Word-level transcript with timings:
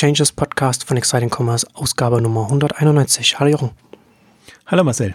Exchanges 0.00 0.32
Podcast 0.32 0.84
von 0.84 0.96
Exciting 0.96 1.28
Commerce, 1.28 1.66
Ausgabe 1.74 2.22
Nummer 2.22 2.44
191. 2.44 3.38
Hallo 3.38 3.50
Jochen. 3.50 3.70
Hallo 4.64 4.82
Marcel. 4.82 5.14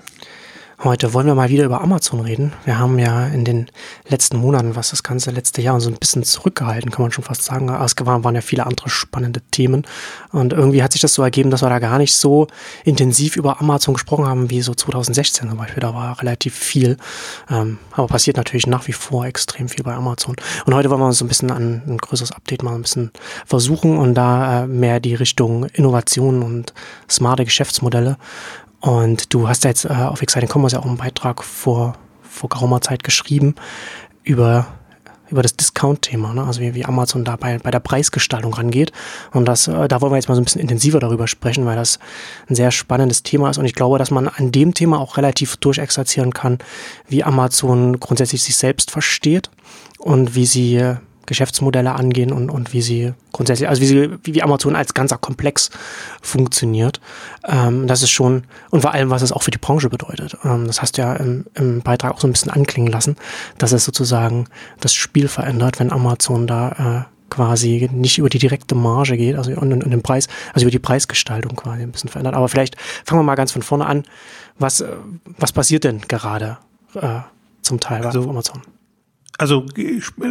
Heute 0.83 1.13
wollen 1.13 1.25
wir 1.25 1.35
mal 1.35 1.49
wieder 1.49 1.63
über 1.63 1.81
Amazon 1.81 2.19
reden. 2.19 2.51
Wir 2.65 2.77
haben 2.77 2.99
ja 2.99 3.27
in 3.27 3.45
den 3.45 3.67
letzten 4.09 4.37
Monaten, 4.37 4.75
was 4.75 4.89
das 4.89 5.03
ganze 5.03 5.31
letzte 5.31 5.61
Jahr 5.61 5.79
so 5.79 5.89
ein 5.89 5.95
bisschen 5.95 6.23
zurückgehalten, 6.23 6.91
kann 6.91 7.01
man 7.01 7.13
schon 7.13 7.23
fast 7.23 7.43
sagen. 7.43 7.69
Es 7.69 7.95
waren 7.97 8.35
ja 8.35 8.41
viele 8.41 8.65
andere 8.65 8.89
spannende 8.89 9.39
Themen. 9.51 9.85
Und 10.33 10.51
irgendwie 10.51 10.83
hat 10.83 10.91
sich 10.91 11.01
das 11.01 11.13
so 11.13 11.23
ergeben, 11.23 11.49
dass 11.49 11.63
wir 11.63 11.69
da 11.69 11.79
gar 11.79 11.97
nicht 11.97 12.13
so 12.13 12.47
intensiv 12.83 13.37
über 13.37 13.61
Amazon 13.61 13.93
gesprochen 13.93 14.27
haben 14.27 14.49
wie 14.49 14.61
so 14.61 14.73
2016 14.73 15.47
zum 15.47 15.57
Beispiel. 15.57 15.79
Da 15.79 15.93
war 15.93 16.19
relativ 16.19 16.53
viel. 16.53 16.97
Ähm, 17.49 17.79
aber 17.93 18.07
passiert 18.07 18.35
natürlich 18.35 18.67
nach 18.67 18.85
wie 18.89 18.93
vor 18.93 19.25
extrem 19.25 19.69
viel 19.69 19.83
bei 19.83 19.93
Amazon. 19.93 20.35
Und 20.65 20.75
heute 20.75 20.89
wollen 20.89 20.99
wir 20.99 21.07
uns 21.07 21.19
so 21.19 21.25
ein 21.25 21.29
bisschen 21.29 21.51
an 21.51 21.83
ein 21.87 21.97
größeres 21.97 22.33
Update 22.33 22.63
mal 22.63 22.75
ein 22.75 22.81
bisschen 22.81 23.11
versuchen 23.45 23.97
und 23.97 24.13
da 24.13 24.63
äh, 24.63 24.67
mehr 24.67 24.99
die 24.99 25.15
Richtung 25.15 25.65
Innovation 25.73 26.43
und 26.43 26.73
smarte 27.09 27.45
Geschäftsmodelle 27.45 28.17
und 28.85 29.33
du 29.33 29.47
hast 29.47 29.63
ja 29.63 29.71
jetzt 29.71 29.85
äh, 29.85 29.93
auf 29.93 30.21
Exciting 30.21 30.47
Commerce 30.47 30.75
ja 30.75 30.79
auch 30.79 30.85
einen 30.85 30.97
Beitrag 30.97 31.43
vor, 31.43 31.95
vor 32.21 32.49
geraumer 32.49 32.81
Zeit 32.81 33.03
geschrieben 33.03 33.55
über, 34.23 34.67
über 35.31 35.41
das 35.41 35.55
Discount-Thema, 35.55 36.35
ne? 36.35 36.43
also 36.43 36.61
wie, 36.61 36.75
wie 36.75 36.85
Amazon 36.85 37.25
da 37.25 37.35
bei, 37.35 37.57
bei 37.57 37.71
der 37.71 37.79
Preisgestaltung 37.79 38.53
rangeht. 38.53 38.91
Und 39.31 39.45
das, 39.45 39.67
äh, 39.67 39.87
da 39.87 40.01
wollen 40.01 40.11
wir 40.11 40.17
jetzt 40.17 40.29
mal 40.29 40.35
so 40.35 40.41
ein 40.41 40.45
bisschen 40.45 40.61
intensiver 40.61 40.99
darüber 40.99 41.27
sprechen, 41.27 41.65
weil 41.65 41.75
das 41.75 41.97
ein 42.47 42.53
sehr 42.53 42.69
spannendes 42.69 43.23
Thema 43.23 43.49
ist. 43.49 43.57
Und 43.57 43.65
ich 43.65 43.73
glaube, 43.73 43.97
dass 43.97 44.11
man 44.11 44.27
an 44.27 44.51
dem 44.51 44.75
Thema 44.75 44.99
auch 44.99 45.17
relativ 45.17 45.57
durchexerzieren 45.57 46.31
kann, 46.31 46.59
wie 47.07 47.23
Amazon 47.23 47.99
grundsätzlich 47.99 48.43
sich 48.43 48.55
selbst 48.55 48.91
versteht 48.91 49.49
und 49.97 50.35
wie 50.35 50.45
sie 50.45 50.95
Geschäftsmodelle 51.25 51.93
angehen 51.93 52.31
und, 52.31 52.49
und 52.49 52.73
wie 52.73 52.81
sie 52.81 53.13
grundsätzlich, 53.31 53.69
also 53.69 53.81
wie 53.81 53.85
sie, 53.87 54.09
wie 54.23 54.43
Amazon 54.43 54.75
als 54.75 54.93
ganzer 54.93 55.17
Komplex 55.17 55.69
funktioniert. 56.21 56.99
Ähm, 57.47 57.87
das 57.87 58.01
ist 58.01 58.11
schon, 58.11 58.43
und 58.71 58.81
vor 58.81 58.93
allem, 58.93 59.09
was 59.09 59.21
es 59.21 59.31
auch 59.31 59.43
für 59.43 59.51
die 59.51 59.57
Branche 59.57 59.89
bedeutet. 59.89 60.37
Ähm, 60.43 60.67
das 60.67 60.81
hast 60.81 60.97
du 60.97 61.01
ja 61.01 61.15
im, 61.15 61.45
im 61.55 61.81
Beitrag 61.81 62.13
auch 62.13 62.19
so 62.19 62.27
ein 62.27 62.31
bisschen 62.31 62.51
anklingen 62.51 62.91
lassen, 62.91 63.15
dass 63.57 63.71
es 63.71 63.85
sozusagen 63.85 64.47
das 64.79 64.93
Spiel 64.93 65.27
verändert, 65.27 65.79
wenn 65.79 65.91
Amazon 65.91 66.47
da 66.47 67.05
äh, 67.07 67.15
quasi 67.29 67.89
nicht 67.91 68.17
über 68.17 68.29
die 68.29 68.39
direkte 68.39 68.75
Marge 68.75 69.17
geht, 69.17 69.35
also 69.35 69.51
und, 69.51 69.73
und 69.73 69.89
den 69.89 70.01
Preis, 70.01 70.27
also 70.53 70.65
über 70.65 70.71
die 70.71 70.79
Preisgestaltung 70.79 71.55
quasi 71.55 71.83
ein 71.83 71.91
bisschen 71.91 72.09
verändert. 72.09 72.35
Aber 72.35 72.47
vielleicht 72.47 72.77
fangen 73.05 73.19
wir 73.19 73.23
mal 73.23 73.35
ganz 73.35 73.51
von 73.51 73.61
vorne 73.61 73.85
an. 73.85 74.03
Was, 74.57 74.81
äh, 74.81 74.87
was 75.37 75.51
passiert 75.51 75.83
denn 75.83 76.01
gerade 76.01 76.57
äh, 76.95 77.19
zum 77.61 77.79
Teil 77.79 78.05
also, 78.05 78.21
auf 78.21 78.29
Amazon? 78.29 78.61
Also 79.37 79.65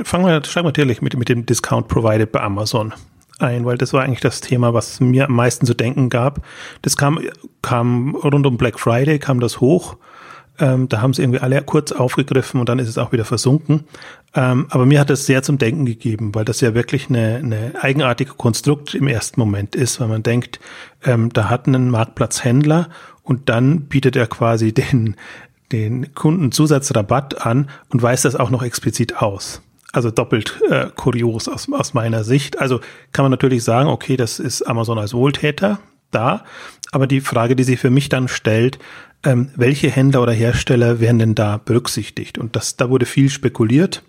fangen 0.04 0.26
wir, 0.26 0.42
steigen 0.44 0.64
wir 0.66 0.70
natürlich 0.70 1.02
mit, 1.02 1.16
mit 1.16 1.28
dem 1.28 1.46
Discount 1.46 1.88
Provided 1.88 2.32
bei 2.32 2.40
Amazon 2.40 2.92
ein, 3.38 3.64
weil 3.64 3.76
das 3.76 3.92
war 3.92 4.02
eigentlich 4.02 4.20
das 4.20 4.40
Thema, 4.40 4.74
was 4.74 5.00
mir 5.00 5.26
am 5.26 5.34
meisten 5.34 5.66
zu 5.66 5.74
denken 5.74 6.08
gab. 6.08 6.44
Das 6.82 6.96
kam, 6.96 7.18
kam 7.62 8.14
rund 8.14 8.46
um 8.46 8.56
Black 8.56 8.78
Friday, 8.78 9.18
kam 9.18 9.40
das 9.40 9.60
hoch. 9.60 9.96
Ähm, 10.60 10.88
da 10.88 11.02
haben 11.02 11.12
sie 11.12 11.22
irgendwie 11.22 11.40
alle 11.40 11.60
kurz 11.62 11.90
aufgegriffen 11.90 12.60
und 12.60 12.68
dann 12.68 12.78
ist 12.78 12.88
es 12.88 12.96
auch 12.96 13.10
wieder 13.10 13.24
versunken. 13.24 13.84
Ähm, 14.34 14.66
aber 14.70 14.86
mir 14.86 15.00
hat 15.00 15.10
das 15.10 15.26
sehr 15.26 15.42
zum 15.42 15.58
Denken 15.58 15.84
gegeben, 15.84 16.32
weil 16.32 16.44
das 16.44 16.60
ja 16.60 16.74
wirklich 16.74 17.08
eine, 17.08 17.36
eine 17.36 17.72
eigenartige 17.80 18.34
Konstrukt 18.34 18.94
im 18.94 19.08
ersten 19.08 19.40
Moment 19.40 19.74
ist, 19.74 20.00
weil 20.00 20.06
man 20.06 20.22
denkt, 20.22 20.60
ähm, 21.04 21.32
da 21.32 21.50
hat 21.50 21.66
ein 21.66 21.90
Marktplatzhändler 21.90 22.88
und 23.24 23.48
dann 23.48 23.86
bietet 23.86 24.14
er 24.14 24.28
quasi 24.28 24.72
den, 24.72 25.16
den 25.74 26.14
Kunden 26.14 26.52
Zusatzrabatt 26.52 27.44
an 27.44 27.68
und 27.88 28.00
weist 28.00 28.24
das 28.24 28.36
auch 28.36 28.50
noch 28.50 28.62
explizit 28.62 29.16
aus. 29.16 29.60
Also 29.92 30.10
doppelt 30.10 30.60
äh, 30.70 30.86
kurios 30.94 31.48
aus, 31.48 31.68
aus 31.72 31.94
meiner 31.94 32.22
Sicht. 32.22 32.60
Also 32.60 32.80
kann 33.12 33.24
man 33.24 33.30
natürlich 33.32 33.64
sagen, 33.64 33.88
okay, 33.88 34.16
das 34.16 34.38
ist 34.38 34.62
Amazon 34.62 34.98
als 34.98 35.14
Wohltäter 35.14 35.80
da. 36.12 36.44
Aber 36.92 37.08
die 37.08 37.20
Frage, 37.20 37.56
die 37.56 37.64
sich 37.64 37.80
für 37.80 37.90
mich 37.90 38.08
dann 38.08 38.28
stellt, 38.28 38.78
ähm, 39.24 39.50
welche 39.56 39.90
Händler 39.90 40.22
oder 40.22 40.32
Hersteller 40.32 41.00
werden 41.00 41.18
denn 41.18 41.34
da 41.34 41.60
berücksichtigt? 41.64 42.38
Und 42.38 42.54
das, 42.54 42.76
da 42.76 42.88
wurde 42.88 43.06
viel 43.06 43.30
spekuliert. 43.30 44.04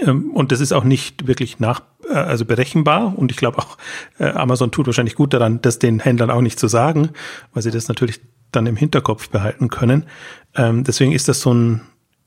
Ähm, 0.00 0.32
und 0.32 0.50
das 0.50 0.60
ist 0.60 0.72
auch 0.72 0.84
nicht 0.84 1.28
wirklich 1.28 1.60
nach, 1.60 1.82
äh, 2.08 2.14
also 2.14 2.44
berechenbar. 2.44 3.16
Und 3.16 3.30
ich 3.30 3.36
glaube 3.36 3.58
auch, 3.58 3.78
äh, 4.18 4.30
Amazon 4.30 4.72
tut 4.72 4.86
wahrscheinlich 4.86 5.14
gut 5.14 5.34
daran, 5.34 5.60
das 5.62 5.78
den 5.78 6.00
Händlern 6.00 6.30
auch 6.30 6.40
nicht 6.40 6.58
zu 6.58 6.66
sagen, 6.66 7.10
weil 7.52 7.62
sie 7.62 7.70
das 7.70 7.86
natürlich 7.86 8.20
dann 8.52 8.66
im 8.66 8.76
Hinterkopf 8.76 9.28
behalten 9.28 9.68
können. 9.68 10.04
Ähm, 10.54 10.84
deswegen 10.84 11.12
ist 11.12 11.28
das 11.28 11.40
so 11.40 11.52
ein 11.52 11.82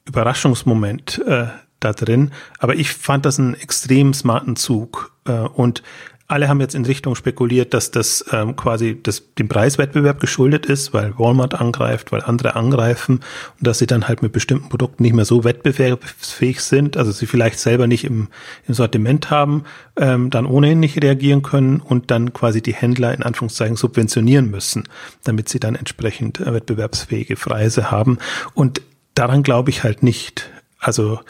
Überraschungsmoment 0.06 1.22
äh, 1.26 1.48
da 1.80 1.94
drin. 1.94 2.32
Aber 2.60 2.76
ich 2.76 2.92
fand 2.94 3.26
das 3.26 3.40
einen 3.40 3.54
extrem 3.54 4.14
smarten 4.14 4.56
Zug. 4.56 5.14
Äh, 5.26 5.32
und 5.32 5.84
alle 6.30 6.48
haben 6.48 6.62
jetzt 6.62 6.76
in 6.76 6.86
Richtung 6.86 7.16
spekuliert, 7.16 7.74
dass 7.74 7.90
das 7.90 8.24
ähm, 8.32 8.56
quasi 8.56 9.00
das, 9.02 9.34
dem 9.40 9.50
Preiswettbewerb 9.50 10.20
geschuldet 10.20 10.68
ist, 10.68 10.94
weil 10.94 11.18
Walmart 11.18 11.56
angreift, 11.56 12.12
weil 12.12 12.22
andere 12.22 12.56
angreifen 12.56 13.22
und 13.58 13.68
dass 13.68 13.80
sie 13.80 13.88
dann 13.88 14.08
halt 14.08 14.22
mit 14.22 14.32
bestimmten 14.32 14.70
Produkten 14.70 15.02
nicht 15.02 15.16
mehr 15.16 15.26
so 15.26 15.44
wettbewerbsfähig 15.44 16.62
sind, 16.62 16.98
also 16.98 17.12
sie 17.12 17.26
vielleicht 17.26 17.58
selber 17.58 17.88
nicht 17.88 18.04
im, 18.04 18.28
im 18.68 18.76
Sortiment 18.76 19.32
haben, 19.32 19.64
ähm, 19.98 20.30
dann 20.30 20.46
ohnehin 20.46 20.80
nicht 20.80 21.02
reagieren 21.02 21.42
können 21.42 21.82
und 21.82 22.12
dann 22.12 22.32
quasi 22.32 22.62
die 22.62 22.76
Händler 22.76 23.12
in 23.12 23.24
Anführungszeichen 23.24 23.76
subventionieren 23.76 24.52
müssen, 24.52 24.84
damit 25.24 25.50
sie 25.50 25.60
dann 25.60 25.74
entsprechend 25.74 26.40
äh, 26.40 26.54
wettbewerbsfähige 26.54 27.38
Preise 27.38 27.90
haben. 27.90 28.20
Und 28.54 28.84
daran 29.16 29.42
glaube 29.42 29.72
ich 29.72 29.84
halt 29.84 30.04
nicht. 30.04 30.52
Also 30.78 31.22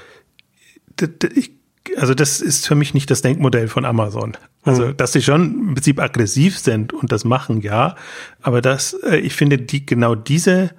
ich 1.34 1.59
also 1.98 2.14
das 2.14 2.42
ist 2.42 2.68
für 2.68 2.76
mich 2.76 2.94
nicht 2.94 3.10
das 3.10 3.22
Denkmodell 3.22 3.68
von 3.68 3.86
Amazon. 3.86 4.38
Also, 4.64 4.88
mhm. 4.88 4.98
dass 4.98 5.14
sie 5.14 5.22
schon 5.22 5.70
im 5.70 5.74
Prinzip 5.76 6.00
aggressiv 6.00 6.58
sind 6.58 6.94
und 6.94 7.12
das 7.12 7.24
machen, 7.24 7.62
ja. 7.62 7.96
Aber 8.42 8.62
das, 8.62 8.94
äh, 8.94 9.18
ich 9.18 9.34
finde, 9.34 9.58
die, 9.58 9.86
genau 9.86 10.16
diese 10.16 10.72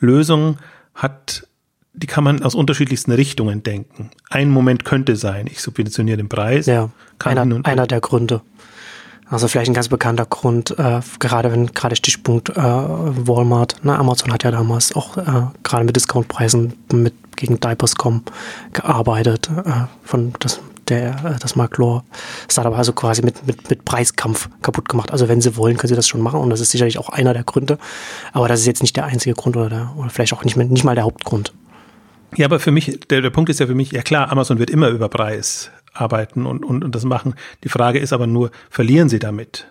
Lösung 0.00 0.58
hat, 0.94 1.46
die 1.92 2.06
kann 2.06 2.24
man 2.24 2.42
aus 2.42 2.54
unterschiedlichsten 2.54 3.12
Richtungen 3.12 3.62
denken. 3.62 4.10
Ein 4.30 4.50
Moment 4.50 4.84
könnte 4.84 5.16
sein, 5.16 5.46
ich 5.46 5.60
subventioniere 5.60 6.16
den 6.16 6.28
Preis. 6.28 6.66
Ja, 6.66 6.90
einer, 7.22 7.60
einer 7.64 7.86
der 7.86 8.00
Gründe. 8.00 8.42
Also 9.28 9.48
vielleicht 9.48 9.70
ein 9.70 9.74
ganz 9.74 9.88
bekannter 9.88 10.24
Grund, 10.24 10.78
äh, 10.78 11.00
gerade 11.18 11.50
wenn 11.50 11.66
gerade 11.72 11.96
Stichpunkt 11.96 12.50
äh, 12.50 12.54
Walmart, 12.56 13.84
ne, 13.84 13.98
Amazon 13.98 14.32
hat 14.32 14.44
ja 14.44 14.52
damals 14.52 14.94
auch 14.94 15.16
äh, 15.16 15.46
gerade 15.64 15.84
mit 15.84 15.96
Discountpreisen 15.96 16.74
mit 16.92 17.14
gegen 17.34 17.58
Diapers.com 17.58 18.22
gearbeitet, 18.72 19.50
äh, 19.64 19.86
von 20.04 20.32
das 20.38 20.60
der 20.88 21.10
äh, 21.24 21.38
das 21.40 21.56
Marklor 21.56 22.04
Startup 22.48 22.76
also 22.76 22.92
quasi 22.92 23.22
mit, 23.22 23.44
mit, 23.46 23.68
mit 23.68 23.84
Preiskampf 23.84 24.48
kaputt 24.62 24.88
gemacht. 24.88 25.10
Also 25.10 25.28
wenn 25.28 25.40
sie 25.40 25.56
wollen, 25.56 25.76
können 25.76 25.88
sie 25.88 25.96
das 25.96 26.06
schon 26.06 26.20
machen 26.20 26.40
und 26.40 26.50
das 26.50 26.60
ist 26.60 26.70
sicherlich 26.70 26.98
auch 26.98 27.08
einer 27.08 27.34
der 27.34 27.42
Gründe. 27.42 27.78
Aber 28.32 28.48
das 28.48 28.60
ist 28.60 28.66
jetzt 28.66 28.82
nicht 28.82 28.96
der 28.96 29.06
einzige 29.06 29.34
Grund 29.34 29.56
oder, 29.56 29.68
der, 29.68 29.92
oder 29.96 30.10
vielleicht 30.10 30.32
auch 30.34 30.44
nicht, 30.44 30.56
mehr, 30.56 30.66
nicht 30.66 30.84
mal 30.84 30.94
der 30.94 31.04
Hauptgrund. 31.04 31.52
Ja, 32.36 32.46
aber 32.46 32.60
für 32.60 32.70
mich, 32.70 33.00
der, 33.08 33.22
der 33.22 33.30
Punkt 33.30 33.50
ist 33.50 33.60
ja 33.60 33.66
für 33.66 33.74
mich, 33.74 33.92
ja 33.92 34.02
klar, 34.02 34.30
Amazon 34.30 34.58
wird 34.58 34.70
immer 34.70 34.88
über 34.88 35.08
Preis 35.08 35.70
arbeiten 36.00 36.46
und, 36.46 36.64
und, 36.64 36.84
und 36.84 36.94
das 36.94 37.04
machen. 37.04 37.34
Die 37.64 37.68
Frage 37.68 37.98
ist 37.98 38.12
aber 38.12 38.26
nur, 38.26 38.50
verlieren 38.70 39.08
sie 39.08 39.18
damit? 39.18 39.66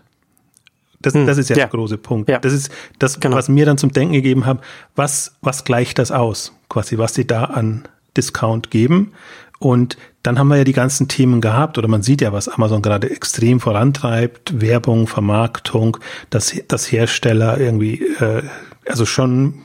Das, 1.02 1.14
hm, 1.14 1.28
das 1.28 1.38
ist 1.38 1.50
ja, 1.50 1.56
ja, 1.56 1.66
der 1.66 1.72
große 1.72 1.98
Punkt. 1.98 2.30
Ja. 2.30 2.40
Das 2.40 2.54
ist 2.54 2.72
das, 3.00 3.20
genau. 3.20 3.36
was 3.36 3.50
mir 3.50 3.66
dann 3.66 3.78
zum 3.78 3.92
Denken 3.92 4.14
gegeben 4.14 4.46
hat. 4.46 4.60
Was, 4.96 5.36
was 5.42 5.64
gleicht 5.64 6.00
das 6.00 6.12
aus? 6.12 6.54
Quasi, 6.70 6.98
was 6.98 7.14
sie 7.14 7.28
da 7.28 7.46
an 7.46 7.88
Discount 8.18 8.72
geben. 8.72 9.14
Und 9.60 9.98
dann 10.24 10.40
haben 10.40 10.48
wir 10.48 10.58
ja 10.58 10.64
die 10.64 10.74
ganzen 10.74 11.08
Themen 11.08 11.40
gehabt, 11.40 11.78
oder 11.78 11.88
man 11.88 12.04
sieht 12.04 12.22
ja, 12.22 12.34
was 12.34 12.48
Amazon 12.48 12.82
gerade 12.82 13.10
extrem 13.10 13.60
vorantreibt, 13.60 14.60
Werbung, 14.60 15.08
Vermarktung, 15.08 15.98
dass, 16.30 16.56
dass 16.68 16.92
Hersteller 16.92 17.60
irgendwie, 17.60 18.04
äh, 18.20 18.44
also 18.88 19.06
schon, 19.06 19.62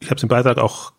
ich 0.00 0.08
habe 0.08 0.16
es 0.16 0.22
im 0.22 0.28
Beitrag 0.28 0.58
auch 0.58 0.92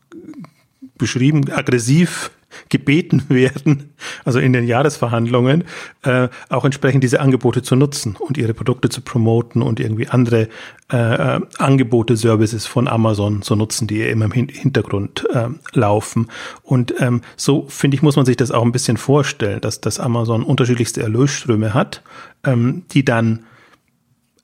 beschrieben, 0.98 1.52
aggressiv 1.52 2.32
gebeten 2.70 3.24
werden, 3.30 3.94
also 4.24 4.40
in 4.40 4.54
den 4.54 4.66
Jahresverhandlungen, 4.66 5.64
äh, 6.04 6.30
auch 6.50 6.66
entsprechend 6.66 7.04
diese 7.04 7.20
Angebote 7.20 7.62
zu 7.62 7.76
nutzen 7.76 8.16
und 8.16 8.38
ihre 8.38 8.54
Produkte 8.54 8.90
zu 8.90 9.02
promoten 9.02 9.62
und 9.62 9.80
irgendwie 9.80 10.08
andere 10.08 10.48
äh, 10.92 11.36
äh 11.36 11.42
Angebote, 11.58 12.16
Services 12.16 12.66
von 12.66 12.88
Amazon 12.88 13.42
zu 13.42 13.56
nutzen, 13.56 13.88
die 13.88 14.02
immer 14.02 14.26
im 14.26 14.32
Hintergrund 14.32 15.28
äh, 15.34 15.48
laufen. 15.74 16.28
Und 16.64 16.94
ähm, 17.00 17.22
so, 17.36 17.66
finde 17.68 17.96
ich, 17.96 18.02
muss 18.02 18.16
man 18.16 18.26
sich 18.26 18.38
das 18.38 18.52
auch 18.52 18.64
ein 18.64 18.72
bisschen 18.72 18.98
vorstellen, 18.98 19.62
dass, 19.62 19.82
dass 19.82 20.00
Amazon 20.00 20.44
unterschiedlichste 20.44 21.02
Erlösströme 21.02 21.74
hat, 21.74 22.04
ähm, 22.44 22.84
die 22.92 23.04
dann 23.04 23.46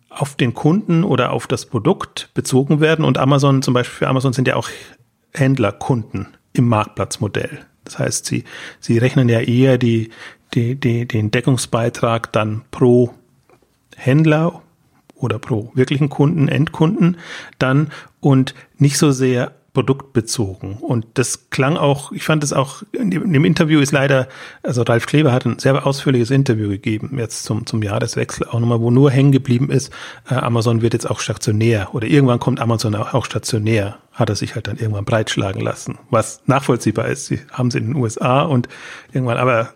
auf 0.10 0.36
den 0.36 0.54
Kunden 0.54 1.04
oder 1.04 1.32
auf 1.32 1.46
das 1.46 1.66
Produkt 1.66 2.30
bezogen 2.34 2.80
werden. 2.80 3.04
Und 3.04 3.18
Amazon 3.18 3.62
zum 3.62 3.74
Beispiel, 3.74 3.98
für 4.00 4.08
Amazon 4.08 4.34
sind 4.34 4.48
ja 4.48 4.56
auch 4.56 4.70
Händlerkunden 5.34 6.38
im 6.54 6.68
Marktplatzmodell. 6.68 7.66
Das 7.86 7.98
heißt, 8.00 8.26
sie, 8.26 8.44
sie 8.80 8.98
rechnen 8.98 9.30
ja 9.30 9.40
eher 9.40 9.78
die, 9.78 10.10
die, 10.54 10.76
die, 10.76 11.08
den 11.08 11.32
Deckungsbeitrag 11.32 12.32
dann 12.34 12.64
pro 12.72 13.14
Händler 13.96 14.62
oder 15.16 15.40
pro 15.40 15.72
wirklichen 15.74 16.10
Kunden, 16.10 16.50
Endkunden 16.50 17.18
dann 17.58 17.92
und 18.20 18.54
nicht 18.78 18.98
so 18.98 19.12
sehr 19.12 19.54
produktbezogen. 19.76 20.78
Und 20.78 21.06
das 21.14 21.52
klang 21.52 21.78
auch, 21.78 22.12
ich 22.12 22.24
fand 22.24 22.44
es 22.44 22.54
auch, 22.54 22.82
in 22.94 23.12
dem 23.12 23.46
Interview 23.46 23.80
ist 23.80 23.92
leider, 23.92 24.28
also 24.64 24.82
Ralf 24.82 25.06
Kleber 25.06 25.32
hat 25.32 25.46
ein 25.46 25.60
sehr 25.60 25.86
ausführliches 25.86 26.32
Interview 26.32 26.70
gegeben, 26.70 27.20
jetzt 27.20 27.44
zum, 27.44 27.68
zum 27.68 27.84
Jahreswechsel 27.84 28.48
auch 28.48 28.60
nochmal, 28.60 28.80
wo 28.80 28.90
nur 28.90 29.12
hängen 29.12 29.32
geblieben 29.32 29.70
ist, 29.70 29.94
äh, 30.28 30.36
Amazon 30.36 30.82
wird 30.82 30.94
jetzt 30.94 31.08
auch 31.08 31.20
stationär 31.20 31.94
oder 31.94 32.08
irgendwann 32.08 32.40
kommt 32.40 32.60
Amazon 32.60 32.96
auch, 32.96 33.14
auch 33.14 33.26
stationär, 33.26 34.00
hat 34.14 34.30
er 34.30 34.36
sich 34.36 34.56
halt 34.56 34.66
dann 34.66 34.78
irgendwann 34.78 35.06
breitschlagen 35.06 35.62
lassen, 35.62 36.00
was 36.10 36.42
nachvollziehbar 36.48 37.10
ist. 37.10 37.28
Sie 37.28 37.42
haben 37.52 37.68
es 37.68 37.76
in 37.76 37.88
den 37.88 37.96
USA 37.96 38.42
und 38.44 38.68
irgendwann, 39.12 39.38
aber 39.38 39.74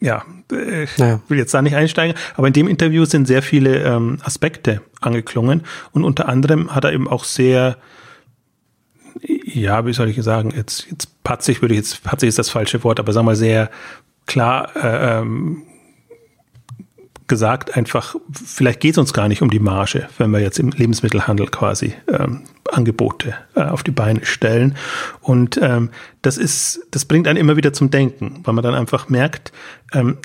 ja, 0.00 0.24
äh, 0.50 0.86
naja. 0.96 1.20
will 1.28 1.38
jetzt 1.38 1.52
da 1.52 1.60
nicht 1.60 1.76
einsteigen, 1.76 2.16
aber 2.36 2.46
in 2.46 2.52
dem 2.54 2.68
Interview 2.68 3.04
sind 3.04 3.26
sehr 3.26 3.42
viele 3.42 3.82
ähm, 3.82 4.18
Aspekte 4.22 4.80
angeklungen 5.00 5.62
und 5.92 6.04
unter 6.04 6.28
anderem 6.28 6.74
hat 6.74 6.84
er 6.84 6.92
eben 6.92 7.06
auch 7.06 7.24
sehr 7.24 7.76
ja, 9.54 9.86
wie 9.86 9.92
soll 9.92 10.08
ich 10.08 10.22
sagen, 10.22 10.52
jetzt, 10.54 10.86
jetzt 10.90 11.22
patzig 11.24 11.62
würde 11.62 11.74
ich 11.74 11.80
jetzt, 11.80 12.02
patzig 12.02 12.28
ist 12.28 12.38
das 12.38 12.50
falsche 12.50 12.84
Wort, 12.84 13.00
aber 13.00 13.12
sagen 13.12 13.26
wir 13.26 13.36
sehr 13.36 13.70
klar 14.26 14.76
äh, 14.76 15.20
ähm, 15.20 15.64
gesagt, 17.26 17.76
einfach, 17.76 18.16
vielleicht 18.32 18.80
geht 18.80 18.92
es 18.92 18.98
uns 18.98 19.12
gar 19.12 19.28
nicht 19.28 19.42
um 19.42 19.50
die 19.50 19.60
Marge, 19.60 20.08
wenn 20.16 20.30
wir 20.30 20.40
jetzt 20.40 20.58
im 20.58 20.70
Lebensmittelhandel 20.70 21.48
quasi 21.48 21.94
ähm, 22.08 22.44
Angebote 22.70 23.34
äh, 23.54 23.64
auf 23.64 23.82
die 23.82 23.90
Beine 23.90 24.24
stellen. 24.24 24.76
Und 25.20 25.58
ähm, 25.62 25.90
das 26.22 26.38
ist, 26.38 26.80
das 26.90 27.04
bringt 27.04 27.28
einen 27.28 27.38
immer 27.38 27.56
wieder 27.56 27.72
zum 27.72 27.90
Denken, 27.90 28.40
weil 28.44 28.54
man 28.54 28.64
dann 28.64 28.74
einfach 28.74 29.08
merkt, 29.08 29.52
ähm, 29.92 30.18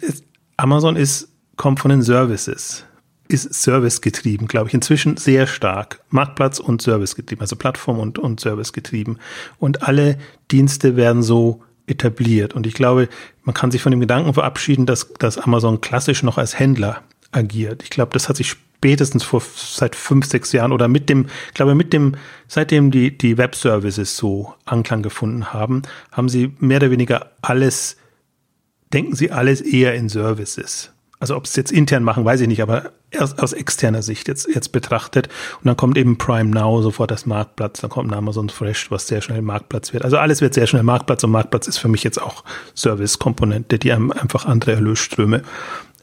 Amazon 0.55 0.95
ist, 0.95 1.29
kommt 1.57 1.79
von 1.79 1.89
den 1.89 2.01
Services 2.01 2.85
ist 3.27 3.53
servicegetrieben, 3.53 4.47
glaube 4.47 4.67
ich, 4.67 4.73
inzwischen 4.73 5.17
sehr 5.17 5.47
stark. 5.47 6.01
Marktplatz 6.09 6.59
und 6.59 6.81
servicegetrieben, 6.81 7.41
also 7.41 7.55
Plattform 7.55 7.99
und, 7.99 8.19
und 8.19 8.39
servicegetrieben. 8.39 9.19
Und 9.59 9.83
alle 9.83 10.17
Dienste 10.51 10.95
werden 10.95 11.23
so 11.23 11.61
etabliert. 11.87 12.53
Und 12.53 12.67
ich 12.67 12.73
glaube, 12.73 13.09
man 13.43 13.53
kann 13.53 13.71
sich 13.71 13.81
von 13.81 13.91
dem 13.91 13.99
Gedanken 13.99 14.33
verabschieden, 14.33 14.85
dass, 14.85 15.11
dass 15.13 15.37
Amazon 15.37 15.81
klassisch 15.81 16.23
noch 16.23 16.37
als 16.37 16.59
Händler 16.59 17.03
agiert. 17.31 17.83
Ich 17.83 17.89
glaube, 17.89 18.13
das 18.13 18.29
hat 18.29 18.37
sich 18.37 18.49
spätestens 18.49 19.23
vor 19.23 19.41
seit 19.55 19.95
fünf, 19.95 20.25
sechs 20.25 20.51
Jahren 20.51 20.71
oder 20.71 20.87
mit 20.87 21.09
dem, 21.09 21.27
ich 21.47 21.53
glaube, 21.53 21.75
mit 21.75 21.93
dem, 21.93 22.15
seitdem 22.47 22.91
die, 22.91 23.17
die 23.17 23.37
Web-Services 23.37 24.17
so 24.17 24.53
Anklang 24.65 25.01
gefunden 25.01 25.53
haben, 25.53 25.83
haben 26.11 26.29
sie 26.29 26.53
mehr 26.59 26.77
oder 26.77 26.91
weniger 26.91 27.31
alles, 27.41 27.97
denken 28.93 29.15
sie 29.15 29.31
alles 29.31 29.61
eher 29.61 29.95
in 29.95 30.09
Services. 30.09 30.91
Also 31.23 31.37
ob 31.37 31.45
es 31.45 31.55
jetzt 31.55 31.71
intern 31.71 32.03
machen, 32.03 32.25
weiß 32.25 32.41
ich 32.41 32.49
nicht, 32.49 32.61
aber 32.61 32.91
aus, 33.17 33.39
aus 33.39 33.53
externer 33.53 34.01
Sicht 34.01 34.27
jetzt, 34.27 34.45
jetzt 34.53 34.73
betrachtet. 34.73 35.29
Und 35.61 35.67
dann 35.67 35.77
kommt 35.77 35.97
eben 35.97 36.17
Prime 36.17 36.49
Now 36.49 36.81
sofort 36.81 37.11
das 37.11 37.25
Marktplatz, 37.25 37.79
dann 37.79 37.89
kommt 37.89 38.11
Amazon 38.11 38.49
Fresh, 38.49 38.91
was 38.91 39.07
sehr 39.07 39.21
schnell 39.21 39.41
Marktplatz 39.41 39.93
wird. 39.93 40.03
Also 40.03 40.17
alles 40.17 40.41
wird 40.41 40.53
sehr 40.53 40.67
schnell 40.67 40.83
Marktplatz 40.83 41.23
und 41.23 41.31
Marktplatz 41.31 41.69
ist 41.69 41.77
für 41.77 41.87
mich 41.87 42.03
jetzt 42.03 42.21
auch 42.21 42.43
Service-Komponente, 42.75 43.79
die 43.79 43.93
einem 43.93 44.11
einfach 44.11 44.43
andere 44.43 44.73
Erlösströme 44.73 45.43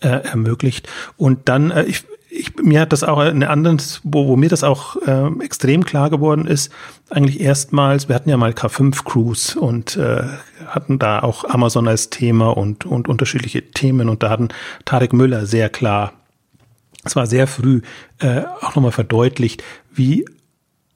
äh, 0.01 0.09
ermöglicht. 0.09 0.89
Und 1.19 1.51
dann, 1.51 1.71
äh, 1.71 1.85
ich, 1.85 2.07
ich, 2.31 2.57
mir 2.57 2.81
hat 2.81 2.93
das 2.93 3.03
auch 3.03 3.19
eine 3.19 3.51
andere, 3.51 3.77
wo, 4.05 4.29
wo 4.29 4.37
mir 4.37 4.49
das 4.49 4.63
auch 4.65 4.97
äh, 5.03 5.29
extrem 5.43 5.85
klar 5.85 6.11
geworden 6.11 6.47
ist, 6.47 6.71
eigentlich 7.11 7.41
erstmals, 7.41 8.09
wir 8.09 8.15
hatten 8.15 8.31
ja 8.31 8.37
mal 8.37 8.53
K5 8.53 9.05
Cruise 9.05 9.59
und 9.59 9.97
äh, 9.97 10.23
hatten 10.67 10.99
da 10.99 11.21
auch 11.21 11.45
Amazon 11.45 11.89
als 11.89 12.11
Thema 12.11 12.57
und, 12.57 12.87
und 12.87 13.09
unterschiedliche 13.09 13.71
Themen 13.71 14.09
und 14.09 14.23
da 14.23 14.31
hatten 14.31 14.49
Tarek 14.85 15.13
Müller 15.13 15.47
sehr 15.47 15.69
klar, 15.69 16.13
es 17.05 17.17
war 17.17 17.27
sehr 17.27 17.47
früh 17.47 17.83
äh, 18.21 18.43
auch 18.61 18.75
nochmal 18.75 18.93
verdeutlicht, 18.93 19.65
wie 19.93 20.25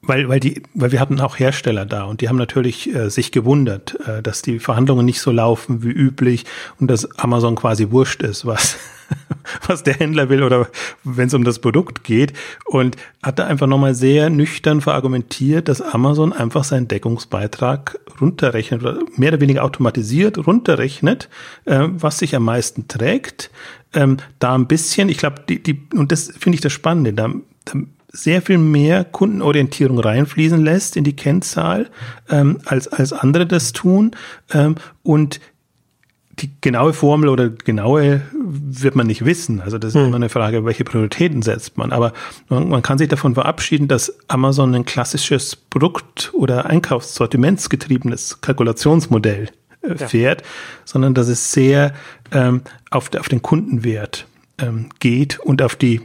weil, 0.07 0.29
weil 0.29 0.39
die, 0.39 0.61
weil 0.73 0.91
wir 0.91 0.99
hatten 0.99 1.19
auch 1.19 1.39
Hersteller 1.39 1.85
da 1.85 2.03
und 2.03 2.21
die 2.21 2.29
haben 2.29 2.37
natürlich 2.37 2.93
äh, 2.93 3.09
sich 3.09 3.31
gewundert, 3.31 3.97
äh, 4.07 4.21
dass 4.21 4.41
die 4.41 4.59
Verhandlungen 4.59 5.05
nicht 5.05 5.19
so 5.19 5.31
laufen 5.31 5.83
wie 5.83 5.91
üblich 5.91 6.45
und 6.79 6.89
dass 6.89 7.19
Amazon 7.19 7.55
quasi 7.55 7.91
wurscht 7.91 8.21
ist, 8.21 8.45
was, 8.45 8.77
was 9.67 9.83
der 9.83 9.95
Händler 9.95 10.29
will 10.29 10.43
oder 10.43 10.67
wenn 11.03 11.27
es 11.27 11.33
um 11.33 11.43
das 11.43 11.59
Produkt 11.59 12.03
geht. 12.03 12.33
Und 12.65 12.97
hat 13.23 13.39
da 13.39 13.47
einfach 13.47 13.67
nochmal 13.67 13.95
sehr 13.95 14.29
nüchtern 14.29 14.81
verargumentiert, 14.81 15.67
dass 15.67 15.81
Amazon 15.81 16.33
einfach 16.33 16.63
seinen 16.63 16.87
Deckungsbeitrag 16.87 17.99
runterrechnet 18.21 18.81
oder 18.81 18.99
mehr 19.15 19.29
oder 19.29 19.41
weniger 19.41 19.63
automatisiert 19.63 20.45
runterrechnet, 20.45 21.29
äh, 21.65 21.87
was 21.89 22.19
sich 22.19 22.35
am 22.35 22.43
meisten 22.43 22.87
trägt. 22.87 23.49
Ähm, 23.93 24.17
da 24.39 24.55
ein 24.55 24.67
bisschen, 24.67 25.09
ich 25.09 25.17
glaube, 25.17 25.41
die, 25.47 25.63
die, 25.63 25.87
und 25.93 26.11
das 26.11 26.31
finde 26.37 26.55
ich 26.55 26.61
das 26.61 26.73
Spannende, 26.73 27.13
da, 27.13 27.29
da 27.65 27.79
sehr 28.15 28.41
viel 28.41 28.57
mehr 28.57 29.03
Kundenorientierung 29.03 29.99
reinfließen 29.99 30.63
lässt 30.63 30.95
in 30.95 31.03
die 31.03 31.15
Kennzahl, 31.15 31.89
ähm, 32.29 32.59
als, 32.65 32.87
als 32.87 33.13
andere 33.13 33.45
das 33.45 33.73
tun. 33.73 34.11
Ähm, 34.53 34.75
und 35.03 35.39
die 36.39 36.51
genaue 36.59 36.93
Formel 36.93 37.29
oder 37.29 37.49
genaue 37.49 38.21
wird 38.33 38.95
man 38.95 39.07
nicht 39.07 39.23
wissen. 39.23 39.61
Also 39.61 39.77
das 39.77 39.89
ist 39.89 40.01
hm. 40.01 40.07
immer 40.07 40.15
eine 40.17 40.29
Frage, 40.29 40.65
welche 40.65 40.83
Prioritäten 40.83 41.41
setzt 41.41 41.77
man. 41.77 41.91
Aber 41.91 42.13
man, 42.49 42.67
man, 42.67 42.81
kann 42.81 42.97
sich 42.97 43.07
davon 43.07 43.35
verabschieden, 43.35 43.87
dass 43.87 44.13
Amazon 44.27 44.75
ein 44.75 44.85
klassisches 44.85 45.55
Produkt- 45.55 46.31
oder 46.33 46.65
Einkaufssortimentsgetriebenes 46.65 48.41
Kalkulationsmodell 48.41 49.49
äh, 49.81 49.95
fährt, 49.95 50.41
ja. 50.41 50.47
sondern 50.83 51.13
dass 51.13 51.29
es 51.29 51.53
sehr 51.53 51.93
ähm, 52.31 52.61
auf, 52.89 53.09
auf 53.17 53.29
den 53.29 53.41
Kundenwert 53.41 54.27
ähm, 54.57 54.89
geht 54.99 55.39
und 55.39 55.61
auf 55.61 55.75
die 55.75 56.01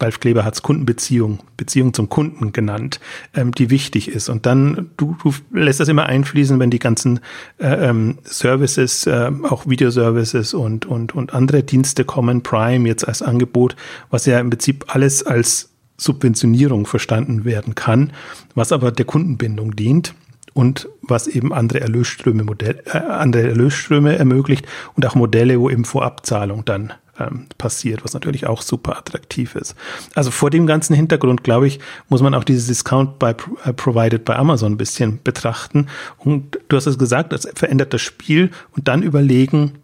Ralf 0.00 0.20
Kleber 0.20 0.44
hat 0.44 0.54
es 0.54 0.62
Kundenbeziehung, 0.62 1.40
Beziehung 1.56 1.94
zum 1.94 2.08
Kunden 2.08 2.52
genannt, 2.52 3.00
ähm, 3.34 3.52
die 3.52 3.70
wichtig 3.70 4.08
ist. 4.08 4.28
Und 4.28 4.46
dann, 4.46 4.90
du, 4.96 5.16
du 5.22 5.32
lässt 5.52 5.80
das 5.80 5.88
immer 5.88 6.06
einfließen, 6.06 6.58
wenn 6.58 6.70
die 6.70 6.78
ganzen 6.78 7.20
äh, 7.58 7.88
ähm, 7.88 8.18
Services, 8.24 9.06
äh, 9.06 9.30
auch 9.42 9.66
Videoservices 9.66 10.54
und, 10.54 10.86
und, 10.86 11.14
und 11.14 11.34
andere 11.34 11.62
Dienste 11.62 12.04
kommen, 12.04 12.42
Prime 12.42 12.88
jetzt 12.88 13.06
als 13.06 13.22
Angebot, 13.22 13.76
was 14.10 14.26
ja 14.26 14.38
im 14.38 14.50
Prinzip 14.50 14.84
alles 14.88 15.24
als 15.24 15.70
Subventionierung 15.96 16.86
verstanden 16.86 17.44
werden 17.44 17.74
kann, 17.74 18.12
was 18.54 18.72
aber 18.72 18.92
der 18.92 19.04
Kundenbindung 19.04 19.74
dient 19.74 20.14
und 20.54 20.88
was 21.02 21.26
eben 21.26 21.52
andere 21.52 21.80
Erlösströme, 21.80 22.44
Modell, 22.44 22.82
äh, 22.86 22.98
andere 22.98 23.48
Erlösströme 23.48 24.16
ermöglicht 24.16 24.66
und 24.94 25.06
auch 25.06 25.14
Modelle, 25.14 25.60
wo 25.60 25.70
eben 25.70 25.84
Vorabzahlung 25.84 26.64
dann 26.64 26.92
ähm, 27.18 27.46
passiert, 27.58 28.04
was 28.04 28.14
natürlich 28.14 28.46
auch 28.46 28.62
super 28.62 28.96
attraktiv 28.96 29.54
ist. 29.54 29.74
Also 30.14 30.30
vor 30.30 30.50
dem 30.50 30.66
ganzen 30.66 30.94
Hintergrund, 30.94 31.44
glaube 31.44 31.66
ich, 31.66 31.80
muss 32.08 32.22
man 32.22 32.34
auch 32.34 32.44
dieses 32.44 32.66
Discount 32.66 33.18
by 33.18 33.32
äh, 33.64 33.72
Provided 33.72 34.24
bei 34.24 34.36
Amazon 34.36 34.72
ein 34.72 34.78
bisschen 34.78 35.20
betrachten. 35.22 35.88
Und 36.18 36.58
du 36.68 36.76
hast 36.76 36.86
es 36.86 36.98
gesagt, 36.98 37.32
das 37.32 37.48
verändert 37.54 37.92
das 37.92 38.02
Spiel 38.02 38.50
und 38.76 38.88
dann 38.88 39.02
überlegen, 39.02 39.74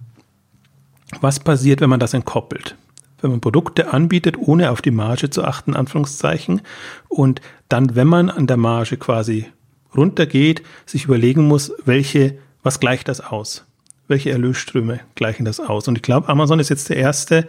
was 1.20 1.40
passiert, 1.40 1.81
wenn 1.81 1.90
man 1.90 2.00
das 2.00 2.14
entkoppelt 2.14 2.76
wenn 3.25 3.31
man 3.31 3.40
Produkte 3.40 3.90
anbietet, 3.90 4.37
ohne 4.37 4.70
auf 4.70 4.82
die 4.82 4.90
Marge 4.90 5.30
zu 5.30 5.44
achten, 5.44 5.75
Anführungszeichen, 5.75 6.61
und 7.09 7.40
dann, 7.70 7.97
wenn 7.97 8.06
man 8.06 8.28
an 8.28 8.47
der 8.47 8.59
Marge 8.59 8.99
quasi 8.99 9.47
runtergeht, 9.97 10.62
sich 10.85 11.06
überlegen 11.06 11.49
muss, 11.49 11.73
welche, 11.87 12.37
was 12.62 12.80
gleicht 12.80 13.09
das 13.09 13.23
aus? 13.23 13.64
Welche 14.08 14.30
Erlösströme 14.30 15.00
gleichen 15.14 15.44
das 15.44 15.61
aus? 15.61 15.88
Und 15.88 15.96
ich 15.96 16.02
glaube, 16.02 16.28
Amazon 16.28 16.61
ist 16.61 16.70
jetzt 16.70 16.88
der 16.88 16.96
erste, 16.96 17.46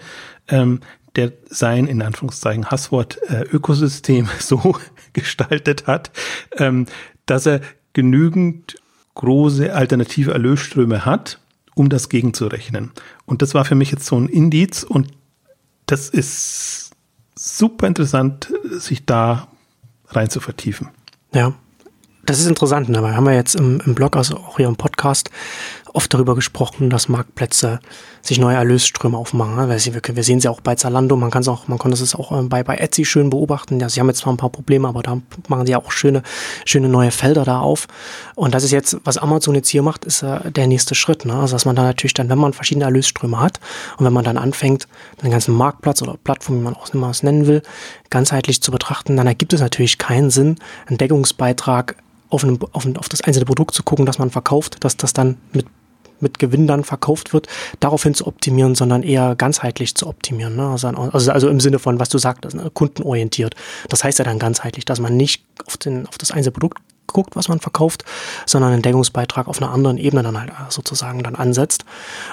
ähm, 0.47 0.79
der 1.15 1.31
sein, 1.49 1.87
in 1.87 2.01
Anführungszeichen, 2.01 2.67
Hasswort 2.67 3.19
äh, 3.29 3.43
Ökosystem 3.43 4.27
so 4.39 4.77
gestaltet 5.13 5.87
hat, 5.87 6.11
ähm, 6.57 6.85
dass 7.25 7.45
er 7.45 7.61
genügend 7.93 8.75
große 9.15 9.73
alternative 9.73 10.33
Erlösströme 10.33 11.05
hat, 11.05 11.39
um 11.73 11.89
das 11.89 12.09
gegenzurechnen. 12.09 12.91
Und 13.25 13.41
das 13.41 13.53
war 13.53 13.65
für 13.65 13.75
mich 13.75 13.91
jetzt 13.91 14.05
so 14.05 14.17
ein 14.17 14.27
Indiz 14.27 14.83
und 14.83 15.07
das 15.85 16.09
ist 16.09 16.91
super 17.35 17.87
interessant, 17.87 18.51
sich 18.71 19.05
da 19.05 19.47
rein 20.07 20.29
zu 20.29 20.39
vertiefen. 20.39 20.89
Ja, 21.33 21.53
das 22.25 22.39
ist 22.39 22.47
interessant, 22.47 22.89
ne? 22.89 23.03
weil 23.03 23.15
haben 23.15 23.25
wir 23.25 23.35
jetzt 23.35 23.55
im, 23.55 23.81
im 23.85 23.93
Blog, 23.93 24.15
also 24.15 24.37
auch 24.37 24.57
hier 24.57 24.67
im 24.67 24.77
Podcast, 24.77 25.29
oft 25.95 26.13
darüber 26.13 26.35
gesprochen, 26.35 26.89
dass 26.89 27.07
Marktplätze 27.07 27.79
sich 28.21 28.39
neue 28.39 28.55
Erlösströme 28.55 29.17
aufmachen. 29.17 29.55
Ne? 29.55 29.69
Wir, 29.69 30.23
sehen 30.23 30.39
sie 30.39 30.49
auch 30.49 30.59
bei 30.59 30.75
Zalando, 30.75 31.15
man 31.15 31.31
kann 31.31 31.41
es 31.41 31.47
auch, 31.47 31.67
man 31.67 31.77
konnte 31.77 32.01
es 32.01 32.15
auch 32.15 32.31
äh, 32.31 32.43
bei, 32.43 32.63
bei 32.63 32.75
Etsy 32.75 33.05
schön 33.05 33.29
beobachten. 33.29 33.79
Ja, 33.79 33.87
sie 33.87 33.99
haben 33.99 34.07
jetzt 34.07 34.19
zwar 34.19 34.33
ein 34.33 34.37
paar 34.37 34.49
Probleme, 34.49 34.87
aber 34.87 35.03
da 35.03 35.17
machen 35.47 35.65
sie 35.65 35.75
auch 35.75 35.91
schöne, 35.91 36.23
schöne 36.65 36.89
neue 36.89 37.11
Felder 37.11 37.45
da 37.45 37.59
auf. 37.59 37.87
Und 38.35 38.53
das 38.53 38.63
ist 38.63 38.71
jetzt, 38.71 38.97
was 39.03 39.17
Amazon 39.17 39.55
jetzt 39.55 39.69
hier 39.69 39.83
macht, 39.83 40.05
ist 40.05 40.21
äh, 40.21 40.51
der 40.51 40.67
nächste 40.67 40.95
Schritt. 40.95 41.25
Ne? 41.25 41.33
Also 41.35 41.55
dass 41.55 41.65
man 41.65 41.75
da 41.75 41.83
natürlich 41.83 42.13
dann, 42.13 42.29
wenn 42.29 42.39
man 42.39 42.53
verschiedene 42.53 42.85
Erlösströme 42.85 43.39
hat 43.39 43.59
und 43.97 44.05
wenn 44.05 44.13
man 44.13 44.25
dann 44.25 44.37
anfängt, 44.37 44.87
den 45.23 45.31
ganzen 45.31 45.55
Marktplatz 45.55 46.01
oder 46.01 46.15
Plattform, 46.23 46.59
wie 46.59 46.63
man 46.63 46.75
auch 46.75 46.93
immer 46.93 47.09
es 47.09 47.23
nennen 47.23 47.47
will, 47.47 47.61
ganzheitlich 48.09 48.61
zu 48.61 48.71
betrachten, 48.71 49.15
dann 49.15 49.27
ergibt 49.27 49.53
es 49.53 49.61
natürlich 49.61 49.97
keinen 49.97 50.29
Sinn, 50.29 50.57
einen 50.87 50.97
Deckungsbeitrag 50.97 51.95
auf, 52.29 52.43
einem, 52.43 52.59
auf, 52.71 52.85
auf 52.97 53.09
das 53.09 53.21
einzelne 53.21 53.45
Produkt 53.45 53.73
zu 53.73 53.83
gucken, 53.83 54.05
das 54.05 54.19
man 54.19 54.29
verkauft, 54.29 54.83
dass 54.83 54.97
das 54.97 55.13
dann 55.13 55.37
mit 55.53 55.65
mit 56.19 56.39
Gewinn 56.39 56.67
dann 56.67 56.83
verkauft 56.83 57.33
wird, 57.33 57.47
daraufhin 57.79 58.13
zu 58.13 58.27
optimieren, 58.27 58.75
sondern 58.75 59.03
eher 59.03 59.35
ganzheitlich 59.35 59.95
zu 59.95 60.07
optimieren. 60.07 60.55
Ne? 60.55 60.67
Also, 60.67 60.87
also, 60.87 61.31
also, 61.31 61.49
im 61.49 61.59
Sinne 61.59 61.79
von, 61.79 61.99
was 61.99 62.09
du 62.09 62.17
sagtest, 62.17 62.55
ne? 62.55 62.71
kundenorientiert. 62.73 63.55
Das 63.89 64.03
heißt 64.03 64.19
ja 64.19 64.25
dann 64.25 64.39
ganzheitlich, 64.39 64.85
dass 64.85 64.99
man 64.99 65.17
nicht 65.17 65.43
auf, 65.65 65.77
den, 65.77 66.07
auf 66.07 66.17
das 66.17 66.31
einzelne 66.31 66.53
Produkt 66.53 66.79
guckt, 67.07 67.35
was 67.35 67.47
man 67.47 67.59
verkauft, 67.59 68.03
sondern 68.45 68.73
einen 68.73 68.81
Deckungsbeitrag 68.81 69.47
auf 69.47 69.61
einer 69.61 69.71
anderen 69.71 69.97
Ebene 69.97 70.23
dann 70.23 70.39
halt 70.39 70.51
sozusagen 70.69 71.23
dann 71.23 71.35
ansetzt. 71.35 71.85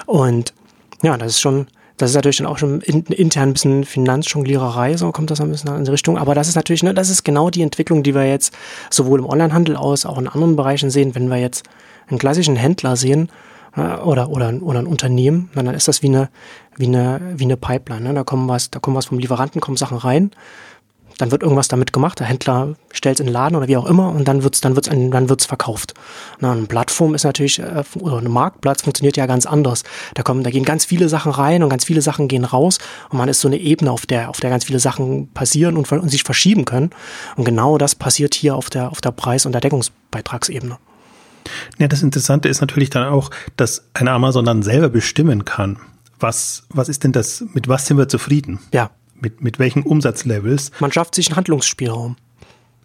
Und 0.05 0.53
ja, 1.01 1.17
das 1.17 1.33
ist 1.33 1.41
schon, 1.41 1.67
das 1.97 2.09
ist 2.09 2.15
natürlich 2.15 2.37
dann 2.37 2.47
auch 2.47 2.57
schon 2.57 2.81
in, 2.81 3.03
intern 3.03 3.49
ein 3.49 3.53
bisschen 3.53 3.83
Finanzjongliererei, 3.83 4.97
so 4.97 5.11
kommt 5.11 5.31
das 5.31 5.41
ein 5.41 5.51
bisschen 5.51 5.75
in 5.75 5.85
die 5.85 5.91
Richtung. 5.91 6.17
Aber 6.17 6.35
das 6.35 6.47
ist 6.47 6.55
natürlich, 6.55 6.83
ne, 6.83 6.93
das 6.93 7.09
ist 7.09 7.23
genau 7.23 7.49
die 7.49 7.61
Entwicklung, 7.61 8.03
die 8.03 8.15
wir 8.15 8.27
jetzt 8.27 8.53
sowohl 8.89 9.19
im 9.19 9.25
Onlinehandel 9.25 9.75
aus, 9.75 10.05
auch 10.05 10.17
in 10.17 10.27
anderen 10.27 10.55
Bereichen 10.55 10.89
sehen. 10.89 11.15
Wenn 11.15 11.29
wir 11.29 11.37
jetzt 11.37 11.63
einen 12.07 12.19
klassischen 12.19 12.55
Händler 12.55 12.95
sehen, 12.95 13.29
äh, 13.75 13.81
oder, 13.81 14.29
oder, 14.29 14.53
oder 14.61 14.79
ein 14.79 14.87
Unternehmen, 14.87 15.49
dann 15.55 15.67
ist 15.67 15.87
das 15.87 16.01
wie 16.01 16.07
eine, 16.07 16.29
wie 16.75 16.87
eine, 16.87 17.21
wie 17.35 17.45
eine 17.45 17.57
Pipeline. 17.57 18.01
Ne? 18.01 18.13
Da 18.13 18.23
kommen 18.23 18.47
was, 18.47 18.71
da 18.71 18.79
kommen 18.79 18.95
was 18.95 19.05
vom 19.05 19.19
Lieferanten, 19.19 19.61
kommen 19.61 19.77
Sachen 19.77 19.97
rein 19.97 20.31
dann 21.17 21.31
wird 21.31 21.43
irgendwas 21.43 21.67
damit 21.67 21.93
gemacht, 21.93 22.19
der 22.19 22.27
Händler 22.27 22.75
stellt 22.91 23.15
es 23.15 23.19
in 23.19 23.27
den 23.27 23.33
Laden 23.33 23.55
oder 23.55 23.67
wie 23.67 23.77
auch 23.77 23.85
immer 23.85 24.09
und 24.09 24.27
dann 24.27 24.43
wird's 24.43 24.61
dann 24.61 24.75
wird's 24.75 24.89
dann 24.89 25.29
wird's 25.29 25.45
verkauft. 25.45 25.93
Na, 26.39 26.51
eine 26.51 26.65
Plattform 26.65 27.15
ist 27.15 27.23
natürlich 27.23 27.59
äh, 27.59 27.83
oder 27.99 28.17
ein 28.17 28.29
Marktplatz 28.29 28.81
funktioniert 28.81 29.17
ja 29.17 29.25
ganz 29.25 29.45
anders. 29.45 29.83
Da 30.15 30.23
kommen 30.23 30.43
da 30.43 30.49
gehen 30.49 30.65
ganz 30.65 30.85
viele 30.85 31.09
Sachen 31.09 31.31
rein 31.31 31.63
und 31.63 31.69
ganz 31.69 31.85
viele 31.85 32.01
Sachen 32.01 32.27
gehen 32.27 32.45
raus 32.45 32.79
und 33.09 33.17
man 33.17 33.29
ist 33.29 33.41
so 33.41 33.47
eine 33.47 33.57
Ebene, 33.57 33.91
auf 33.91 34.05
der 34.05 34.29
auf 34.29 34.39
der 34.39 34.49
ganz 34.49 34.65
viele 34.65 34.79
Sachen 34.79 35.29
passieren 35.33 35.77
und, 35.77 35.91
und 35.91 36.09
sich 36.09 36.23
verschieben 36.23 36.65
können 36.65 36.89
und 37.35 37.45
genau 37.45 37.77
das 37.77 37.95
passiert 37.95 38.33
hier 38.33 38.55
auf 38.55 38.69
der 38.69 38.91
auf 38.91 39.01
der 39.01 39.11
Preis- 39.11 39.45
und 39.45 39.51
der 39.51 39.61
Deckungsbeitragsebene. 39.61 40.77
Ja, 41.77 41.87
das 41.87 42.03
Interessante 42.03 42.49
ist 42.49 42.61
natürlich 42.61 42.89
dann 42.89 43.07
auch, 43.07 43.31
dass 43.57 43.85
ein 43.93 44.07
Amazon 44.07 44.45
dann 44.45 44.63
selber 44.63 44.89
bestimmen 44.89 45.45
kann, 45.45 45.77
was, 46.19 46.63
was 46.69 46.89
ist 46.89 47.03
denn 47.03 47.11
das, 47.11 47.43
mit 47.53 47.67
was 47.67 47.85
sind 47.85 47.97
wir 47.97 48.07
zufrieden? 48.07 48.59
Ja 48.73 48.91
mit, 49.23 49.41
mit 49.41 49.57
welchen 49.57 49.81
Umsatzlevels. 49.81 50.71
Man 50.79 50.91
schafft 50.91 51.15
sich 51.15 51.29
einen 51.29 51.37
Handlungsspielraum. 51.37 52.17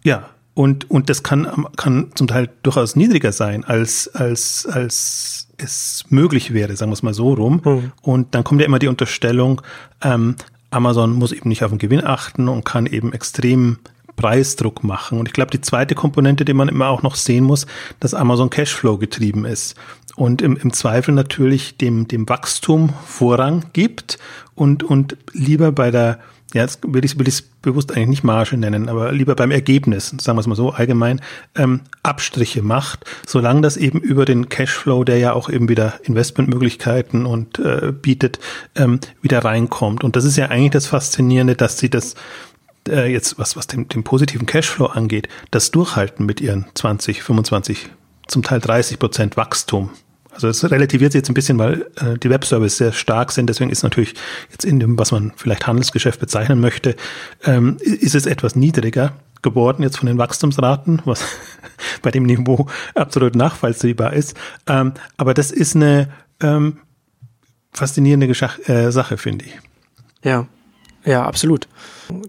Ja, 0.03 0.29
und, 0.55 0.89
und 0.89 1.09
das 1.09 1.21
kann, 1.21 1.67
kann 1.75 2.11
zum 2.15 2.27
Teil 2.27 2.49
durchaus 2.63 2.95
niedriger 2.95 3.31
sein, 3.31 3.63
als, 3.63 4.07
als, 4.07 4.65
als 4.65 5.47
es 5.57 6.05
möglich 6.09 6.53
wäre, 6.53 6.75
sagen 6.75 6.89
wir 6.89 6.95
es 6.95 7.03
mal 7.03 7.13
so 7.13 7.33
rum. 7.33 7.61
Mhm. 7.63 7.91
Und 8.01 8.33
dann 8.33 8.43
kommt 8.43 8.61
ja 8.61 8.65
immer 8.65 8.79
die 8.79 8.87
Unterstellung, 8.87 9.61
ähm, 10.01 10.35
Amazon 10.71 11.13
muss 11.13 11.31
eben 11.31 11.49
nicht 11.49 11.63
auf 11.63 11.71
den 11.71 11.79
Gewinn 11.79 12.03
achten 12.03 12.47
und 12.47 12.63
kann 12.63 12.85
eben 12.85 13.11
extrem 13.11 13.79
Preisdruck 14.19 14.83
machen. 14.83 15.17
Und 15.17 15.27
ich 15.27 15.33
glaube, 15.33 15.51
die 15.51 15.61
zweite 15.61 15.95
Komponente, 15.95 16.43
die 16.43 16.53
man 16.53 16.67
immer 16.67 16.89
auch 16.89 17.03
noch 17.03 17.15
sehen 17.15 17.45
muss, 17.45 17.65
dass 18.01 18.13
Amazon 18.13 18.49
Cashflow 18.49 18.97
getrieben 18.97 19.45
ist 19.45 19.75
und 20.17 20.41
im, 20.41 20.57
im 20.57 20.73
Zweifel 20.73 21.13
natürlich 21.13 21.77
dem, 21.77 22.09
dem 22.09 22.27
Wachstum 22.27 22.89
Vorrang 23.05 23.63
gibt 23.71 24.19
und, 24.55 24.83
und 24.83 25.15
lieber 25.31 25.71
bei 25.71 25.89
der, 25.89 26.19
ja, 26.53 26.63
jetzt 26.63 26.81
will 26.85 27.05
ich 27.05 27.15
es 27.15 27.41
bewusst 27.61 27.93
eigentlich 27.93 28.09
nicht 28.09 28.23
Marge 28.25 28.57
nennen, 28.57 28.89
aber 28.89 29.13
lieber 29.13 29.35
beim 29.35 29.51
Ergebnis, 29.51 30.13
sagen 30.19 30.35
wir 30.37 30.41
es 30.41 30.47
mal 30.47 30.55
so 30.55 30.71
allgemein, 30.71 31.21
ähm, 31.55 31.81
Abstriche 32.03 32.61
macht, 32.61 33.05
solange 33.25 33.61
das 33.61 33.77
eben 33.77 34.01
über 34.01 34.25
den 34.25 34.49
Cashflow, 34.49 35.05
der 35.05 35.19
ja 35.19 35.31
auch 35.31 35.49
eben 35.49 35.69
wieder 35.69 35.93
Investmentmöglichkeiten 36.03 37.25
und 37.25 37.59
äh, 37.59 37.93
bietet, 37.93 38.39
ähm, 38.75 38.99
wieder 39.21 39.45
reinkommt. 39.45 40.03
Und 40.03 40.17
das 40.17 40.25
ist 40.25 40.35
ja 40.35 40.47
eigentlich 40.47 40.71
das 40.71 40.87
Faszinierende, 40.87 41.55
dass 41.55 41.77
sie 41.77 41.89
das 41.89 42.15
äh, 42.89 43.07
jetzt, 43.07 43.39
was, 43.39 43.55
was 43.55 43.67
dem, 43.67 43.87
dem 43.87 44.03
positiven 44.03 44.45
Cashflow 44.45 44.87
angeht, 44.87 45.29
das 45.51 45.71
Durchhalten 45.71 46.25
mit 46.25 46.41
ihren 46.41 46.65
20, 46.73 47.23
25, 47.23 47.89
zum 48.27 48.43
Teil 48.43 48.59
30 48.59 48.99
Prozent 48.99 49.37
Wachstum 49.37 49.91
also 50.43 50.47
es 50.47 50.71
relativiert 50.71 51.11
sich 51.11 51.19
jetzt 51.19 51.29
ein 51.29 51.33
bisschen, 51.33 51.59
weil 51.59 51.85
äh, 51.97 52.17
die 52.17 52.29
Webservice 52.29 52.77
sehr 52.77 52.93
stark 52.93 53.33
sind. 53.33 53.47
Deswegen 53.47 53.69
ist 53.69 53.83
natürlich 53.83 54.13
jetzt 54.51 54.63
in 54.63 54.79
dem, 54.79 54.97
was 54.97 55.11
man 55.11 55.33
vielleicht 55.35 55.67
Handelsgeschäft 55.67 56.19
bezeichnen 56.19 56.61
möchte, 56.61 56.95
ähm, 57.43 57.77
ist 57.81 58.15
es 58.15 58.25
etwas 58.25 58.55
niedriger 58.55 59.13
geworden 59.41 59.83
jetzt 59.83 59.97
von 59.97 60.07
den 60.07 60.17
Wachstumsraten, 60.17 61.01
was 61.03 61.25
bei 62.01 62.11
dem 62.11 62.23
Niveau 62.23 62.67
absolut 62.95 63.35
nachvollziehbar 63.35 64.13
ist. 64.13 64.35
Ähm, 64.67 64.93
aber 65.17 65.33
das 65.33 65.51
ist 65.51 65.75
eine 65.75 66.09
ähm, 66.41 66.77
faszinierende 67.73 68.27
Geschach 68.27 68.59
äh, 68.69 68.91
Sache, 68.91 69.17
finde 69.17 69.45
ich. 69.45 69.59
Ja, 70.23 70.47
ja, 71.05 71.25
absolut. 71.25 71.67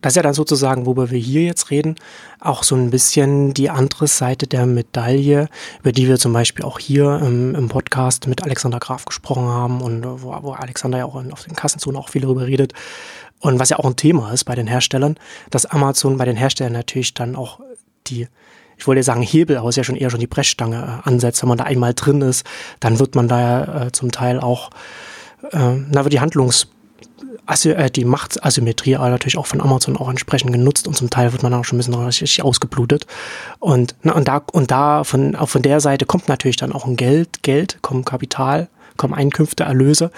Das 0.01 0.13
ist 0.13 0.17
ja 0.17 0.23
dann 0.23 0.35
sozusagen, 0.35 0.87
worüber 0.87 1.11
wir 1.11 1.19
hier 1.19 1.43
jetzt 1.43 1.71
reden, 1.71 1.97
auch 2.39 2.63
so 2.63 2.77
ein 2.77 2.91
bisschen 2.91 3.55
die 3.55 3.71
andere 3.71 4.07
Seite 4.07 4.47
der 4.47 4.67
Medaille, 4.67 5.49
über 5.81 5.93
die 5.93 6.07
wir 6.07 6.19
zum 6.19 6.33
Beispiel 6.33 6.65
auch 6.65 6.79
hier 6.79 7.21
im, 7.23 7.55
im 7.55 7.69
Podcast 7.69 8.27
mit 8.27 8.43
Alexander 8.43 8.79
Graf 8.79 9.05
gesprochen 9.05 9.49
haben 9.49 9.81
und 9.81 10.05
wo, 10.23 10.37
wo 10.43 10.53
Alexander 10.53 10.99
ja 10.99 11.05
auch 11.05 11.15
auf 11.15 11.45
den 11.45 11.57
Kassenzonen 11.57 12.01
auch 12.01 12.09
viel 12.09 12.23
darüber 12.23 12.47
redet. 12.47 12.73
Und 13.41 13.59
was 13.59 13.71
ja 13.71 13.79
auch 13.79 13.87
ein 13.87 13.97
Thema 13.97 14.33
ist 14.33 14.45
bei 14.45 14.55
den 14.55 14.67
Herstellern, 14.67 15.17
dass 15.51 15.67
Amazon 15.67 16.17
bei 16.17 16.27
den 16.27 16.37
Herstellern 16.37 16.75
natürlich 16.75 17.15
dann 17.15 17.37
auch 17.37 17.61
die 18.07 18.29
ich 18.81 18.87
wollte 18.87 19.03
sagen 19.03 19.21
Hebel, 19.21 19.59
aber 19.59 19.69
es 19.69 19.75
ist 19.75 19.77
ja 19.77 19.85
schon 19.85 19.97
eher 19.97 20.09
schon 20.09 20.21
die 20.21 20.27
Brechstange 20.27 21.03
äh, 21.05 21.09
ansetzt. 21.09 21.43
Wenn 21.43 21.51
man 21.51 21.59
da 21.59 21.65
einmal 21.65 21.93
drin 21.93 22.23
ist, 22.23 22.47
dann 22.81 22.99
wird 22.99 23.15
man 23.15 23.29
da 23.29 23.87
äh, 23.87 23.93
zum 23.93 24.11
Teil 24.11 24.41
auch, 24.41 24.71
äh, 25.53 25.77
na, 25.91 26.05
wird 26.05 26.15
die 26.15 26.21
Handlungs 26.21 26.69
Asy 27.51 27.71
äh, 27.71 27.91
die 27.91 28.05
Machtasymmetrie 28.05 28.97
aber 28.97 29.11
natürlich 29.11 29.39
auch 29.39 29.47
von 29.47 29.61
Amazon 29.61 29.97
auch 29.97 30.09
entsprechend 30.09 30.53
genutzt 30.53 30.87
und 30.87 30.95
zum 30.95 31.11
Teil 31.11 31.33
wird 31.33 31.43
man 31.43 31.53
auch 31.55 31.65
schon 31.65 31.77
ein 31.77 31.81
bisschen 31.81 31.95
richtig 31.95 32.43
ausgeblutet. 32.43 33.07
Und, 33.59 33.95
na, 34.03 34.15
und 34.15 34.29
da, 34.29 34.43
und 34.53 34.71
da 34.71 35.05
von, 35.05 35.35
von 35.35 35.63
der 35.63 35.81
Seite 35.81 36.07
kommt 36.07 36.29
natürlich 36.29 36.57
dann 36.57 36.73
auch 36.73 36.87
ein 36.87 36.97
Geld, 36.97 37.43
Geld, 37.43 37.79
kommt 37.83 38.07
Kapital, 38.07 38.69
kommen 38.97 39.15
Einkünfte, 39.15 39.65
Erlöse, 39.65 40.11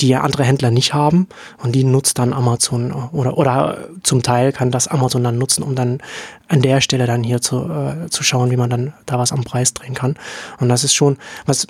die 0.00 0.08
ja 0.08 0.20
andere 0.20 0.44
Händler 0.44 0.70
nicht 0.70 0.94
haben 0.94 1.26
und 1.62 1.72
die 1.72 1.84
nutzt 1.84 2.18
dann 2.18 2.32
Amazon 2.32 2.92
oder, 2.92 3.36
oder 3.36 3.88
zum 4.04 4.22
Teil 4.22 4.52
kann 4.52 4.70
das 4.70 4.86
Amazon 4.86 5.24
dann 5.24 5.38
nutzen, 5.38 5.64
um 5.64 5.74
dann 5.74 6.00
an 6.46 6.62
der 6.62 6.80
Stelle 6.80 7.06
dann 7.06 7.24
hier 7.24 7.40
zu, 7.40 7.68
äh, 7.68 8.08
zu 8.10 8.22
schauen, 8.22 8.50
wie 8.50 8.56
man 8.56 8.70
dann 8.70 8.94
da 9.06 9.18
was 9.18 9.32
am 9.32 9.42
Preis 9.42 9.74
drehen 9.74 9.94
kann. 9.94 10.14
Und 10.60 10.68
das 10.68 10.84
ist 10.84 10.94
schon, 10.94 11.18
was, 11.46 11.66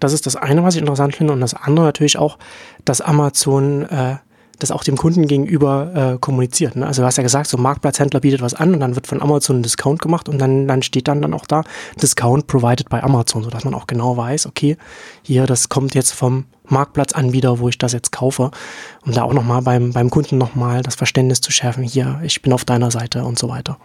das 0.00 0.12
ist 0.12 0.26
das 0.26 0.36
eine, 0.36 0.62
was 0.62 0.74
ich 0.74 0.80
interessant 0.80 1.14
finde 1.14 1.34
und 1.34 1.40
das 1.40 1.54
andere 1.54 1.84
natürlich 1.84 2.18
auch, 2.18 2.38
dass 2.84 3.02
Amazon 3.02 3.82
äh, 3.84 4.16
das 4.58 4.70
auch 4.70 4.84
dem 4.84 4.96
Kunden 4.96 5.26
gegenüber 5.26 6.14
äh, 6.14 6.18
kommuniziert. 6.18 6.76
Ne? 6.76 6.86
Also 6.86 7.02
du 7.02 7.06
hast 7.06 7.16
ja 7.16 7.22
gesagt, 7.22 7.48
so 7.48 7.56
ein 7.56 7.62
Marktplatzhändler 7.62 8.20
bietet 8.20 8.40
was 8.40 8.54
an 8.54 8.74
und 8.74 8.80
dann 8.80 8.94
wird 8.94 9.06
von 9.06 9.20
Amazon 9.20 9.58
ein 9.58 9.62
Discount 9.62 10.00
gemacht 10.00 10.28
und 10.28 10.38
dann, 10.38 10.66
dann 10.66 10.82
steht 10.82 11.08
dann, 11.08 11.22
dann 11.22 11.34
auch 11.34 11.46
da 11.46 11.62
Discount 12.00 12.46
provided 12.46 12.88
by 12.88 12.96
Amazon, 12.96 13.42
sodass 13.42 13.64
man 13.64 13.74
auch 13.74 13.86
genau 13.86 14.16
weiß, 14.16 14.46
okay, 14.46 14.76
hier, 15.22 15.46
das 15.46 15.68
kommt 15.68 15.94
jetzt 15.94 16.12
vom 16.12 16.46
Marktplatzanbieter, 16.68 17.58
wo 17.58 17.68
ich 17.68 17.78
das 17.78 17.92
jetzt 17.92 18.12
kaufe, 18.12 18.50
um 19.04 19.12
da 19.12 19.22
auch 19.22 19.32
nochmal 19.32 19.62
beim, 19.62 19.92
beim 19.92 20.10
Kunden 20.10 20.38
nochmal 20.38 20.82
das 20.82 20.94
Verständnis 20.94 21.40
zu 21.40 21.52
schärfen, 21.52 21.84
hier, 21.84 22.20
ich 22.22 22.42
bin 22.42 22.52
auf 22.52 22.64
deiner 22.64 22.90
Seite 22.90 23.24
und 23.24 23.38
so 23.38 23.48
weiter. 23.48 23.78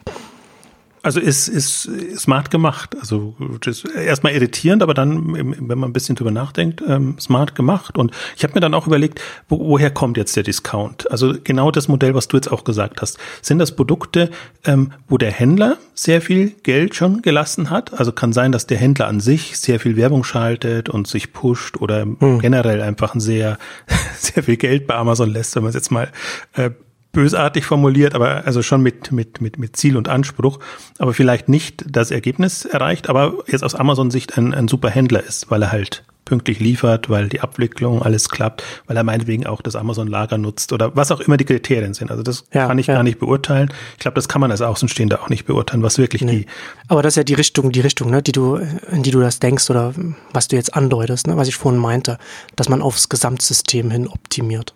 Also 1.03 1.19
ist, 1.19 1.47
ist 1.47 1.89
smart 2.15 2.51
gemacht. 2.51 2.95
Also 2.99 3.35
das 3.61 3.83
ist 3.83 3.95
erstmal 3.95 4.33
irritierend, 4.33 4.83
aber 4.83 4.93
dann, 4.93 5.33
wenn 5.33 5.79
man 5.79 5.89
ein 5.89 5.93
bisschen 5.93 6.15
drüber 6.15 6.29
nachdenkt, 6.29 6.83
ähm, 6.87 7.17
smart 7.19 7.55
gemacht. 7.55 7.97
Und 7.97 8.11
ich 8.35 8.43
habe 8.43 8.53
mir 8.53 8.59
dann 8.59 8.75
auch 8.75 8.85
überlegt, 8.85 9.19
wo, 9.49 9.59
woher 9.59 9.89
kommt 9.89 10.17
jetzt 10.17 10.35
der 10.35 10.43
Discount? 10.43 11.09
Also 11.09 11.33
genau 11.43 11.71
das 11.71 11.87
Modell, 11.87 12.13
was 12.13 12.27
du 12.27 12.37
jetzt 12.37 12.51
auch 12.51 12.63
gesagt 12.63 13.01
hast. 13.01 13.17
Sind 13.41 13.57
das 13.57 13.75
Produkte, 13.75 14.29
ähm, 14.63 14.91
wo 15.07 15.17
der 15.17 15.31
Händler 15.31 15.77
sehr 15.95 16.21
viel 16.21 16.51
Geld 16.61 16.93
schon 16.93 17.23
gelassen 17.23 17.71
hat? 17.71 17.99
Also 17.99 18.11
kann 18.11 18.31
sein, 18.31 18.51
dass 18.51 18.67
der 18.67 18.77
Händler 18.77 19.07
an 19.07 19.19
sich 19.19 19.57
sehr 19.57 19.79
viel 19.79 19.95
Werbung 19.95 20.23
schaltet 20.23 20.89
und 20.89 21.07
sich 21.07 21.33
pusht 21.33 21.77
oder 21.77 22.01
hm. 22.03 22.39
generell 22.39 22.81
einfach 22.81 23.15
ein 23.15 23.19
sehr, 23.19 23.57
sehr 24.17 24.43
viel 24.43 24.57
Geld 24.57 24.85
bei 24.85 24.95
Amazon 24.95 25.31
lässt, 25.31 25.55
wenn 25.55 25.63
man 25.63 25.69
es 25.69 25.75
jetzt 25.75 25.91
mal 25.91 26.11
äh, 26.53 26.69
bösartig 27.11 27.65
formuliert, 27.65 28.15
aber 28.15 28.45
also 28.45 28.61
schon 28.61 28.81
mit, 28.81 29.11
mit, 29.11 29.41
mit, 29.41 29.59
mit 29.59 29.75
Ziel 29.75 29.97
und 29.97 30.07
Anspruch, 30.07 30.59
aber 30.97 31.13
vielleicht 31.13 31.49
nicht 31.49 31.83
das 31.87 32.11
Ergebnis 32.11 32.65
erreicht, 32.65 33.09
aber 33.09 33.43
jetzt 33.47 33.63
aus 33.63 33.75
Amazon-Sicht 33.75 34.37
ein, 34.37 34.53
ein 34.53 34.67
super 34.67 34.89
Händler 34.89 35.23
ist, 35.23 35.51
weil 35.51 35.61
er 35.61 35.71
halt 35.71 36.03
pünktlich 36.31 36.59
liefert, 36.59 37.09
weil 37.09 37.27
die 37.27 37.41
Abwicklung 37.41 38.01
alles 38.01 38.29
klappt, 38.29 38.63
weil 38.87 38.95
er 38.95 39.03
meinetwegen 39.03 39.45
auch 39.47 39.61
das 39.61 39.75
Amazon-Lager 39.75 40.37
nutzt 40.37 40.71
oder 40.71 40.95
was 40.95 41.11
auch 41.11 41.19
immer 41.19 41.35
die 41.35 41.43
Kriterien 41.43 41.93
sind. 41.93 42.09
Also 42.09 42.23
das 42.23 42.45
ja, 42.53 42.67
kann 42.67 42.79
ich 42.79 42.87
ja. 42.87 42.93
gar 42.93 43.03
nicht 43.03 43.19
beurteilen. 43.19 43.69
Ich 43.93 43.99
glaube, 43.99 44.15
das 44.15 44.29
kann 44.29 44.39
man 44.39 44.49
als 44.49 44.61
Außenstehender 44.61 45.21
auch 45.21 45.27
nicht 45.27 45.45
beurteilen, 45.45 45.83
was 45.83 45.97
wirklich 45.97 46.21
nee. 46.21 46.31
die. 46.31 46.45
Aber 46.87 47.01
das 47.01 47.13
ist 47.13 47.17
ja 47.17 47.23
die 47.25 47.33
Richtung, 47.33 47.73
die 47.73 47.81
Richtung, 47.81 48.11
ne, 48.11 48.21
die 48.21 48.31
du, 48.31 48.55
in 48.55 49.03
die 49.03 49.11
du 49.11 49.19
das 49.19 49.39
denkst 49.39 49.69
oder 49.69 49.93
was 50.31 50.47
du 50.47 50.55
jetzt 50.55 50.73
andeutest, 50.73 51.27
ne, 51.27 51.35
was 51.35 51.49
ich 51.49 51.55
vorhin 51.55 51.81
meinte, 51.81 52.17
dass 52.55 52.69
man 52.69 52.81
aufs 52.81 53.09
Gesamtsystem 53.09 53.91
hin 53.91 54.07
optimiert. 54.07 54.73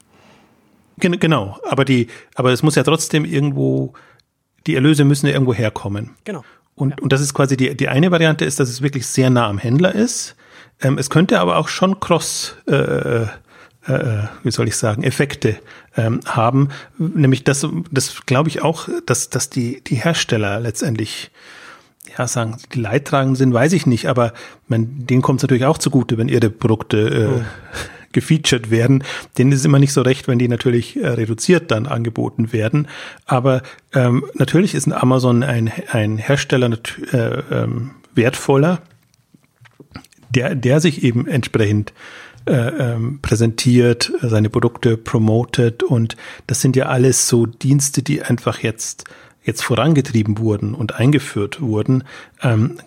Genau, 0.98 1.60
aber 1.70 1.86
die, 1.86 2.08
aber 2.36 2.52
es 2.52 2.64
muss 2.64 2.76
ja 2.76 2.84
trotzdem 2.84 3.26
irgendwo, 3.26 3.94
die 4.66 4.76
Erlöse 4.76 5.04
müssen 5.04 5.28
ja 5.28 5.34
irgendwo 5.34 5.54
herkommen. 5.54 6.12
Genau. 6.24 6.44
Und, 6.76 6.92
ja. 6.92 6.96
und 7.02 7.12
das 7.12 7.22
ist 7.22 7.34
quasi 7.34 7.58
die, 7.58 7.76
die 7.76 7.88
eine 7.88 8.12
Variante 8.12 8.46
ist, 8.46 8.60
dass 8.60 8.70
es 8.70 8.82
wirklich 8.82 9.08
sehr 9.08 9.30
nah 9.30 9.48
am 9.48 9.58
Händler 9.58 9.94
ist. 9.94 10.36
Ähm, 10.82 10.98
es 10.98 11.10
könnte 11.10 11.40
aber 11.40 11.58
auch 11.58 11.68
schon 11.68 12.00
Cross, 12.00 12.56
äh, 12.68 12.76
äh, 12.76 13.28
äh, 13.88 14.24
wie 14.44 14.52
soll 14.52 14.68
ich 14.68 14.76
sagen, 14.76 15.04
Effekte 15.04 15.58
ähm, 15.96 16.20
haben. 16.26 16.70
Nämlich 16.98 17.44
das, 17.44 17.68
das 17.92 18.26
glaube 18.26 18.50
ich 18.50 18.62
auch, 18.62 18.90
dass, 19.06 19.30
dass 19.30 19.50
die, 19.50 19.82
die 19.82 19.96
Hersteller 19.96 20.60
letztendlich 20.60 21.32
ja, 22.18 22.28
sagen, 22.28 22.58
die 22.74 22.80
Leidtragenden 22.80 23.36
sind, 23.36 23.54
weiß 23.54 23.74
ich 23.74 23.86
nicht, 23.86 24.08
aber 24.08 24.34
man, 24.68 25.06
denen 25.06 25.22
kommt 25.22 25.40
es 25.40 25.44
natürlich 25.44 25.66
auch 25.66 25.78
zugute, 25.78 26.18
wenn 26.18 26.30
ihre 26.30 26.50
Produkte 26.50 26.98
äh, 26.98 27.28
oh 27.28 27.44
gefeatured 28.16 28.72
werden. 28.72 29.04
Denen 29.38 29.52
ist 29.52 29.66
immer 29.66 29.78
nicht 29.78 29.94
so 29.94 30.02
recht, 30.02 30.28
wenn 30.28 30.40
die 30.40 30.48
natürlich 30.48 30.96
äh, 30.98 31.08
reduziert 31.08 31.70
dann 31.70 31.86
angeboten 31.86 32.52
werden. 32.52 32.88
Aber 33.28 33.62
ähm, 33.94 34.26
natürlich 34.34 34.74
ist 34.74 34.88
ein 34.88 34.94
Amazon 34.94 35.44
ein, 35.44 35.72
ein 35.92 36.18
Hersteller, 36.18 36.72
äh, 37.12 37.18
ähm, 37.52 37.92
wertvoller, 38.16 38.82
der, 40.30 40.56
der 40.56 40.80
sich 40.80 41.04
eben 41.04 41.28
entsprechend 41.28 41.94
äh, 42.48 42.54
ähm, 42.54 43.20
präsentiert, 43.22 44.12
seine 44.22 44.50
Produkte 44.50 44.98
promotet 44.98 45.84
und 45.84 46.16
das 46.48 46.62
sind 46.62 46.76
ja 46.76 46.86
alles 46.86 47.28
so 47.28 47.46
Dienste, 47.46 48.04
die 48.04 48.22
einfach 48.22 48.60
jetzt 48.60 49.06
jetzt 49.46 49.64
vorangetrieben 49.64 50.40
wurden 50.40 50.74
und 50.74 50.96
eingeführt 50.96 51.62
wurden. 51.62 52.04
Ähm, 52.42 52.78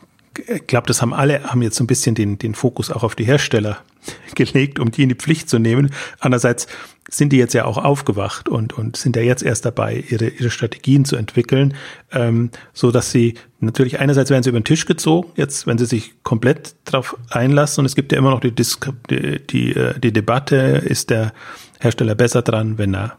ich 0.47 0.67
glaube, 0.67 0.87
das 0.87 1.03
haben 1.03 1.13
alle, 1.13 1.43
haben 1.45 1.63
jetzt 1.63 1.77
so 1.77 1.85
ein 1.85 1.87
bisschen 1.87 2.15
den, 2.15 2.39
den 2.39 2.55
Fokus 2.55 2.91
auch 2.91 3.03
auf 3.03 3.15
die 3.15 3.25
Hersteller 3.25 3.79
gelegt, 4.35 4.79
um 4.79 4.91
die 4.91 5.03
in 5.03 5.09
die 5.09 5.15
Pflicht 5.15 5.49
zu 5.49 5.59
nehmen. 5.59 5.91
Andererseits 6.21 6.67
sind 7.11 7.33
die 7.33 7.39
jetzt 7.39 7.55
ja 7.55 7.65
auch 7.65 7.79
aufgewacht 7.79 8.49
und, 8.49 8.75
und 8.75 8.97
sind 8.97 9.17
ja 9.17 9.23
jetzt 9.23 9.43
erst 9.43 9.65
dabei, 9.65 10.05
ihre, 10.09 10.29
ihre 10.29 10.51
Strategien 10.51 11.05
zu 11.07 11.17
entwickeln, 11.17 11.75
ähm, 12.13 12.51
so 12.75 12.91
dass 12.91 13.11
sie 13.11 13.35
natürlich 13.61 13.99
einerseits 13.99 14.31
werden 14.31 14.43
sie 14.43 14.51
über 14.51 14.61
den 14.61 14.65
Tisch 14.65 14.85
gezogen, 14.85 15.33
jetzt, 15.35 15.67
wenn 15.67 15.79
sie 15.79 15.87
sich 15.87 16.23
komplett 16.23 16.75
darauf 16.85 17.17
einlassen 17.31 17.81
und 17.81 17.87
es 17.87 17.95
gibt 17.95 18.13
ja 18.13 18.19
immer 18.19 18.31
noch 18.31 18.41
die, 18.41 18.53
die, 18.53 19.47
die, 19.47 19.75
äh, 19.75 19.99
die 19.99 20.13
Debatte, 20.13 20.57
ist 20.57 21.09
der 21.09 21.33
Hersteller 21.81 22.15
besser 22.15 22.43
dran, 22.43 22.77
wenn 22.77 22.95
er 22.95 23.17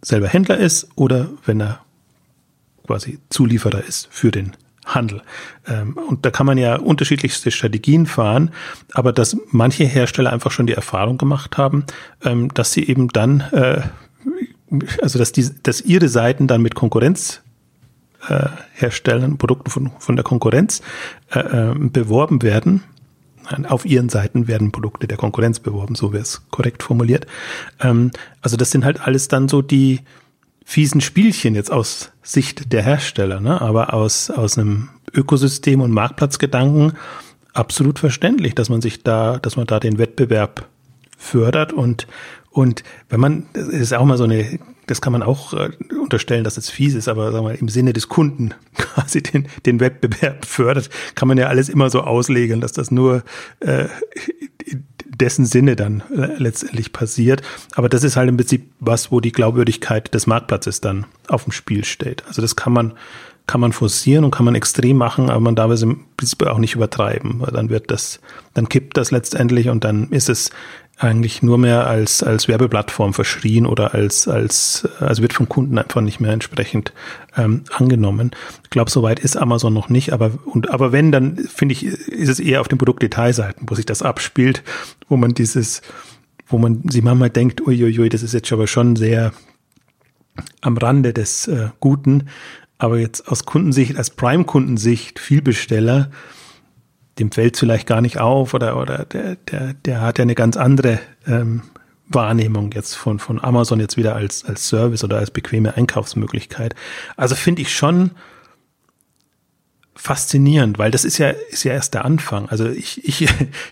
selber 0.00 0.28
Händler 0.28 0.56
ist 0.56 0.88
oder 0.94 1.28
wenn 1.44 1.60
er 1.60 1.80
quasi 2.86 3.18
Zulieferer 3.28 3.84
ist 3.84 4.08
für 4.10 4.30
den 4.30 4.56
Handel. 4.86 5.22
Ähm, 5.66 5.98
und 6.08 6.24
da 6.24 6.30
kann 6.30 6.46
man 6.46 6.58
ja 6.58 6.76
unterschiedlichste 6.76 7.50
Strategien 7.50 8.06
fahren, 8.06 8.50
aber 8.92 9.12
dass 9.12 9.36
manche 9.50 9.84
Hersteller 9.84 10.32
einfach 10.32 10.52
schon 10.52 10.66
die 10.66 10.72
Erfahrung 10.72 11.18
gemacht 11.18 11.58
haben, 11.58 11.84
ähm, 12.24 12.52
dass 12.54 12.72
sie 12.72 12.88
eben 12.88 13.08
dann, 13.08 13.40
äh, 13.52 13.82
also 15.02 15.18
dass, 15.18 15.32
die, 15.32 15.48
dass 15.62 15.80
ihre 15.80 16.08
Seiten 16.08 16.46
dann 16.46 16.62
mit 16.62 16.74
Konkurrenz 16.74 17.42
äh, 18.28 18.46
herstellen, 18.74 19.38
Produkten 19.38 19.70
von, 19.70 19.90
von 19.98 20.16
der 20.16 20.24
Konkurrenz 20.24 20.82
äh, 21.30 21.74
beworben 21.74 22.42
werden. 22.42 22.82
Auf 23.68 23.84
ihren 23.84 24.08
Seiten 24.08 24.48
werden 24.48 24.72
Produkte 24.72 25.06
der 25.06 25.16
Konkurrenz 25.16 25.60
beworben, 25.60 25.94
so 25.94 26.12
wäre 26.12 26.22
es 26.22 26.42
korrekt 26.50 26.82
formuliert. 26.82 27.26
Ähm, 27.80 28.10
also 28.40 28.56
das 28.56 28.70
sind 28.70 28.84
halt 28.84 29.00
alles 29.00 29.28
dann 29.28 29.48
so 29.48 29.62
die, 29.62 30.00
fiesen 30.68 31.00
Spielchen 31.00 31.54
jetzt 31.54 31.70
aus 31.70 32.10
Sicht 32.22 32.72
der 32.72 32.82
Hersteller, 32.82 33.40
ne? 33.40 33.60
aber 33.62 33.94
aus, 33.94 34.30
aus 34.30 34.58
einem 34.58 34.88
Ökosystem 35.14 35.80
und 35.80 35.92
Marktplatzgedanken 35.92 36.94
absolut 37.54 38.00
verständlich, 38.00 38.56
dass 38.56 38.68
man 38.68 38.82
sich 38.82 39.04
da, 39.04 39.38
dass 39.38 39.56
man 39.56 39.68
da 39.68 39.78
den 39.78 39.98
Wettbewerb 39.98 40.68
fördert 41.16 41.72
und, 41.72 42.08
und 42.50 42.82
wenn 43.08 43.20
man, 43.20 43.46
das 43.52 43.68
ist 43.68 43.94
auch 43.94 44.04
mal 44.04 44.18
so 44.18 44.24
eine, 44.24 44.58
das 44.88 45.00
kann 45.00 45.12
man 45.12 45.22
auch 45.22 45.54
äh, 45.54 45.70
unterstellen, 46.02 46.42
dass 46.42 46.56
es 46.56 46.68
fies 46.68 46.94
ist, 46.94 47.06
aber 47.06 47.30
sagen 47.30 47.46
wir, 47.46 47.58
im 47.60 47.68
Sinne 47.68 47.92
des 47.92 48.08
Kunden 48.08 48.52
quasi 48.74 49.22
den, 49.22 49.46
den 49.66 49.78
Wettbewerb 49.78 50.44
fördert, 50.44 50.90
kann 51.14 51.28
man 51.28 51.38
ja 51.38 51.46
alles 51.46 51.68
immer 51.68 51.90
so 51.90 52.00
auslegen, 52.00 52.60
dass 52.60 52.72
das 52.72 52.90
nur 52.90 53.22
äh, 53.60 53.86
dessen 55.20 55.46
Sinne 55.46 55.76
dann 55.76 56.02
äh, 56.14 56.36
letztendlich 56.38 56.92
passiert. 56.92 57.42
Aber 57.74 57.88
das 57.88 58.04
ist 58.04 58.16
halt 58.16 58.28
im 58.28 58.36
Prinzip 58.36 58.70
was, 58.80 59.10
wo 59.10 59.20
die 59.20 59.32
Glaubwürdigkeit 59.32 60.12
des 60.14 60.26
Marktplatzes 60.26 60.80
dann 60.80 61.06
auf 61.28 61.44
dem 61.44 61.52
Spiel 61.52 61.84
steht. 61.84 62.24
Also 62.26 62.42
das 62.42 62.56
kann 62.56 62.72
man, 62.72 62.94
kann 63.46 63.60
man 63.60 63.72
forcieren 63.72 64.24
und 64.24 64.30
kann 64.30 64.44
man 64.44 64.54
extrem 64.54 64.96
machen, 64.96 65.30
aber 65.30 65.40
man 65.40 65.56
darf 65.56 65.70
es 65.70 65.82
im 65.82 66.04
Prinzip 66.16 66.42
auch 66.44 66.58
nicht 66.58 66.74
übertreiben, 66.74 67.40
weil 67.40 67.52
dann 67.52 67.70
wird 67.70 67.90
das, 67.90 68.20
dann 68.54 68.68
kippt 68.68 68.96
das 68.96 69.10
letztendlich 69.10 69.68
und 69.68 69.84
dann 69.84 70.10
ist 70.10 70.28
es 70.28 70.50
eigentlich 70.98 71.42
nur 71.42 71.58
mehr 71.58 71.86
als, 71.86 72.22
als 72.22 72.48
Werbeplattform 72.48 73.12
verschrien 73.12 73.66
oder 73.66 73.92
als, 73.92 74.28
als, 74.28 74.88
also 74.98 75.20
wird 75.20 75.34
vom 75.34 75.48
Kunden 75.48 75.76
einfach 75.78 76.00
nicht 76.00 76.20
mehr 76.20 76.32
entsprechend 76.32 76.92
ähm, 77.36 77.64
angenommen. 77.70 78.30
Ich 78.64 78.70
glaube, 78.70 78.90
soweit 78.90 79.18
ist 79.18 79.36
Amazon 79.36 79.74
noch 79.74 79.90
nicht, 79.90 80.12
aber, 80.12 80.30
und, 80.46 80.70
aber 80.70 80.92
wenn, 80.92 81.12
dann 81.12 81.36
finde 81.36 81.74
ich, 81.74 81.84
ist 81.84 82.30
es 82.30 82.40
eher 82.40 82.62
auf 82.62 82.68
den 82.68 82.78
Produktdetailseiten, 82.78 83.68
wo 83.68 83.74
sich 83.74 83.84
das 83.84 84.00
abspielt, 84.02 84.62
wo 85.08 85.18
man 85.18 85.34
dieses, 85.34 85.82
wo 86.46 86.56
man 86.56 86.88
sich 86.88 87.02
manchmal 87.02 87.30
denkt, 87.30 87.60
uiuiui, 87.60 88.08
das 88.08 88.22
ist 88.22 88.32
jetzt 88.32 88.50
aber 88.52 88.66
schon 88.66 88.96
sehr 88.96 89.32
am 90.62 90.78
Rande 90.78 91.12
des 91.12 91.46
äh, 91.46 91.68
Guten, 91.80 92.28
aber 92.78 92.98
jetzt 92.98 93.28
aus 93.28 93.44
Kundensicht, 93.44 93.96
als 93.96 94.10
Prime-Kundensicht, 94.10 95.18
Vielbesteller, 95.18 96.10
dem 97.18 97.32
fällt 97.32 97.56
vielleicht 97.56 97.86
gar 97.86 98.00
nicht 98.00 98.18
auf 98.18 98.54
oder, 98.54 98.80
oder 98.80 99.04
der, 99.04 99.36
der, 99.50 99.74
der 99.74 100.00
hat 100.00 100.18
ja 100.18 100.22
eine 100.22 100.34
ganz 100.34 100.56
andere 100.56 100.98
ähm, 101.26 101.62
Wahrnehmung 102.08 102.72
jetzt 102.72 102.94
von, 102.94 103.18
von 103.18 103.42
Amazon 103.42 103.80
jetzt 103.80 103.96
wieder 103.96 104.14
als, 104.14 104.44
als 104.44 104.68
Service 104.68 105.02
oder 105.02 105.18
als 105.18 105.30
bequeme 105.30 105.76
Einkaufsmöglichkeit. 105.76 106.74
Also 107.16 107.34
finde 107.34 107.62
ich 107.62 107.74
schon 107.74 108.12
faszinierend, 110.06 110.78
weil 110.78 110.92
das 110.92 111.04
ist 111.04 111.18
ja, 111.18 111.30
ist 111.50 111.64
ja 111.64 111.72
erst 111.72 111.94
der 111.94 112.04
Anfang. 112.04 112.48
Also 112.48 112.68
ich, 112.68 113.04
ich, 113.04 113.22
ich 113.22 113.30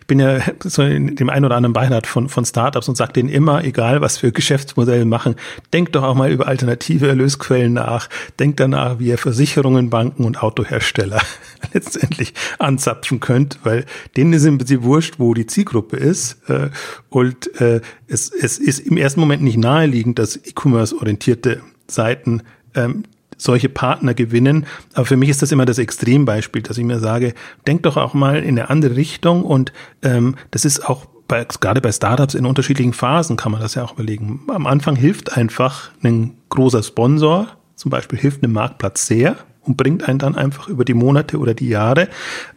bin 0.08 0.18
ja 0.18 0.40
so 0.64 0.82
in 0.82 1.14
dem 1.14 1.30
einen 1.30 1.44
oder 1.44 1.54
anderen 1.54 1.72
Beirat 1.72 2.08
von, 2.08 2.28
von 2.28 2.44
Startups 2.44 2.88
und 2.88 2.96
sage 2.96 3.12
denen 3.12 3.28
immer, 3.28 3.62
egal 3.62 4.00
was 4.00 4.18
für 4.18 4.32
Geschäftsmodelle 4.32 5.04
machen, 5.04 5.36
denkt 5.72 5.94
doch 5.94 6.02
auch 6.02 6.16
mal 6.16 6.32
über 6.32 6.48
alternative 6.48 7.06
Erlösquellen 7.06 7.74
nach, 7.74 8.08
denkt 8.40 8.58
danach, 8.58 8.98
wie 8.98 9.06
ihr 9.06 9.18
Versicherungen, 9.18 9.90
Banken 9.90 10.24
und 10.24 10.42
Autohersteller 10.42 11.22
letztendlich 11.72 12.34
anzapfen 12.58 13.20
könnt, 13.20 13.60
weil 13.62 13.86
denen 14.16 14.32
ist 14.32 14.44
im 14.44 14.58
Prinzip 14.58 14.82
wurscht, 14.82 15.14
wo 15.18 15.34
die 15.34 15.46
Zielgruppe 15.46 15.96
ist. 15.96 16.38
Äh, 16.50 16.70
und 17.10 17.60
äh, 17.60 17.80
es, 18.08 18.32
es 18.32 18.58
ist 18.58 18.80
im 18.80 18.96
ersten 18.96 19.20
Moment 19.20 19.42
nicht 19.42 19.56
naheliegend, 19.56 20.18
dass 20.18 20.36
E-Commerce-orientierte 20.36 21.62
Seiten 21.86 22.42
ähm, 22.74 23.04
solche 23.36 23.68
Partner 23.68 24.14
gewinnen. 24.14 24.66
Aber 24.94 25.06
für 25.06 25.16
mich 25.16 25.28
ist 25.28 25.42
das 25.42 25.52
immer 25.52 25.64
das 25.64 25.78
Extrembeispiel, 25.78 26.62
dass 26.62 26.78
ich 26.78 26.84
mir 26.84 27.00
sage, 27.00 27.34
denk 27.66 27.82
doch 27.82 27.96
auch 27.96 28.14
mal 28.14 28.42
in 28.42 28.58
eine 28.58 28.70
andere 28.70 28.96
Richtung 28.96 29.42
und 29.42 29.72
ähm, 30.02 30.36
das 30.50 30.64
ist 30.64 30.88
auch 30.88 31.06
bei, 31.26 31.46
gerade 31.60 31.80
bei 31.80 31.90
Startups 31.90 32.34
in 32.34 32.46
unterschiedlichen 32.46 32.92
Phasen 32.92 33.36
kann 33.36 33.52
man 33.52 33.60
das 33.60 33.74
ja 33.74 33.84
auch 33.84 33.94
überlegen. 33.94 34.40
Am 34.48 34.66
Anfang 34.66 34.96
hilft 34.96 35.36
einfach 35.36 35.90
ein 36.02 36.36
großer 36.50 36.82
Sponsor, 36.82 37.48
zum 37.74 37.90
Beispiel 37.90 38.18
hilft 38.18 38.42
einem 38.42 38.52
Marktplatz 38.52 39.06
sehr 39.06 39.36
und 39.62 39.76
bringt 39.76 40.08
einen 40.08 40.18
dann 40.18 40.36
einfach 40.36 40.68
über 40.68 40.84
die 40.84 40.94
Monate 40.94 41.38
oder 41.38 41.54
die 41.54 41.68
Jahre. 41.68 42.08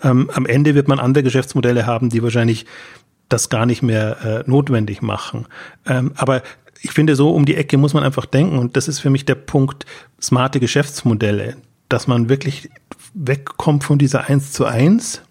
Ähm, 0.03 0.29
am 0.33 0.45
Ende 0.45 0.75
wird 0.75 0.87
man 0.87 0.99
andere 0.99 1.23
Geschäftsmodelle 1.23 1.85
haben, 1.85 2.09
die 2.09 2.21
wahrscheinlich 2.21 2.65
das 3.29 3.49
gar 3.49 3.65
nicht 3.65 3.81
mehr 3.81 4.45
äh, 4.45 4.49
notwendig 4.49 5.01
machen. 5.01 5.47
Ähm, 5.85 6.11
aber 6.15 6.43
ich 6.87 6.93
finde, 6.93 7.17
so 7.17 7.31
um 7.31 7.45
die 7.45 7.55
Ecke 7.55 7.77
muss 7.77 7.93
man 7.93 8.03
einfach 8.03 8.25
denken. 8.25 8.57
Und 8.57 8.77
das 8.77 8.87
ist 8.87 8.99
für 8.99 9.09
mich 9.09 9.25
der 9.25 9.35
Punkt, 9.35 9.85
smarte 10.21 10.59
Geschäftsmodelle, 10.61 11.57
dass 11.89 12.07
man 12.07 12.29
wirklich 12.29 12.69
wegkommt 13.13 13.83
von 13.83 13.97
dieser 13.97 14.29
Eins 14.29 14.53
zu 14.53 14.65
eins 14.65 15.21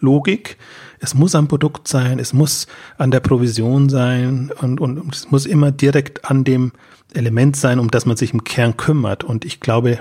Logik. 0.00 0.56
Es 1.00 1.14
muss 1.14 1.34
am 1.34 1.46
Produkt 1.46 1.88
sein, 1.88 2.18
es 2.18 2.32
muss 2.32 2.66
an 2.96 3.10
der 3.10 3.20
Provision 3.20 3.90
sein 3.90 4.50
und, 4.60 4.80
und, 4.80 4.98
und 4.98 5.14
es 5.14 5.30
muss 5.30 5.44
immer 5.44 5.70
direkt 5.72 6.24
an 6.24 6.44
dem 6.44 6.72
Element 7.12 7.56
sein, 7.56 7.78
um 7.78 7.90
das 7.90 8.06
man 8.06 8.16
sich 8.16 8.32
im 8.32 8.44
Kern 8.44 8.78
kümmert. 8.78 9.24
Und 9.24 9.44
ich 9.44 9.60
glaube 9.60 10.00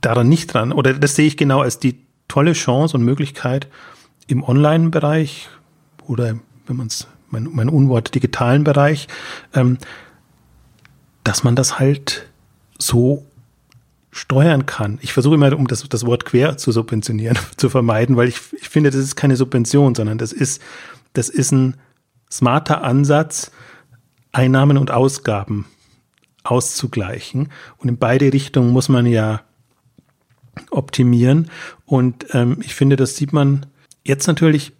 daran 0.00 0.28
nicht 0.28 0.52
dran, 0.52 0.72
oder 0.72 0.92
das 0.92 1.14
sehe 1.14 1.26
ich 1.26 1.36
genau 1.36 1.60
als 1.60 1.78
die 1.78 2.00
tolle 2.26 2.52
Chance 2.52 2.96
und 2.96 3.04
Möglichkeit 3.04 3.68
im 4.26 4.42
Online-Bereich 4.42 5.48
oder 6.06 6.36
wenn 6.66 6.76
man 6.76 6.88
es 6.88 7.06
mein, 7.34 7.50
mein 7.52 7.68
Unwort 7.68 8.14
digitalen 8.14 8.64
Bereich, 8.64 9.08
ähm, 9.52 9.78
dass 11.24 11.44
man 11.44 11.56
das 11.56 11.78
halt 11.78 12.26
so 12.78 13.26
steuern 14.10 14.64
kann. 14.66 14.98
Ich 15.02 15.12
versuche 15.12 15.34
immer, 15.34 15.56
um 15.56 15.66
das, 15.66 15.88
das 15.88 16.06
Wort 16.06 16.24
quer 16.24 16.56
zu 16.56 16.70
subventionieren, 16.72 17.36
zu 17.56 17.68
vermeiden, 17.68 18.16
weil 18.16 18.28
ich, 18.28 18.38
ich 18.60 18.68
finde, 18.68 18.90
das 18.90 19.00
ist 19.00 19.16
keine 19.16 19.36
Subvention, 19.36 19.94
sondern 19.94 20.18
das 20.18 20.32
ist, 20.32 20.62
das 21.12 21.28
ist 21.28 21.52
ein 21.52 21.76
smarter 22.30 22.82
Ansatz, 22.82 23.50
Einnahmen 24.32 24.78
und 24.78 24.90
Ausgaben 24.90 25.66
auszugleichen. 26.44 27.50
Und 27.78 27.88
in 27.88 27.98
beide 27.98 28.32
Richtungen 28.32 28.70
muss 28.70 28.88
man 28.88 29.06
ja 29.06 29.42
optimieren. 30.70 31.50
Und 31.86 32.26
ähm, 32.32 32.58
ich 32.62 32.74
finde, 32.74 32.96
das 32.96 33.16
sieht 33.16 33.32
man 33.32 33.66
jetzt 34.04 34.26
natürlich 34.26 34.72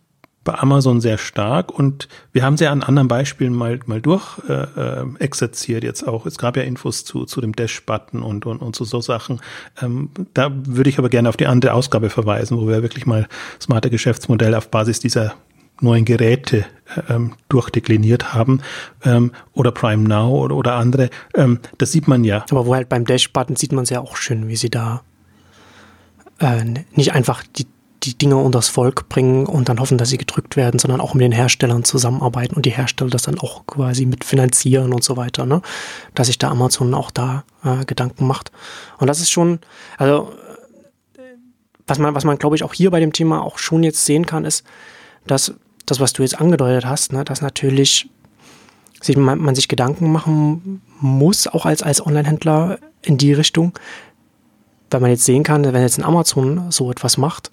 bei 0.45 0.55
Amazon 0.55 1.01
sehr 1.01 1.19
stark 1.19 1.77
und 1.77 2.09
wir 2.33 2.43
haben 2.43 2.57
sie 2.57 2.67
an 2.67 2.83
anderen 2.83 3.09
Beispielen 3.09 3.55
mal, 3.55 3.81
mal 3.87 4.01
durch 4.01 4.39
äh, 4.49 4.53
äh, 4.53 5.05
exerziert 5.19 5.83
jetzt 5.83 6.07
auch. 6.07 6.27
Es 6.27 6.39
gab 6.39 6.57
ja 6.57 6.63
Infos 6.63 7.05
zu, 7.05 7.25
zu 7.25 7.41
dem 7.41 7.57
Dash-Button 7.57 8.23
und, 8.23 8.47
und, 8.47 8.59
und 8.59 8.77
zu 8.77 8.85
so 8.85 9.01
Sachen. 9.01 9.41
Ähm, 9.81 10.11
da 10.35 10.51
würde 10.53 10.91
ich 10.91 10.99
aber 10.99 11.09
gerne 11.09 11.31
auf 11.31 11.37
die 11.37 11.47
andere 11.47 11.73
Ausgabe 11.73 12.11
verweisen, 12.11 12.59
wo 12.59 12.69
wir 12.69 12.83
wirklich 12.83 13.07
mal 13.07 13.27
smarte 13.61 13.91
Geschäftsmodelle 13.91 14.57
auf 14.59 14.69
Basis 14.69 15.01
dieser 15.01 15.35
neuen 15.81 16.05
Geräte 16.05 16.67
ähm, 17.09 17.33
durchdekliniert 17.49 18.35
haben 18.35 18.61
ähm, 19.05 19.33
oder 19.55 19.73
Prime 19.73 20.07
Now 20.07 20.31
oder, 20.45 20.57
oder 20.57 20.75
andere. 20.75 21.11
Ähm, 21.35 21.59
das 21.79 21.91
sieht 21.91 22.07
man 22.07 22.23
ja. 22.23 22.45
Aber 22.51 22.67
wo 22.67 22.75
halt 22.75 22.89
beim 22.89 23.05
Dash-Button 23.05 23.57
sieht 23.57 23.73
man 23.73 23.85
es 23.85 23.91
ja 23.91 24.01
auch 24.01 24.17
schön, 24.17 24.49
wie 24.49 24.57
sie 24.57 24.71
da 24.71 25.03
äh, 26.39 26.65
nicht 26.93 27.13
einfach 27.13 27.43
die 27.57 27.67
die 28.05 28.17
Dinge 28.17 28.37
unters 28.37 28.69
Volk 28.69 29.09
bringen 29.09 29.47
und 29.47 29.69
dann 29.69 29.81
hoffen, 29.81 29.99
dass 29.99 30.11
sie 30.11 30.19
gedrückt 30.19 30.57
werden, 30.57 30.79
sondern 30.79 31.01
auch 31.01 31.15
mit 31.15 31.23
den 31.23 31.33
Herstellern 31.33 31.85
zusammenarbeiten 31.85 32.55
und 32.55 32.67
die 32.67 32.71
Hersteller 32.71 33.11
das 33.11 33.23
dann 33.23 33.39
auch 33.39 33.67
quasi 33.67 34.07
mit 34.07 34.25
finanzieren 34.25 34.93
und 34.93 35.03
so 35.03 35.17
weiter, 35.17 35.47
ne? 35.47 35.63
Dass 36.15 36.27
sich 36.29 36.39
da 36.39 36.51
Amazon 36.51 36.95
auch 36.95 37.11
da 37.11 37.45
äh, 37.65 37.85
Gedanken 37.85 38.27
macht. 38.27 38.53
Und 38.99 39.07
das 39.07 39.21
ist 39.21 39.31
schon, 39.31 39.61
also 39.99 40.33
was 41.87 41.99
man, 41.99 42.15
was 42.15 42.25
man, 42.25 42.39
glaube 42.39 42.57
ich, 42.57 42.63
auch 42.63 42.75
hier 42.75 42.91
bei 42.91 43.01
dem 43.01 43.13
Thema 43.13 43.43
auch 43.43 43.59
schon 43.59 43.83
jetzt 43.83 44.05
sehen 44.05 44.27
kann, 44.27 44.45
ist, 44.45 44.65
dass 45.27 45.55
das, 45.87 46.01
was 46.01 46.13
du 46.13 46.23
jetzt 46.23 46.41
angedeutet 46.41 46.87
hast, 46.87 47.13
ne, 47.13 47.25
dass 47.25 47.43
natürlich 47.43 48.09
sich, 49.03 49.17
man, 49.17 49.39
man 49.39 49.55
sich 49.55 49.69
Gedanken 49.69 50.11
machen 50.11 50.81
muss, 51.01 51.47
auch 51.47 51.67
als, 51.67 51.83
als 51.83 52.05
Online-Händler 52.05 52.79
in 53.03 53.19
die 53.19 53.33
Richtung, 53.33 53.73
weil 54.91 55.01
man 55.01 55.11
jetzt 55.11 55.25
sehen 55.25 55.43
kann, 55.43 55.65
wenn 55.65 55.83
jetzt 55.83 55.99
ein 55.99 56.05
Amazon 56.05 56.71
so 56.71 56.91
etwas 56.91 57.19
macht, 57.19 57.51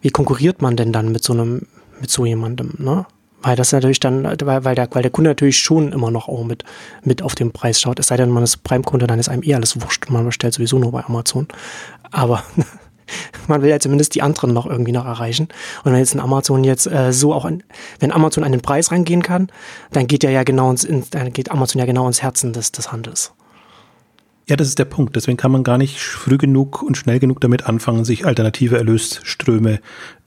wie 0.00 0.10
konkurriert 0.10 0.62
man 0.62 0.76
denn 0.76 0.92
dann 0.92 1.12
mit 1.12 1.24
so 1.24 1.32
einem, 1.32 1.66
mit 2.00 2.10
so 2.10 2.24
jemandem, 2.24 2.74
ne? 2.78 3.06
Weil 3.42 3.56
das 3.56 3.72
natürlich 3.72 4.00
dann, 4.00 4.24
weil, 4.24 4.64
weil, 4.64 4.74
der, 4.74 4.88
weil 4.92 5.02
der 5.02 5.10
Kunde 5.10 5.30
natürlich 5.30 5.58
schon 5.58 5.92
immer 5.92 6.10
noch 6.10 6.28
auch 6.28 6.44
mit, 6.44 6.64
mit 7.04 7.22
auf 7.22 7.34
den 7.34 7.52
Preis 7.52 7.80
schaut. 7.80 7.98
Es 7.98 8.08
sei 8.08 8.18
denn, 8.18 8.28
man 8.28 8.42
ist 8.42 8.64
Prime-Kunde, 8.64 9.06
dann 9.06 9.18
ist 9.18 9.30
einem 9.30 9.42
eh 9.42 9.54
alles 9.54 9.80
wurscht 9.80 10.10
man 10.10 10.26
bestellt 10.26 10.52
sowieso 10.52 10.78
nur 10.78 10.92
bei 10.92 11.02
Amazon. 11.04 11.48
Aber 12.10 12.42
man 13.48 13.62
will 13.62 13.70
ja 13.70 13.80
zumindest 13.80 14.14
die 14.14 14.20
anderen 14.20 14.52
noch 14.52 14.66
irgendwie 14.66 14.92
noch 14.92 15.06
erreichen. 15.06 15.48
Und 15.84 15.92
wenn 15.92 15.98
jetzt 15.98 16.14
ein 16.14 16.20
Amazon 16.20 16.64
jetzt 16.64 16.86
äh, 16.86 17.14
so 17.14 17.32
auch, 17.32 17.46
an, 17.46 17.62
wenn 17.98 18.12
Amazon 18.12 18.44
an 18.44 18.52
den 18.52 18.60
Preis 18.60 18.92
rangehen 18.92 19.22
kann, 19.22 19.50
dann 19.90 20.06
geht 20.06 20.22
ja 20.22 20.30
ja 20.30 20.42
genau 20.42 20.70
ins, 20.70 20.84
in, 20.84 21.04
dann 21.10 21.32
geht 21.32 21.50
Amazon 21.50 21.78
ja 21.78 21.86
genau 21.86 22.06
ins 22.06 22.22
Herzen 22.22 22.52
des, 22.52 22.72
des 22.72 22.92
Handels. 22.92 23.32
Ja, 24.50 24.56
das 24.56 24.66
ist 24.66 24.80
der 24.80 24.84
Punkt. 24.84 25.14
Deswegen 25.14 25.36
kann 25.36 25.52
man 25.52 25.62
gar 25.62 25.78
nicht 25.78 26.00
früh 26.00 26.36
genug 26.36 26.82
und 26.82 26.96
schnell 26.96 27.20
genug 27.20 27.40
damit 27.40 27.66
anfangen, 27.66 28.04
sich 28.04 28.26
alternative 28.26 28.76
Erlösströme 28.76 29.78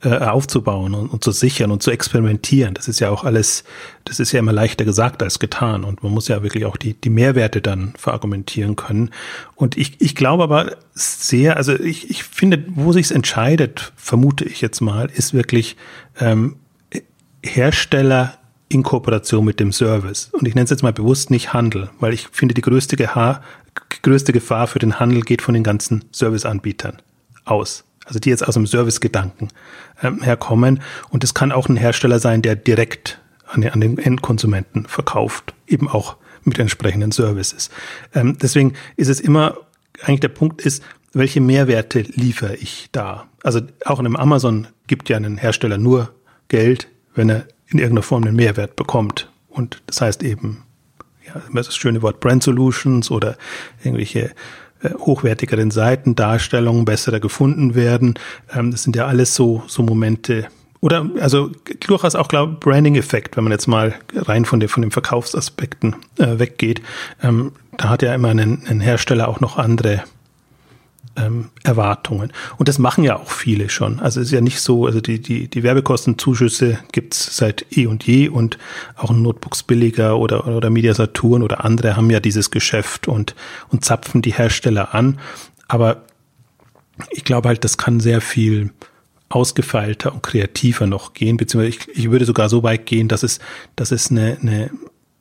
äh, 0.02 0.16
aufzubauen 0.16 0.94
und, 0.94 1.08
und 1.08 1.22
zu 1.22 1.30
sichern 1.30 1.70
und 1.70 1.82
zu 1.82 1.90
experimentieren. 1.90 2.72
Das 2.72 2.88
ist 2.88 3.00
ja 3.00 3.10
auch 3.10 3.24
alles, 3.24 3.64
das 4.06 4.20
ist 4.20 4.32
ja 4.32 4.38
immer 4.38 4.54
leichter 4.54 4.86
gesagt 4.86 5.22
als 5.22 5.40
getan. 5.40 5.84
Und 5.84 6.02
man 6.02 6.10
muss 6.10 6.28
ja 6.28 6.42
wirklich 6.42 6.64
auch 6.64 6.78
die, 6.78 6.94
die 6.94 7.10
Mehrwerte 7.10 7.60
dann 7.60 7.92
verargumentieren 7.98 8.76
können. 8.76 9.10
Und 9.56 9.76
ich, 9.76 10.00
ich 10.00 10.14
glaube 10.14 10.44
aber 10.44 10.74
sehr, 10.94 11.58
also 11.58 11.78
ich, 11.78 12.08
ich 12.08 12.24
finde, 12.24 12.64
wo 12.68 12.94
sich's 12.94 13.10
entscheidet, 13.10 13.92
vermute 13.94 14.46
ich 14.46 14.62
jetzt 14.62 14.80
mal, 14.80 15.10
ist 15.14 15.34
wirklich 15.34 15.76
ähm, 16.18 16.56
Hersteller 17.44 18.38
in 18.68 18.82
Kooperation 18.82 19.44
mit 19.44 19.60
dem 19.60 19.72
Service. 19.72 20.30
Und 20.32 20.48
ich 20.48 20.54
nenne 20.54 20.64
es 20.64 20.70
jetzt 20.70 20.82
mal 20.82 20.92
bewusst 20.92 21.30
nicht 21.30 21.52
Handel, 21.52 21.90
weil 22.00 22.12
ich 22.12 22.28
finde, 22.32 22.54
die 22.54 22.60
größte, 22.60 22.96
Gefahr, 22.96 23.42
größte 24.02 24.32
Gefahr 24.32 24.66
für 24.66 24.78
den 24.78 24.98
Handel 24.98 25.22
geht 25.22 25.42
von 25.42 25.54
den 25.54 25.64
ganzen 25.64 26.04
Serviceanbietern 26.12 27.00
aus. 27.44 27.84
Also 28.06 28.18
die 28.18 28.30
jetzt 28.30 28.46
aus 28.46 28.54
dem 28.54 28.66
Servicegedanken 28.66 29.48
ähm, 30.02 30.22
herkommen. 30.22 30.80
Und 31.10 31.24
es 31.24 31.34
kann 31.34 31.52
auch 31.52 31.68
ein 31.68 31.76
Hersteller 31.76 32.18
sein, 32.18 32.42
der 32.42 32.56
direkt 32.56 33.20
an 33.46 33.62
den, 33.62 33.72
an 33.72 33.80
den 33.80 33.98
Endkonsumenten 33.98 34.86
verkauft, 34.86 35.54
eben 35.66 35.88
auch 35.88 36.16
mit 36.42 36.58
entsprechenden 36.58 37.12
Services. 37.12 37.70
Ähm, 38.14 38.36
deswegen 38.40 38.74
ist 38.96 39.08
es 39.08 39.20
immer, 39.20 39.56
eigentlich 40.02 40.20
der 40.20 40.28
Punkt 40.28 40.62
ist, 40.62 40.82
welche 41.12 41.40
Mehrwerte 41.40 42.00
liefere 42.00 42.56
ich 42.56 42.88
da? 42.92 43.28
Also 43.42 43.60
auch 43.84 44.00
in 44.00 44.06
einem 44.06 44.16
Amazon 44.16 44.66
gibt 44.86 45.08
ja 45.08 45.16
ein 45.16 45.38
Hersteller 45.38 45.78
nur 45.78 46.12
Geld, 46.48 46.88
wenn 47.14 47.30
er 47.30 47.46
in 47.74 47.80
irgendeiner 47.80 48.02
Form 48.02 48.24
einen 48.24 48.36
Mehrwert 48.36 48.76
bekommt. 48.76 49.30
Und 49.50 49.82
das 49.86 50.00
heißt 50.00 50.22
eben, 50.22 50.62
ja, 51.26 51.42
das 51.52 51.76
schöne 51.76 52.02
Wort 52.02 52.20
Brand 52.20 52.42
Solutions 52.42 53.10
oder 53.10 53.36
irgendwelche 53.82 54.30
äh, 54.82 54.90
hochwertigeren 54.98 55.70
Seitendarstellungen 55.70 56.84
besser 56.84 57.20
gefunden 57.20 57.74
werden. 57.74 58.14
Ähm, 58.54 58.70
das 58.70 58.84
sind 58.84 58.96
ja 58.96 59.06
alles 59.06 59.34
so, 59.34 59.62
so 59.66 59.82
Momente, 59.82 60.48
oder 60.80 61.08
also 61.18 61.50
durchaus 61.80 62.14
auch 62.14 62.28
glaube 62.28 62.58
Branding-Effekt, 62.60 63.36
wenn 63.36 63.44
man 63.44 63.52
jetzt 63.52 63.66
mal 63.66 63.94
rein 64.14 64.44
von, 64.44 64.60
der, 64.60 64.68
von 64.68 64.82
den 64.82 64.90
Verkaufsaspekten 64.90 65.96
äh, 66.18 66.38
weggeht. 66.38 66.82
Ähm, 67.22 67.52
da 67.78 67.88
hat 67.88 68.02
ja 68.02 68.14
immer 68.14 68.28
ein 68.28 68.80
Hersteller 68.80 69.28
auch 69.28 69.40
noch 69.40 69.56
andere 69.56 70.04
ähm, 71.16 71.50
Erwartungen. 71.62 72.32
Und 72.56 72.68
das 72.68 72.78
machen 72.78 73.04
ja 73.04 73.16
auch 73.16 73.30
viele 73.30 73.68
schon. 73.68 74.00
Also 74.00 74.20
es 74.20 74.28
ist 74.28 74.32
ja 74.32 74.40
nicht 74.40 74.60
so, 74.60 74.86
also 74.86 75.00
die, 75.00 75.20
die, 75.20 75.48
die 75.48 75.62
Werbekostenzuschüsse 75.62 76.78
gibt's 76.92 77.36
seit 77.36 77.66
eh 77.76 77.86
und 77.86 78.04
je 78.04 78.28
und 78.28 78.58
auch 78.96 79.10
Notebooks 79.10 79.62
billiger 79.62 80.18
oder, 80.18 80.46
oder 80.46 80.70
Media 80.70 80.94
Saturn 80.94 81.42
oder 81.42 81.64
andere 81.64 81.96
haben 81.96 82.10
ja 82.10 82.20
dieses 82.20 82.50
Geschäft 82.50 83.08
und, 83.08 83.34
und 83.68 83.84
zapfen 83.84 84.22
die 84.22 84.32
Hersteller 84.32 84.94
an. 84.94 85.18
Aber 85.68 86.04
ich 87.10 87.24
glaube 87.24 87.48
halt, 87.48 87.64
das 87.64 87.78
kann 87.78 88.00
sehr 88.00 88.20
viel 88.20 88.70
ausgefeilter 89.28 90.12
und 90.12 90.22
kreativer 90.22 90.86
noch 90.86 91.12
gehen, 91.12 91.36
beziehungsweise 91.36 91.76
ich, 91.76 91.98
ich 91.98 92.10
würde 92.10 92.24
sogar 92.24 92.48
so 92.48 92.62
weit 92.62 92.86
gehen, 92.86 93.08
dass 93.08 93.22
es, 93.22 93.40
dass 93.74 93.90
es 93.90 94.10
eine, 94.10 94.38
eine, 94.40 94.70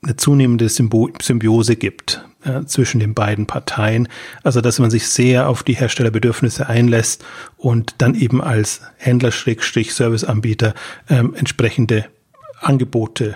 eine 0.04 0.16
zunehmende 0.16 0.70
Symbiose 0.70 1.76
gibt 1.76 2.26
äh, 2.44 2.66
zwischen 2.66 3.00
den 3.00 3.14
beiden 3.14 3.46
Parteien. 3.46 4.08
Also 4.44 4.62
dass 4.62 4.80
man 4.80 4.92
sich 4.92 5.08
sehr 5.08 5.48
auf 5.48 5.64
die 5.64 5.76
Herstellerbedürfnisse 5.76 6.68
einlässt 6.68 7.24
und 7.58 7.96
dann 8.00 8.16
eben 8.16 8.42
als 8.42 8.82
Händler 8.98 9.32
Serviceanbieter 9.32 10.74
ähm, 11.10 11.34
entsprechende 11.36 12.06
Angebote 12.60 13.36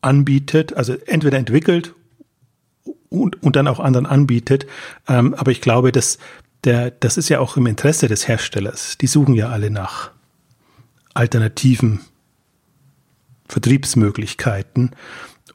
anbietet, 0.00 0.74
also 0.74 0.94
entweder 1.06 1.38
entwickelt 1.38 1.94
und, 3.08 3.42
und 3.42 3.56
dann 3.56 3.68
auch 3.68 3.80
anderen 3.80 4.06
anbietet. 4.06 4.66
Ähm, 5.08 5.34
aber 5.34 5.50
ich 5.50 5.60
glaube, 5.60 5.92
dass 5.92 6.18
der, 6.64 6.90
das 6.90 7.16
ist 7.16 7.28
ja 7.28 7.40
auch 7.40 7.56
im 7.56 7.66
Interesse 7.66 8.08
des 8.08 8.28
Herstellers. 8.28 8.98
Die 8.98 9.06
suchen 9.06 9.34
ja 9.34 9.48
alle 9.48 9.70
nach 9.70 10.10
alternativen 11.14 12.00
Vertriebsmöglichkeiten. 13.48 14.90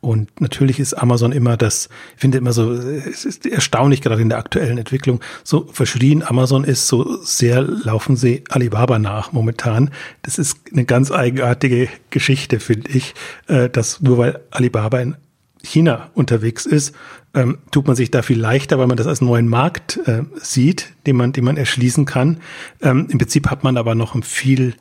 Und 0.02 0.42
natürlich 0.42 0.80
ist 0.80 0.96
Amazon 0.96 1.32
immer 1.32 1.58
das, 1.58 1.88
ich 2.16 2.22
finde 2.22 2.40
immer 2.40 2.54
so, 2.54 2.72
es 2.72 3.24
ist 3.24 3.46
erstaunlich 3.46 4.02
gerade 4.02 4.20
in 4.20 4.30
der 4.30 4.40
aktuellen 4.40 4.80
Entwicklung, 4.80 5.20
so 5.44 5.68
verschrien 5.72 6.24
Amazon 6.24 6.64
ist, 6.64 6.88
so 6.88 7.18
sehr 7.24 7.62
laufen 7.62 8.16
sie 8.16 8.44
Alibaba 8.50 8.98
nach 8.98 9.32
momentan. 9.32 9.92
Das 10.24 10.40
ist 10.40 10.58
eine 10.72 10.86
ganz 10.86 11.12
eigenartige 11.12 11.88
Geschichte, 12.10 12.60
finde 12.60 12.90
ich, 12.90 13.14
äh, 13.48 13.70
dass 13.70 14.02
nur 14.02 14.18
weil 14.18 14.40
Alibaba 14.50 15.00
in 15.00 15.16
China 15.64 16.10
unterwegs 16.16 16.66
ist, 16.66 16.96
ähm, 17.36 17.60
tut 17.70 17.86
man 17.86 17.96
sich 17.96 18.10
da 18.10 18.24
viel 18.24 18.40
leichter, 18.40 18.80
weil 18.80 18.88
man 18.88 18.98
das 18.98 19.06
als 19.06 19.22
neuen 19.22 19.48
Markt 19.48 20.00
äh, 20.08 20.24
sieht, 20.42 20.94
den 21.06 21.16
man, 21.16 21.32
den 21.32 21.44
man 21.44 21.58
erschließen 21.58 22.06
kann. 22.06 22.40
Ähm, 22.82 23.06
Im 23.10 23.20
Prinzip 23.20 23.52
hat 23.52 23.64
man 23.64 23.78
aber 23.78 23.94
noch 23.94 24.16
ein 24.16 24.24
viel 24.24 24.74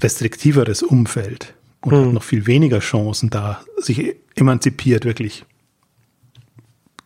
restriktiveres 0.00 0.82
Umfeld 0.82 1.54
und 1.84 1.92
hm. 1.92 2.06
hat 2.06 2.12
noch 2.14 2.22
viel 2.22 2.46
weniger 2.46 2.80
Chancen 2.80 3.30
da, 3.30 3.60
sich 3.76 4.16
emanzipiert 4.34 5.04
wirklich 5.04 5.44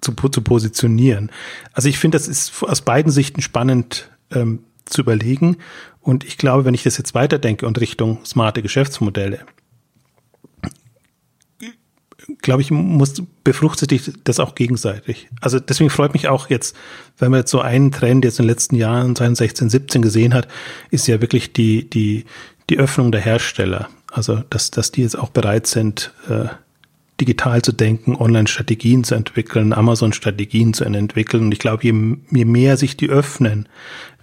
zu, 0.01 0.13
zu 0.13 0.43
positionieren. 0.43 1.31
Also 1.73 1.89
ich 1.89 1.99
finde, 1.99 2.17
das 2.17 2.29
ist 2.29 2.63
aus 2.63 2.83
beiden 2.83 3.11
Sichten 3.11 3.43
spannend 3.43 4.11
ähm, 4.31 4.61
zu 4.85 5.01
überlegen. 5.01 5.59
Und 6.01 6.25
ich 6.25 6.39
glaube, 6.39 6.65
wenn 6.65 6.75
ich 6.75 6.85
das 6.85 6.97
jetzt 6.97 7.15
weiterdenke 7.15 7.67
und 7.67 7.81
Richtung 7.81 8.25
smarte 8.25 8.63
Geschäftsmodelle, 8.63 9.41
glaube 12.43 12.63
ich, 12.63 12.71
muss, 12.71 13.23
befruchtet 13.43 13.91
sich 13.91 14.13
das 14.25 14.39
auch 14.39 14.55
gegenseitig. 14.55 15.29
Also 15.41 15.59
deswegen 15.61 15.91
freut 15.91 16.13
mich 16.13 16.29
auch 16.29 16.51
jetzt, 16.51 16.77
wenn 17.19 17.31
man 17.31 17.41
jetzt 17.41 17.51
so 17.51 17.61
einen 17.61 17.91
Trend 17.91 18.25
jetzt 18.25 18.39
in 18.39 18.45
den 18.45 18.51
letzten 18.51 18.77
Jahren, 18.77 19.17
2016, 19.17 19.71
17 19.71 20.03
gesehen 20.03 20.35
hat, 20.35 20.47
ist 20.91 21.07
ja 21.09 21.21
wirklich 21.21 21.53
die, 21.53 21.89
die, 21.89 22.27
die 22.71 22.79
Öffnung 22.79 23.13
der 23.13 23.23
Hersteller. 23.23 23.89
Also, 24.11 24.43
dass, 24.51 24.71
dass 24.71 24.91
die 24.93 25.03
jetzt 25.03 25.19
auch 25.19 25.31
bereit 25.31 25.67
sind, 25.67 26.13
äh, 26.29 26.47
digital 27.21 27.63
zu 27.63 27.73
denken, 27.73 28.17
Online-Strategien 28.17 29.05
zu 29.05 29.15
entwickeln, 29.15 29.73
Amazon-Strategien 29.73 30.73
zu 30.73 30.85
entwickeln. 30.85 31.45
Und 31.45 31.53
ich 31.53 31.59
glaube, 31.59 31.83
je, 31.83 31.93
je 32.31 32.45
mehr 32.45 32.77
sich 32.77 32.97
die 32.97 33.11
öffnen 33.11 33.69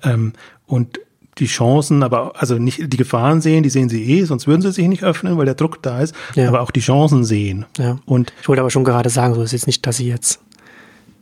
ähm, 0.04 0.34
und 0.66 1.00
die 1.38 1.48
Chancen, 1.48 2.04
aber 2.04 2.40
also 2.40 2.58
nicht 2.58 2.94
die 2.94 2.98
Gefahren 2.98 3.42
sehen, 3.42 3.64
die 3.64 3.70
sehen 3.70 3.90
sie 3.90 4.04
eh, 4.04 4.24
sonst 4.24 4.48
würden 4.48 4.62
sie 4.62 4.72
sich 4.72 4.88
nicht 4.88 5.04
öffnen, 5.04 5.38
weil 5.38 5.46
der 5.46 5.56
Druck 5.56 5.84
da 5.84 6.00
ist, 6.00 6.16
ja. 6.36 6.48
aber 6.48 6.62
auch 6.62 6.72
die 6.72 6.80
Chancen 6.80 7.26
sehen. 7.26 7.66
Ja. 7.78 8.00
Und 8.06 8.32
ich 8.42 8.48
wollte 8.48 8.62
aber 8.62 8.72
schon 8.72 8.86
gerade 8.86 9.10
sagen, 9.10 9.34
so 9.34 9.42
ist 9.42 9.52
jetzt 9.52 9.68
nicht, 9.68 9.86
dass 9.86 9.98
sie 9.98 10.08
jetzt 10.08 10.40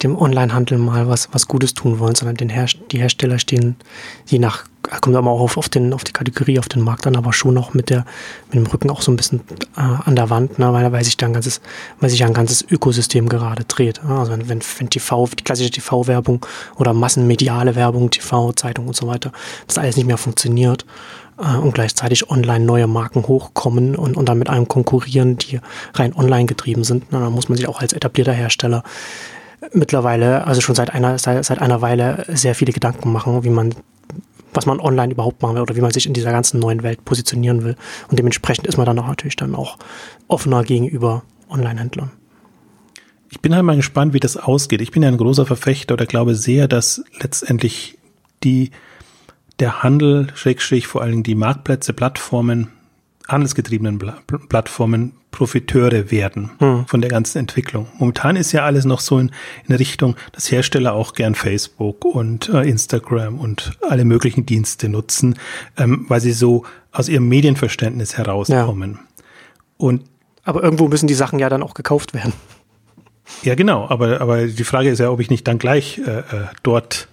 dem 0.04 0.18
Onlinehandel 0.18 0.78
mal 0.78 1.08
was, 1.08 1.30
was 1.32 1.48
Gutes 1.48 1.74
tun 1.74 2.00
wollen, 2.00 2.16
sondern 2.16 2.36
den 2.36 2.50
Her 2.50 2.68
die 2.92 3.00
Hersteller 3.00 3.40
stehen, 3.40 3.76
je 4.26 4.40
nach, 4.40 4.66
kommt 5.02 5.16
aber 5.16 5.32
auch 5.32 5.40
auf, 5.40 5.58
auf, 5.58 5.70
den, 5.70 5.94
auf 5.94 6.04
die 6.04 6.12
Kategorie, 6.12 6.60
auf 6.60 6.68
den 6.68 6.82
Markt 6.82 7.08
an, 7.08 7.16
aber 7.16 7.34
schon 7.34 7.54
noch 7.54 7.74
mit, 7.74 7.90
der, 7.90 8.06
mit 8.52 8.56
dem 8.56 8.66
Rücken 8.66 8.90
auch 8.90 9.02
so 9.02 9.12
ein 9.12 9.16
bisschen 9.16 9.42
äh, 9.78 9.82
an 9.82 10.16
der 10.16 10.30
Wand, 10.30 10.60
ne, 10.60 10.72
weil, 10.74 10.92
weil 10.92 11.04
sich 11.04 11.18
da 11.18 11.26
ein 11.26 11.34
ganzes, 11.34 11.62
weil 12.00 12.10
sich 12.10 12.24
ein 12.24 12.34
ganzes 12.34 12.64
Ökosystem 12.70 13.30
gerade 13.30 13.64
dreht. 13.64 14.04
Also 14.04 14.32
wenn, 14.34 14.50
wenn, 14.50 14.60
wenn 14.78 14.90
TV, 14.90 15.28
die 15.28 15.44
klassische 15.44 15.72
TV-Werbung 15.72 16.46
oder 16.76 16.94
massenmediale 16.94 17.76
Werbung, 17.76 18.10
TV, 18.10 18.52
Zeitung 18.54 18.88
und 18.88 18.96
so 18.96 19.08
weiter, 19.08 19.32
das 19.68 19.78
alles 19.78 19.96
nicht 19.96 20.08
mehr 20.08 20.18
funktioniert 20.18 20.86
äh, 21.38 21.58
und 21.58 21.74
gleichzeitig 21.74 22.30
online 22.30 22.66
neue 22.66 22.88
Marken 22.88 23.24
hochkommen 23.28 23.96
und, 23.96 24.18
und 24.18 24.28
dann 24.28 24.38
mit 24.38 24.50
einem 24.50 24.68
konkurrieren, 24.68 25.38
die 25.38 25.60
rein 25.94 26.14
online 26.16 26.46
getrieben 26.46 26.84
sind, 26.84 27.06
na, 27.12 27.20
dann 27.20 27.34
muss 27.34 27.50
man 27.50 27.58
sich 27.58 27.68
auch 27.68 27.80
als 27.80 27.94
etablierter 27.94 28.34
Hersteller 28.34 28.84
mittlerweile, 29.72 30.46
also 30.46 30.62
schon 30.62 30.76
seit 30.76 30.94
einer, 30.94 31.18
seit, 31.18 31.44
seit 31.46 31.60
einer 31.60 31.82
Weile 31.82 32.26
sehr 32.30 32.56
viele 32.56 32.74
Gedanken 32.74 33.12
machen, 33.12 33.44
wie 33.44 33.50
man 33.50 33.74
was 34.56 34.66
man 34.66 34.80
online 34.80 35.12
überhaupt 35.12 35.42
machen 35.42 35.56
will 35.56 35.62
oder 35.64 35.76
wie 35.76 35.82
man 35.82 35.92
sich 35.92 36.06
in 36.06 36.14
dieser 36.14 36.32
ganzen 36.32 36.60
neuen 36.60 36.84
Welt 36.84 37.04
positionieren 37.06 37.64
will. 37.64 37.76
Und 38.10 38.20
dementsprechend 38.20 38.68
ist 38.68 38.78
man 38.78 38.86
dann 38.86 39.00
auch 39.00 39.08
natürlich 39.08 39.36
dann 39.36 39.56
auch 39.56 39.78
offener 40.28 40.64
gegenüber 40.64 41.24
Online-Händlern. 41.50 42.12
Ich 43.30 43.40
bin 43.40 43.56
halt 43.56 43.66
mal 43.66 43.76
gespannt, 43.76 44.14
wie 44.14 44.20
das 44.20 44.38
ausgeht. 44.38 44.82
Ich 44.82 44.92
bin 44.92 45.02
ja 45.02 45.10
ein 45.10 45.18
großer 45.18 45.46
Verfechter 45.46 45.96
oder 45.96 46.06
glaube 46.06 46.36
sehr, 46.36 46.68
dass 46.68 47.04
letztendlich 47.20 47.98
die, 48.44 48.72
der 49.60 49.82
Handel, 49.82 50.28
Schrägstrich, 50.36 50.86
vor 50.86 51.04
Dingen 51.04 51.24
die 51.24 51.36
Marktplätze, 51.36 51.94
Plattformen, 51.94 52.68
handelsgetriebenen 53.28 54.00
Plattformen 54.50 55.14
Profiteure 55.32 56.12
werden 56.12 56.52
hm. 56.60 56.86
von 56.86 57.02
der 57.02 57.10
ganzen 57.10 57.40
Entwicklung. 57.40 57.88
Momentan 57.98 58.36
ist 58.36 58.52
ja 58.52 58.64
alles 58.64 58.86
noch 58.86 59.00
so 59.00 59.18
in, 59.18 59.32
in 59.68 59.76
Richtung, 59.76 60.16
dass 60.32 60.52
Hersteller 60.52 60.94
auch 60.94 61.14
gern 61.14 61.36
Facebook 61.36 62.06
und 62.06 62.50
äh, 62.50 62.70
Instagram 62.70 63.40
und 63.40 63.72
alle 63.90 64.06
möglichen 64.06 64.46
Dienste 64.46 64.90
nutzen, 64.90 65.36
ähm, 65.78 66.06
weil 66.08 66.22
sie 66.22 66.34
so 66.34 66.66
aus 66.92 67.10
ihrem 67.10 67.28
Medienverständnis 67.28 68.18
herauskommen. 68.18 69.00
Ja. 69.00 69.24
Und 69.78 70.04
aber 70.46 70.62
irgendwo 70.62 70.88
müssen 70.88 71.08
die 71.08 71.14
Sachen 71.14 71.40
ja 71.40 71.50
dann 71.50 71.64
auch 71.64 71.74
gekauft 71.74 72.14
werden. 72.14 72.34
Ja, 73.44 73.56
genau. 73.56 73.88
Aber, 73.90 74.20
aber 74.22 74.46
die 74.46 74.64
Frage 74.64 74.90
ist 74.90 75.00
ja, 75.00 75.10
ob 75.10 75.20
ich 75.20 75.30
nicht 75.30 75.48
dann 75.48 75.58
gleich 75.58 76.00
äh, 76.06 76.20
äh 76.20 76.24
dort, 76.62 77.08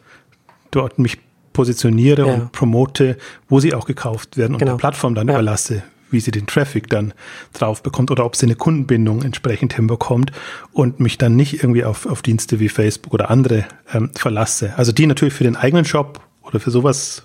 dort 0.72 0.98
mich 0.98 1.18
positioniere 1.52 2.26
ja. 2.26 2.34
und 2.34 2.52
promote, 2.52 3.16
wo 3.48 3.60
sie 3.60 3.74
auch 3.74 3.86
gekauft 3.86 4.36
werden 4.36 4.54
und 4.54 4.58
genau. 4.58 4.72
der 4.72 4.78
Plattform 4.78 5.14
dann 5.14 5.28
ja. 5.28 5.34
überlasse, 5.34 5.82
wie 6.12 6.20
sie 6.20 6.30
den 6.30 6.46
Traffic 6.46 6.88
dann 6.88 7.14
drauf 7.52 7.82
bekommt 7.82 8.10
oder 8.10 8.24
ob 8.24 8.36
sie 8.36 8.46
eine 8.46 8.56
Kundenbindung 8.56 9.22
entsprechend 9.22 9.74
hinbekommt 9.74 10.32
und 10.72 11.00
mich 11.00 11.18
dann 11.18 11.36
nicht 11.36 11.62
irgendwie 11.62 11.84
auf, 11.84 12.06
auf 12.06 12.22
Dienste 12.22 12.60
wie 12.60 12.68
Facebook 12.68 13.14
oder 13.14 13.30
andere 13.30 13.64
ähm, 13.92 14.10
verlasse. 14.14 14.74
Also 14.76 14.92
die 14.92 15.06
natürlich 15.06 15.34
für 15.34 15.44
den 15.44 15.56
eigenen 15.56 15.84
Shop 15.84 16.20
oder 16.42 16.60
für 16.60 16.70
sowas, 16.70 17.24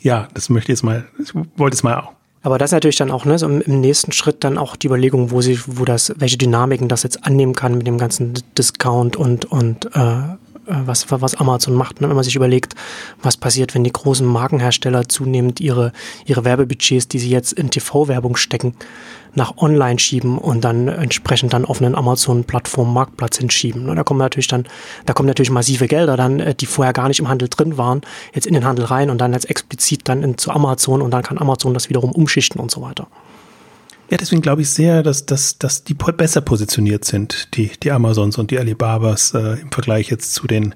ja, 0.00 0.28
das 0.34 0.48
möchte 0.48 0.72
ich 0.72 0.78
jetzt 0.78 0.84
mal, 0.84 1.06
ich 1.22 1.32
wollte 1.56 1.74
es 1.74 1.82
mal 1.82 1.98
auch. 2.00 2.12
Aber 2.44 2.58
das 2.58 2.70
ist 2.70 2.74
natürlich 2.74 2.96
dann 2.96 3.12
auch 3.12 3.24
ne, 3.24 3.38
so 3.38 3.46
im 3.48 3.80
nächsten 3.80 4.10
Schritt 4.10 4.42
dann 4.42 4.58
auch 4.58 4.74
die 4.74 4.88
Überlegung, 4.88 5.30
wo 5.30 5.40
sie, 5.40 5.60
wo 5.66 5.84
das, 5.84 6.12
welche 6.16 6.38
Dynamiken 6.38 6.88
das 6.88 7.04
jetzt 7.04 7.24
annehmen 7.24 7.54
kann 7.54 7.78
mit 7.78 7.86
dem 7.86 7.98
ganzen 7.98 8.34
Discount 8.58 9.14
und 9.14 9.44
und 9.44 9.86
äh, 9.94 10.36
was, 10.66 11.10
was 11.10 11.34
Amazon 11.34 11.74
macht, 11.74 12.00
ne? 12.00 12.08
wenn 12.08 12.14
man 12.14 12.24
sich 12.24 12.36
überlegt, 12.36 12.74
was 13.22 13.36
passiert, 13.36 13.74
wenn 13.74 13.84
die 13.84 13.92
großen 13.92 14.26
Markenhersteller 14.26 15.08
zunehmend 15.08 15.60
ihre, 15.60 15.92
ihre 16.26 16.44
Werbebudgets, 16.44 17.08
die 17.08 17.18
sie 17.18 17.30
jetzt 17.30 17.52
in 17.52 17.70
TV-Werbung 17.70 18.36
stecken, 18.36 18.74
nach 19.34 19.56
online 19.56 19.98
schieben 19.98 20.38
und 20.38 20.62
dann 20.62 20.88
entsprechend 20.88 21.52
dann 21.52 21.64
auf 21.64 21.80
einen 21.80 21.94
Amazon-Plattform 21.94 22.92
Marktplatz 22.92 23.38
hinschieben. 23.38 23.86
Ne? 23.86 23.94
Da 23.94 24.04
kommen 24.04 24.18
natürlich 24.18 24.48
dann, 24.48 24.66
da 25.06 25.14
kommen 25.14 25.26
natürlich 25.26 25.50
massive 25.50 25.88
Gelder 25.88 26.16
dann, 26.16 26.40
äh, 26.40 26.54
die 26.54 26.66
vorher 26.66 26.92
gar 26.92 27.08
nicht 27.08 27.20
im 27.20 27.28
Handel 27.28 27.48
drin 27.48 27.78
waren, 27.78 28.02
jetzt 28.34 28.46
in 28.46 28.54
den 28.54 28.64
Handel 28.64 28.84
rein 28.84 29.10
und 29.10 29.18
dann 29.18 29.32
jetzt 29.32 29.48
explizit 29.48 30.02
dann 30.04 30.22
in, 30.22 30.38
zu 30.38 30.50
Amazon 30.50 31.00
und 31.00 31.10
dann 31.10 31.22
kann 31.22 31.38
Amazon 31.38 31.74
das 31.74 31.88
wiederum 31.88 32.12
umschichten 32.12 32.60
und 32.60 32.70
so 32.70 32.82
weiter. 32.82 33.06
Ja, 34.12 34.18
deswegen 34.18 34.42
glaube 34.42 34.60
ich 34.60 34.68
sehr, 34.68 35.02
dass, 35.02 35.24
dass, 35.24 35.56
dass 35.56 35.84
die 35.84 35.94
besser 35.94 36.42
positioniert 36.42 37.06
sind, 37.06 37.56
die, 37.56 37.70
die 37.82 37.90
Amazons 37.90 38.36
und 38.36 38.50
die 38.50 38.58
Alibabas 38.58 39.32
äh, 39.32 39.54
im 39.54 39.72
Vergleich 39.72 40.10
jetzt 40.10 40.34
zu 40.34 40.46
den 40.46 40.74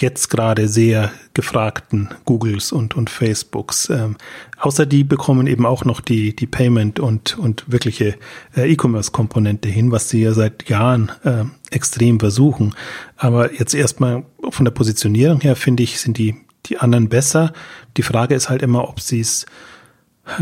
jetzt 0.00 0.30
gerade 0.30 0.68
sehr 0.68 1.12
gefragten 1.34 2.08
Googles 2.24 2.72
und, 2.72 2.96
und 2.96 3.10
Facebooks. 3.10 3.90
Ähm, 3.90 4.16
außer 4.58 4.86
die 4.86 5.04
bekommen 5.04 5.46
eben 5.46 5.66
auch 5.66 5.84
noch 5.84 6.00
die, 6.00 6.34
die 6.34 6.46
Payment 6.46 6.98
und, 6.98 7.36
und 7.36 7.70
wirkliche 7.70 8.14
äh, 8.56 8.72
E-Commerce-Komponente 8.72 9.68
hin, 9.68 9.92
was 9.92 10.08
sie 10.08 10.22
ja 10.22 10.32
seit 10.32 10.70
Jahren 10.70 11.12
äh, 11.24 11.44
extrem 11.70 12.18
versuchen. 12.18 12.74
Aber 13.18 13.52
jetzt 13.52 13.74
erstmal 13.74 14.24
von 14.48 14.64
der 14.64 14.72
Positionierung 14.72 15.42
her, 15.42 15.56
finde 15.56 15.82
ich, 15.82 16.00
sind 16.00 16.16
die, 16.16 16.36
die 16.64 16.78
anderen 16.78 17.10
besser. 17.10 17.52
Die 17.98 18.02
Frage 18.02 18.34
ist 18.34 18.48
halt 18.48 18.62
immer, 18.62 18.88
ob 18.88 18.98
sie 19.00 19.20
es 19.20 19.44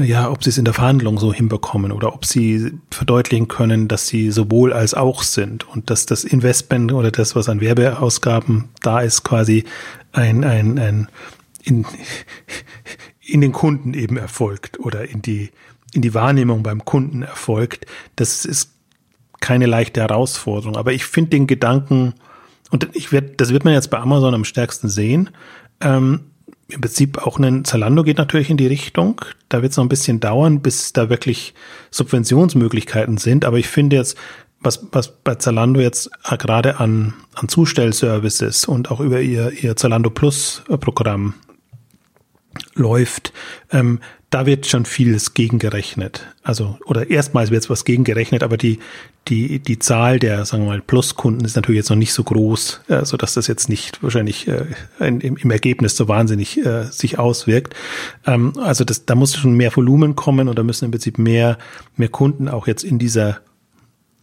ja, 0.03 0.31
ob 0.31 0.43
sie 0.43 0.51
es 0.51 0.59
in 0.59 0.65
der 0.65 0.75
Verhandlung 0.75 1.19
so 1.19 1.33
hinbekommen 1.33 1.93
oder 1.93 2.15
ob 2.15 2.25
sie 2.25 2.73
verdeutlichen 2.91 3.49
können, 3.49 3.89
dass 3.89 4.07
sie 4.07 4.31
sowohl 4.31 4.73
als 4.73 4.95
auch 4.95 5.23
sind 5.23 5.69
und 5.69 5.91
dass 5.91 6.07
das 6.07 6.25
Investment 6.25 6.93
oder 6.93 7.11
das, 7.11 7.37
was 7.37 7.49
an 7.49 7.61
Werbeausgaben 7.61 8.69
da 8.83 9.01
ist, 9.01 9.23
quasi 9.23 9.65
ein, 10.13 10.45
ein, 10.45 10.79
ein 10.79 11.09
in, 11.63 11.87
in 13.21 13.41
den 13.41 13.53
Kunden 13.53 13.95
eben 13.95 14.17
erfolgt 14.17 14.81
oder 14.81 15.09
in 15.09 15.23
die, 15.23 15.51
in 15.93 16.03
die 16.03 16.15
Wahrnehmung 16.15 16.63
beim 16.63 16.85
Kunden 16.85 17.23
erfolgt. 17.23 17.87
Das 18.17 18.45
ist 18.45 18.73
keine 19.41 19.67
leichte 19.67 20.01
Herausforderung. 20.01 20.77
Aber 20.77 20.93
ich 20.93 21.05
finde 21.05 21.31
den 21.31 21.47
Gedanken, 21.47 22.15
und 22.71 22.89
ich 22.95 23.13
werde, 23.13 23.35
das 23.37 23.51
wird 23.51 23.65
man 23.65 23.75
jetzt 23.75 23.91
bei 23.91 23.99
Amazon 23.99 24.35
am 24.35 24.45
stärksten 24.45 24.89
sehen, 24.89 25.31
ähm, 25.81 26.31
im 26.69 26.81
Prinzip 26.81 27.25
auch 27.25 27.39
ein 27.39 27.65
Zalando 27.65 28.03
geht 28.03 28.19
natürlich 28.19 28.51
in 28.51 28.57
die 28.57 28.67
Richtung. 28.67 29.21
Da 29.49 29.63
wird 29.63 29.71
es 29.71 29.77
noch 29.77 29.85
ein 29.85 29.89
bisschen 29.89 30.21
dauern, 30.21 30.61
bis 30.61 30.93
da 30.93 31.09
wirklich 31.09 31.55
Subventionsmöglichkeiten 31.91 33.19
sind. 33.19 33.45
Aber 33.45 33.59
ich 33.59 33.69
finde 33.69 33.97
jetzt, 33.97 34.17
was, 34.61 34.87
was 34.91 35.09
bei 35.09 35.37
Zalando 35.37 35.81
jetzt 35.81 36.11
gerade 36.39 36.81
an, 36.81 37.15
an 37.35 37.49
Zustellservices 37.49 38.65
und 38.65 38.91
auch 38.91 39.01
über 39.01 39.21
ihr, 39.21 39.53
ihr 39.63 39.77
Zalando 39.77 40.11
Plus 40.11 40.63
Programm 40.81 41.35
läuft, 42.75 43.33
ähm, 43.71 44.01
da 44.31 44.45
wird 44.45 44.67
schon 44.67 44.85
vieles 44.85 45.35
gegengerechnet. 45.35 46.27
Also, 46.43 46.79
oder 46.87 47.11
erstmals 47.11 47.51
wird 47.51 47.71
was 47.71 47.85
gegengerechnet, 47.85 48.43
aber 48.43 48.57
die, 48.57 48.81
die, 49.29 49.61
die 49.61 49.79
Zahl 49.79 50.19
der, 50.19 50.45
sagen 50.45 50.65
wir 50.65 50.71
mal, 50.71 50.81
Pluskunden 50.81 51.45
ist 51.45 51.55
natürlich 51.55 51.79
jetzt 51.79 51.91
noch 51.91 51.97
nicht 51.97 52.13
so 52.13 52.25
groß, 52.25 52.81
äh, 52.89 53.05
so 53.05 53.17
dass 53.17 53.35
das 53.35 53.47
jetzt 53.47 53.69
nicht 53.69 54.03
wahrscheinlich 54.03 54.49
äh, 54.49 54.65
in, 54.99 55.21
im, 55.21 55.37
im 55.37 55.51
Ergebnis 55.51 55.97
so 55.97 56.09
wahnsinnig 56.09 56.59
äh, 56.59 56.85
sich 56.91 57.19
auswirkt. 57.19 57.75
Ähm, 58.27 58.53
also 58.59 58.85
das, 58.85 59.07
da 59.07 59.15
muss 59.15 59.37
schon 59.37 59.55
mehr 59.55 59.75
Volumen 59.75 60.17
kommen 60.17 60.49
und 60.49 60.59
da 60.59 60.65
müssen 60.65 60.87
im 60.87 60.91
Prinzip 60.91 61.19
mehr, 61.19 61.57
mehr 61.97 62.09
Kunden 62.09 62.49
auch 62.49 62.67
jetzt 62.67 62.85
in 62.85 62.99
dieser 62.99 63.41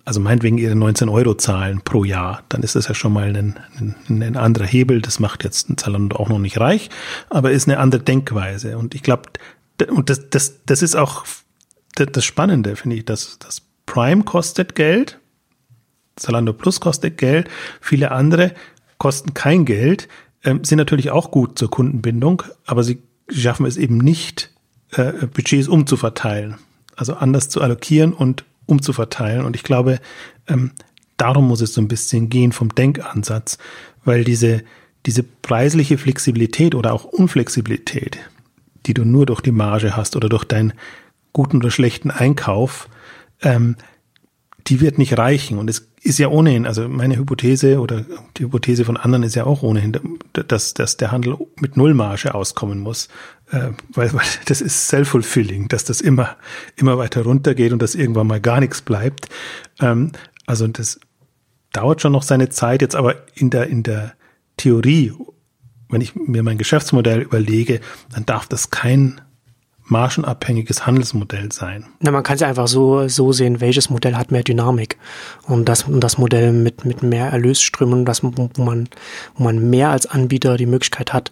also 0.06 0.20
meinetwegen 0.20 0.58
ihre 0.58 0.76
19 0.76 1.08
Euro 1.08 1.36
zahlen 1.36 1.82
pro 1.82 2.04
Jahr, 2.04 2.44
dann 2.50 2.62
ist 2.62 2.76
das 2.76 2.90
ja 2.90 2.94
schon 2.94 3.14
mal 3.14 3.34
ein, 3.36 3.56
ein, 3.80 3.96
ein 4.10 4.36
anderer 4.36 4.66
Hebel. 4.66 5.02
Das 5.02 5.22
macht 5.22 5.46
jetzt 5.46 5.70
ein 5.70 5.78
Zalando 5.78 6.18
auch 6.18 6.28
noch 6.28 6.40
nicht 6.40 6.60
reich, 6.60 6.90
aber 7.30 7.52
ist 7.52 7.70
eine 7.70 7.80
andere 7.80 8.02
Denkweise. 8.02 8.78
Und 8.78 8.96
ich 8.96 9.02
glaube, 9.02 9.30
und 9.90 10.10
das, 10.10 10.30
das, 10.30 10.62
das 10.66 10.82
ist 10.82 10.96
auch 10.96 11.26
das 11.96 12.26
Spannende, 12.26 12.76
finde 12.76 12.96
ich, 12.96 13.06
dass 13.06 13.38
das 13.40 13.62
Prime 13.86 14.24
kostet 14.24 14.76
Geld, 14.76 15.20
Zalando 16.16 16.54
Plus 16.54 16.80
kostet 16.80 17.18
Geld, 17.18 17.50
viele 17.82 18.12
andere 18.12 18.54
kosten 18.98 19.34
kein 19.34 19.66
Geld, 19.66 20.08
ähm, 20.44 20.64
sind 20.64 20.78
natürlich 20.78 21.12
auch 21.12 21.32
gut 21.32 21.58
zur 21.58 21.70
Kundenbindung, 21.70 22.44
aber 22.66 22.84
sie 22.84 23.02
schaffen 23.30 23.66
es 23.66 23.78
eben 23.78 23.98
nicht, 23.98 24.52
äh, 24.92 25.28
Budgets 25.28 25.68
umzuverteilen, 25.68 26.56
also 26.96 27.16
anders 27.16 27.50
zu 27.50 27.62
allokieren 27.62 28.14
und 28.14 28.46
umzuverteilen. 28.66 29.46
Und 29.46 29.56
ich 29.56 29.64
glaube, 29.64 30.00
ähm, 30.48 30.72
darum 31.18 31.48
muss 31.48 31.62
es 31.62 31.74
so 31.74 31.82
ein 31.82 31.88
bisschen 31.88 32.30
gehen 32.30 32.52
vom 32.52 32.74
Denkansatz, 32.76 33.58
weil 34.06 34.24
diese, 34.24 34.64
diese 35.06 35.24
preisliche 35.24 35.98
Flexibilität 35.98 36.76
oder 36.76 36.94
auch 36.94 37.06
Unflexibilität, 37.06 38.18
die 38.86 38.94
du 38.94 39.06
nur 39.06 39.26
durch 39.26 39.42
die 39.42 39.52
Marge 39.52 39.96
hast 39.96 40.16
oder 40.16 40.30
durch 40.30 40.44
deinen 40.44 40.74
guten 41.32 41.58
oder 41.58 41.72
schlechten 41.72 42.12
Einkauf, 42.12 42.90
ähm, 43.42 43.76
die 44.68 44.80
wird 44.80 44.98
nicht 44.98 45.18
reichen. 45.18 45.58
Und 45.58 45.70
es 45.70 45.90
ist 46.02 46.20
ja 46.20 46.28
ohnehin, 46.28 46.66
also 46.66 46.88
meine 46.88 47.18
Hypothese 47.18 47.80
oder 47.80 48.06
die 48.38 48.44
Hypothese 48.44 48.86
von 48.86 48.98
anderen 48.98 49.24
ist 49.24 49.36
ja 49.36 49.46
auch 49.46 49.64
ohnehin, 49.64 49.98
dass, 50.34 50.74
dass 50.74 50.98
der 50.98 51.12
Handel 51.12 51.38
mit 51.60 51.78
Nullmarge 51.78 52.34
auskommen 52.34 52.80
muss. 52.80 53.10
Äh, 53.52 53.72
weil, 53.90 54.14
weil 54.14 54.26
das 54.46 54.62
ist 54.62 54.88
self-fulfilling, 54.88 55.68
dass 55.68 55.84
das 55.84 56.02
immer, 56.02 56.38
immer 56.76 56.98
weiter 56.98 57.24
runtergeht 57.24 57.74
und 57.74 57.82
dass 57.82 57.96
irgendwann 57.96 58.28
mal 58.28 58.42
gar 58.42 58.60
nichts 58.60 58.82
bleibt. 58.82 59.28
Ähm, 59.80 60.12
also 60.46 60.68
das 60.68 61.00
dauert 61.72 62.02
schon 62.02 62.12
noch 62.12 62.24
seine 62.24 62.50
Zeit, 62.50 62.82
jetzt 62.82 62.96
aber 62.96 63.16
in 63.36 63.50
der, 63.50 63.68
in 63.68 63.84
der 63.84 64.14
Theorie, 64.58 65.14
wenn 65.94 66.02
ich 66.02 66.16
mir 66.16 66.44
mein 66.44 66.58
Geschäftsmodell 66.58 67.22
überlege, 67.22 67.80
dann 68.14 68.26
darf 68.26 68.48
das 68.48 68.72
kein 68.72 69.22
margenabhängiges 69.86 70.86
Handelsmodell 70.86 71.52
sein. 71.52 71.86
Na, 72.00 72.12
man 72.12 72.24
kann 72.24 72.36
es 72.36 72.42
einfach 72.42 72.68
so, 72.68 73.08
so 73.08 73.34
sehen, 73.34 73.60
welches 73.60 73.90
Modell 73.90 74.16
hat 74.16 74.32
mehr 74.32 74.44
Dynamik. 74.44 74.98
Und 75.44 75.68
das, 75.68 75.84
und 75.84 76.00
das 76.00 76.18
Modell 76.18 76.54
mit, 76.54 76.86
mit 76.86 77.04
mehr 77.04 77.28
Erlösströmen, 77.28 78.06
das, 78.06 78.24
wo, 78.24 78.32
man, 78.64 78.90
wo 79.36 79.44
man 79.44 79.70
mehr 79.70 79.90
als 79.90 80.06
Anbieter 80.06 80.58
die 80.58 80.66
Möglichkeit 80.66 81.14
hat, 81.14 81.32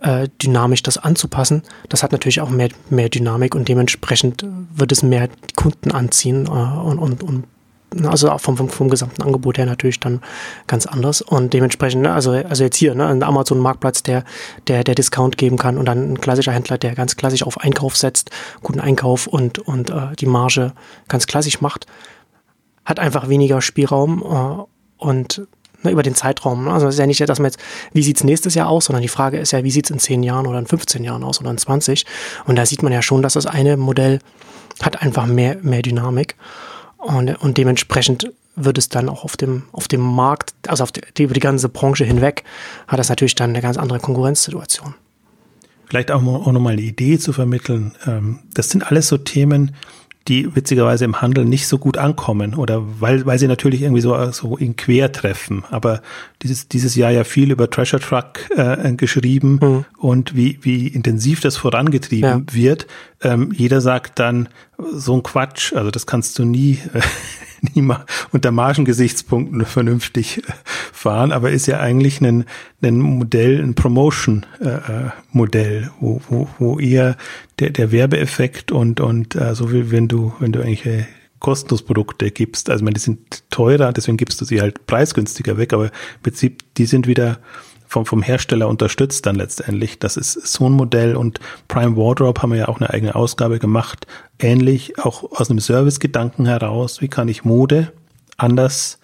äh, 0.00 0.28
dynamisch 0.40 0.82
das 0.82 0.98
anzupassen, 0.98 1.62
das 1.88 2.02
hat 2.02 2.12
natürlich 2.12 2.40
auch 2.40 2.50
mehr, 2.50 2.70
mehr 2.90 3.08
Dynamik 3.08 3.54
und 3.54 3.68
dementsprechend 3.68 4.44
wird 4.74 4.92
es 4.92 5.02
mehr 5.02 5.28
Kunden 5.54 5.92
anziehen 5.92 6.46
äh, 6.46 6.50
und, 6.50 6.98
und, 6.98 7.22
und 7.22 7.44
also 8.04 8.36
vom, 8.38 8.56
vom, 8.56 8.68
vom 8.68 8.88
gesamten 8.90 9.22
Angebot 9.22 9.58
her 9.58 9.66
natürlich 9.66 10.00
dann 10.00 10.20
ganz 10.66 10.86
anders. 10.86 11.22
Und 11.22 11.52
dementsprechend, 11.52 12.02
ne, 12.02 12.12
also, 12.12 12.32
also 12.32 12.64
jetzt 12.64 12.76
hier, 12.76 12.94
ne, 12.94 13.06
ein 13.06 13.22
Amazon-Marktplatz, 13.22 14.02
der, 14.02 14.24
der, 14.68 14.84
der 14.84 14.94
Discount 14.94 15.36
geben 15.38 15.58
kann 15.58 15.78
und 15.78 15.86
dann 15.86 16.12
ein 16.12 16.20
klassischer 16.20 16.52
Händler, 16.52 16.78
der 16.78 16.94
ganz 16.94 17.16
klassisch 17.16 17.42
auf 17.42 17.58
Einkauf 17.60 17.96
setzt, 17.96 18.30
guten 18.62 18.80
Einkauf 18.80 19.26
und, 19.26 19.58
und 19.58 19.90
äh, 19.90 20.14
die 20.18 20.26
Marge 20.26 20.72
ganz 21.08 21.26
klassisch 21.26 21.60
macht, 21.60 21.86
hat 22.84 22.98
einfach 22.98 23.28
weniger 23.28 23.60
Spielraum 23.60 24.22
äh, 24.22 25.02
und 25.02 25.46
ne, 25.82 25.90
über 25.90 26.02
den 26.02 26.14
Zeitraum. 26.14 26.64
Ne? 26.64 26.72
Also 26.72 26.86
es 26.86 26.94
ist 26.94 27.00
ja 27.00 27.06
nicht, 27.06 27.20
dass 27.28 27.38
man 27.38 27.46
jetzt, 27.46 27.60
wie 27.92 28.02
sieht's 28.02 28.24
nächstes 28.24 28.54
Jahr 28.54 28.68
aus, 28.68 28.86
sondern 28.86 29.02
die 29.02 29.08
Frage 29.08 29.38
ist 29.38 29.52
ja, 29.52 29.64
wie 29.64 29.70
sieht's 29.70 29.90
in 29.90 29.98
10 29.98 30.22
Jahren 30.22 30.46
oder 30.46 30.58
in 30.58 30.66
15 30.66 31.04
Jahren 31.04 31.24
aus 31.24 31.40
oder 31.40 31.50
in 31.50 31.58
20? 31.58 32.06
Und 32.46 32.56
da 32.56 32.66
sieht 32.66 32.82
man 32.82 32.92
ja 32.92 33.02
schon, 33.02 33.22
dass 33.22 33.34
das 33.34 33.46
eine 33.46 33.76
Modell 33.76 34.20
hat 34.80 35.02
einfach 35.02 35.26
mehr, 35.26 35.58
mehr 35.62 35.82
Dynamik. 35.82 36.36
Und, 37.02 37.34
und 37.42 37.58
dementsprechend 37.58 38.32
wird 38.54 38.78
es 38.78 38.88
dann 38.88 39.08
auch 39.08 39.24
auf 39.24 39.36
dem, 39.36 39.64
auf 39.72 39.88
dem 39.88 40.00
Markt, 40.00 40.54
also 40.68 40.84
auf 40.84 40.92
die, 40.92 41.22
über 41.22 41.34
die 41.34 41.40
ganze 41.40 41.68
Branche 41.68 42.04
hinweg, 42.04 42.44
hat 42.86 42.98
das 42.98 43.08
natürlich 43.08 43.34
dann 43.34 43.50
eine 43.50 43.60
ganz 43.60 43.76
andere 43.76 43.98
Konkurrenzsituation. 43.98 44.94
vielleicht 45.86 46.12
auch, 46.12 46.22
auch 46.22 46.52
nochmal 46.52 46.74
eine 46.74 46.82
Idee 46.82 47.18
zu 47.18 47.32
vermitteln. 47.32 47.92
Ähm, 48.06 48.38
das 48.54 48.70
sind 48.70 48.86
alles 48.86 49.08
so 49.08 49.18
Themen, 49.18 49.74
die 50.28 50.54
witzigerweise 50.54 51.04
im 51.04 51.20
Handel 51.20 51.44
nicht 51.44 51.66
so 51.66 51.78
gut 51.78 51.98
ankommen 51.98 52.54
oder 52.54 52.82
weil, 53.00 53.26
weil 53.26 53.38
sie 53.38 53.48
natürlich 53.48 53.82
irgendwie 53.82 54.00
so, 54.00 54.30
so 54.30 54.56
in 54.56 54.76
Quer 54.76 55.12
treffen. 55.12 55.64
Aber 55.70 56.02
dieses, 56.42 56.68
dieses 56.68 56.94
Jahr 56.94 57.10
ja 57.10 57.24
viel 57.24 57.50
über 57.50 57.68
Treasure 57.68 58.00
Truck 58.00 58.50
äh, 58.56 58.92
geschrieben 58.94 59.58
mhm. 59.60 59.84
und 59.98 60.36
wie, 60.36 60.58
wie 60.62 60.86
intensiv 60.88 61.40
das 61.40 61.56
vorangetrieben 61.56 62.46
ja. 62.48 62.54
wird. 62.54 62.86
Ähm, 63.20 63.52
jeder 63.52 63.80
sagt 63.80 64.18
dann 64.18 64.48
so 64.92 65.14
ein 65.14 65.22
Quatsch, 65.22 65.72
also 65.72 65.90
das 65.90 66.06
kannst 66.06 66.38
du 66.38 66.44
nie, 66.44 66.78
äh, 66.94 67.00
unter 68.32 68.50
Margengesichtspunkten 68.50 69.64
vernünftig 69.64 70.38
äh, 70.38 70.42
fahren, 70.92 71.32
aber 71.32 71.50
ist 71.50 71.66
ja 71.66 71.80
eigentlich 71.80 72.20
ein, 72.20 72.44
ein 72.82 72.98
Modell, 72.98 73.62
ein 73.62 73.74
Promotion-Modell, 73.74 75.82
äh, 75.82 75.88
wo, 76.00 76.20
wo, 76.28 76.48
wo 76.58 76.78
eher 76.78 77.16
der, 77.58 77.70
der 77.70 77.90
Werbeeffekt 77.92 78.72
und, 78.72 79.00
und 79.00 79.34
äh, 79.34 79.54
so 79.54 79.72
wie 79.72 79.90
wenn 79.90 80.08
du, 80.08 80.34
wenn 80.38 80.52
du 80.52 80.60
eigentlich 80.60 81.06
kostenlos 81.38 81.82
Produkte 81.82 82.30
gibst, 82.30 82.68
also 82.70 82.82
ich 82.82 82.84
meine, 82.84 82.94
die 82.94 83.00
sind 83.00 83.50
teurer, 83.50 83.92
deswegen 83.92 84.16
gibst 84.16 84.40
du 84.40 84.44
sie 84.44 84.60
halt 84.60 84.86
preisgünstiger 84.86 85.58
weg, 85.58 85.72
aber 85.72 85.86
im 85.86 85.90
Prinzip, 86.22 86.62
die 86.76 86.86
sind 86.86 87.08
wieder 87.08 87.40
vom, 87.92 88.06
vom 88.06 88.22
Hersteller 88.22 88.68
unterstützt 88.68 89.26
dann 89.26 89.36
letztendlich. 89.36 89.98
Das 89.98 90.16
ist 90.16 90.32
so 90.32 90.66
ein 90.66 90.72
Modell 90.72 91.14
und 91.14 91.40
Prime 91.68 91.94
Wardrobe 91.94 92.40
haben 92.40 92.52
wir 92.52 92.58
ja 92.58 92.68
auch 92.68 92.80
eine 92.80 92.88
eigene 92.88 93.14
Ausgabe 93.14 93.58
gemacht. 93.58 94.06
Ähnlich 94.38 94.98
auch 94.98 95.30
aus 95.32 95.50
einem 95.50 95.58
Servicegedanken 95.58 96.46
heraus. 96.46 97.02
Wie 97.02 97.08
kann 97.08 97.28
ich 97.28 97.44
Mode 97.44 97.92
anders 98.38 98.98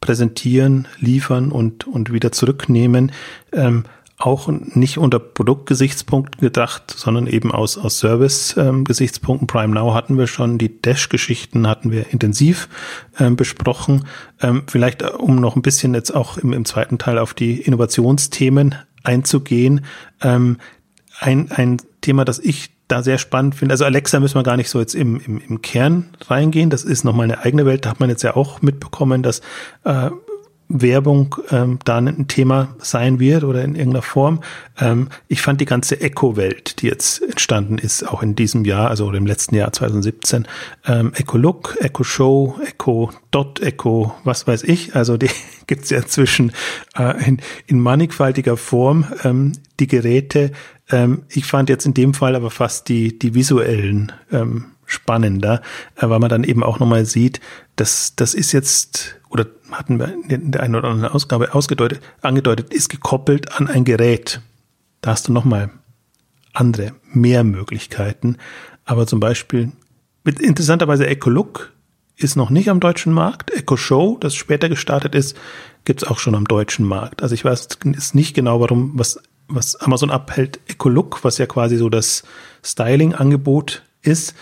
präsentieren, 0.00 0.88
liefern 0.98 1.52
und, 1.52 1.86
und 1.86 2.12
wieder 2.12 2.32
zurücknehmen? 2.32 3.12
Ähm, 3.52 3.84
auch 4.18 4.48
nicht 4.48 4.98
unter 4.98 5.20
Produktgesichtspunkten 5.20 6.40
gedacht, 6.40 6.92
sondern 6.96 7.28
eben 7.28 7.52
aus, 7.52 7.78
aus 7.78 7.98
Service-Gesichtspunkten. 7.98 9.44
Ähm, 9.44 9.46
Prime 9.46 9.74
Now 9.74 9.94
hatten 9.94 10.18
wir 10.18 10.26
schon, 10.26 10.58
die 10.58 10.82
Dash-Geschichten 10.82 11.68
hatten 11.68 11.92
wir 11.92 12.12
intensiv 12.12 12.68
ähm, 13.20 13.36
besprochen. 13.36 14.06
Ähm, 14.42 14.64
vielleicht, 14.66 15.02
äh, 15.02 15.06
um 15.06 15.36
noch 15.36 15.54
ein 15.54 15.62
bisschen 15.62 15.94
jetzt 15.94 16.10
auch 16.10 16.36
im, 16.36 16.52
im 16.52 16.64
zweiten 16.64 16.98
Teil 16.98 17.18
auf 17.18 17.32
die 17.32 17.60
Innovationsthemen 17.60 18.74
einzugehen. 19.04 19.84
Ähm, 20.20 20.58
ein, 21.20 21.52
ein 21.52 21.76
Thema, 22.00 22.24
das 22.24 22.40
ich 22.40 22.70
da 22.88 23.04
sehr 23.04 23.18
spannend 23.18 23.54
finde. 23.54 23.74
Also 23.74 23.84
Alexa 23.84 24.18
müssen 24.18 24.34
wir 24.34 24.42
gar 24.42 24.56
nicht 24.56 24.70
so 24.70 24.80
jetzt 24.80 24.94
im, 24.94 25.20
im, 25.20 25.40
im 25.46 25.62
Kern 25.62 26.10
reingehen. 26.26 26.70
Das 26.70 26.82
ist 26.82 27.04
nochmal 27.04 27.24
eine 27.24 27.44
eigene 27.44 27.66
Welt. 27.66 27.84
Da 27.84 27.90
hat 27.90 28.00
man 28.00 28.10
jetzt 28.10 28.22
ja 28.22 28.34
auch 28.34 28.62
mitbekommen, 28.62 29.22
dass 29.22 29.42
äh, 29.84 30.10
Werbung 30.68 31.36
ähm, 31.50 31.78
da 31.84 31.96
ein 31.96 32.28
Thema 32.28 32.76
sein 32.78 33.18
wird 33.18 33.42
oder 33.44 33.64
in 33.64 33.74
irgendeiner 33.74 34.02
Form. 34.02 34.40
Ähm, 34.78 35.08
ich 35.26 35.40
fand 35.40 35.60
die 35.60 35.64
ganze 35.64 36.00
Eco-Welt, 36.00 36.82
die 36.82 36.88
jetzt 36.88 37.22
entstanden 37.22 37.78
ist, 37.78 38.06
auch 38.06 38.22
in 38.22 38.34
diesem 38.34 38.64
Jahr, 38.64 38.88
also 38.90 39.10
im 39.12 39.26
letzten 39.26 39.54
Jahr 39.54 39.72
2017, 39.72 40.46
ähm, 40.86 41.12
Eco-Look, 41.14 41.78
Eco-Show, 41.80 42.58
Eco-Dot, 42.66 43.60
Eco, 43.60 44.14
was 44.24 44.46
weiß 44.46 44.64
ich, 44.64 44.94
also 44.94 45.16
die 45.16 45.30
gibt's 45.66 45.88
ja 45.88 45.98
inzwischen 45.98 46.52
äh, 46.96 47.26
in, 47.26 47.38
in 47.66 47.80
mannigfaltiger 47.80 48.58
Form, 48.58 49.06
ähm, 49.24 49.52
die 49.80 49.86
Geräte. 49.86 50.52
Ähm, 50.90 51.22
ich 51.30 51.46
fand 51.46 51.70
jetzt 51.70 51.86
in 51.86 51.94
dem 51.94 52.12
Fall 52.12 52.36
aber 52.36 52.50
fast 52.50 52.88
die, 52.90 53.18
die 53.18 53.34
visuellen 53.34 54.12
ähm, 54.30 54.66
spannender, 54.84 55.62
äh, 55.96 56.08
weil 56.08 56.18
man 56.18 56.28
dann 56.28 56.44
eben 56.44 56.62
auch 56.62 56.78
nochmal 56.78 57.06
sieht, 57.06 57.40
dass 57.76 58.14
das 58.16 58.34
ist 58.34 58.52
jetzt 58.52 59.17
oder 59.30 59.46
hatten 59.70 59.98
wir 59.98 60.14
in 60.28 60.50
der 60.50 60.62
einen 60.62 60.74
oder 60.74 60.88
anderen 60.88 61.12
Ausgabe 61.12 61.54
ausgedeutet, 61.54 62.00
angedeutet, 62.22 62.72
ist 62.72 62.88
gekoppelt 62.88 63.52
an 63.52 63.68
ein 63.68 63.84
Gerät. 63.84 64.40
Da 65.00 65.10
hast 65.10 65.28
du 65.28 65.32
nochmal 65.32 65.70
andere, 66.52 66.92
mehr 67.12 67.44
Möglichkeiten. 67.44 68.36
Aber 68.84 69.06
zum 69.06 69.20
Beispiel 69.20 69.72
mit 70.24 70.40
interessanterweise 70.40 71.06
EcoLook 71.06 71.72
ist 72.16 72.36
noch 72.36 72.50
nicht 72.50 72.68
am 72.68 72.80
deutschen 72.80 73.12
Markt. 73.12 73.50
EcoShow, 73.52 74.18
das 74.20 74.34
später 74.34 74.68
gestartet 74.68 75.14
ist, 75.14 75.36
gibt's 75.84 76.04
auch 76.04 76.18
schon 76.18 76.34
am 76.34 76.46
deutschen 76.46 76.84
Markt. 76.84 77.22
Also 77.22 77.34
ich 77.34 77.44
weiß 77.44 77.68
ist 77.92 78.14
nicht 78.14 78.34
genau, 78.34 78.60
warum, 78.60 78.92
was, 78.94 79.20
was 79.46 79.76
Amazon 79.76 80.10
abhält, 80.10 80.58
EcoLook, 80.66 81.22
was 81.22 81.38
ja 81.38 81.46
quasi 81.46 81.76
so 81.76 81.88
das 81.88 82.24
Styling-Angebot 82.64 83.82
ist, 84.02 84.34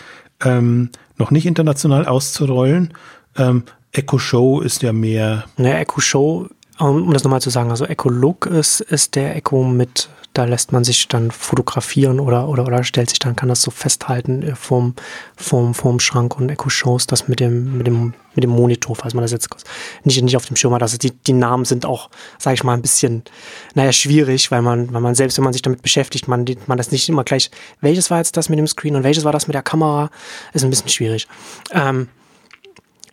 ähm, 0.43 0.89
noch 1.17 1.31
nicht 1.31 1.45
international 1.45 2.05
auszurollen. 2.05 2.93
Ähm, 3.35 3.63
Echo 3.97 4.19
Show 4.19 4.61
ist 4.61 4.83
ja 4.83 4.93
mehr. 4.93 5.45
Ne, 5.57 5.75
Echo 5.77 5.99
Show, 6.01 6.47
um 6.77 7.11
das 7.13 7.23
nochmal 7.23 7.41
zu 7.41 7.49
sagen, 7.49 7.71
also 7.71 7.85
Echo 7.85 8.09
Look 8.09 8.45
ist, 8.45 8.79
ist 8.79 9.15
der 9.15 9.35
Echo 9.35 9.63
mit, 9.63 10.09
da 10.33 10.43
lässt 10.43 10.71
man 10.71 10.83
sich 10.83 11.07
dann 11.07 11.31
fotografieren 11.31 12.19
oder, 12.19 12.47
oder, 12.47 12.67
oder 12.67 12.83
stellt 12.83 13.09
sich 13.09 13.17
dann, 13.17 13.35
kann 13.35 13.49
das 13.49 13.63
so 13.63 13.71
festhalten 13.71 14.43
äh, 14.43 14.55
vorm, 14.55 14.93
vorm, 15.35 15.73
vorm 15.73 15.99
Schrank 15.99 16.37
und 16.37 16.49
Echo 16.49 16.69
Shows 16.69 17.07
das 17.07 17.27
mit 17.27 17.39
dem, 17.39 17.79
mit 17.79 17.87
dem, 17.87 18.13
mit 18.35 18.43
dem 18.43 18.51
Monitor, 18.51 18.95
falls 18.95 19.15
man 19.15 19.23
das 19.23 19.31
jetzt 19.31 19.49
nicht, 20.03 20.21
nicht 20.21 20.37
auf 20.37 20.45
dem 20.45 20.57
Schirm 20.57 20.75
hat. 20.75 20.83
Also 20.83 20.99
die, 20.99 21.11
die 21.11 21.33
Namen 21.33 21.65
sind 21.65 21.83
auch, 21.83 22.11
sage 22.37 22.53
ich 22.53 22.63
mal, 22.63 22.75
ein 22.75 22.83
bisschen, 22.83 23.23
naja, 23.73 23.91
schwierig, 23.91 24.51
weil 24.51 24.61
man, 24.61 24.93
weil 24.93 25.01
man 25.01 25.15
selbst, 25.15 25.37
wenn 25.37 25.43
man 25.43 25.53
sich 25.53 25.63
damit 25.63 25.81
beschäftigt, 25.81 26.27
man, 26.27 26.45
man 26.67 26.77
das 26.77 26.91
nicht 26.91 27.09
immer 27.09 27.23
gleich, 27.23 27.49
welches 27.81 28.11
war 28.11 28.19
jetzt 28.19 28.37
das 28.37 28.49
mit 28.49 28.59
dem 28.59 28.67
Screen 28.67 28.95
und 28.95 29.03
welches 29.03 29.23
war 29.23 29.31
das 29.31 29.47
mit 29.47 29.55
der 29.55 29.63
Kamera, 29.63 30.11
ist 30.53 30.63
ein 30.63 30.69
bisschen 30.69 30.89
schwierig. 30.89 31.27
Ähm, 31.71 32.09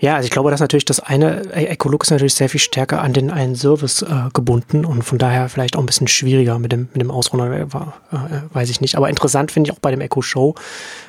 ja, 0.00 0.16
also 0.16 0.26
ich 0.26 0.30
glaube, 0.30 0.50
dass 0.50 0.60
natürlich 0.60 0.84
das 0.84 1.00
eine, 1.00 1.42
e- 1.54 1.66
Ecolog 1.66 2.02
ist 2.02 2.10
natürlich 2.10 2.34
sehr 2.34 2.48
viel 2.48 2.60
stärker 2.60 3.00
an 3.00 3.12
den 3.12 3.30
einen 3.30 3.54
Service 3.54 4.02
äh, 4.02 4.28
gebunden 4.32 4.84
und 4.84 5.02
von 5.02 5.18
daher 5.18 5.48
vielleicht 5.48 5.76
auch 5.76 5.80
ein 5.80 5.86
bisschen 5.86 6.08
schwieriger 6.08 6.58
mit 6.58 6.72
dem, 6.72 6.88
mit 6.92 7.00
dem 7.00 7.10
Ausrunden, 7.10 7.52
äh, 7.52 7.62
äh, 7.62 8.42
weiß 8.52 8.70
ich 8.70 8.80
nicht. 8.80 8.96
Aber 8.96 9.08
interessant 9.08 9.52
finde 9.52 9.70
ich 9.70 9.76
auch 9.76 9.80
bei 9.80 9.90
dem 9.90 10.00
Echo 10.00 10.20
Show, 10.20 10.54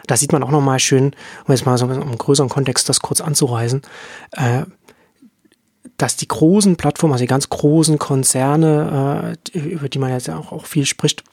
da 0.08 0.16
sieht 0.16 0.32
man 0.32 0.44
auch 0.44 0.52
nochmal 0.52 0.80
schön, 0.80 1.16
um 1.46 1.54
jetzt 1.54 1.66
mal 1.66 1.78
so 1.78 1.88
im 1.88 2.18
größeren 2.18 2.50
Kontext 2.50 2.88
das 2.88 3.00
kurz 3.00 3.22
anzureisen, 3.22 3.82
äh, 4.34 4.64
dass 5.98 6.16
die 6.16 6.28
großen 6.28 6.76
Plattformen, 6.76 7.14
also 7.14 7.24
die 7.24 7.30
ganz 7.30 7.50
großen 7.50 7.98
Konzerne, 7.98 9.36
äh, 9.54 9.60
über 9.60 9.90
die 9.90 10.00
man 10.00 10.12
jetzt 10.12 10.30
auch, 10.30 10.52
auch 10.52 10.66
viel 10.66 10.86
spricht, 10.86 11.24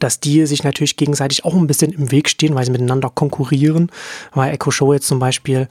dass 0.00 0.20
die 0.20 0.44
sich 0.46 0.64
natürlich 0.64 0.96
gegenseitig 0.96 1.44
auch 1.44 1.54
ein 1.54 1.66
bisschen 1.66 1.92
im 1.92 2.10
Weg 2.10 2.28
stehen, 2.28 2.54
weil 2.54 2.64
sie 2.64 2.72
miteinander 2.72 3.08
konkurrieren. 3.08 3.90
Weil 4.34 4.52
Echo 4.52 4.70
Show 4.70 4.92
jetzt 4.92 5.06
zum 5.06 5.20
Beispiel 5.20 5.68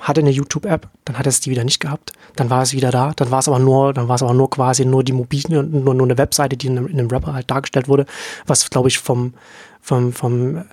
hatte 0.00 0.20
eine 0.20 0.30
YouTube-App, 0.30 0.88
dann 1.04 1.18
hat 1.18 1.26
es 1.26 1.40
die 1.40 1.50
wieder 1.50 1.64
nicht 1.64 1.80
gehabt, 1.80 2.12
dann 2.36 2.50
war 2.50 2.62
es 2.62 2.72
wieder 2.72 2.90
da, 2.90 3.12
dann 3.14 3.30
war 3.30 3.40
es 3.40 3.48
aber 3.48 3.58
nur, 3.58 3.92
dann 3.92 4.08
war 4.08 4.16
es 4.16 4.22
aber 4.22 4.34
nur 4.34 4.50
quasi 4.50 4.84
nur 4.84 5.04
die 5.04 5.12
mobile, 5.12 5.62
nur, 5.62 5.94
nur 5.94 6.06
eine 6.06 6.18
Webseite, 6.18 6.56
die 6.56 6.68
in 6.68 6.78
einem, 6.78 6.86
in 6.86 6.98
einem 6.98 7.08
Rapper 7.08 7.34
halt 7.34 7.50
dargestellt 7.50 7.88
wurde, 7.88 8.06
was 8.46 8.70
glaube 8.70 8.88
ich 8.88 8.98
vom, 8.98 9.34
vom, 9.80 10.12
vom, 10.12 10.64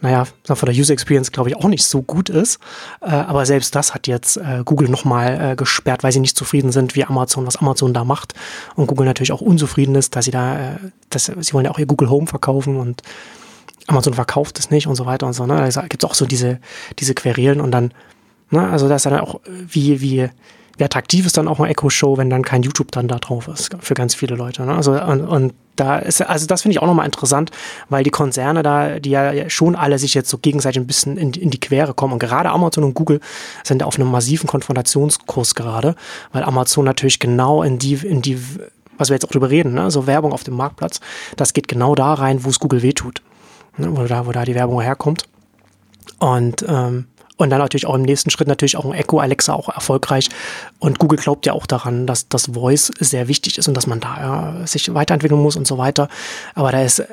naja, 0.00 0.26
von 0.44 0.66
der 0.66 0.74
User 0.74 0.92
Experience 0.92 1.32
glaube 1.32 1.50
ich 1.50 1.56
auch 1.56 1.64
nicht 1.64 1.84
so 1.84 2.02
gut 2.02 2.28
ist. 2.28 2.60
Äh, 3.00 3.10
aber 3.10 3.46
selbst 3.46 3.74
das 3.74 3.94
hat 3.94 4.06
jetzt 4.06 4.36
äh, 4.36 4.62
Google 4.64 4.88
nochmal 4.88 5.52
äh, 5.52 5.56
gesperrt, 5.56 6.04
weil 6.04 6.12
sie 6.12 6.20
nicht 6.20 6.36
zufrieden 6.36 6.70
sind, 6.70 6.94
wie 6.94 7.04
Amazon, 7.04 7.46
was 7.46 7.56
Amazon 7.56 7.92
da 7.92 8.04
macht. 8.04 8.34
Und 8.76 8.86
Google 8.86 9.06
natürlich 9.06 9.32
auch 9.32 9.40
unzufrieden 9.40 9.96
ist, 9.96 10.14
dass 10.14 10.26
sie 10.26 10.30
da, 10.30 10.74
äh, 10.74 10.76
dass 11.10 11.24
sie 11.24 11.52
wollen 11.52 11.64
ja 11.64 11.72
auch 11.72 11.80
ihr 11.80 11.86
Google 11.86 12.10
Home 12.10 12.28
verkaufen 12.28 12.76
und 12.76 13.02
Amazon 13.88 14.14
verkauft 14.14 14.58
es 14.58 14.70
nicht 14.70 14.86
und 14.86 14.94
so 14.94 15.06
weiter 15.06 15.26
und 15.26 15.32
so. 15.32 15.46
Ne? 15.46 15.68
Da 15.68 15.82
gibt 15.82 16.04
es 16.04 16.08
auch 16.08 16.14
so 16.14 16.26
diese, 16.26 16.60
diese 16.98 17.14
Querelen 17.14 17.60
und 17.60 17.72
dann 17.72 17.92
Ne? 18.50 18.68
Also 18.68 18.88
das 18.88 19.04
ist 19.04 19.10
dann 19.10 19.20
auch, 19.20 19.40
wie, 19.46 20.00
wie, 20.00 20.28
wie 20.76 20.84
attraktiv 20.84 21.26
ist 21.26 21.36
dann 21.36 21.48
auch 21.48 21.60
ein 21.60 21.70
Echo-Show, 21.70 22.16
wenn 22.16 22.30
dann 22.30 22.42
kein 22.42 22.62
YouTube 22.62 22.92
dann 22.92 23.08
da 23.08 23.16
drauf 23.16 23.48
ist, 23.48 23.70
für 23.80 23.94
ganz 23.94 24.14
viele 24.14 24.36
Leute. 24.36 24.62
Ne? 24.64 24.74
Also 24.74 24.92
und, 24.92 25.22
und 25.22 25.54
da 25.76 25.98
ist, 25.98 26.22
also 26.22 26.46
das 26.46 26.62
finde 26.62 26.72
ich 26.72 26.82
auch 26.82 26.86
nochmal 26.86 27.06
interessant, 27.06 27.50
weil 27.88 28.04
die 28.04 28.10
Konzerne 28.10 28.62
da, 28.62 28.98
die 28.98 29.10
ja 29.10 29.48
schon 29.48 29.76
alle 29.76 29.98
sich 29.98 30.14
jetzt 30.14 30.28
so 30.28 30.38
gegenseitig 30.38 30.80
ein 30.80 30.86
bisschen 30.86 31.16
in, 31.16 31.32
in 31.32 31.50
die 31.50 31.60
Quere 31.60 31.94
kommen. 31.94 32.14
Und 32.14 32.18
gerade 32.18 32.50
Amazon 32.50 32.84
und 32.84 32.94
Google 32.94 33.20
sind 33.64 33.82
auf 33.82 33.96
einem 33.96 34.10
massiven 34.10 34.48
Konfrontationskurs 34.48 35.54
gerade, 35.54 35.94
weil 36.32 36.42
Amazon 36.42 36.84
natürlich 36.84 37.18
genau 37.18 37.62
in 37.62 37.78
die, 37.78 37.94
in 37.94 38.22
die, 38.22 38.38
was 38.96 39.10
wir 39.10 39.14
jetzt 39.14 39.24
auch 39.24 39.30
drüber 39.30 39.50
reden, 39.50 39.74
ne? 39.74 39.90
so 39.90 40.06
Werbung 40.06 40.32
auf 40.32 40.44
dem 40.44 40.54
Marktplatz, 40.54 41.00
das 41.36 41.52
geht 41.52 41.68
genau 41.68 41.94
da 41.94 42.14
rein, 42.14 42.44
wo 42.44 42.50
es 42.50 42.58
Google 42.58 42.82
wehtut. 42.82 43.22
Ne? 43.76 43.96
Wo 43.96 44.04
da, 44.04 44.26
wo 44.26 44.32
da 44.32 44.44
die 44.44 44.54
Werbung 44.54 44.80
herkommt. 44.80 45.28
Und 46.18 46.64
ähm, 46.68 47.06
und 47.38 47.50
dann 47.50 47.60
natürlich 47.60 47.86
auch 47.86 47.94
im 47.94 48.02
nächsten 48.02 48.30
Schritt 48.30 48.48
natürlich 48.48 48.76
auch 48.76 48.84
ein 48.84 48.92
Echo, 48.92 49.20
Alexa 49.20 49.54
auch 49.54 49.68
erfolgreich. 49.68 50.28
Und 50.78 50.98
Google 50.98 51.18
glaubt 51.18 51.46
ja 51.46 51.54
auch 51.54 51.66
daran, 51.66 52.06
dass 52.06 52.28
das 52.28 52.50
Voice 52.52 52.90
sehr 52.98 53.28
wichtig 53.28 53.56
ist 53.56 53.68
und 53.68 53.74
dass 53.74 53.86
man 53.86 54.00
da 54.00 54.20
ja, 54.60 54.66
sich 54.66 54.92
weiterentwickeln 54.92 55.40
muss 55.40 55.56
und 55.56 55.66
so 55.66 55.78
weiter. 55.78 56.08
Aber 56.54 56.72
da 56.72 56.82
ist 56.82 57.04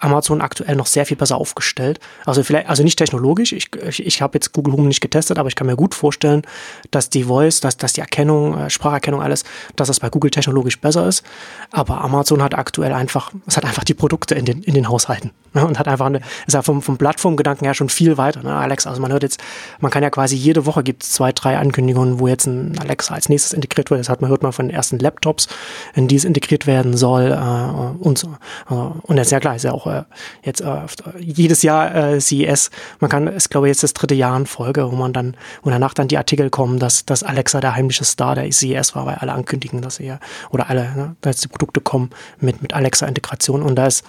Amazon 0.00 0.42
aktuell 0.42 0.76
noch 0.76 0.86
sehr 0.86 1.06
viel 1.06 1.16
besser 1.16 1.38
aufgestellt. 1.38 1.98
Also 2.26 2.42
vielleicht, 2.42 2.68
also 2.68 2.82
nicht 2.82 2.98
technologisch. 2.98 3.52
Ich, 3.52 3.70
ich, 3.74 4.04
ich 4.04 4.20
habe 4.20 4.36
jetzt 4.36 4.52
Google 4.52 4.74
Home 4.74 4.86
nicht 4.88 5.00
getestet, 5.00 5.38
aber 5.38 5.48
ich 5.48 5.56
kann 5.56 5.66
mir 5.66 5.76
gut 5.76 5.94
vorstellen, 5.94 6.42
dass 6.90 7.08
die 7.08 7.24
Voice, 7.24 7.60
dass, 7.60 7.78
dass 7.78 7.94
die 7.94 8.00
Erkennung, 8.00 8.58
äh, 8.58 8.70
Spracherkennung, 8.70 9.22
alles, 9.22 9.44
dass 9.76 9.88
das 9.88 10.00
bei 10.00 10.10
Google 10.10 10.30
technologisch 10.30 10.78
besser 10.78 11.08
ist. 11.08 11.22
Aber 11.70 12.02
Amazon 12.02 12.42
hat 12.42 12.54
aktuell 12.54 12.92
einfach, 12.92 13.32
es 13.46 13.56
hat 13.56 13.64
einfach 13.64 13.84
die 13.84 13.94
Produkte 13.94 14.34
in 14.34 14.44
den, 14.44 14.62
in 14.62 14.74
den 14.74 14.90
Haushalten. 14.90 15.30
Ne, 15.54 15.66
und 15.66 15.78
hat 15.78 15.88
einfach 15.88 16.06
eine, 16.06 16.20
ist 16.46 16.54
ja 16.54 16.62
vom, 16.62 16.82
vom 16.82 16.98
Plattformgedanken 16.98 17.64
her 17.64 17.74
schon 17.74 17.88
viel 17.88 18.18
weiter. 18.18 18.42
Ne? 18.42 18.54
Alexa, 18.54 18.90
also 18.90 19.00
man 19.00 19.12
hört 19.12 19.22
jetzt, 19.22 19.42
man 19.80 19.90
kann 19.90 20.02
ja 20.02 20.10
quasi 20.10 20.36
jede 20.36 20.66
Woche 20.66 20.82
gibt 20.82 21.02
es 21.02 21.12
zwei, 21.12 21.32
drei 21.32 21.56
Ankündigungen, 21.58 22.18
wo 22.18 22.28
jetzt 22.28 22.46
ein 22.46 22.78
Alexa 22.78 23.14
als 23.14 23.28
nächstes 23.28 23.52
integriert 23.52 23.90
wird. 23.90 24.00
Das 24.00 24.08
hat 24.08 24.20
man 24.20 24.30
hört 24.30 24.42
man 24.42 24.52
von 24.52 24.68
den 24.68 24.74
ersten 24.74 24.98
Laptops, 24.98 25.48
in 25.94 26.08
die 26.08 26.16
es 26.16 26.24
integriert 26.24 26.66
werden 26.66 26.96
soll 26.96 27.32
äh, 27.32 28.04
und 28.04 28.18
so. 28.18 28.34
Also, 28.66 28.96
und 29.02 29.16
das 29.16 29.28
ist 29.28 29.30
ja 29.32 29.40
klar, 29.40 29.56
ist 29.56 29.64
ja 29.64 29.72
auch 29.72 29.86
äh, 29.86 30.02
jetzt 30.42 30.60
äh, 30.60 30.80
jedes 31.18 31.62
Jahr 31.62 31.94
äh, 31.94 32.20
CES. 32.20 32.70
Man 33.00 33.10
kann, 33.10 33.26
ist 33.28 33.50
glaube 33.50 33.68
ich 33.68 33.70
jetzt 33.70 33.82
das 33.82 33.94
dritte 33.94 34.14
Jahr 34.14 34.36
in 34.36 34.46
Folge, 34.46 34.90
wo 34.90 34.96
man 34.96 35.12
dann, 35.12 35.36
wo 35.62 35.70
danach 35.70 35.94
dann 35.94 36.08
die 36.08 36.18
Artikel 36.18 36.50
kommen, 36.50 36.78
dass, 36.78 37.06
dass 37.06 37.22
Alexa 37.22 37.60
der 37.60 37.74
heimliche 37.74 38.04
Star 38.04 38.34
der 38.34 38.50
CES 38.50 38.94
war, 38.94 39.06
weil 39.06 39.16
alle 39.16 39.32
ankündigen, 39.32 39.80
dass 39.80 40.00
er 40.00 40.20
oder 40.50 40.68
alle, 40.68 40.82
ne, 40.94 41.16
dass 41.20 41.38
die 41.38 41.48
Produkte 41.48 41.80
kommen 41.80 42.10
mit 42.40 42.62
mit 42.62 42.72
Alexa-Integration 42.72 43.62
und 43.62 43.76
da 43.76 43.86
ist 43.86 44.04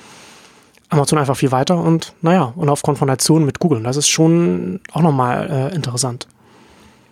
Amazon 0.90 1.20
einfach 1.20 1.38
viel 1.38 1.52
weiter 1.52 1.78
und 1.78 2.14
naja, 2.22 2.54
und 2.56 2.70
auf 2.70 2.82
Konfrontation 2.84 3.46
mit 3.46 3.60
Google. 3.60 3.84
Das 3.84 3.98
ist 3.98 4.10
schon 4.10 4.80
auch 4.92 5.02
nochmal 5.02 5.50
äh, 5.50 5.76
interessant. 5.76 6.28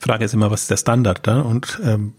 Frage 0.03 0.25
ist 0.25 0.33
immer, 0.33 0.51
was 0.51 0.63
ist 0.63 0.69
der 0.69 0.77
Standard 0.77 1.25
da? 1.25 1.39
Und 1.39 1.79
ähm, 1.83 2.13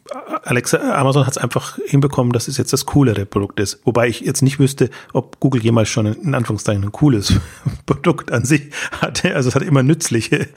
Alexa, 0.44 0.78
Amazon 0.98 1.26
hat 1.26 1.32
es 1.32 1.38
einfach 1.38 1.78
hinbekommen, 1.86 2.32
dass 2.32 2.48
es 2.48 2.56
jetzt 2.56 2.72
das 2.72 2.86
coolere 2.86 3.26
Produkt 3.26 3.60
ist. 3.60 3.80
Wobei 3.84 4.08
ich 4.08 4.20
jetzt 4.20 4.42
nicht 4.42 4.58
wüsste, 4.58 4.88
ob 5.12 5.38
Google 5.38 5.62
jemals 5.62 5.90
schon 5.90 6.06
in 6.06 6.34
Anführungszeichen 6.34 6.82
ein 6.82 6.92
cooles 6.92 7.34
Produkt 7.86 8.32
an 8.32 8.44
sich 8.44 8.70
hatte. 9.02 9.34
Also 9.36 9.50
es 9.50 9.54
hat 9.54 9.62
immer 9.62 9.82
nützliche 9.82 10.48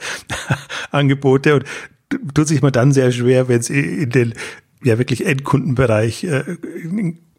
Angebote 0.90 1.54
und 1.56 1.64
tut 2.34 2.48
sich 2.48 2.62
mal 2.62 2.70
dann 2.70 2.92
sehr 2.92 3.12
schwer, 3.12 3.48
wenn 3.48 3.60
es 3.60 3.68
in 3.68 4.08
den 4.08 4.34
ja 4.82 4.96
wirklich 4.98 5.26
Endkundenbereich 5.26 6.24
äh, 6.24 6.44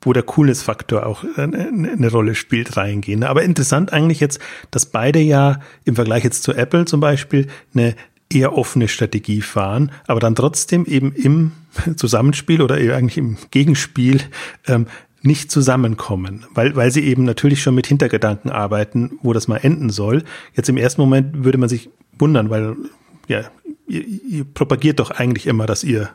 wo 0.02 0.14
der 0.14 0.24
Coolness-Faktor 0.24 1.06
auch 1.06 1.24
eine, 1.36 1.68
eine, 1.68 2.12
Rolle 2.12 2.36
spielt, 2.36 2.78
reingehen. 2.78 3.24
Aber 3.24 3.44
interessant 3.44 3.92
eigentlich 3.92 4.20
jetzt, 4.20 4.40
dass 4.72 4.86
beide 4.86 5.20
ja 5.20 5.60
im 5.86 5.96
Vergleich 5.96 6.24
jetzt 6.24 6.44
zu 6.44 6.54
Apple 6.54 6.86
zum 6.86 7.00
Beispiel 7.00 7.48
eine 7.74 7.96
eher 8.32 8.56
offene 8.56 8.88
Strategie 8.88 9.42
fahren, 9.42 9.92
aber 10.08 10.20
dann 10.20 10.36
trotzdem 10.36 10.86
eben 10.86 11.12
im 11.14 11.52
Zusammenspiel 11.96 12.62
oder 12.62 12.76
eigentlich 12.76 13.18
im 13.18 13.38
Gegenspiel 13.52 14.22
ähm, 14.68 14.86
nicht 15.22 15.52
zusammenkommen, 15.52 16.46
weil, 16.54 16.76
weil 16.76 16.92
sie 16.92 17.04
eben 17.04 17.24
natürlich 17.26 17.62
schon 17.62 17.76
mit 17.76 17.88
Hintergedanken 17.88 18.52
arbeiten, 18.52 19.20
wo 19.22 19.34
das 19.34 19.48
mal 19.50 19.58
enden 19.58 19.90
soll. 19.90 20.24
Jetzt 20.54 20.70
im 20.70 20.78
ersten 20.78 21.02
Moment 21.02 21.44
würde 21.44 21.58
man 21.58 21.68
sich 21.68 21.90
wundern, 22.18 22.50
weil 22.50 22.78
ja, 23.28 23.44
ihr, 23.88 24.06
ihr 24.08 24.46
propagiert 24.46 25.00
doch 25.00 25.12
eigentlich 25.12 25.46
immer, 25.46 25.66
dass 25.66 25.84
ihr 25.84 26.10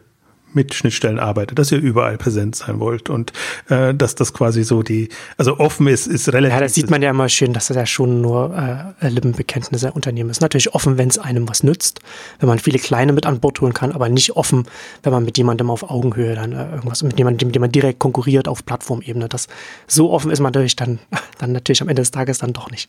mit 0.55 0.75
Schnittstellen 0.75 1.19
arbeitet, 1.19 1.59
dass 1.59 1.73
ihr 1.73 1.79
überall 1.79 2.17
präsent 2.19 2.57
sein 2.57 2.81
wollt 2.81 3.11
und 3.11 3.33
äh, 3.69 3.95
dass 3.95 4.15
das 4.15 4.33
quasi 4.33 4.65
so 4.65 4.83
die, 4.83 5.09
also 5.37 5.59
offen 5.59 5.87
ist, 5.87 6.07
ist 6.07 6.33
relativ. 6.33 6.55
Ja, 6.55 6.61
das 6.61 6.75
sieht 6.75 6.91
man 6.91 7.03
ja 7.03 7.11
immer 7.11 7.29
schön, 7.29 7.53
dass 7.53 7.69
das 7.69 7.77
ja 7.77 7.87
schon 7.87 8.21
nur 8.21 8.95
äh, 9.01 9.09
Lippenbekenntnisse 9.09 9.93
Unternehmen 9.93 10.31
ist. 10.31 10.41
Natürlich 10.41 10.75
offen, 10.75 10.99
wenn 10.99 11.09
es 11.09 11.19
einem 11.19 11.49
was 11.49 11.63
nützt, 11.63 12.01
wenn 12.41 12.49
man 12.49 12.59
viele 12.59 12.79
kleine 12.79 13.13
mit 13.13 13.27
an 13.27 13.41
Bord 13.41 13.61
holen 13.61 13.75
kann, 13.75 13.93
aber 13.93 14.09
nicht 14.09 14.37
offen, 14.37 14.65
wenn 15.03 15.13
man 15.13 15.25
mit 15.25 15.39
jemandem 15.39 15.71
auf 15.71 15.89
Augenhöhe 15.91 16.35
dann 16.35 16.53
äh, 16.53 16.71
irgendwas, 16.75 17.03
mit 17.03 17.19
jemandem, 17.19 17.49
mit 17.49 17.55
dem 17.55 17.61
man 17.61 17.73
direkt 17.73 17.99
konkurriert 17.99 18.49
auf 18.49 18.65
Plattformebene. 18.65 19.29
Das 19.29 19.49
so 19.87 20.11
offen 20.11 20.31
ist 20.31 20.41
man 20.41 20.53
natürlich 20.53 20.77
dann, 20.77 20.99
dann 21.39 21.53
natürlich 21.53 21.83
am 21.83 21.89
Ende 21.89 22.03
des 22.03 22.11
Tages 22.11 22.39
dann 22.39 22.53
doch 22.53 22.71
nicht. 22.71 22.89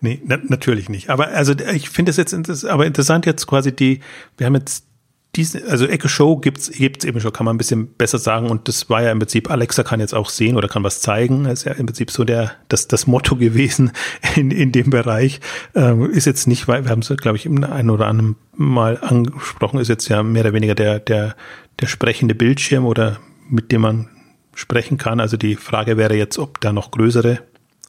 Nee, 0.00 0.20
na, 0.24 0.38
natürlich 0.42 0.88
nicht. 0.88 1.10
Aber 1.10 1.28
also 1.28 1.52
ich 1.52 1.90
finde 1.90 2.10
es 2.10 2.16
jetzt 2.16 2.64
aber 2.64 2.86
interessant 2.86 3.26
jetzt 3.26 3.46
quasi 3.46 3.74
die, 3.74 4.00
wir 4.38 4.46
haben 4.46 4.54
jetzt 4.54 4.84
diese, 5.36 5.64
also 5.68 5.86
Echo 5.86 6.08
Show 6.08 6.36
gibt's, 6.36 6.70
gibt's 6.70 7.04
eben 7.04 7.20
schon, 7.20 7.32
kann 7.32 7.44
man 7.44 7.54
ein 7.54 7.58
bisschen 7.58 7.94
besser 7.94 8.18
sagen. 8.18 8.50
Und 8.50 8.66
das 8.66 8.90
war 8.90 9.02
ja 9.02 9.12
im 9.12 9.20
Prinzip, 9.20 9.50
Alexa 9.50 9.84
kann 9.84 10.00
jetzt 10.00 10.14
auch 10.14 10.28
sehen 10.28 10.56
oder 10.56 10.68
kann 10.68 10.82
was 10.82 11.00
zeigen. 11.00 11.44
Das 11.44 11.60
ist 11.60 11.64
ja 11.64 11.72
im 11.72 11.86
Prinzip 11.86 12.10
so 12.10 12.24
der, 12.24 12.52
das, 12.68 12.88
das 12.88 13.06
Motto 13.06 13.36
gewesen 13.36 13.92
in, 14.34 14.50
in 14.50 14.72
dem 14.72 14.90
Bereich. 14.90 15.40
Ähm, 15.74 16.10
ist 16.10 16.26
jetzt 16.26 16.48
nicht, 16.48 16.66
weil 16.66 16.84
wir 16.84 16.90
haben 16.90 17.00
es, 17.00 17.08
glaube 17.16 17.36
ich, 17.36 17.46
im 17.46 17.62
einen 17.62 17.90
oder 17.90 18.06
anderen 18.06 18.36
Mal 18.56 18.98
angesprochen, 19.00 19.78
ist 19.78 19.88
jetzt 19.88 20.08
ja 20.08 20.22
mehr 20.22 20.42
oder 20.42 20.52
weniger 20.52 20.74
der, 20.74 20.98
der, 20.98 21.36
der 21.80 21.86
sprechende 21.86 22.34
Bildschirm 22.34 22.84
oder 22.84 23.18
mit 23.48 23.70
dem 23.70 23.82
man 23.82 24.08
sprechen 24.54 24.98
kann. 24.98 25.20
Also 25.20 25.36
die 25.36 25.54
Frage 25.54 25.96
wäre 25.96 26.16
jetzt, 26.16 26.38
ob 26.38 26.60
da 26.60 26.72
noch 26.72 26.90
größere 26.90 27.38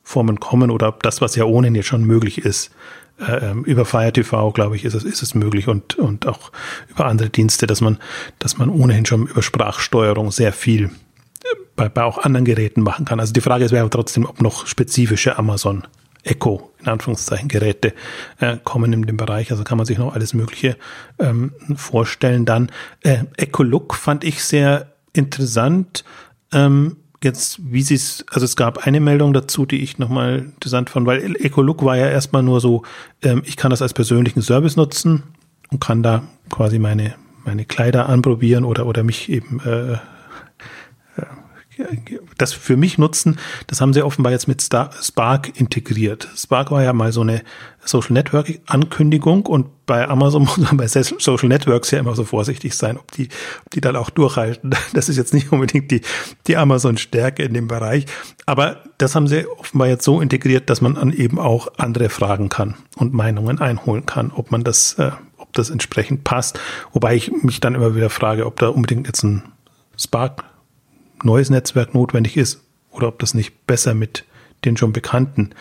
Formen 0.03 0.39
kommen 0.39 0.69
oder 0.69 0.89
ob 0.89 1.03
das, 1.03 1.21
was 1.21 1.35
ja 1.35 1.45
ohnehin 1.45 1.75
jetzt 1.75 1.87
schon 1.87 2.03
möglich 2.03 2.39
ist, 2.39 2.71
äh, 3.19 3.49
ähm, 3.49 3.63
über 3.63 3.85
Fire 3.85 4.11
TV, 4.11 4.51
glaube 4.51 4.75
ich, 4.75 4.85
ist 4.85 4.93
es, 4.93 5.03
ist 5.03 5.21
es 5.21 5.35
möglich 5.35 5.67
und, 5.67 5.95
und 5.97 6.27
auch 6.27 6.51
über 6.89 7.05
andere 7.05 7.29
Dienste, 7.29 7.67
dass 7.67 7.81
man, 7.81 7.97
dass 8.39 8.57
man 8.57 8.69
ohnehin 8.69 9.05
schon 9.05 9.27
über 9.27 9.41
Sprachsteuerung 9.41 10.31
sehr 10.31 10.53
viel 10.53 10.85
äh, 10.85 10.89
bei, 11.75 11.89
bei 11.89 12.03
auch 12.03 12.19
anderen 12.19 12.45
Geräten 12.45 12.81
machen 12.81 13.05
kann. 13.05 13.19
Also 13.19 13.33
die 13.33 13.41
Frage 13.41 13.65
ist, 13.65 13.71
wäre 13.71 13.89
trotzdem, 13.89 14.25
ob 14.25 14.41
noch 14.41 14.67
spezifische 14.67 15.37
Amazon 15.37 15.83
Echo, 16.23 16.71
in 16.79 16.87
Anführungszeichen, 16.87 17.47
Geräte 17.47 17.93
äh, 18.39 18.57
kommen 18.63 18.93
in 18.93 19.03
dem 19.03 19.17
Bereich. 19.17 19.51
Also 19.51 19.63
kann 19.63 19.77
man 19.77 19.87
sich 19.87 19.97
noch 19.97 20.13
alles 20.13 20.33
Mögliche 20.33 20.77
ähm, 21.19 21.53
vorstellen. 21.75 22.45
Dann 22.45 22.71
äh, 23.01 23.23
Echo 23.37 23.63
Look 23.63 23.95
fand 23.95 24.23
ich 24.23 24.43
sehr 24.43 24.93
interessant. 25.13 26.03
Ähm, 26.51 26.97
jetzt, 27.23 27.59
wie 27.63 27.81
sie 27.81 27.95
es, 27.95 28.25
also 28.31 28.45
es 28.45 28.55
gab 28.55 28.85
eine 28.85 28.99
Meldung 28.99 29.33
dazu, 29.33 29.65
die 29.65 29.81
ich 29.81 29.99
nochmal 29.99 30.39
interessant 30.39 30.89
fand, 30.89 31.05
weil 31.05 31.35
Ecolook 31.37 31.83
war 31.83 31.97
ja 31.97 32.07
erstmal 32.07 32.43
nur 32.43 32.59
so, 32.61 32.83
ähm, 33.21 33.43
ich 33.45 33.57
kann 33.57 33.69
das 33.69 33.81
als 33.81 33.93
persönlichen 33.93 34.41
Service 34.41 34.75
nutzen 34.75 35.23
und 35.71 35.79
kann 35.79 36.03
da 36.03 36.23
quasi 36.49 36.79
meine, 36.79 37.15
meine 37.45 37.65
Kleider 37.65 38.09
anprobieren 38.09 38.63
oder, 38.63 38.85
oder 38.85 39.03
mich 39.03 39.29
eben 39.29 39.59
äh, 39.61 39.97
das 42.37 42.53
für 42.53 42.77
mich 42.77 42.97
nutzen, 42.97 43.37
das 43.67 43.81
haben 43.81 43.93
sie 43.93 44.03
offenbar 44.03 44.31
jetzt 44.31 44.47
mit 44.47 44.61
Spark 44.61 45.59
integriert. 45.59 46.27
Spark 46.35 46.71
war 46.71 46.83
ja 46.83 46.93
mal 46.93 47.11
so 47.11 47.21
eine 47.21 47.43
Social 47.83 48.13
Network 48.13 48.59
Ankündigung 48.67 49.45
und 49.45 49.85
bei 49.85 50.07
Amazon 50.07 50.43
muss 50.45 50.57
man 50.57 50.77
bei 50.77 50.87
Social 50.87 51.47
Networks 51.47 51.91
ja 51.91 51.99
immer 51.99 52.15
so 52.15 52.23
vorsichtig 52.23 52.75
sein, 52.75 52.97
ob 52.97 53.11
die, 53.11 53.29
ob 53.65 53.71
die 53.71 53.81
dann 53.81 53.95
auch 53.95 54.09
durchhalten. 54.09 54.75
Das 54.93 55.09
ist 55.09 55.17
jetzt 55.17 55.33
nicht 55.33 55.51
unbedingt 55.51 55.89
die, 55.89 56.01
die 56.47 56.57
Amazon-Stärke 56.57 57.43
in 57.43 57.53
dem 57.53 57.67
Bereich. 57.67 58.05
Aber 58.45 58.83
das 58.97 59.15
haben 59.15 59.27
sie 59.27 59.47
offenbar 59.47 59.87
jetzt 59.87 60.03
so 60.03 60.21
integriert, 60.21 60.69
dass 60.69 60.81
man 60.81 60.95
dann 60.95 61.13
eben 61.13 61.39
auch 61.39 61.69
andere 61.77 62.09
fragen 62.09 62.49
kann 62.49 62.75
und 62.97 63.13
Meinungen 63.13 63.59
einholen 63.59 64.05
kann, 64.05 64.31
ob 64.31 64.51
man 64.51 64.63
das, 64.63 64.95
äh, 64.95 65.11
ob 65.37 65.53
das 65.53 65.69
entsprechend 65.69 66.23
passt. 66.23 66.59
Wobei 66.91 67.15
ich 67.15 67.31
mich 67.43 67.61
dann 67.61 67.73
immer 67.73 67.95
wieder 67.95 68.09
frage, 68.09 68.45
ob 68.45 68.59
da 68.59 68.67
unbedingt 68.67 69.07
jetzt 69.07 69.23
ein 69.23 69.43
Spark 69.97 70.43
neues 71.23 71.49
Netzwerk 71.49 71.93
notwendig 71.93 72.37
ist 72.37 72.61
oder 72.91 73.07
ob 73.07 73.19
das 73.19 73.33
nicht 73.33 73.65
besser 73.67 73.93
mit 73.93 74.25
den 74.65 74.77
schon 74.77 74.93
bekannten 74.93 75.51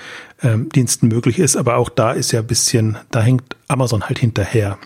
ähm, 0.43 0.69
Diensten 0.69 1.09
möglich 1.09 1.39
ist. 1.39 1.57
Aber 1.57 1.77
auch 1.77 1.89
da 1.89 2.13
ist 2.13 2.33
ja 2.33 2.41
ein 2.41 2.47
bisschen, 2.47 2.99
da 3.11 3.23
hängt 3.23 3.57
Amazon 3.69 4.05
halt 4.05 4.19
hinterher. 4.19 4.79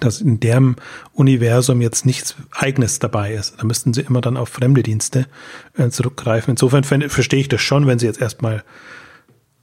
Dass 0.00 0.22
in 0.22 0.40
dem 0.40 0.76
Universum 1.12 1.82
jetzt 1.82 2.06
nichts 2.06 2.34
Eigenes 2.52 2.98
dabei 2.98 3.34
ist. 3.34 3.56
Da 3.58 3.64
müssten 3.64 3.92
sie 3.92 4.00
immer 4.00 4.22
dann 4.22 4.38
auf 4.38 4.48
fremde 4.48 4.82
Dienste 4.82 5.26
äh, 5.76 5.90
zurückgreifen. 5.90 6.52
Insofern 6.52 6.82
verstehe 6.82 7.40
ich 7.40 7.48
das 7.48 7.60
schon, 7.60 7.86
wenn 7.86 7.98
sie 7.98 8.06
jetzt 8.06 8.20
erstmal 8.20 8.64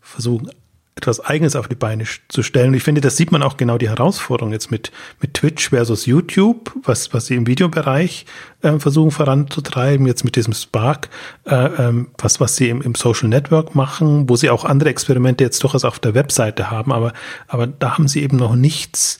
versuchen, 0.01 0.51
etwas 0.99 1.19
Eigenes 1.19 1.55
auf 1.55 1.67
die 1.67 1.75
Beine 1.75 2.03
zu 2.27 2.43
stellen. 2.43 2.69
Und 2.69 2.73
ich 2.75 2.83
finde, 2.83 3.01
das 3.01 3.17
sieht 3.17 3.31
man 3.31 3.41
auch 3.41 3.57
genau 3.57 3.77
die 3.77 3.89
Herausforderung 3.89 4.51
jetzt 4.51 4.69
mit, 4.69 4.91
mit 5.21 5.33
Twitch 5.33 5.69
versus 5.69 6.05
YouTube, 6.05 6.73
was, 6.83 7.13
was 7.13 7.27
sie 7.27 7.35
im 7.35 7.47
Videobereich 7.47 8.25
äh, 8.61 8.77
versuchen 8.79 9.11
voranzutreiben, 9.11 10.05
jetzt 10.05 10.23
mit 10.23 10.35
diesem 10.35 10.53
Spark, 10.53 11.09
äh, 11.45 11.55
ähm, 11.55 12.09
was, 12.17 12.39
was 12.39 12.55
sie 12.55 12.69
im, 12.69 12.81
im 12.81 12.95
Social 12.95 13.29
Network 13.29 13.75
machen, 13.75 14.29
wo 14.29 14.35
sie 14.35 14.49
auch 14.49 14.65
andere 14.65 14.89
Experimente 14.89 15.43
jetzt 15.43 15.63
durchaus 15.63 15.85
auf 15.85 15.99
der 15.99 16.13
Webseite 16.13 16.69
haben, 16.69 16.91
aber, 16.91 17.13
aber 17.47 17.67
da 17.67 17.97
haben 17.97 18.07
sie 18.07 18.21
eben 18.21 18.37
noch 18.37 18.55
nichts, 18.55 19.19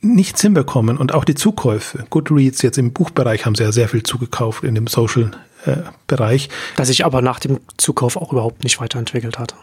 nichts 0.00 0.40
hinbekommen 0.40 0.96
und 0.96 1.12
auch 1.12 1.24
die 1.24 1.34
Zukäufe. 1.34 2.04
Goodreads 2.08 2.62
jetzt 2.62 2.78
im 2.78 2.92
Buchbereich 2.92 3.44
haben 3.44 3.56
sie 3.56 3.64
ja 3.64 3.72
sehr 3.72 3.88
viel 3.88 4.04
zugekauft 4.04 4.62
in 4.62 4.74
dem 4.74 4.86
Social 4.86 5.32
äh, 5.64 5.78
Bereich. 6.06 6.48
Das 6.76 6.88
sich 6.88 7.04
aber 7.04 7.22
nach 7.22 7.40
dem 7.40 7.58
Zukauf 7.76 8.16
auch 8.16 8.32
überhaupt 8.32 8.62
nicht 8.62 8.80
weiterentwickelt 8.80 9.38
hat. 9.38 9.56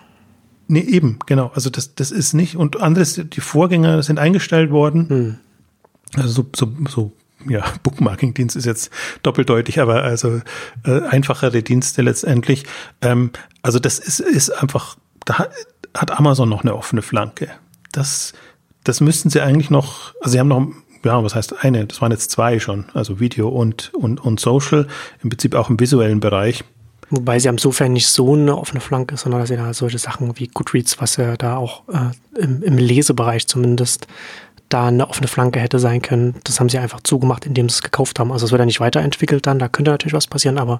Nee, 0.67 0.81
eben, 0.81 1.19
genau. 1.25 1.51
Also 1.53 1.69
das, 1.69 1.95
das 1.95 2.11
ist 2.11 2.33
nicht. 2.33 2.55
Und 2.55 2.79
anderes, 2.79 3.21
die 3.21 3.41
Vorgänger 3.41 4.01
sind 4.03 4.19
eingestellt 4.19 4.71
worden. 4.71 5.09
Hm. 5.09 5.35
Also 6.15 6.29
so, 6.29 6.49
so, 6.55 6.71
so 6.89 7.11
ja, 7.47 7.63
Bookmarking-Dienst 7.83 8.55
ist 8.55 8.65
jetzt 8.65 8.91
doppeldeutig, 9.23 9.79
aber 9.79 10.03
also 10.03 10.41
äh, 10.85 11.01
einfachere 11.01 11.63
Dienste 11.63 12.01
letztendlich. 12.01 12.65
Ähm, 13.01 13.31
also 13.61 13.79
das 13.79 13.99
ist, 13.99 14.19
ist 14.19 14.49
einfach, 14.49 14.97
da 15.25 15.39
hat, 15.39 15.51
hat 15.95 16.11
Amazon 16.11 16.49
noch 16.49 16.61
eine 16.61 16.75
offene 16.75 17.01
Flanke. 17.01 17.49
Das, 17.91 18.33
das 18.83 19.01
müssten 19.01 19.29
sie 19.29 19.41
eigentlich 19.41 19.69
noch, 19.69 20.13
also 20.21 20.33
sie 20.33 20.39
haben 20.39 20.47
noch, 20.47 20.67
ja, 21.03 21.21
was 21.23 21.35
heißt 21.35 21.63
eine, 21.63 21.85
das 21.85 22.01
waren 22.01 22.11
jetzt 22.11 22.31
zwei 22.31 22.59
schon, 22.59 22.85
also 22.93 23.19
Video 23.19 23.49
und, 23.49 23.93
und, 23.93 24.23
und 24.23 24.39
Social, 24.39 24.87
im 25.21 25.29
Prinzip 25.29 25.55
auch 25.55 25.69
im 25.69 25.79
visuellen 25.79 26.19
Bereich. 26.19 26.63
Wobei 27.15 27.37
sie 27.37 27.47
insofern 27.47 27.93
nicht 27.93 28.07
so 28.07 28.33
eine 28.33 28.57
offene 28.57 28.81
Flanke 28.81 29.13
ist, 29.13 29.21
sondern 29.21 29.41
dass 29.41 29.49
sie 29.49 29.55
da 29.55 29.71
solche 29.73 29.99
Sachen 29.99 30.39
wie 30.39 30.47
Goodreads, 30.47 30.99
was 30.99 31.17
ja 31.17 31.37
da 31.37 31.57
auch 31.57 31.83
äh, 31.87 32.41
im, 32.41 32.63
im, 32.63 32.77
Lesebereich 32.79 33.45
zumindest 33.45 34.07
da 34.73 34.87
eine 34.87 35.07
offene 35.07 35.27
Flanke 35.27 35.59
hätte 35.59 35.77
sein 35.77 36.01
können. 36.01 36.35
Das 36.43 36.59
haben 36.59 36.69
sie 36.69 36.79
einfach 36.79 37.01
zugemacht, 37.01 37.45
indem 37.45 37.69
sie 37.69 37.75
es 37.75 37.81
gekauft 37.83 38.19
haben. 38.19 38.31
Also 38.31 38.45
es 38.45 38.51
wird 38.51 38.59
ja 38.59 38.65
nicht 38.65 38.79
weiterentwickelt 38.79 39.45
dann, 39.45 39.59
da 39.59 39.67
könnte 39.67 39.91
natürlich 39.91 40.13
was 40.13 40.27
passieren, 40.27 40.57
aber 40.57 40.79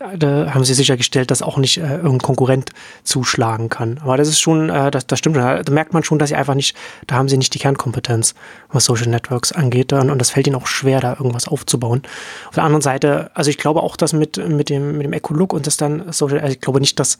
äh, 0.00 0.18
da 0.18 0.52
haben 0.52 0.64
sie 0.64 0.74
sichergestellt, 0.74 1.30
dass 1.30 1.40
auch 1.40 1.56
nicht 1.56 1.78
äh, 1.78 1.96
irgendein 1.96 2.18
Konkurrent 2.18 2.70
zuschlagen 3.04 3.68
kann. 3.68 3.98
Aber 4.02 4.16
das 4.16 4.28
ist 4.28 4.40
schon, 4.40 4.68
äh, 4.68 4.90
das, 4.90 5.06
das 5.06 5.18
stimmt 5.18 5.36
schon. 5.36 5.44
Da 5.44 5.72
merkt 5.72 5.92
man 5.92 6.02
schon, 6.02 6.18
dass 6.18 6.30
sie 6.30 6.34
einfach 6.34 6.54
nicht, 6.54 6.76
da 7.06 7.16
haben 7.16 7.28
sie 7.28 7.38
nicht 7.38 7.54
die 7.54 7.58
Kernkompetenz, 7.58 8.34
was 8.70 8.84
Social 8.84 9.08
Networks 9.08 9.52
angeht. 9.52 9.92
Und, 9.92 10.10
und 10.10 10.18
das 10.18 10.30
fällt 10.30 10.46
ihnen 10.48 10.56
auch 10.56 10.66
schwer, 10.66 11.00
da 11.00 11.12
irgendwas 11.12 11.46
aufzubauen. 11.46 12.02
Auf 12.48 12.54
der 12.54 12.64
anderen 12.64 12.82
Seite, 12.82 13.30
also 13.34 13.50
ich 13.50 13.58
glaube 13.58 13.82
auch, 13.82 13.96
dass 13.96 14.12
mit, 14.12 14.36
mit 14.48 14.70
dem, 14.70 14.96
mit 14.96 15.06
dem 15.06 15.12
Eco-Look 15.12 15.52
und 15.52 15.66
das 15.66 15.76
dann 15.76 16.12
Social, 16.12 16.40
also 16.40 16.52
ich 16.52 16.60
glaube 16.60 16.80
nicht, 16.80 16.98
dass 16.98 17.18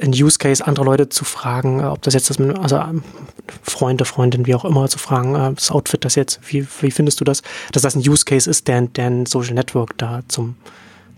ein 0.00 0.10
Use 0.10 0.38
Case, 0.38 0.66
andere 0.66 0.84
Leute 0.84 1.08
zu 1.08 1.24
fragen, 1.24 1.80
äh, 1.80 1.84
ob 1.84 2.02
das 2.02 2.14
jetzt 2.14 2.30
das, 2.30 2.40
also 2.40 2.76
ähm, 2.76 3.02
Freunde, 3.62 4.04
Freundinnen, 4.04 4.46
wie 4.46 4.54
auch 4.54 4.64
immer, 4.64 4.88
zu 4.88 4.98
fragen, 4.98 5.34
äh, 5.34 5.52
das 5.54 5.70
Outfit, 5.70 6.04
das 6.04 6.14
jetzt, 6.14 6.40
wie, 6.46 6.66
wie 6.80 6.90
findest 6.90 7.20
du 7.20 7.24
das, 7.24 7.42
dass 7.72 7.82
das 7.82 7.94
ein 7.94 8.00
Use 8.00 8.24
Case 8.24 8.48
ist, 8.48 8.68
der, 8.68 8.82
der 8.82 9.06
ein 9.06 9.26
Social 9.26 9.54
Network 9.54 9.96
da 9.98 10.22
zum, 10.28 10.56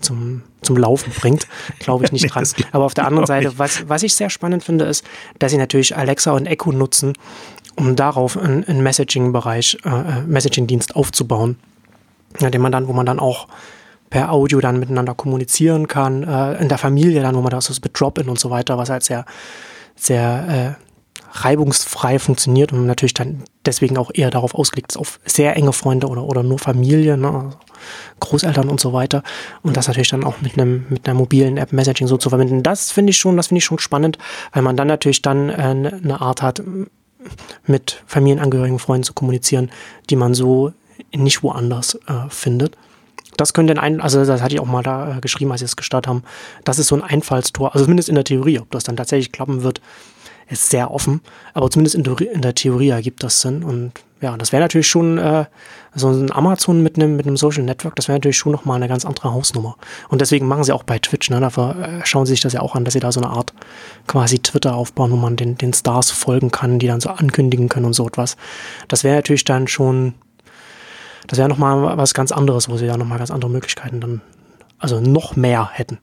zum, 0.01 0.43
zum 0.63 0.77
Laufen 0.77 1.13
bringt, 1.13 1.47
glaube 1.79 2.05
ich 2.05 2.13
nicht 2.13 2.29
dran. 2.35 2.47
nee, 2.59 2.65
Aber 2.73 2.85
auf 2.85 2.95
der 2.95 3.07
anderen 3.07 3.27
Seite, 3.27 3.59
was, 3.59 3.89
was 3.89 4.03
ich 4.03 4.15
sehr 4.15 4.31
spannend 4.31 4.65
finde, 4.65 4.85
ist, 4.85 5.05
dass 5.39 5.53
sie 5.53 5.59
natürlich 5.59 5.97
Alexa 5.97 6.33
und 6.33 6.47
Echo 6.47 6.73
nutzen, 6.73 7.15
um 7.77 7.97
darauf 7.97 8.37
einen, 8.37 8.65
einen 8.65 8.83
Messaging-Bereich, 8.83 9.79
äh, 9.85 9.89
äh, 9.89 10.23
Messaging-Dienst 10.27 10.97
aufzubauen, 10.97 11.57
ja, 12.41 12.51
den 12.51 12.61
man 12.61 12.73
dann, 12.73 12.89
wo 12.89 12.93
man 12.93 13.07
dann 13.07 13.19
auch 13.19 13.49
per 14.15 14.31
Audio 14.31 14.61
dann 14.61 14.79
miteinander 14.79 15.13
kommunizieren 15.13 15.89
kann, 15.89 16.23
äh, 16.23 16.63
in 16.63 16.69
der 16.69 16.79
Familie 16.79 17.21
dann, 17.21 17.35
wo 17.35 17.41
man 17.41 17.51
das 17.51 17.69
mit 17.83 17.99
Drop-In 17.99 18.29
und 18.29 18.39
so 18.39 18.49
weiter, 18.49 18.79
was 18.79 18.89
halt 18.89 19.03
sehr, 19.03 19.25
sehr 19.97 20.77
äh, 20.79 21.37
reibungsfrei 21.37 22.21
funktioniert 22.21 22.73
und 22.73 22.87
natürlich 22.87 23.15
dann 23.15 23.43
deswegen 23.67 23.99
auch 23.99 24.13
eher 24.15 24.31
darauf 24.31 24.55
ausgelegt 24.55 24.93
ist, 24.93 24.99
auf 24.99 25.19
sehr 25.27 25.57
enge 25.57 25.73
Freunde 25.73 26.07
oder, 26.07 26.23
oder 26.23 26.45
nur 26.45 26.61
Familie, 26.61 27.17
ne, 27.17 27.29
also 27.29 27.57
Großeltern 28.21 28.69
und 28.69 28.79
so 28.79 28.93
weiter. 28.93 29.25
Und 29.65 29.77
das 29.77 29.89
natürlich 29.89 30.11
dann 30.11 30.23
auch 30.23 30.41
mit 30.41 30.57
einem, 30.57 30.87
mit 30.91 31.09
einer 31.09 31.19
mobilen 31.19 31.57
App 31.57 31.73
Messaging 31.73 32.07
so 32.07 32.17
zu 32.17 32.29
verbinden. 32.29 32.63
Das 32.63 32.93
finde 32.93 33.11
ich 33.11 33.17
schon, 33.17 33.37
das 33.37 33.49
finde 33.49 33.59
ich 33.59 33.65
schon 33.65 33.81
spannend, 33.81 34.19
weil 34.53 34.63
man 34.63 34.77
dann 34.77 34.87
natürlich 34.87 35.23
dann 35.23 35.49
äh, 35.49 35.55
eine 35.55 36.21
Art 36.21 36.41
hat, 36.41 36.63
mit 37.67 38.01
Familienangehörigen, 38.07 38.79
Freunden 38.79 39.03
zu 39.03 39.13
kommunizieren, 39.13 39.73
die 40.09 40.15
man 40.15 40.35
so 40.35 40.73
nicht 41.13 41.43
woanders 41.43 41.97
äh, 42.07 42.29
findet 42.29 42.77
das 43.37 43.53
könnte 43.53 43.81
ein, 43.81 44.01
also 44.01 44.25
das 44.25 44.43
hatte 44.43 44.55
ich 44.55 44.61
auch 44.61 44.67
mal 44.67 44.83
da 44.83 45.17
äh, 45.17 45.21
geschrieben, 45.21 45.53
als 45.53 45.61
sie 45.61 45.67
es 45.67 45.77
gestartet 45.77 46.09
haben. 46.09 46.23
Das 46.65 46.79
ist 46.79 46.89
so 46.89 46.97
ein 46.97 47.03
Einfallstor, 47.03 47.73
also 47.73 47.85
zumindest 47.85 48.09
in 48.09 48.15
der 48.15 48.25
Theorie. 48.25 48.59
Ob 48.59 48.71
das 48.71 48.85
dann 48.85 48.97
tatsächlich 48.97 49.33
klappen 49.33 49.63
wird, 49.63 49.81
ist 50.49 50.71
sehr 50.71 50.91
offen. 50.91 51.21
Aber 51.53 51.71
zumindest 51.71 51.97
in, 51.97 52.43
der 52.43 52.55
Theorie 52.55 52.91
ergibt 52.91 53.23
das 53.23 53.41
Sinn. 53.41 53.63
Und 53.63 53.93
ja, 54.21 54.37
das 54.37 54.53
wäre 54.53 54.63
natürlich 54.63 54.89
schon 54.89 55.19
äh, 55.19 55.47
so 55.95 56.09
ein 56.11 56.31
Amazon 56.33 56.83
mit 56.83 56.97
einem 56.97 57.17
mit 57.17 57.27
einem 57.27 57.37
Social 57.37 57.63
Network. 57.63 57.97
Das 57.97 58.09
wäre 58.09 58.17
natürlich 58.17 58.37
schon 58.37 58.53
noch 58.53 58.65
mal 58.65 58.77
eine 58.77 58.89
ganz 58.89 59.05
andere 59.05 59.33
Hausnummer. 59.33 59.77
Und 60.09 60.21
deswegen 60.21 60.47
machen 60.47 60.65
sie 60.65 60.73
auch 60.73 60.83
bei 60.83 60.99
Twitch. 60.99 61.31
Ne, 61.31 61.41
dafür 61.41 61.77
äh, 61.77 62.07
schauen 62.07 62.27
sie 62.27 62.33
sich 62.33 62.41
das 62.41 62.53
ja 62.53 62.61
auch 62.61 62.75
an, 62.75 62.85
dass 62.85 62.95
sie 62.95 63.01
da 63.01 63.13
so 63.13 63.21
eine 63.21 63.31
Art 63.31 63.53
quasi 64.07 64.39
Twitter 64.39 64.75
aufbauen, 64.75 65.13
wo 65.13 65.17
man 65.17 65.37
den 65.37 65.57
den 65.57 65.73
Stars 65.73 66.11
folgen 66.11 66.51
kann, 66.51 66.79
die 66.79 66.87
dann 66.87 67.01
so 67.01 67.11
ankündigen 67.11 67.69
können 67.69 67.87
und 67.87 67.95
so 67.95 68.07
etwas. 68.07 68.37
Das 68.89 69.05
wäre 69.05 69.17
natürlich 69.17 69.45
dann 69.45 69.67
schon 69.67 70.15
das 71.27 71.39
wäre 71.39 71.49
nochmal 71.49 71.97
was 71.97 72.15
ganz 72.15 72.33
anderes, 72.33 72.69
wo 72.69 72.77
sie 72.77 72.87
ja 72.87 72.97
nochmal 72.97 73.19
ganz 73.19 73.31
andere 73.31 73.51
Möglichkeiten 73.51 74.01
dann, 74.01 74.21
also 74.79 75.01
noch 75.01 75.37
mehr 75.37 75.71
hätten. 75.73 75.99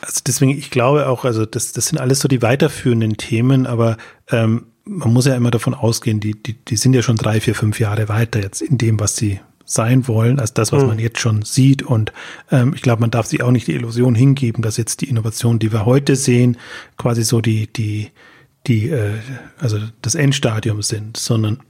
Also 0.00 0.20
deswegen, 0.26 0.52
ich 0.52 0.70
glaube 0.70 1.08
auch, 1.08 1.24
also 1.24 1.44
das, 1.44 1.72
das 1.72 1.88
sind 1.88 1.98
alles 1.98 2.20
so 2.20 2.28
die 2.28 2.42
weiterführenden 2.42 3.16
Themen, 3.16 3.66
aber 3.66 3.96
ähm, 4.30 4.66
man 4.84 5.12
muss 5.12 5.26
ja 5.26 5.34
immer 5.34 5.50
davon 5.50 5.74
ausgehen, 5.74 6.20
die, 6.20 6.40
die, 6.40 6.54
die 6.54 6.76
sind 6.76 6.94
ja 6.94 7.02
schon 7.02 7.16
drei, 7.16 7.40
vier, 7.40 7.54
fünf 7.54 7.78
Jahre 7.80 8.08
weiter 8.08 8.40
jetzt 8.40 8.62
in 8.62 8.78
dem, 8.78 9.00
was 9.00 9.16
sie 9.16 9.40
sein 9.64 10.08
wollen, 10.08 10.40
als 10.40 10.54
das, 10.54 10.72
was 10.72 10.82
mhm. 10.82 10.88
man 10.88 10.98
jetzt 10.98 11.20
schon 11.20 11.42
sieht. 11.42 11.82
Und 11.82 12.12
ähm, 12.50 12.72
ich 12.74 12.80
glaube, 12.80 13.00
man 13.00 13.10
darf 13.10 13.26
sich 13.26 13.42
auch 13.42 13.50
nicht 13.50 13.66
die 13.66 13.74
Illusion 13.74 14.14
hingeben, 14.14 14.62
dass 14.62 14.78
jetzt 14.78 15.02
die 15.02 15.10
Innovationen, 15.10 15.58
die 15.58 15.72
wir 15.72 15.84
heute 15.84 16.16
sehen, 16.16 16.56
quasi 16.96 17.22
so 17.22 17.40
die, 17.42 17.66
die, 17.70 18.10
die, 18.66 18.88
äh, 18.88 19.18
also 19.58 19.78
das 20.00 20.14
Endstadium 20.14 20.80
sind, 20.80 21.18
sondern 21.18 21.60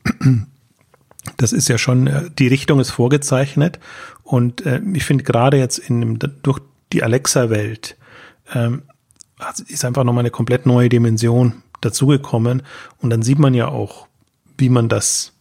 das 1.37 1.53
ist 1.53 1.69
ja 1.69 1.79
schon, 1.79 2.07
äh, 2.07 2.31
die 2.39 2.49
Richtung 2.49 2.81
ist 2.81 2.91
vorgezeichnet. 2.91 3.79
Und 4.23 4.65
äh, 4.67 4.81
ich 4.95 5.05
finde 5.05 5.25
gerade 5.25 5.59
jetzt 5.59 5.79
in, 5.79 6.19
durch 6.43 6.61
die 6.93 7.03
Alexa-Welt 7.03 7.97
ähm, 8.55 8.83
ist 9.69 9.85
einfach 9.85 10.05
nochmal 10.05 10.23
eine 10.23 10.31
komplett 10.31 10.67
neue 10.67 10.89
Dimension 10.89 11.63
dazugekommen. 11.81 12.63
Und 12.99 13.11
dann 13.11 13.23
sieht 13.23 13.39
man 13.39 13.55
ja 13.55 13.69
auch, 13.69 14.09
wie 14.57 14.69
man 14.69 14.89
das 14.89 15.33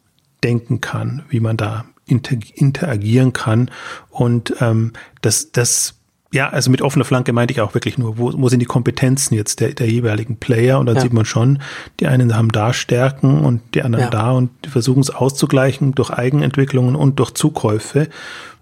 denken 0.44 0.82
kann, 0.82 1.24
wie 1.30 1.40
man 1.40 1.58
da 1.58 1.86
interagieren 2.06 3.34
kann. 3.34 3.72
Und 4.10 4.56
ähm, 4.62 4.94
das, 5.22 5.52
das 5.52 5.96
ja, 6.34 6.50
also 6.50 6.70
mit 6.70 6.82
offener 6.82 7.06
Flanke 7.06 7.32
meinte 7.32 7.54
ich 7.54 7.62
auch 7.62 7.74
wirklich 7.74 7.98
nur, 7.98 8.18
wo, 8.18 8.34
wo 8.36 8.50
sind 8.50 8.60
die 8.60 8.66
Kompetenzen 8.66 9.34
jetzt 9.34 9.60
der, 9.62 9.74
der 9.74 9.90
jeweiligen 9.90 10.38
Player? 10.38 10.80
Und 10.80 10.86
dann 10.88 10.96
ja. 10.96 11.02
sieht 11.02 11.14
man 11.14 11.26
schon, 11.26 11.60
die 12.00 12.08
einen 12.08 12.36
haben 12.36 12.52
da 12.52 12.74
Stärken 12.74 13.46
und 13.46 13.62
die 13.76 13.84
anderen 13.84 14.06
ja. 14.06 14.10
da 14.10 14.32
und 14.32 14.50
die 14.66 14.70
versuchen 14.70 15.00
es 15.00 15.10
auszugleichen 15.10 15.94
durch 15.94 16.10
Eigenentwicklungen 16.10 16.96
und 16.96 17.20
durch 17.20 17.32
Zukäufe. 17.34 18.10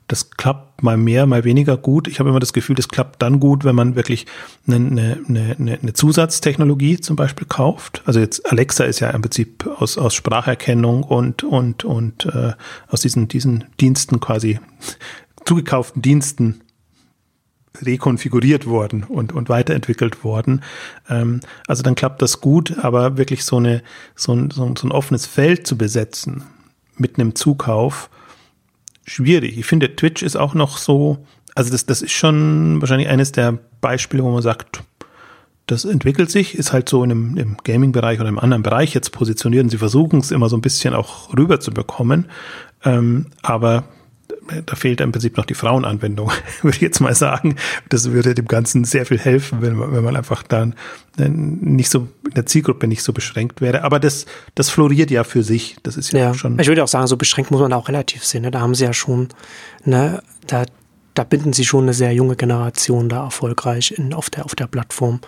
Das 0.07 0.29
klappt 0.29 0.83
mal 0.83 0.97
mehr, 0.97 1.25
mal 1.25 1.43
weniger 1.43 1.77
gut. 1.77 2.07
Ich 2.07 2.19
habe 2.19 2.29
immer 2.29 2.39
das 2.39 2.53
Gefühl, 2.53 2.75
das 2.75 2.89
klappt 2.89 3.23
dann 3.23 3.39
gut, 3.39 3.63
wenn 3.63 3.73
man 3.73 3.95
wirklich 3.95 4.27
eine, 4.67 4.75
eine, 4.75 5.19
eine, 5.27 5.79
eine 5.81 5.93
Zusatztechnologie 5.93 6.99
zum 6.99 7.15
Beispiel 7.15 7.47
kauft. 7.47 8.03
Also 8.05 8.19
jetzt 8.19 8.51
Alexa 8.51 8.83
ist 8.83 8.99
ja 8.99 9.09
im 9.09 9.23
Prinzip 9.23 9.67
aus, 9.79 9.97
aus 9.97 10.13
Spracherkennung 10.13 11.01
und, 11.01 11.43
und, 11.43 11.83
und 11.83 12.27
äh, 12.27 12.53
aus 12.87 13.01
diesen, 13.01 13.27
diesen 13.27 13.63
Diensten 13.81 14.19
quasi 14.19 14.59
zugekauften 15.45 16.03
Diensten 16.03 16.61
rekonfiguriert 17.81 18.65
worden 18.65 19.03
und, 19.03 19.33
und 19.33 19.49
weiterentwickelt 19.49 20.23
worden. 20.23 20.61
Ähm, 21.09 21.39
also 21.67 21.83
dann 21.83 21.95
klappt 21.95 22.21
das 22.21 22.41
gut, 22.41 22.77
aber 22.79 23.17
wirklich 23.17 23.43
so, 23.43 23.57
eine, 23.57 23.83
so, 24.15 24.33
ein, 24.33 24.51
so, 24.51 24.65
ein, 24.65 24.75
so 24.75 24.87
ein 24.87 24.91
offenes 24.91 25.25
Feld 25.25 25.67
zu 25.67 25.77
besetzen 25.77 26.43
mit 26.97 27.19
einem 27.19 27.35
Zukauf, 27.35 28.09
schwierig. 29.05 29.57
Ich 29.57 29.65
finde, 29.65 29.95
Twitch 29.95 30.23
ist 30.23 30.35
auch 30.35 30.53
noch 30.53 30.77
so, 30.77 31.25
also 31.53 31.71
das, 31.71 31.85
das 31.85 32.01
ist 32.01 32.11
schon 32.11 32.81
wahrscheinlich 32.81 33.09
eines 33.09 33.31
der 33.31 33.57
Beispiele, 33.81 34.23
wo 34.23 34.31
man 34.31 34.41
sagt, 34.41 34.83
das 35.67 35.83
entwickelt 35.83 36.29
sich, 36.29 36.55
ist 36.55 36.73
halt 36.73 36.87
so 36.89 37.03
in 37.03 37.11
einem, 37.11 37.37
im 37.37 37.57
Gaming-Bereich 37.63 38.19
oder 38.19 38.29
im 38.29 38.39
anderen 38.39 38.63
Bereich 38.63 38.93
jetzt 38.93 39.11
positioniert 39.11 39.63
und 39.63 39.69
sie 39.69 39.77
versuchen 39.77 40.19
es 40.19 40.31
immer 40.31 40.47
so 40.47 40.57
ein 40.57 40.61
bisschen 40.61 40.93
auch 40.93 41.35
rüber 41.35 41.59
zu 41.59 41.71
bekommen. 41.71 42.27
Ähm, 42.83 43.27
aber 43.41 43.85
da 44.65 44.75
fehlt 44.75 45.01
im 45.01 45.11
Prinzip 45.11 45.37
noch 45.37 45.45
die 45.45 45.53
Frauenanwendung, 45.53 46.31
würde 46.61 46.75
ich 46.75 46.81
jetzt 46.81 46.99
mal 46.99 47.15
sagen. 47.15 47.55
Das 47.89 48.11
würde 48.11 48.33
dem 48.35 48.47
Ganzen 48.47 48.83
sehr 48.85 49.05
viel 49.05 49.19
helfen, 49.19 49.61
wenn 49.61 49.75
man, 49.75 49.93
wenn 49.93 50.03
man 50.03 50.15
einfach 50.15 50.43
dann 50.43 50.75
nicht 51.17 51.89
so 51.89 52.07
in 52.25 52.33
der 52.35 52.45
Zielgruppe 52.45 52.87
nicht 52.87 53.03
so 53.03 53.13
beschränkt 53.13 53.61
wäre. 53.61 53.83
Aber 53.83 53.99
das, 53.99 54.25
das 54.53 54.69
floriert 54.69 55.11
ja 55.11 55.23
für 55.23 55.43
sich. 55.43 55.77
Das 55.83 55.97
ist 55.97 56.11
ja, 56.11 56.19
ja. 56.19 56.33
schon. 56.33 56.59
Ich 56.59 56.67
würde 56.67 56.83
auch 56.83 56.87
sagen, 56.87 57.07
so 57.07 57.17
beschränkt 57.17 57.51
muss 57.51 57.61
man 57.61 57.73
auch 57.73 57.87
relativ 57.87 58.23
sehen. 58.23 58.43
Ne? 58.43 58.51
Da 58.51 58.59
haben 58.59 58.75
sie 58.75 58.83
ja 58.83 58.93
schon, 58.93 59.29
ne, 59.83 60.21
da, 60.47 60.65
da 61.13 61.23
binden 61.23 61.53
sie 61.53 61.65
schon 61.65 61.83
eine 61.83 61.93
sehr 61.93 62.11
junge 62.13 62.35
Generation 62.35 63.09
da 63.09 63.23
erfolgreich 63.23 63.91
in, 63.97 64.13
auf 64.13 64.29
der, 64.29 64.45
auf 64.45 64.55
der 64.55 64.67
Plattform. 64.67 65.21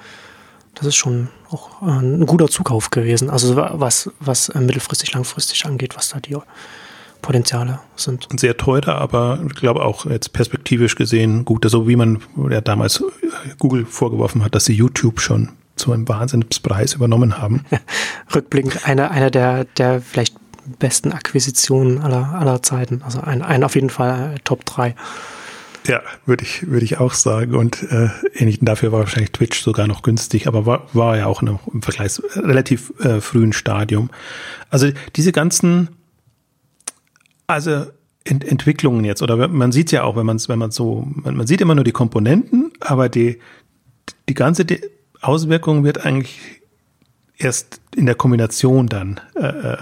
Das 0.76 0.86
ist 0.86 0.96
schon 0.96 1.30
auch 1.50 1.82
ein 1.82 2.26
guter 2.26 2.48
Zukauf 2.48 2.92
gewesen. 2.92 3.30
Also 3.30 3.56
was, 3.56 4.12
was 4.20 4.54
mittelfristig, 4.54 5.14
langfristig 5.14 5.66
angeht, 5.66 5.96
was 5.96 6.10
da 6.10 6.20
die 6.20 6.36
Potenziale 7.22 7.80
sind. 7.96 8.28
Sehr 8.38 8.58
teuer, 8.58 8.88
aber 8.88 9.40
ich 9.46 9.56
glaube 9.56 9.84
auch 9.84 10.06
jetzt 10.06 10.34
perspektivisch 10.34 10.96
gesehen 10.96 11.46
gut, 11.46 11.66
so 11.70 11.88
wie 11.88 11.96
man 11.96 12.20
ja 12.50 12.62
damals 12.62 13.04
Google 13.60 13.86
vorgeworfen 13.86 14.44
hat, 14.44 14.56
dass 14.56 14.66
sie 14.66 14.74
YouTube 14.74 15.20
schon 15.20 15.50
zu 15.76 15.92
einem 15.92 16.08
Wahnsinnspreis 16.08 16.94
übernommen 16.94 17.38
haben. 17.38 17.64
Rückblickend 18.36 18.86
einer, 18.88 19.12
einer 19.12 19.30
der, 19.30 19.66
der 19.66 20.02
vielleicht 20.02 20.36
besten 20.80 21.14
Akquisitionen 21.14 22.00
aller, 22.00 22.34
aller 22.34 22.62
Zeiten. 22.62 23.02
Also 23.04 23.22
ein, 23.22 23.42
ein 23.42 23.64
auf 23.64 23.76
jeden 23.76 23.90
Fall 23.90 24.36
äh, 24.36 24.40
Top 24.44 24.66
3. 24.66 24.96
Ja, 25.88 26.02
würde 26.26 26.44
ich, 26.44 26.70
würde 26.70 26.84
ich 26.84 26.98
auch 26.98 27.14
sagen. 27.14 27.56
Und 27.56 27.84
äh, 27.84 28.10
ähnlich 28.34 28.60
dafür 28.62 28.92
war 28.92 29.00
wahrscheinlich 29.00 29.32
Twitch 29.32 29.62
sogar 29.62 29.88
noch 29.88 30.02
günstig, 30.02 30.48
aber 30.48 30.66
war, 30.66 30.88
war 30.92 31.16
ja 31.18 31.28
auch 31.28 31.42
noch 31.42 31.66
im 31.74 31.82
Vergleich 31.82 32.22
relativ 32.36 32.92
äh, 33.00 33.22
frühen 33.22 33.54
Stadium. 33.54 34.10
Also 34.70 34.90
diese 35.16 35.32
ganzen 35.32 35.88
also 37.48 37.86
Ent 38.24 38.44
Entwicklungen 38.44 39.06
jetzt, 39.06 39.22
oder 39.22 39.48
man 39.48 39.72
sieht 39.72 39.92
ja 39.92 40.04
auch, 40.04 40.18
wenn 40.18 40.26
man 40.26 40.36
es, 40.36 40.50
wenn 40.50 40.60
man 40.60 40.72
so, 40.72 41.08
man, 41.08 41.38
man, 41.38 41.48
sieht 41.48 41.62
immer 41.62 41.76
nur 41.76 41.86
die 41.86 41.94
Komponenten, 41.94 42.74
aber 42.82 43.08
die, 43.08 43.40
die 44.28 44.34
ganze 44.34 44.66
die 44.66 44.82
Auswirkung 45.22 45.86
wird 45.86 46.06
eigentlich 46.06 46.62
erst 47.38 47.80
in 47.96 48.06
der 48.06 48.16
Kombination 48.16 48.88
dann 48.88 49.22
äh, 49.36 49.48
äh 49.48 49.78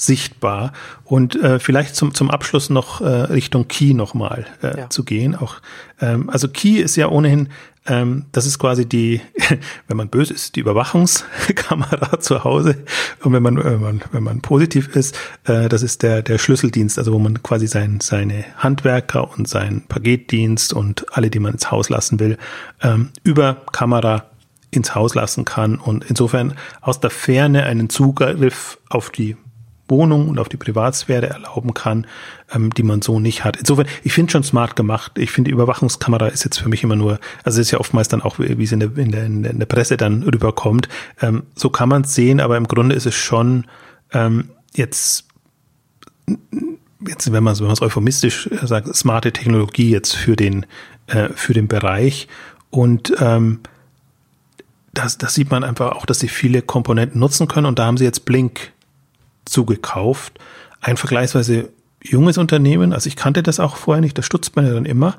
sichtbar. 0.00 0.72
Und 1.04 1.36
äh, 1.36 1.58
vielleicht 1.58 1.94
zum, 1.94 2.14
zum 2.14 2.30
Abschluss 2.30 2.70
noch 2.70 3.00
äh, 3.00 3.04
Richtung 3.04 3.68
Key 3.68 3.94
nochmal 3.94 4.46
äh, 4.62 4.78
ja. 4.78 4.90
zu 4.90 5.04
gehen. 5.04 5.36
Auch, 5.36 5.56
ähm, 6.00 6.30
also 6.30 6.48
Key 6.48 6.80
ist 6.80 6.96
ja 6.96 7.08
ohnehin, 7.08 7.48
ähm, 7.86 8.24
das 8.32 8.46
ist 8.46 8.58
quasi 8.58 8.86
die, 8.86 9.20
wenn 9.88 9.96
man 9.96 10.08
böse 10.08 10.32
ist, 10.32 10.56
die 10.56 10.60
Überwachungskamera 10.60 12.20
zu 12.20 12.44
Hause. 12.44 12.76
Und 13.22 13.32
wenn 13.32 13.42
man, 13.42 13.62
wenn 13.62 13.80
man, 13.80 14.02
wenn 14.10 14.22
man 14.22 14.40
positiv 14.40 14.88
ist, 14.96 15.18
äh, 15.44 15.68
das 15.68 15.82
ist 15.82 16.02
der, 16.02 16.22
der 16.22 16.38
Schlüsseldienst, 16.38 16.98
also 16.98 17.12
wo 17.12 17.18
man 17.18 17.42
quasi 17.42 17.66
sein, 17.66 18.00
seine 18.00 18.44
Handwerker 18.56 19.30
und 19.36 19.48
seinen 19.48 19.82
Paketdienst 19.86 20.72
und 20.72 21.06
alle, 21.12 21.30
die 21.30 21.40
man 21.40 21.52
ins 21.52 21.70
Haus 21.70 21.90
lassen 21.90 22.20
will, 22.20 22.38
ähm, 22.82 23.10
über 23.22 23.66
Kamera 23.72 24.24
ins 24.70 24.94
Haus 24.94 25.14
lassen 25.14 25.44
kann 25.44 25.76
und 25.76 26.04
insofern 26.04 26.54
aus 26.80 27.00
der 27.00 27.10
Ferne 27.10 27.64
einen 27.64 27.90
Zugriff 27.90 28.78
auf 28.88 29.10
die 29.10 29.36
Wohnung 29.90 30.28
und 30.28 30.38
auf 30.38 30.48
die 30.48 30.56
Privatsphäre 30.56 31.28
erlauben 31.28 31.74
kann, 31.74 32.06
ähm, 32.52 32.70
die 32.70 32.82
man 32.82 33.02
so 33.02 33.20
nicht 33.20 33.44
hat. 33.44 33.56
Insofern, 33.56 33.86
ich 34.02 34.12
finde 34.12 34.32
schon 34.32 34.42
smart 34.42 34.76
gemacht. 34.76 35.12
Ich 35.18 35.30
finde, 35.30 35.48
die 35.48 35.52
Überwachungskamera 35.52 36.28
ist 36.28 36.44
jetzt 36.44 36.58
für 36.58 36.68
mich 36.68 36.82
immer 36.82 36.96
nur, 36.96 37.18
also 37.44 37.60
ist 37.60 37.70
ja 37.70 37.80
oftmals 37.80 38.08
dann 38.08 38.22
auch, 38.22 38.38
wie 38.38 38.62
es 38.62 38.72
in 38.72 38.80
der, 38.80 38.96
in 38.96 39.10
der, 39.10 39.26
in 39.26 39.58
der 39.58 39.66
Presse 39.66 39.96
dann 39.96 40.22
rüberkommt. 40.22 40.88
Ähm, 41.20 41.42
so 41.54 41.70
kann 41.70 41.88
man 41.88 42.02
es 42.02 42.14
sehen, 42.14 42.40
aber 42.40 42.56
im 42.56 42.68
Grunde 42.68 42.94
ist 42.94 43.06
es 43.06 43.14
schon 43.14 43.66
ähm, 44.12 44.50
jetzt 44.74 45.26
jetzt, 47.06 47.32
wenn 47.32 47.42
man 47.42 47.54
es 47.54 47.82
euphemistisch 47.82 48.48
sagt, 48.62 48.94
smarte 48.94 49.32
Technologie 49.32 49.90
jetzt 49.90 50.14
für 50.14 50.36
den, 50.36 50.66
äh, 51.06 51.30
für 51.34 51.54
den 51.54 51.68
Bereich. 51.68 52.28
Und 52.70 53.14
ähm, 53.18 53.60
das, 54.92 55.18
das 55.18 55.34
sieht 55.34 55.50
man 55.50 55.64
einfach 55.64 55.92
auch, 55.92 56.06
dass 56.06 56.20
sie 56.20 56.28
viele 56.28 56.62
Komponenten 56.62 57.20
nutzen 57.20 57.48
können. 57.48 57.66
Und 57.66 57.78
da 57.78 57.86
haben 57.86 57.96
sie 57.96 58.04
jetzt 58.04 58.24
Blink 58.24 58.72
zugekauft. 59.50 60.38
Ein 60.80 60.96
vergleichsweise 60.96 61.70
junges 62.02 62.38
Unternehmen, 62.38 62.92
also 62.92 63.08
ich 63.08 63.16
kannte 63.16 63.42
das 63.42 63.60
auch 63.60 63.76
vorher 63.76 64.00
nicht, 64.00 64.16
das 64.16 64.26
stutzt 64.26 64.56
man 64.56 64.66
ja 64.66 64.72
dann 64.72 64.86
immer. 64.86 65.16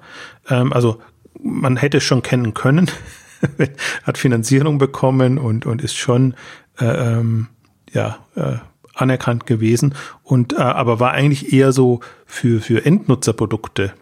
Ähm, 0.49 0.73
also 0.73 0.99
man 1.41 1.77
hätte 1.77 1.97
es 1.97 2.03
schon 2.03 2.23
kennen 2.23 2.53
können, 2.53 2.89
hat 4.03 4.17
Finanzierung 4.17 4.77
bekommen 4.77 5.38
und, 5.38 5.65
und 5.65 5.82
ist 5.82 5.95
schon 5.95 6.36
äh, 6.79 6.86
ähm, 6.86 7.47
ja, 7.91 8.19
äh, 8.36 8.57
anerkannt 8.95 9.45
gewesen 9.45 9.95
und 10.23 10.53
äh, 10.53 10.57
aber 10.57 10.99
war 10.99 11.11
eigentlich 11.11 11.53
eher 11.53 11.71
so 11.71 12.01
für, 12.25 12.61
für 12.61 12.86
Endnutzerprodukte 12.86 13.93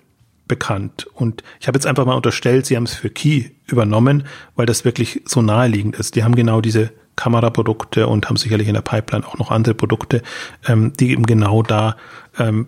bekannt. 0.47 1.07
Und 1.13 1.43
ich 1.59 1.67
habe 1.67 1.77
jetzt 1.77 1.85
einfach 1.85 2.05
mal 2.05 2.15
unterstellt, 2.15 2.65
sie 2.65 2.75
haben 2.75 2.83
es 2.83 2.95
für 2.95 3.09
Key 3.09 3.51
übernommen, 3.67 4.25
weil 4.55 4.65
das 4.65 4.83
wirklich 4.83 5.21
so 5.25 5.41
naheliegend 5.41 5.95
ist. 5.95 6.15
Die 6.15 6.23
haben 6.23 6.35
genau 6.35 6.59
diese 6.59 6.91
Kameraprodukte 7.19 8.07
und 8.07 8.29
haben 8.29 8.37
sicherlich 8.37 8.69
in 8.69 8.75
der 8.75 8.81
Pipeline 8.81 9.27
auch 9.27 9.37
noch 9.37 9.51
andere 9.51 9.75
Produkte, 9.75 10.21
ähm, 10.65 10.93
die 10.93 11.11
eben 11.11 11.25
genau 11.25 11.63
da 11.63 11.97
ähm, 12.37 12.67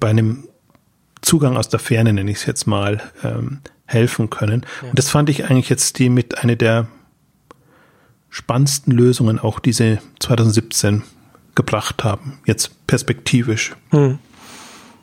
bei 0.00 0.08
einem 0.08 0.44
Zugang 1.20 1.58
aus 1.58 1.68
der 1.68 1.78
Ferne, 1.78 2.12
nenne 2.14 2.30
ich 2.30 2.38
es 2.38 2.46
jetzt 2.46 2.66
mal, 2.66 3.02
ähm, 3.22 3.60
helfen 3.84 4.30
können. 4.30 4.64
Ja. 4.80 4.88
Und 4.88 4.98
das 4.98 5.10
fand 5.10 5.28
ich 5.28 5.44
eigentlich 5.44 5.68
jetzt 5.68 5.98
die 5.98 6.08
mit 6.08 6.38
eine 6.38 6.56
der 6.56 6.86
spannendsten 8.30 8.94
Lösungen 8.94 9.38
auch 9.38 9.60
diese 9.60 9.98
2017 10.20 11.02
gebracht 11.54 12.02
haben, 12.02 12.38
jetzt 12.46 12.86
perspektivisch. 12.86 13.76
Hm. 13.90 14.18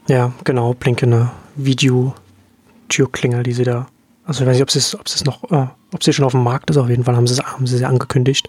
Ja, 0.08 0.34
genau, 0.44 0.74
blinkende 0.74 1.30
Video-Türklingel, 1.56 3.44
die 3.44 3.54
sie 3.54 3.66
da, 3.66 3.88
also 4.30 4.44
ich 4.44 4.48
weiß 4.48 4.58
nicht, 4.58 4.62
ob 4.62 4.70
es, 4.70 4.96
ob 4.96 5.08
es 5.08 5.26
noch, 5.26 5.44
äh, 5.52 5.68
ob 5.92 6.04
sie 6.04 6.14
schon 6.14 6.24
auf 6.24 6.34
dem 6.34 6.44
Markt 6.44 6.70
ist, 6.70 6.78
auf 6.78 6.88
jeden 6.88 7.04
Fall 7.04 7.16
haben 7.16 7.26
sie, 7.26 7.42
haben 7.42 7.66
sie 7.66 7.78
sie 7.78 7.86
angekündigt, 7.86 8.48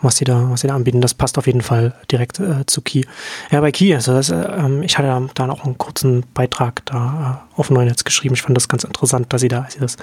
was 0.00 0.16
sie 0.16 0.24
da, 0.24 0.50
was 0.50 0.62
sie 0.62 0.66
da 0.66 0.74
anbieten. 0.74 1.02
Das 1.02 1.12
passt 1.12 1.36
auf 1.36 1.46
jeden 1.46 1.60
Fall 1.60 1.94
direkt 2.10 2.40
äh, 2.40 2.64
zu 2.64 2.80
Key. 2.80 3.02
Ja, 3.50 3.60
bei 3.60 3.70
Key, 3.70 3.94
also 3.94 4.14
das, 4.14 4.30
äh, 4.30 4.82
ich 4.82 4.96
hatte 4.96 5.28
da 5.34 5.46
noch 5.46 5.64
einen 5.64 5.76
kurzen 5.76 6.24
Beitrag 6.32 6.86
da 6.86 7.44
äh, 7.54 7.60
auf 7.60 7.68
Neunetz 7.68 8.04
geschrieben. 8.04 8.34
Ich 8.34 8.40
fand 8.40 8.56
das 8.56 8.68
ganz 8.68 8.82
interessant, 8.84 9.30
dass 9.30 9.42
sie 9.42 9.48
da, 9.48 9.60
dass 9.60 9.74
sie 9.74 9.80
das 9.80 9.96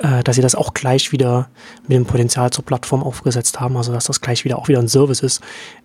äh, 0.00 0.24
dass 0.24 0.36
sie 0.36 0.42
das 0.42 0.54
auch 0.54 0.72
gleich 0.72 1.12
wieder 1.12 1.50
mit 1.82 1.96
dem 1.96 2.06
Potenzial 2.06 2.50
zur 2.50 2.64
Plattform 2.64 3.02
aufgesetzt 3.02 3.60
haben, 3.60 3.76
also 3.76 3.92
dass 3.92 4.06
das 4.06 4.22
gleich 4.22 4.46
wieder 4.46 4.56
auch 4.56 4.68
wieder 4.68 4.78
ein 4.78 4.88
Service 4.88 5.20
ist, 5.20 5.42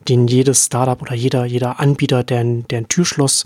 den 0.08 0.30
jedes 0.30 0.68
Startup 0.68 1.02
oder 1.02 1.14
jeder, 1.14 1.44
jeder 1.44 1.82
Anbieter, 1.82 2.24
der 2.24 2.40
ein, 2.40 2.66
der 2.70 2.78
ein 2.78 2.88
Türschloss 2.88 3.46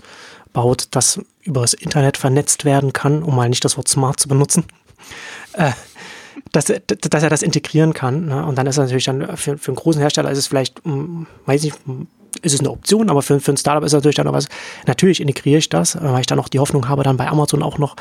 baut, 0.52 0.86
das 0.92 1.20
über 1.42 1.62
das 1.62 1.74
Internet 1.74 2.16
vernetzt 2.16 2.64
werden 2.64 2.92
kann, 2.92 3.22
um 3.22 3.34
mal 3.34 3.48
nicht 3.48 3.64
das 3.64 3.76
Wort 3.76 3.88
smart 3.88 4.20
zu 4.20 4.28
benutzen, 4.28 4.64
äh, 5.54 5.72
dass, 6.52 6.66
dass 6.66 7.22
er 7.22 7.30
das 7.30 7.42
integrieren 7.42 7.94
kann. 7.94 8.26
Ne? 8.26 8.44
Und 8.44 8.56
dann 8.56 8.66
ist 8.66 8.78
er 8.78 8.84
natürlich 8.84 9.04
dann 9.04 9.36
für, 9.36 9.58
für 9.58 9.70
einen 9.70 9.76
großen 9.76 10.00
Hersteller 10.00 10.30
ist 10.30 10.38
es 10.38 10.46
vielleicht, 10.46 10.84
hm, 10.84 11.26
weiß 11.46 11.64
ich, 11.64 11.72
ist 12.42 12.54
es 12.54 12.60
eine 12.60 12.70
Option, 12.70 13.10
aber 13.10 13.22
für, 13.22 13.40
für 13.40 13.52
ein 13.52 13.56
Startup 13.56 13.82
ist 13.84 13.92
es 13.92 13.96
natürlich 13.96 14.16
dann 14.16 14.26
noch 14.26 14.32
was. 14.32 14.48
Natürlich 14.86 15.20
integriere 15.20 15.58
ich 15.58 15.68
das, 15.68 15.98
weil 16.00 16.20
ich 16.20 16.26
dann 16.26 16.38
auch 16.38 16.48
die 16.48 16.58
Hoffnung 16.58 16.88
habe, 16.88 17.02
dann 17.02 17.16
bei 17.16 17.28
Amazon 17.28 17.62
auch 17.62 17.78
noch 17.78 17.96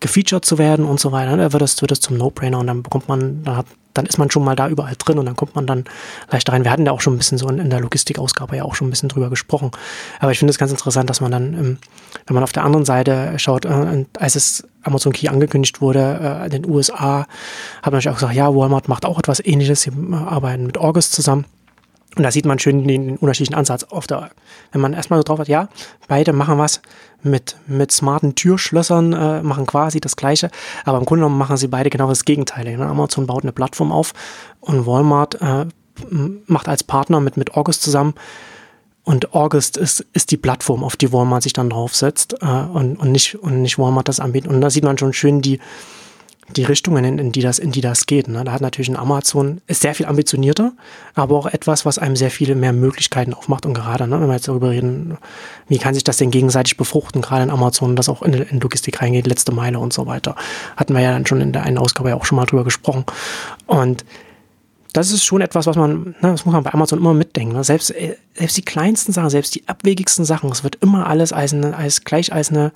gefeatured 0.00 0.44
zu 0.44 0.58
werden 0.58 0.84
und 0.84 1.00
so 1.00 1.12
weiter. 1.12 1.36
Ne? 1.36 1.42
Da 1.42 1.52
wird 1.52 1.62
es, 1.62 1.80
wird 1.80 1.92
es 1.92 2.00
zum 2.00 2.16
No-Brainer 2.16 2.58
und 2.58 2.66
dann 2.66 2.82
bekommt 2.82 3.08
man, 3.08 3.44
dann 3.44 3.56
hat 3.56 3.66
dann 3.94 4.06
ist 4.06 4.18
man 4.18 4.30
schon 4.30 4.44
mal 4.44 4.56
da 4.56 4.68
überall 4.68 4.94
drin 4.96 5.18
und 5.18 5.26
dann 5.26 5.36
kommt 5.36 5.54
man 5.54 5.66
dann 5.66 5.84
leichter 6.30 6.52
rein. 6.52 6.64
Wir 6.64 6.70
hatten 6.70 6.84
da 6.84 6.92
auch 6.92 7.00
schon 7.00 7.14
ein 7.14 7.18
bisschen 7.18 7.38
so 7.38 7.48
in 7.48 7.70
der 7.70 7.80
Logistikausgabe 7.80 8.56
ja 8.56 8.64
auch 8.64 8.74
schon 8.74 8.88
ein 8.88 8.90
bisschen 8.90 9.08
drüber 9.08 9.30
gesprochen. 9.30 9.70
Aber 10.20 10.32
ich 10.32 10.38
finde 10.38 10.50
es 10.50 10.58
ganz 10.58 10.70
interessant, 10.70 11.10
dass 11.10 11.20
man 11.20 11.30
dann, 11.30 11.54
ähm, 11.54 11.78
wenn 12.26 12.34
man 12.34 12.42
auf 12.42 12.52
der 12.52 12.64
anderen 12.64 12.84
Seite 12.84 13.34
schaut, 13.38 13.64
äh, 13.64 14.04
als 14.18 14.36
es 14.36 14.66
Amazon 14.82 15.12
Key 15.12 15.28
angekündigt 15.28 15.80
wurde 15.80 16.40
äh, 16.42 16.44
in 16.46 16.62
den 16.62 16.70
USA, 16.70 17.20
hat 17.82 17.86
man 17.86 17.94
natürlich 17.94 18.08
auch 18.08 18.14
gesagt, 18.14 18.34
ja, 18.34 18.54
Walmart 18.54 18.88
macht 18.88 19.04
auch 19.04 19.18
etwas 19.18 19.44
ähnliches. 19.44 19.82
Sie 19.82 19.90
äh, 19.90 20.14
arbeiten 20.14 20.66
mit 20.66 20.78
August 20.78 21.12
zusammen. 21.12 21.44
Und 22.16 22.24
da 22.24 22.30
sieht 22.30 22.44
man 22.44 22.58
schön 22.58 22.86
den 22.86 23.16
unterschiedlichen 23.16 23.54
Ansatz. 23.54 23.86
Der, 24.10 24.30
wenn 24.72 24.80
man 24.80 24.92
erstmal 24.92 25.18
so 25.18 25.22
drauf 25.22 25.38
hat, 25.38 25.48
ja, 25.48 25.68
beide 26.08 26.32
machen 26.32 26.58
was 26.58 26.82
mit, 27.22 27.56
mit 27.66 27.90
smarten 27.90 28.34
Türschlössern, 28.34 29.12
äh, 29.12 29.42
machen 29.42 29.66
quasi 29.66 30.00
das 30.00 30.16
Gleiche, 30.16 30.50
aber 30.84 30.98
im 30.98 31.04
Grunde 31.04 31.20
genommen 31.20 31.38
machen 31.38 31.56
sie 31.56 31.68
beide 31.68 31.90
genau 31.90 32.08
das 32.08 32.24
Gegenteil. 32.24 32.80
Amazon 32.80 33.26
baut 33.26 33.44
eine 33.44 33.52
Plattform 33.52 33.92
auf 33.92 34.12
und 34.60 34.86
Walmart 34.86 35.40
äh, 35.40 35.66
macht 36.46 36.68
als 36.68 36.84
Partner 36.84 37.20
mit, 37.20 37.36
mit 37.36 37.54
August 37.54 37.82
zusammen. 37.82 38.14
Und 39.04 39.34
August 39.34 39.76
ist, 39.76 40.06
ist 40.12 40.30
die 40.30 40.36
Plattform, 40.36 40.84
auf 40.84 40.96
die 40.96 41.12
Walmart 41.12 41.42
sich 41.42 41.52
dann 41.52 41.70
draufsetzt 41.70 42.36
äh, 42.40 42.46
und, 42.46 42.96
und, 42.96 43.10
nicht, 43.10 43.34
und 43.36 43.62
nicht 43.62 43.78
Walmart 43.78 44.08
das 44.08 44.20
anbietet. 44.20 44.50
Und 44.50 44.60
da 44.60 44.70
sieht 44.70 44.84
man 44.84 44.96
schon 44.96 45.12
schön 45.12 45.42
die, 45.42 45.58
die 46.56 46.64
Richtungen, 46.64 47.04
in, 47.04 47.18
in, 47.18 47.32
die 47.32 47.40
das, 47.40 47.58
in 47.58 47.72
die 47.72 47.80
das 47.80 48.06
geht. 48.06 48.28
Ne? 48.28 48.44
Da 48.44 48.52
hat 48.52 48.60
natürlich 48.60 48.88
ein 48.88 48.96
Amazon, 48.96 49.60
ist 49.66 49.82
sehr 49.82 49.94
viel 49.94 50.06
ambitionierter, 50.06 50.72
aber 51.14 51.36
auch 51.36 51.46
etwas, 51.46 51.84
was 51.84 51.98
einem 51.98 52.16
sehr 52.16 52.30
viele 52.30 52.54
mehr 52.54 52.72
Möglichkeiten 52.72 53.34
aufmacht. 53.34 53.66
Und 53.66 53.74
gerade, 53.74 54.06
ne, 54.06 54.20
wenn 54.20 54.28
wir 54.28 54.34
jetzt 54.34 54.48
darüber 54.48 54.70
reden, 54.70 55.18
wie 55.68 55.78
kann 55.78 55.94
sich 55.94 56.04
das 56.04 56.16
denn 56.16 56.30
gegenseitig 56.30 56.76
befruchten, 56.76 57.22
gerade 57.22 57.44
in 57.44 57.50
Amazon, 57.50 57.96
das 57.96 58.08
auch 58.08 58.22
in, 58.22 58.34
in 58.34 58.60
Logistik 58.60 59.00
reingeht, 59.02 59.26
letzte 59.26 59.52
Meile 59.52 59.78
und 59.78 59.92
so 59.92 60.06
weiter. 60.06 60.36
Hatten 60.76 60.94
wir 60.94 61.00
ja 61.00 61.12
dann 61.12 61.26
schon 61.26 61.40
in 61.40 61.52
der 61.52 61.64
einen 61.64 61.78
Ausgabe 61.78 62.10
ja 62.10 62.16
auch 62.16 62.24
schon 62.24 62.36
mal 62.36 62.46
drüber 62.46 62.64
gesprochen. 62.64 63.04
Und 63.66 64.04
das 64.92 65.10
ist 65.10 65.24
schon 65.24 65.40
etwas, 65.40 65.66
was 65.66 65.76
man, 65.76 66.02
ne, 66.02 66.14
das 66.20 66.44
muss 66.44 66.52
man 66.52 66.62
bei 66.62 66.72
Amazon 66.72 66.98
immer 66.98 67.14
mitdenken. 67.14 67.54
Ne? 67.54 67.64
Selbst, 67.64 67.90
äh, 67.90 68.16
selbst 68.34 68.56
die 68.56 68.64
kleinsten 68.64 69.12
Sachen, 69.12 69.30
selbst 69.30 69.54
die 69.54 69.66
abwegigsten 69.66 70.24
Sachen, 70.24 70.50
es 70.50 70.64
wird 70.64 70.76
immer 70.76 71.06
alles 71.06 71.32
als, 71.32 71.54
eine, 71.54 71.76
als 71.76 72.04
gleich 72.04 72.32
als 72.32 72.50
eine 72.50 72.72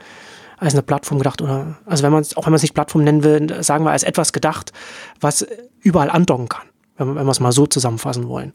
als 0.59 0.75
eine 0.75 0.83
Plattform 0.83 1.19
gedacht 1.19 1.43
oder 1.43 1.77
also 1.85 2.03
wenn 2.03 2.13
man 2.13 2.23
es 2.23 2.37
auch 2.37 2.47
wenn 2.47 2.53
man 2.53 2.57
es 2.57 2.63
nicht 2.63 2.75
Plattform 2.75 3.05
nennen 3.05 3.23
will, 3.23 3.63
sagen 3.63 3.85
wir 3.85 3.91
als 3.91 4.03
etwas 4.03 4.33
gedacht, 4.33 4.73
was 5.21 5.47
überall 5.83 6.11
andocken 6.11 6.49
kann, 6.49 6.67
wenn, 6.97 7.15
wenn 7.15 7.27
wir 7.27 7.31
es 7.31 7.41
mal 7.41 7.53
so 7.53 7.67
zusammenfassen 7.67 8.29
wollen. 8.29 8.53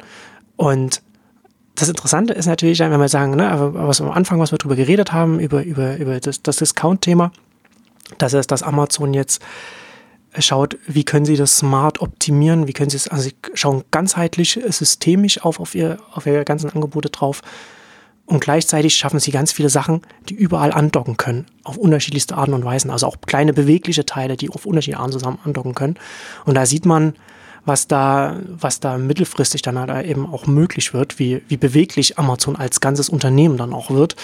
Und 0.56 1.02
das 1.76 1.90
Interessante 1.90 2.34
ist 2.34 2.46
natürlich, 2.46 2.80
wenn 2.80 3.00
wir 3.00 3.08
sagen, 3.08 3.36
ne, 3.36 3.72
was 3.74 4.02
am 4.02 4.12
Anfang, 4.12 4.40
was 4.40 4.52
wir 4.52 4.58
darüber 4.58 4.76
geredet 4.76 5.14
haben, 5.14 5.40
über, 5.40 5.64
über, 5.64 5.98
über 5.98 6.20
das, 6.20 6.44
das 6.44 6.58
Discount-Thema, 6.58 7.32
das 8.18 8.34
ist, 8.34 8.52
dass 8.52 8.62
Amazon 8.62 9.14
jetzt 9.14 9.42
schaut, 10.38 10.78
wie 10.88 11.04
können 11.04 11.26
sie 11.26 11.38
das 11.38 11.58
smart 11.58 12.02
optimieren, 12.02 12.68
wie 12.68 12.74
können 12.74 12.90
sie 12.90 12.98
es, 12.98 13.08
also 13.08 13.24
sie 13.24 13.36
schauen 13.54 13.84
ganzheitlich, 13.92 14.60
systemisch 14.68 15.44
auf, 15.44 15.60
auf, 15.60 15.76
ihr, 15.76 15.98
auf 16.14 16.26
ihre 16.26 16.46
ganzen 16.46 16.70
Angebote 16.70 17.10
drauf 17.10 17.42
und 18.26 18.40
gleichzeitig 18.40 18.96
schaffen 18.96 19.20
sie 19.20 19.32
ganz 19.32 19.52
viele 19.52 19.70
Sachen, 19.70 20.02
die 20.30 20.36
überall 20.36 20.72
andocken 20.72 21.18
können, 21.18 21.48
auf 21.64 21.78
unterschiedlichste 21.78 22.38
Arten 22.38 22.54
und 22.54 22.64
Weisen. 22.64 22.90
Also 22.92 23.08
auch 23.08 23.18
kleine 23.26 23.54
bewegliche 23.54 24.06
Teile, 24.06 24.38
die 24.38 24.50
auf 24.50 24.66
unterschiedliche 24.66 25.00
Arten 25.00 25.14
zusammen 25.14 25.40
andocken 25.44 25.76
können. 25.76 25.96
Und 26.46 26.56
da 26.56 26.66
sieht 26.66 26.86
man, 26.86 27.14
was 27.66 27.88
da, 27.88 28.40
was 28.48 28.80
da 28.80 28.98
mittelfristig 28.98 29.62
dann 29.62 29.78
halt 29.78 30.06
eben 30.08 30.26
auch 30.26 30.48
möglich 30.48 30.94
wird, 30.94 31.20
wie, 31.20 31.44
wie 31.48 31.58
beweglich 31.58 32.18
Amazon 32.18 32.56
als 32.56 32.82
ganzes 32.82 33.10
Unternehmen 33.10 33.58
dann 33.58 33.74
auch 33.74 33.92
wird, 33.92 34.16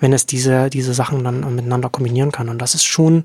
wenn 0.00 0.12
es 0.12 0.26
diese, 0.26 0.70
diese 0.70 0.92
Sachen 0.92 1.22
dann 1.22 1.54
miteinander 1.54 1.88
kombinieren 1.88 2.32
kann. 2.32 2.48
Und 2.48 2.58
das 2.58 2.74
ist 2.74 2.84
schon, 2.84 3.24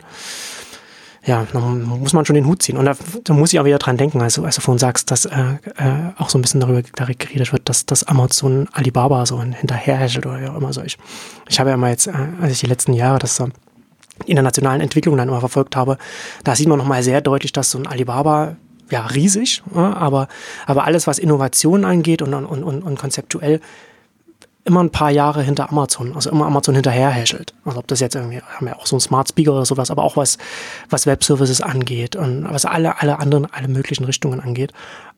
ja, 1.26 1.46
da 1.52 1.60
muss 1.60 2.14
man 2.14 2.26
schon 2.26 2.36
den 2.36 2.46
Hut 2.46 2.62
ziehen. 2.62 2.78
Und 2.78 2.86
da, 2.86 2.96
da 3.24 3.34
muss 3.34 3.52
ich 3.52 3.60
auch 3.60 3.66
wieder 3.66 3.80
dran 3.80 3.98
denken, 3.98 4.22
also 4.22 4.44
als 4.44 4.56
du 4.56 4.62
vorhin 4.62 4.80
sagst, 4.80 5.10
dass 5.10 5.26
äh, 5.26 5.32
äh, 5.78 6.12
auch 6.18 6.30
so 6.30 6.38
ein 6.38 6.42
bisschen 6.42 6.62
darüber, 6.62 6.84
geredet 6.84 7.52
wird, 7.52 7.68
dass, 7.68 7.86
dass 7.86 8.04
Amazon 8.04 8.68
Alibaba 8.74 9.26
so 9.26 9.42
hinterherhält 9.42 10.18
oder 10.18 10.40
ja 10.40 10.56
immer 10.56 10.72
so. 10.72 10.84
Ich, 10.84 10.98
ich 11.50 11.60
habe 11.60 11.72
ja 11.72 11.78
mal 11.78 11.90
jetzt, 11.90 12.08
äh, 12.08 12.14
als 12.40 12.52
ich 12.52 12.60
die 12.60 12.68
letzten 12.68 12.94
Jahre 12.94 13.18
das 13.18 13.36
so 13.36 13.50
internationalen 14.26 14.82
Entwicklungen 14.82 15.18
dann 15.18 15.28
immer 15.28 15.40
verfolgt 15.40 15.76
habe, 15.76 15.98
da 16.44 16.56
sieht 16.56 16.68
man 16.68 16.78
nochmal 16.78 17.02
sehr 17.02 17.22
deutlich, 17.22 17.52
dass 17.52 17.72
so 17.72 17.80
ein 17.80 17.88
Alibaba 17.88 18.56
ja 18.92 19.06
riesig, 19.08 19.64
ja, 19.74 19.94
aber, 19.94 20.28
aber 20.68 20.86
alles, 20.86 21.08
was 21.08 21.18
Innovation 21.18 21.86
angeht 21.86 22.22
und, 22.22 22.36
und, 22.36 22.46
und, 22.46 22.84
und 22.84 23.00
konzeptuell 23.00 23.62
immer 24.66 24.84
ein 24.84 24.90
paar 24.90 25.12
Jahre 25.12 25.44
hinter 25.44 25.70
Amazon, 25.70 26.14
also 26.16 26.32
immer 26.32 26.48
Amazon 26.48 26.74
hinterherhäschelt. 26.74 27.54
Also 27.64 27.80
ob 27.80 27.88
das 27.88 28.00
jetzt 28.00 28.16
irgendwie, 28.16 28.42
haben 28.42 28.66
wir 28.66 28.78
auch 28.78 28.88
so 28.88 28.96
einen 28.96 29.02
Smart 29.02 29.30
Speaker 29.30 29.54
oder 29.54 29.66
sowas, 29.66 29.92
aber 29.92 30.04
auch 30.04 30.18
was, 30.18 30.40
was 30.90 31.06
Webservices 31.06 31.62
angeht 31.62 32.16
und 32.16 32.52
was 32.52 32.66
alle, 32.66 33.00
alle 33.00 33.20
anderen, 33.20 33.46
alle 33.46 33.68
möglichen 33.68 34.06
Richtungen 34.06 34.40
angeht, 34.40 34.74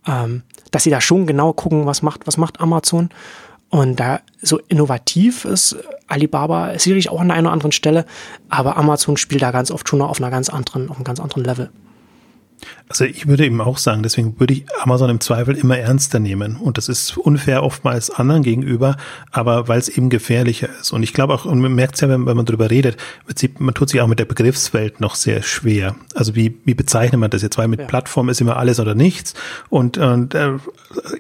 ähm, 0.05 0.43
dass 0.71 0.83
sie 0.83 0.89
da 0.89 0.99
schon 0.99 1.25
genau 1.25 1.53
gucken, 1.53 1.85
was 1.85 2.01
macht, 2.01 2.27
was 2.27 2.37
macht 2.37 2.59
Amazon. 2.59 3.09
Und 3.69 3.99
da 3.99 4.19
so 4.41 4.59
innovativ 4.67 5.45
ist 5.45 5.77
Alibaba 6.07 6.77
sicherlich 6.77 7.09
auch 7.09 7.19
an 7.19 7.31
einer 7.31 7.51
anderen 7.51 7.71
Stelle, 7.71 8.05
aber 8.49 8.77
Amazon 8.77 9.15
spielt 9.15 9.41
da 9.41 9.51
ganz 9.51 9.71
oft 9.71 9.87
schon 9.87 10.01
auf 10.01 10.19
einer 10.19 10.29
ganz 10.29 10.49
anderen, 10.49 10.89
auf 10.89 10.97
einem 10.97 11.05
ganz 11.05 11.19
anderen 11.19 11.43
Level. 11.45 11.69
Also 12.89 13.03
ich 13.03 13.28
würde 13.28 13.45
eben 13.45 13.60
auch 13.60 13.78
sagen, 13.78 14.01
deswegen 14.01 14.39
würde 14.39 14.53
ich 14.53 14.66
Amazon 14.82 15.10
im 15.10 15.20
Zweifel 15.20 15.55
immer 15.55 15.78
ernster 15.78 16.20
nehmen. 16.20 16.55
Und 16.55 16.78
das 16.78 16.88
ist 16.88 17.18
unfair 17.18 17.64
oftmals 17.64 18.10
anderen 18.10 18.43
gegenüber, 18.43 18.95
aber 19.32 19.68
weil 19.68 19.80
es 19.80 19.89
eben 19.89 20.10
gefährlicher 20.10 20.70
ist. 20.80 20.93
Und 20.93 21.03
ich 21.03 21.14
glaube 21.14 21.34
auch, 21.34 21.45
und 21.45 21.60
man 21.60 21.76
merkt 21.76 21.95
es 21.95 22.01
ja, 22.01 22.10
wenn, 22.10 22.26
wenn 22.26 22.38
man 22.38 22.45
darüber 22.45 22.70
redet, 22.70 22.97
man 23.60 23.74
tut 23.74 23.89
sich 23.89 23.99
auch 23.99 24.08
mit 24.08 24.20
der 24.20 24.26
Begriffswelt 24.26 25.01
noch 25.01 25.16
sehr 25.16 25.43
schwer. 25.43 25.95
Also 26.16 26.36
wie, 26.36 26.58
wie 26.64 26.76
bezeichnet 26.76 27.20
man 27.20 27.30
das 27.30 27.41
jetzt? 27.41 27.58
Weil 27.58 27.68
mit 27.68 27.82
ja. 27.82 27.86
Plattform 27.88 28.30
ist 28.30 28.39
immer 28.39 28.55
alles 28.55 28.80
oder 28.80 28.95
nichts 28.95 29.34
und, 29.70 29.97
und 29.97 30.34
äh, 30.34 30.53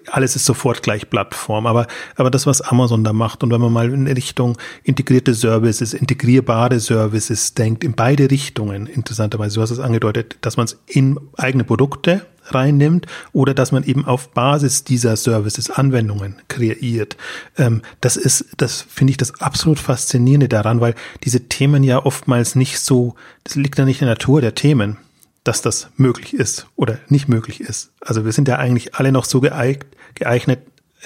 alles 0.09 0.37
ist 0.37 0.45
sofort 0.45 0.83
gleich 0.83 1.09
Plattform. 1.09 1.67
Aber, 1.67 1.87
aber 2.15 2.31
das, 2.31 2.47
was 2.47 2.61
Amazon 2.61 3.03
da 3.03 3.11
macht 3.11 3.43
und 3.43 3.51
wenn 3.51 3.59
man 3.59 3.73
mal 3.73 3.91
in 3.91 4.07
Richtung 4.07 4.57
integrierte 4.83 5.33
Services, 5.33 5.93
integrierbare 5.93 6.79
Services 6.79 7.55
denkt, 7.55 7.83
in 7.83 7.93
beide 7.93 8.31
Richtungen, 8.31 8.87
interessanterweise, 8.87 9.55
du 9.55 9.61
hast 9.61 9.71
es 9.71 9.79
angedeutet, 9.79 10.37
dass 10.41 10.55
man 10.55 10.65
es 10.65 10.79
in 10.87 11.19
eigene 11.37 11.63
Produkte 11.63 12.25
reinnimmt 12.51 13.07
oder 13.33 13.53
dass 13.53 13.71
man 13.71 13.83
eben 13.83 14.05
auf 14.05 14.29
Basis 14.29 14.83
dieser 14.83 15.15
Services 15.15 15.69
Anwendungen 15.69 16.35
kreiert. 16.47 17.17
Ähm, 17.57 17.81
das 18.01 18.17
ist, 18.17 18.45
das 18.57 18.81
finde 18.81 19.11
ich 19.11 19.17
das 19.17 19.41
absolut 19.41 19.79
faszinierende 19.79 20.47
daran, 20.47 20.81
weil 20.81 20.95
diese 21.23 21.47
Themen 21.47 21.83
ja 21.83 22.05
oftmals 22.05 22.55
nicht 22.55 22.79
so, 22.79 23.15
das 23.43 23.55
liegt 23.55 23.77
ja 23.77 23.85
nicht 23.85 24.01
in 24.01 24.07
der 24.07 24.15
Natur 24.15 24.41
der 24.41 24.55
Themen, 24.55 24.97
dass 25.43 25.61
das 25.61 25.89
möglich 25.95 26.33
ist 26.33 26.67
oder 26.75 26.99
nicht 27.07 27.27
möglich 27.27 27.61
ist. 27.61 27.91
Also 28.01 28.25
wir 28.25 28.31
sind 28.31 28.47
ja 28.47 28.57
eigentlich 28.57 28.95
alle 28.95 29.11
noch 29.11 29.25
so 29.25 29.39
geeignet, 29.41 29.87
geeignet, 30.15 30.59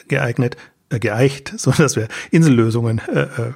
geeignet, 0.07 0.57
äh, 0.89 0.99
geeicht, 0.99 1.53
so 1.57 1.71
dass 1.71 1.95
wir 1.95 2.07
Insellösungen 2.31 3.01
äh, 3.07 3.21
äh 3.21 3.53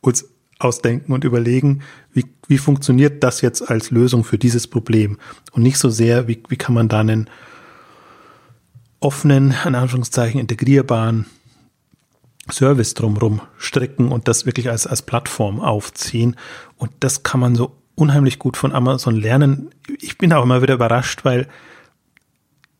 uns 0.00 0.24
ausdenken 0.64 1.12
und 1.12 1.24
überlegen, 1.24 1.82
wie, 2.12 2.26
wie 2.48 2.58
funktioniert 2.58 3.22
das 3.22 3.40
jetzt 3.40 3.68
als 3.68 3.90
Lösung 3.90 4.24
für 4.24 4.38
dieses 4.38 4.66
Problem 4.66 5.18
und 5.52 5.62
nicht 5.62 5.78
so 5.78 5.90
sehr, 5.90 6.28
wie, 6.28 6.42
wie 6.48 6.56
kann 6.56 6.74
man 6.74 6.88
da 6.88 7.00
einen 7.00 7.28
offenen, 9.00 9.54
in 9.66 9.74
Anführungszeichen 9.74 10.40
integrierbaren 10.40 11.26
Service 12.50 12.94
drumherum 12.94 13.40
stricken 13.58 14.08
und 14.08 14.28
das 14.28 14.46
wirklich 14.46 14.68
als, 14.68 14.86
als 14.86 15.02
Plattform 15.02 15.60
aufziehen. 15.60 16.36
Und 16.76 16.90
das 17.00 17.22
kann 17.22 17.40
man 17.40 17.54
so 17.54 17.76
unheimlich 17.94 18.38
gut 18.38 18.56
von 18.56 18.72
Amazon 18.72 19.14
lernen. 19.14 19.70
Ich 20.00 20.18
bin 20.18 20.32
auch 20.32 20.42
immer 20.42 20.62
wieder 20.62 20.74
überrascht, 20.74 21.24
weil 21.24 21.48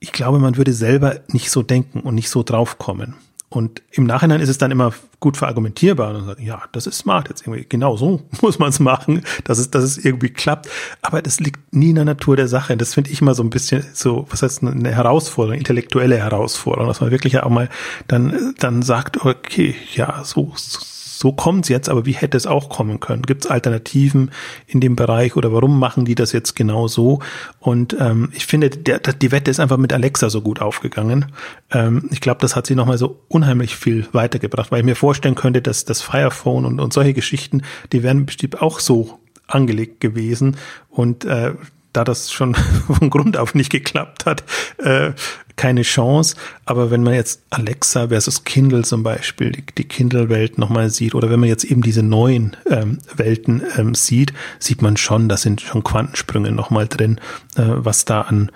ich 0.00 0.12
glaube, 0.12 0.40
man 0.40 0.56
würde 0.56 0.72
selber 0.72 1.20
nicht 1.28 1.50
so 1.50 1.62
denken 1.62 2.00
und 2.00 2.16
nicht 2.16 2.28
so 2.28 2.42
draufkommen. 2.42 3.14
Und 3.52 3.82
im 3.90 4.04
Nachhinein 4.04 4.40
ist 4.40 4.48
es 4.48 4.58
dann 4.58 4.70
immer 4.70 4.92
gut 5.20 5.36
verargumentierbar 5.36 6.14
und 6.14 6.24
sagt, 6.24 6.40
ja, 6.40 6.62
das 6.72 6.86
ist 6.86 6.98
smart 6.98 7.28
jetzt 7.28 7.42
irgendwie. 7.42 7.66
Genau 7.68 7.96
so 7.96 8.22
muss 8.40 8.58
man 8.58 8.70
es 8.70 8.80
machen, 8.80 9.22
dass 9.44 9.58
es, 9.58 9.70
dass 9.70 9.84
es 9.84 9.98
irgendwie 9.98 10.30
klappt. 10.30 10.68
Aber 11.02 11.20
das 11.20 11.38
liegt 11.38 11.74
nie 11.74 11.90
in 11.90 11.96
der 11.96 12.04
Natur 12.06 12.36
der 12.36 12.48
Sache. 12.48 12.76
Das 12.76 12.94
finde 12.94 13.10
ich 13.10 13.20
immer 13.20 13.34
so 13.34 13.42
ein 13.42 13.50
bisschen 13.50 13.84
so, 13.92 14.26
was 14.30 14.42
heißt 14.42 14.62
eine 14.62 14.90
Herausforderung, 14.90 15.58
intellektuelle 15.58 16.16
Herausforderung, 16.16 16.88
dass 16.88 17.00
man 17.00 17.10
wirklich 17.10 17.38
auch 17.40 17.50
mal 17.50 17.68
dann, 18.08 18.54
dann 18.58 18.82
sagt, 18.82 19.24
okay, 19.24 19.74
ja, 19.94 20.24
so, 20.24 20.52
so 20.56 20.80
so 21.22 21.30
kommt's 21.30 21.68
jetzt, 21.68 21.88
aber 21.88 22.04
wie 22.04 22.14
hätte 22.14 22.36
es 22.36 22.48
auch 22.48 22.68
kommen 22.68 22.98
können? 22.98 23.22
Gibt 23.22 23.44
es 23.44 23.50
Alternativen 23.50 24.32
in 24.66 24.80
dem 24.80 24.96
Bereich 24.96 25.36
oder 25.36 25.52
warum 25.52 25.78
machen 25.78 26.04
die 26.04 26.16
das 26.16 26.32
jetzt 26.32 26.56
genau 26.56 26.88
so? 26.88 27.20
Und 27.60 27.96
ähm, 28.00 28.30
ich 28.32 28.44
finde, 28.44 28.70
der, 28.70 28.98
die 28.98 29.30
Wette 29.30 29.48
ist 29.48 29.60
einfach 29.60 29.76
mit 29.76 29.92
Alexa 29.92 30.30
so 30.30 30.40
gut 30.40 30.60
aufgegangen. 30.60 31.26
Ähm, 31.70 32.08
ich 32.10 32.20
glaube, 32.20 32.40
das 32.40 32.56
hat 32.56 32.66
sie 32.66 32.74
nochmal 32.74 32.98
so 32.98 33.20
unheimlich 33.28 33.76
viel 33.76 34.08
weitergebracht, 34.10 34.72
weil 34.72 34.80
ich 34.80 34.84
mir 34.84 34.96
vorstellen 34.96 35.36
könnte, 35.36 35.62
dass 35.62 35.84
das 35.84 36.02
Firephone 36.02 36.64
und, 36.64 36.80
und 36.80 36.92
solche 36.92 37.14
Geschichten, 37.14 37.62
die 37.92 38.02
wären 38.02 38.26
bestimmt 38.26 38.60
auch 38.60 38.80
so 38.80 39.20
angelegt 39.46 40.00
gewesen 40.00 40.56
und 40.90 41.24
äh, 41.24 41.52
da 41.92 42.04
das 42.04 42.32
schon 42.32 42.54
von 42.86 43.10
Grund 43.10 43.36
auf 43.36 43.54
nicht 43.54 43.70
geklappt 43.70 44.26
hat, 44.26 44.44
äh, 44.78 45.12
keine 45.56 45.82
Chance. 45.82 46.36
Aber 46.64 46.90
wenn 46.90 47.02
man 47.02 47.14
jetzt 47.14 47.42
Alexa 47.50 48.08
versus 48.08 48.44
Kindle 48.44 48.84
zum 48.84 49.02
Beispiel, 49.02 49.52
die, 49.52 49.64
die 49.76 49.84
Kindle-Welt 49.84 50.58
nochmal 50.58 50.90
sieht, 50.90 51.14
oder 51.14 51.30
wenn 51.30 51.40
man 51.40 51.48
jetzt 51.48 51.64
eben 51.64 51.82
diese 51.82 52.02
neuen 52.02 52.56
ähm, 52.70 52.98
Welten 53.14 53.62
ähm, 53.76 53.94
sieht, 53.94 54.32
sieht 54.58 54.82
man 54.82 54.96
schon, 54.96 55.28
da 55.28 55.36
sind 55.36 55.60
schon 55.60 55.84
Quantensprünge 55.84 56.52
nochmal 56.52 56.88
drin, 56.88 57.20
äh, 57.56 57.62
was 57.66 58.04
da 58.04 58.22
an 58.22 58.50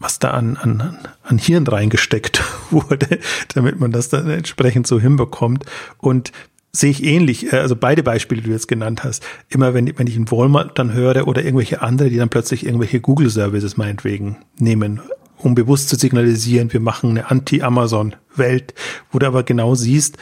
was 0.00 0.18
da 0.18 0.32
an, 0.32 0.58
an, 0.58 0.98
an 1.22 1.38
Hirn 1.38 1.66
reingesteckt 1.66 2.42
wurde, 2.70 3.20
damit 3.54 3.80
man 3.80 3.90
das 3.90 4.10
dann 4.10 4.28
entsprechend 4.28 4.86
so 4.86 5.00
hinbekommt. 5.00 5.64
Und 5.96 6.30
sehe 6.74 6.90
ich 6.90 7.04
ähnlich, 7.04 7.52
äh, 7.52 7.58
also 7.58 7.76
beide 7.76 8.02
Beispiele, 8.02 8.42
die 8.42 8.48
du 8.48 8.52
jetzt 8.52 8.68
genannt 8.68 9.04
hast. 9.04 9.24
Immer 9.48 9.72
wenn, 9.72 9.96
wenn 9.96 10.06
ich 10.06 10.16
einen 10.16 10.30
Walmart 10.30 10.78
dann 10.78 10.92
höre 10.92 11.26
oder 11.26 11.42
irgendwelche 11.42 11.80
andere, 11.80 12.10
die 12.10 12.16
dann 12.16 12.28
plötzlich 12.28 12.66
irgendwelche 12.66 13.00
Google-Services 13.00 13.76
meinetwegen 13.76 14.36
nehmen, 14.58 15.00
um 15.38 15.54
bewusst 15.54 15.88
zu 15.88 15.96
signalisieren, 15.96 16.72
wir 16.72 16.80
machen 16.80 17.10
eine 17.10 17.30
Anti-Amazon-Welt, 17.30 18.74
wo 19.12 19.18
du 19.18 19.26
aber 19.26 19.44
genau 19.44 19.74
siehst, 19.74 20.16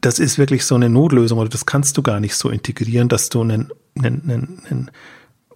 das 0.00 0.20
ist 0.20 0.38
wirklich 0.38 0.64
so 0.64 0.76
eine 0.76 0.88
Notlösung 0.88 1.38
oder 1.38 1.48
das 1.48 1.66
kannst 1.66 1.96
du 1.96 2.02
gar 2.02 2.20
nicht 2.20 2.36
so 2.36 2.50
integrieren, 2.50 3.08
dass 3.08 3.30
du 3.30 3.40
einen, 3.40 3.72
einen, 3.98 4.22
einen, 4.30 4.62
einen 4.70 4.90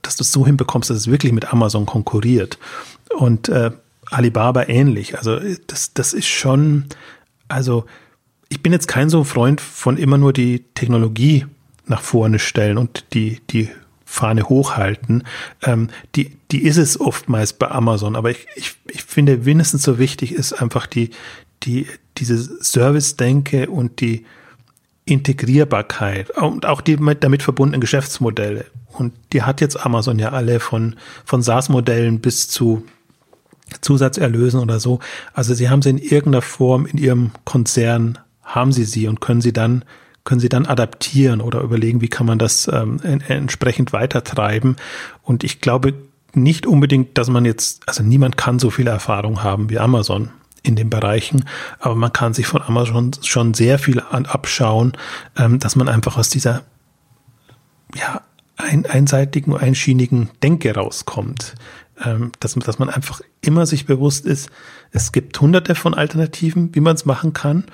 dass 0.03 0.17
du 0.17 0.25
es 0.25 0.33
so 0.33 0.45
hinbekommst, 0.45 0.91
dass 0.91 0.97
es 0.97 1.07
wirklich 1.07 1.33
mit 1.33 1.53
Amazon 1.53 1.87
konkurriert. 1.87 2.59
Und 3.17 3.49
äh, 3.49 3.71
Alibaba 4.11 4.65
ähnlich. 4.65 5.17
Also 5.17 5.39
das, 5.69 5.95
das 5.95 6.13
ist 6.13 6.27
schon, 6.27 6.87
also 7.47 7.85
ich 8.53 8.63
bin 8.63 8.73
jetzt 8.73 8.87
kein 8.87 9.09
so 9.09 9.25
Freund 9.25 9.63
von 9.63 9.97
immer 9.97 10.19
nur 10.19 10.35
die 10.35 10.63
Technologie 10.75 11.47
nach 11.87 12.03
vorne 12.03 12.39
stellen 12.39 12.77
und 12.77 13.07
die, 13.15 13.41
die 13.49 13.71
Fahne 14.05 14.43
hochhalten. 14.43 15.25
Ähm, 15.63 15.89
die, 16.17 16.37
die 16.51 16.65
ist 16.65 16.77
es 16.77 17.01
oftmals 17.01 17.55
bei 17.55 17.71
Amazon, 17.71 18.15
aber 18.15 18.31
ich, 18.31 18.47
ich, 18.55 18.75
ich 18.91 19.05
finde 19.05 19.39
mindestens 19.39 19.85
so 19.85 19.99
wichtig 19.99 20.33
ist 20.33 20.53
einfach 20.53 20.87
die, 20.87 21.11
die, 21.63 21.87
diese 22.19 22.37
Service-Denke 22.63 23.71
und 23.71 24.03
die 24.03 24.27
Integrierbarkeit 25.07 26.29
und 26.37 26.67
auch 26.67 26.83
die 26.83 26.99
damit 27.21 27.43
verbundenen 27.43 27.81
Geschäftsmodelle. 27.81 28.67
Und 28.89 29.15
die 29.33 29.45
hat 29.45 29.63
jetzt 29.63 29.83
Amazon 29.83 30.19
ja 30.19 30.33
alle 30.33 30.61
von, 30.61 30.97
von 31.25 31.41
SaaS-Modellen 31.41 32.21
bis 32.21 32.49
zu 32.49 32.85
Zusatzerlösen 33.81 34.61
oder 34.61 34.79
so. 34.79 34.99
Also 35.33 35.55
sie 35.55 35.71
haben 35.71 35.81
sie 35.81 35.89
in 35.89 35.99
irgendeiner 35.99 36.43
Form 36.43 36.85
in 36.85 36.99
ihrem 36.99 37.31
Konzern, 37.47 38.19
haben 38.55 38.73
sie 38.73 38.85
sie 38.85 39.09
und 39.09 39.21
können 39.21 39.41
sie 39.41 39.53
dann 39.53 39.85
können 40.25 40.41
sie 40.41 40.49
dann 40.49 40.67
adaptieren 40.67 41.41
oder 41.41 41.61
überlegen, 41.63 42.01
wie 42.01 42.09
kann 42.09 42.27
man 42.27 42.39
das 42.39 42.71
ähm, 42.73 43.01
entsprechend 43.03 43.93
weitertreiben. 43.93 44.77
Und 45.23 45.43
ich 45.43 45.61
glaube 45.61 45.95
nicht 46.35 46.67
unbedingt, 46.67 47.19
dass 47.19 47.29
man 47.29 47.45
jetzt, 47.45 47.83
also 47.89 48.03
niemand 48.03 48.37
kann 48.37 48.59
so 48.59 48.71
viel 48.71 48.87
Erfahrung 48.87 49.43
haben 49.43 49.69
wie 49.69 49.79
Amazon 49.79 50.31
in 50.63 50.77
den 50.77 50.91
Bereichen, 50.91 51.45
aber 51.81 51.97
man 51.97 52.13
kann 52.13 52.35
sich 52.35 52.47
von 52.47 52.63
Amazon 52.63 53.11
schon 53.23 53.53
sehr 53.53 53.79
viel 53.79 54.01
an, 54.01 54.27
abschauen, 54.27 54.93
ähm, 55.37 55.59
dass 55.59 55.77
man 55.77 55.89
einfach 55.89 56.17
aus 56.17 56.29
dieser 56.29 56.63
ja, 57.97 58.23
ein, 58.57 58.87
einseitigen, 58.87 59.57
einschienigen 59.57 60.31
Denke 60.43 60.75
rauskommt. 60.75 61.55
Ähm, 62.05 62.33
dass, 62.41 62.55
dass 62.55 62.79
man 62.79 62.89
einfach 62.89 63.21
immer 63.43 63.67
sich 63.67 63.87
bewusst 63.87 64.25
ist, 64.25 64.51
es 64.93 65.13
gibt 65.13 65.39
hunderte 65.41 65.75
von 65.75 65.95
Alternativen, 65.95 66.75
wie 66.75 66.81
man 66.81 66.95
es 66.95 67.05
machen 67.05 67.33
kann 67.33 67.67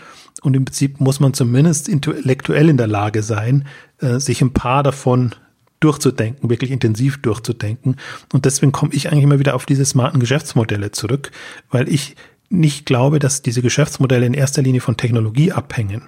und 0.43 0.55
im 0.55 0.65
Prinzip 0.65 1.01
muss 1.01 1.21
man 1.21 1.35
zumindest 1.35 1.89
intellektuell 1.89 2.69
in 2.69 2.77
der 2.77 2.87
Lage 2.87 3.23
sein, 3.23 3.67
äh, 4.01 4.19
sich 4.19 4.41
ein 4.43 4.53
paar 4.53 4.83
davon 4.83 5.35
durchzudenken, 5.81 6.51
wirklich 6.51 6.71
intensiv 6.71 7.23
durchzudenken. 7.23 7.97
Und 8.33 8.45
deswegen 8.45 8.73
komme 8.73 8.95
ich 8.95 9.11
eigentlich 9.11 9.25
immer 9.25 9.39
wieder 9.39 9.55
auf 9.55 9.67
diese 9.67 9.85
smarten 9.85 10.21
Geschäftsmodelle 10.21 10.91
zurück, 10.91 11.31
weil 11.71 11.89
ich 11.89 12.17
nicht 12.51 12.87
glaube, 12.87 13.19
dass 13.19 13.43
diese 13.43 13.63
Geschäftsmodelle 13.63 14.27
in 14.27 14.35
erster 14.35 14.63
Linie 14.63 14.81
von 14.81 14.97
Technologie 14.97 15.53
abhängen. 15.53 16.03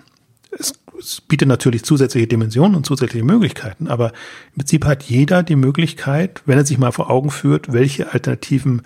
Es, 0.50 0.72
es 0.98 1.20
bietet 1.20 1.48
natürlich 1.48 1.84
zusätzliche 1.84 2.26
Dimensionen 2.26 2.74
und 2.74 2.86
zusätzliche 2.86 3.24
Möglichkeiten, 3.24 3.88
aber 3.88 4.08
im 4.52 4.58
Prinzip 4.58 4.84
hat 4.84 5.04
jeder 5.04 5.42
die 5.42 5.56
Möglichkeit, 5.56 6.42
wenn 6.46 6.58
er 6.58 6.66
sich 6.66 6.78
mal 6.78 6.92
vor 6.92 7.10
Augen 7.10 7.30
führt, 7.30 7.72
welche 7.72 8.12
alternativen 8.12 8.82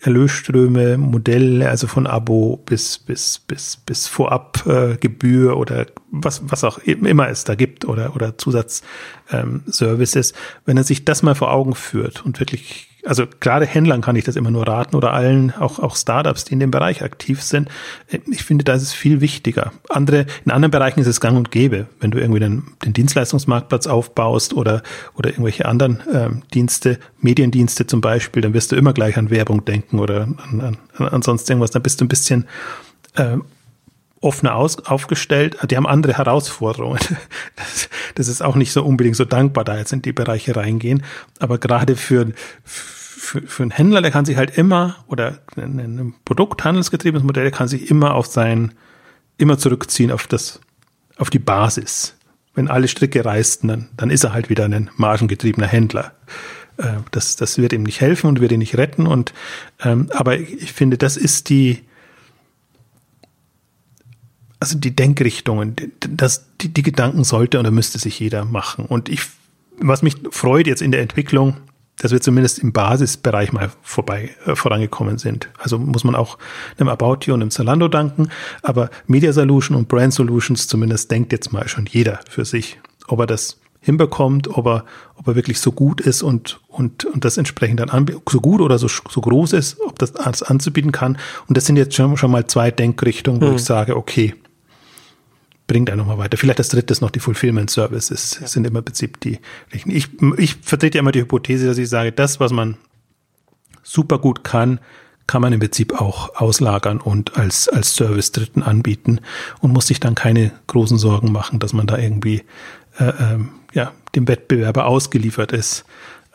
Erlösströme, 0.00 0.98
Modelle, 0.98 1.68
also 1.68 1.86
von 1.86 2.06
Abo 2.06 2.62
bis 2.66 2.98
bis 2.98 3.38
bis 3.38 3.76
bis 3.76 4.06
Vorabgebühr 4.06 5.52
äh, 5.52 5.54
oder 5.54 5.86
was 6.10 6.42
was 6.44 6.64
auch 6.64 6.78
immer 6.78 7.28
es 7.28 7.44
da 7.44 7.54
gibt 7.54 7.84
oder 7.84 8.14
oder 8.14 8.36
Zusatzservices, 8.36 10.32
ähm, 10.32 10.38
wenn 10.66 10.76
er 10.76 10.84
sich 10.84 11.04
das 11.04 11.22
mal 11.22 11.34
vor 11.34 11.52
Augen 11.52 11.74
führt 11.74 12.24
und 12.24 12.38
wirklich 12.40 12.93
also 13.04 13.24
gerade 13.40 13.66
Händlern 13.66 14.00
kann 14.00 14.16
ich 14.16 14.24
das 14.24 14.36
immer 14.36 14.50
nur 14.50 14.66
raten 14.66 14.96
oder 14.96 15.12
allen, 15.12 15.52
auch, 15.52 15.78
auch 15.78 15.96
Startups, 15.96 16.44
die 16.44 16.54
in 16.54 16.60
dem 16.60 16.70
Bereich 16.70 17.02
aktiv 17.02 17.42
sind. 17.42 17.68
Ich 18.30 18.44
finde, 18.44 18.64
da 18.64 18.74
ist 18.74 18.82
es 18.82 18.92
viel 18.92 19.20
wichtiger. 19.20 19.72
Andere, 19.88 20.26
in 20.44 20.50
anderen 20.50 20.70
Bereichen 20.70 21.00
ist 21.00 21.06
es 21.06 21.20
gang 21.20 21.36
und 21.36 21.50
gäbe. 21.50 21.86
Wenn 22.00 22.10
du 22.10 22.18
irgendwie 22.18 22.40
den, 22.40 22.64
den 22.84 22.92
Dienstleistungsmarktplatz 22.92 23.86
aufbaust 23.86 24.54
oder, 24.54 24.82
oder 25.16 25.30
irgendwelche 25.30 25.66
anderen 25.66 26.02
ähm, 26.12 26.42
Dienste, 26.54 26.98
Mediendienste 27.20 27.86
zum 27.86 28.00
Beispiel, 28.00 28.42
dann 28.42 28.54
wirst 28.54 28.72
du 28.72 28.76
immer 28.76 28.92
gleich 28.92 29.16
an 29.16 29.30
Werbung 29.30 29.64
denken 29.64 29.98
oder 29.98 30.22
an, 30.22 30.78
an, 30.96 31.08
an 31.08 31.22
sonst 31.22 31.48
irgendwas. 31.48 31.70
Dann 31.70 31.82
bist 31.82 32.00
du 32.00 32.04
ein 32.04 32.08
bisschen 32.08 32.46
äh, 33.16 33.36
offener 34.20 34.54
aus, 34.54 34.78
aufgestellt. 34.86 35.56
Die 35.70 35.76
haben 35.76 35.86
andere 35.86 36.16
Herausforderungen. 36.16 37.00
Das, 37.56 37.88
das, 38.16 38.28
ist 38.28 38.42
auch 38.42 38.56
nicht 38.56 38.72
so 38.72 38.84
unbedingt 38.84 39.16
so 39.16 39.24
dankbar, 39.24 39.64
da 39.64 39.78
jetzt 39.78 39.92
in 39.92 40.02
die 40.02 40.12
Bereiche 40.12 40.56
reingehen. 40.56 41.04
Aber 41.38 41.58
gerade 41.58 41.94
für, 41.94 42.32
für, 42.64 43.42
für 43.42 43.62
einen 43.62 43.70
Händler, 43.70 44.02
der 44.02 44.10
kann 44.10 44.24
sich 44.24 44.36
halt 44.36 44.56
immer, 44.58 45.04
oder 45.06 45.38
ein, 45.56 45.78
ein 45.78 46.14
produkthandelsgetriebenes 46.24 47.24
Modell, 47.24 47.44
der 47.44 47.52
kann 47.52 47.68
sich 47.68 47.90
immer 47.90 48.14
auf 48.14 48.26
sein, 48.26 48.72
immer 49.38 49.58
zurückziehen 49.58 50.10
auf 50.10 50.26
das, 50.26 50.60
auf 51.16 51.30
die 51.30 51.38
Basis. 51.38 52.16
Wenn 52.54 52.68
alle 52.68 52.88
Stricke 52.88 53.24
reisten, 53.24 53.68
dann, 53.68 53.88
dann 53.96 54.10
ist 54.10 54.24
er 54.24 54.32
halt 54.32 54.50
wieder 54.50 54.64
ein 54.64 54.90
margengetriebener 54.96 55.66
Händler. 55.66 56.12
Äh, 56.76 56.94
das, 57.10 57.36
das 57.36 57.58
wird 57.58 57.72
ihm 57.72 57.84
nicht 57.84 58.00
helfen 58.00 58.28
und 58.28 58.40
wird 58.40 58.52
ihn 58.52 58.58
nicht 58.58 58.76
retten. 58.76 59.06
Und, 59.06 59.32
ähm, 59.82 60.08
aber 60.12 60.38
ich 60.38 60.72
finde, 60.72 60.98
das 60.98 61.16
ist 61.16 61.48
die, 61.48 61.82
also 64.60 64.78
die 64.78 64.94
Denkrichtungen, 64.94 65.76
das, 66.00 66.46
die, 66.60 66.68
die 66.68 66.82
Gedanken 66.82 67.24
sollte 67.24 67.58
oder 67.58 67.70
müsste 67.70 67.98
sich 67.98 68.18
jeder 68.18 68.44
machen. 68.44 68.86
Und 68.86 69.08
ich, 69.08 69.22
was 69.78 70.02
mich 70.02 70.16
freut 70.30 70.66
jetzt 70.66 70.82
in 70.82 70.92
der 70.92 71.02
Entwicklung, 71.02 71.56
dass 71.98 72.12
wir 72.12 72.20
zumindest 72.20 72.58
im 72.58 72.72
Basisbereich 72.72 73.52
mal 73.52 73.70
vorbei 73.82 74.30
äh, 74.46 74.56
vorangekommen 74.56 75.18
sind. 75.18 75.48
Also 75.58 75.78
muss 75.78 76.04
man 76.04 76.14
auch 76.14 76.38
einem 76.78 76.88
About 76.88 77.18
You 77.24 77.34
und 77.34 77.42
einem 77.42 77.50
Zalando 77.50 77.88
danken, 77.88 78.30
aber 78.62 78.90
Media 79.06 79.32
Solution 79.32 79.76
und 79.76 79.88
Brand 79.88 80.12
Solutions 80.12 80.66
zumindest 80.66 81.10
denkt 81.10 81.32
jetzt 81.32 81.52
mal 81.52 81.68
schon 81.68 81.86
jeder 81.86 82.20
für 82.28 82.44
sich, 82.44 82.80
ob 83.06 83.20
er 83.20 83.26
das 83.26 83.60
hinbekommt, 83.80 84.48
ob 84.48 84.66
er, 84.66 84.84
ob 85.16 85.28
er 85.28 85.34
wirklich 85.36 85.60
so 85.60 85.70
gut 85.70 86.00
ist 86.00 86.22
und, 86.22 86.60
und, 86.68 87.04
und 87.04 87.24
das 87.24 87.36
entsprechend 87.36 87.80
dann 87.80 88.06
so 88.28 88.40
gut 88.40 88.60
oder 88.60 88.78
so, 88.78 88.88
so 88.88 89.20
groß 89.20 89.52
ist, 89.52 89.78
ob 89.80 89.98
das 89.98 90.16
alles 90.16 90.42
anzubieten 90.42 90.90
kann. 90.90 91.18
Und 91.46 91.56
das 91.56 91.66
sind 91.66 91.76
jetzt 91.76 91.94
schon, 91.94 92.16
schon 92.16 92.30
mal 92.30 92.46
zwei 92.46 92.70
Denkrichtungen, 92.70 93.42
wo 93.42 93.48
hm. 93.48 93.56
ich 93.56 93.64
sage, 93.64 93.96
okay, 93.96 94.34
bringt 95.66 95.90
einen 95.90 95.98
nochmal 95.98 96.18
weiter. 96.18 96.36
Vielleicht 96.36 96.58
das 96.58 96.68
dritte 96.68 96.92
ist 96.92 97.00
noch 97.00 97.10
die 97.10 97.20
Fulfillment 97.20 97.70
Services, 97.70 98.38
ja. 98.40 98.46
sind 98.46 98.66
im 98.66 98.72
Prinzip 98.72 99.20
die. 99.20 99.38
Ich, 99.72 99.86
ich 99.86 100.56
vertrete 100.56 100.98
ja 100.98 101.00
immer 101.00 101.12
die 101.12 101.20
Hypothese, 101.20 101.66
dass 101.66 101.78
ich 101.78 101.88
sage, 101.88 102.12
das, 102.12 102.40
was 102.40 102.52
man 102.52 102.76
super 103.82 104.18
gut 104.18 104.44
kann, 104.44 104.80
kann 105.26 105.40
man 105.40 105.52
im 105.54 105.60
Prinzip 105.60 106.00
auch 106.00 106.36
auslagern 106.36 107.00
und 107.00 107.38
als, 107.38 107.68
als 107.68 107.94
Service 107.94 108.32
Dritten 108.32 108.62
anbieten 108.62 109.20
und 109.60 109.72
muss 109.72 109.86
sich 109.86 110.00
dann 110.00 110.14
keine 110.14 110.52
großen 110.66 110.98
Sorgen 110.98 111.32
machen, 111.32 111.60
dass 111.60 111.72
man 111.72 111.86
da 111.86 111.96
irgendwie 111.96 112.42
äh, 112.98 113.12
ähm, 113.18 113.50
ja, 113.72 113.92
dem 114.14 114.28
Wettbewerber 114.28 114.86
ausgeliefert 114.86 115.52
ist. 115.52 115.86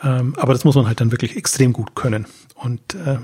Ähm, 0.02 0.34
aber 0.38 0.54
das 0.54 0.64
muss 0.64 0.76
man 0.76 0.88
halt 0.88 1.02
dann 1.02 1.12
wirklich 1.12 1.38
extrem 1.38 1.72
gut 1.72 1.94
können. 1.94 2.26
Und 2.56 2.96
äh, 2.96 3.20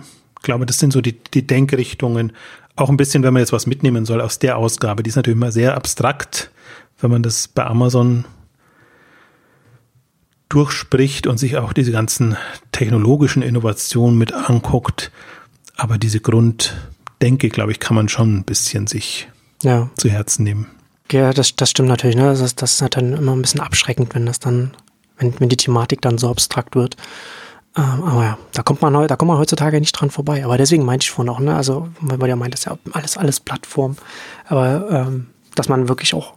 glaube, 0.45 0.65
das 0.65 0.79
sind 0.79 0.93
so 0.93 1.01
die, 1.01 1.17
die 1.33 1.45
Denkrichtungen, 1.45 2.31
auch 2.75 2.89
ein 2.89 2.97
bisschen, 2.97 3.23
wenn 3.23 3.33
man 3.33 3.41
jetzt 3.41 3.53
was 3.53 3.67
mitnehmen 3.67 4.05
soll 4.05 4.21
aus 4.21 4.39
der 4.39 4.57
Ausgabe, 4.57 5.03
die 5.03 5.09
ist 5.09 5.15
natürlich 5.15 5.37
immer 5.37 5.51
sehr 5.51 5.75
abstrakt, 5.75 6.51
wenn 6.99 7.11
man 7.11 7.23
das 7.23 7.47
bei 7.47 7.65
Amazon 7.65 8.25
durchspricht 10.49 11.27
und 11.27 11.37
sich 11.37 11.57
auch 11.57 11.73
diese 11.73 11.91
ganzen 11.91 12.37
technologischen 12.71 13.41
Innovationen 13.41 14.17
mit 14.17 14.33
anguckt. 14.33 15.11
Aber 15.75 15.97
diese 15.97 16.19
Grunddenke, 16.19 17.49
glaube 17.49 17.71
ich, 17.71 17.79
kann 17.79 17.95
man 17.95 18.09
schon 18.09 18.37
ein 18.37 18.43
bisschen 18.43 18.87
sich 18.87 19.27
ja. 19.63 19.89
zu 19.97 20.09
Herzen 20.09 20.43
nehmen. 20.43 20.67
Ja, 21.11 21.33
das, 21.33 21.55
das 21.55 21.71
stimmt 21.71 21.89
natürlich. 21.89 22.15
Ne? 22.15 22.23
Das, 22.23 22.55
das 22.55 22.81
ist 22.81 22.95
dann 22.95 23.13
immer 23.13 23.35
ein 23.35 23.41
bisschen 23.41 23.59
abschreckend, 23.59 24.15
wenn 24.15 24.25
das 24.25 24.39
dann, 24.39 24.71
wenn, 25.17 25.39
wenn 25.39 25.49
die 25.49 25.57
Thematik 25.57 26.01
dann 26.01 26.17
so 26.17 26.29
abstrakt 26.29 26.75
wird. 26.75 26.95
Ähm, 27.77 28.03
aber 28.03 28.23
ja, 28.23 28.37
da 28.53 28.63
kommt 28.63 28.81
man 28.81 28.93
da 29.07 29.15
kommt 29.15 29.29
man 29.29 29.37
heutzutage 29.37 29.79
nicht 29.79 29.93
dran 29.93 30.09
vorbei. 30.09 30.45
Aber 30.45 30.57
deswegen 30.57 30.85
meinte 30.85 31.03
ich 31.03 31.11
vorhin 31.11 31.33
auch, 31.33 31.39
ne, 31.39 31.55
also, 31.55 31.89
weil 31.99 32.17
man 32.17 32.29
ja 32.29 32.35
meint, 32.35 32.53
das 32.53 32.61
ist 32.61 32.65
ja 32.65 32.77
alles, 32.93 33.17
alles 33.17 33.39
Plattform. 33.39 33.97
Aber 34.47 34.89
ähm, 34.89 35.27
dass 35.55 35.69
man 35.69 35.89
wirklich 35.89 36.13
auch, 36.13 36.33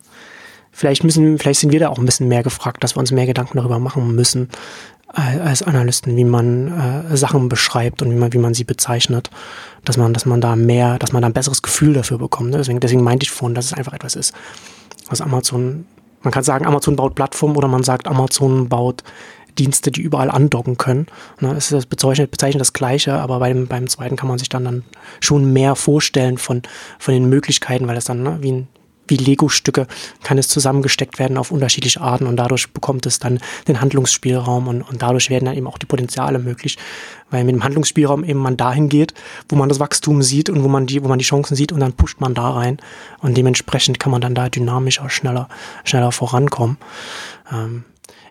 vielleicht 0.73 1.05
müssen, 1.05 1.39
vielleicht 1.39 1.61
sind 1.61 1.73
wir 1.73 1.81
da 1.81 1.89
auch 1.89 1.99
ein 1.99 2.07
bisschen 2.07 2.29
mehr 2.29 2.43
gefragt, 2.43 2.83
dass 2.83 2.97
wir 2.97 3.01
uns 3.01 3.13
mehr 3.13 3.27
Gedanken 3.27 3.59
darüber 3.59 3.79
machen 3.79 4.15
müssen, 4.15 4.49
äh, 5.15 5.39
als 5.41 5.63
Analysten, 5.63 6.17
wie 6.17 6.25
man 6.25 7.07
äh, 7.11 7.17
Sachen 7.17 7.49
beschreibt 7.49 8.03
und 8.03 8.11
wie 8.11 8.17
man, 8.17 8.33
wie 8.33 8.39
man 8.39 8.55
sie 8.55 8.65
bezeichnet, 8.65 9.31
dass 9.85 9.97
man, 9.97 10.13
dass 10.13 10.27
man 10.27 10.41
da 10.41 10.57
mehr, 10.57 10.99
dass 10.99 11.13
man 11.13 11.23
da 11.23 11.29
ein 11.29 11.35
besseres 11.35 11.63
Gefühl 11.63 11.95
dafür 11.95 12.19
bekommt. 12.19 12.51
Ne? 12.51 12.59
Deswegen, 12.59 12.81
deswegen 12.81 13.03
meinte 13.03 13.25
ich 13.25 13.31
vorhin, 13.31 13.55
dass 13.55 13.67
es 13.67 13.73
einfach 13.73 13.93
etwas 13.93 14.17
ist, 14.17 14.35
was 15.09 15.21
Amazon, 15.21 15.87
man 16.23 16.33
kann 16.33 16.43
sagen, 16.43 16.67
Amazon 16.67 16.97
baut 16.97 17.15
Plattform 17.15 17.57
oder 17.57 17.69
man 17.69 17.85
sagt, 17.85 18.09
Amazon 18.09 18.69
baut 18.69 19.05
Dienste, 19.59 19.91
die 19.91 20.01
überall 20.01 20.31
andocken 20.31 20.77
können. 20.77 21.07
Ne, 21.41 21.55
es 21.57 21.73
ist 21.73 21.87
bezeichnet, 21.87 22.31
bezeichnet 22.31 22.61
das 22.61 22.73
Gleiche, 22.73 23.15
aber 23.15 23.39
beim, 23.39 23.67
beim 23.67 23.89
zweiten 23.89 24.17
kann 24.17 24.29
man 24.29 24.39
sich 24.39 24.49
dann, 24.49 24.65
dann 24.65 24.85
schon 25.21 25.53
mehr 25.53 25.75
vorstellen 25.75 26.39
von, 26.39 26.63
von 26.99 27.15
den 27.15 27.29
Möglichkeiten, 27.29 27.89
weil 27.89 27.97
es 27.97 28.05
dann 28.05 28.23
ne, 28.23 28.39
wie 28.41 28.67
wie 29.09 29.17
Lego-Stücke 29.17 29.87
kann 30.23 30.39
es 30.39 30.49
zusammengesteckt 30.49 31.19
werden 31.19 31.37
auf 31.37 31.51
unterschiedliche 31.51 32.01
Arten 32.01 32.27
und 32.27 32.37
dadurch 32.37 32.71
bekommt 32.73 33.07
es 33.07 33.19
dann 33.19 33.41
den 33.67 33.81
Handlungsspielraum 33.81 34.69
und, 34.69 34.83
und 34.83 35.03
dadurch 35.03 35.31
werden 35.31 35.47
dann 35.47 35.57
eben 35.57 35.67
auch 35.67 35.79
die 35.79 35.87
Potenziale 35.87 36.39
möglich, 36.39 36.79
weil 37.31 37.45
mit 37.45 37.55
dem 37.55 37.65
Handlungsspielraum 37.65 38.25
eben 38.25 38.39
man 38.39 38.57
dahin 38.57 38.89
geht, 38.89 39.15
wo 39.49 39.57
man 39.57 39.69
das 39.69 39.81
Wachstum 39.81 40.23
sieht 40.23 40.51
und 40.51 40.63
wo 40.63 40.69
man 40.69 40.87
die, 40.87 41.03
wo 41.03 41.09
man 41.09 41.19
die 41.19 41.25
Chancen 41.25 41.57
sieht 41.57 41.73
und 41.73 41.81
dann 41.81 41.95
pusht 41.95 42.21
man 42.21 42.35
da 42.35 42.51
rein 42.51 42.79
und 43.21 43.37
dementsprechend 43.37 43.99
kann 43.99 44.13
man 44.13 44.21
dann 44.21 44.35
da 44.35 44.49
dynamischer, 44.49 45.09
schneller, 45.11 45.49
schneller 45.85 46.13
vorankommen. 46.13 46.77
Ähm, 47.51 47.85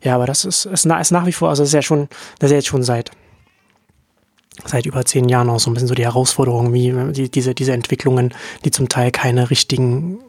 ja, 0.04 0.16
aber 0.16 0.26
das 0.26 0.46
ist, 0.46 0.66
ist, 0.66 0.86
ist 0.86 1.12
nach 1.12 1.26
wie 1.26 1.32
vor, 1.32 1.50
also 1.50 1.64
das 1.64 1.70
ist 1.70 1.74
ja 1.74 1.82
schon, 1.82 2.08
das 2.40 2.50
ist 2.50 2.52
ja 2.52 2.58
jetzt 2.58 2.68
schon 2.68 2.84
seit 2.84 3.12
seit 4.66 4.86
über 4.86 5.06
zehn 5.06 5.30
Jahren 5.30 5.50
auch 5.50 5.60
so 5.60 5.70
ein 5.70 5.74
bisschen 5.74 5.88
so 5.88 5.94
die 5.94 6.06
Herausforderung, 6.06 6.74
wie 6.74 6.92
die, 7.14 7.30
diese, 7.30 7.54
diese 7.54 7.74
Entwicklungen, 7.74 8.34
die 8.66 8.72
zum 8.72 8.90
Teil 8.90 9.12
keine 9.12 9.50
richtigen 9.50 10.20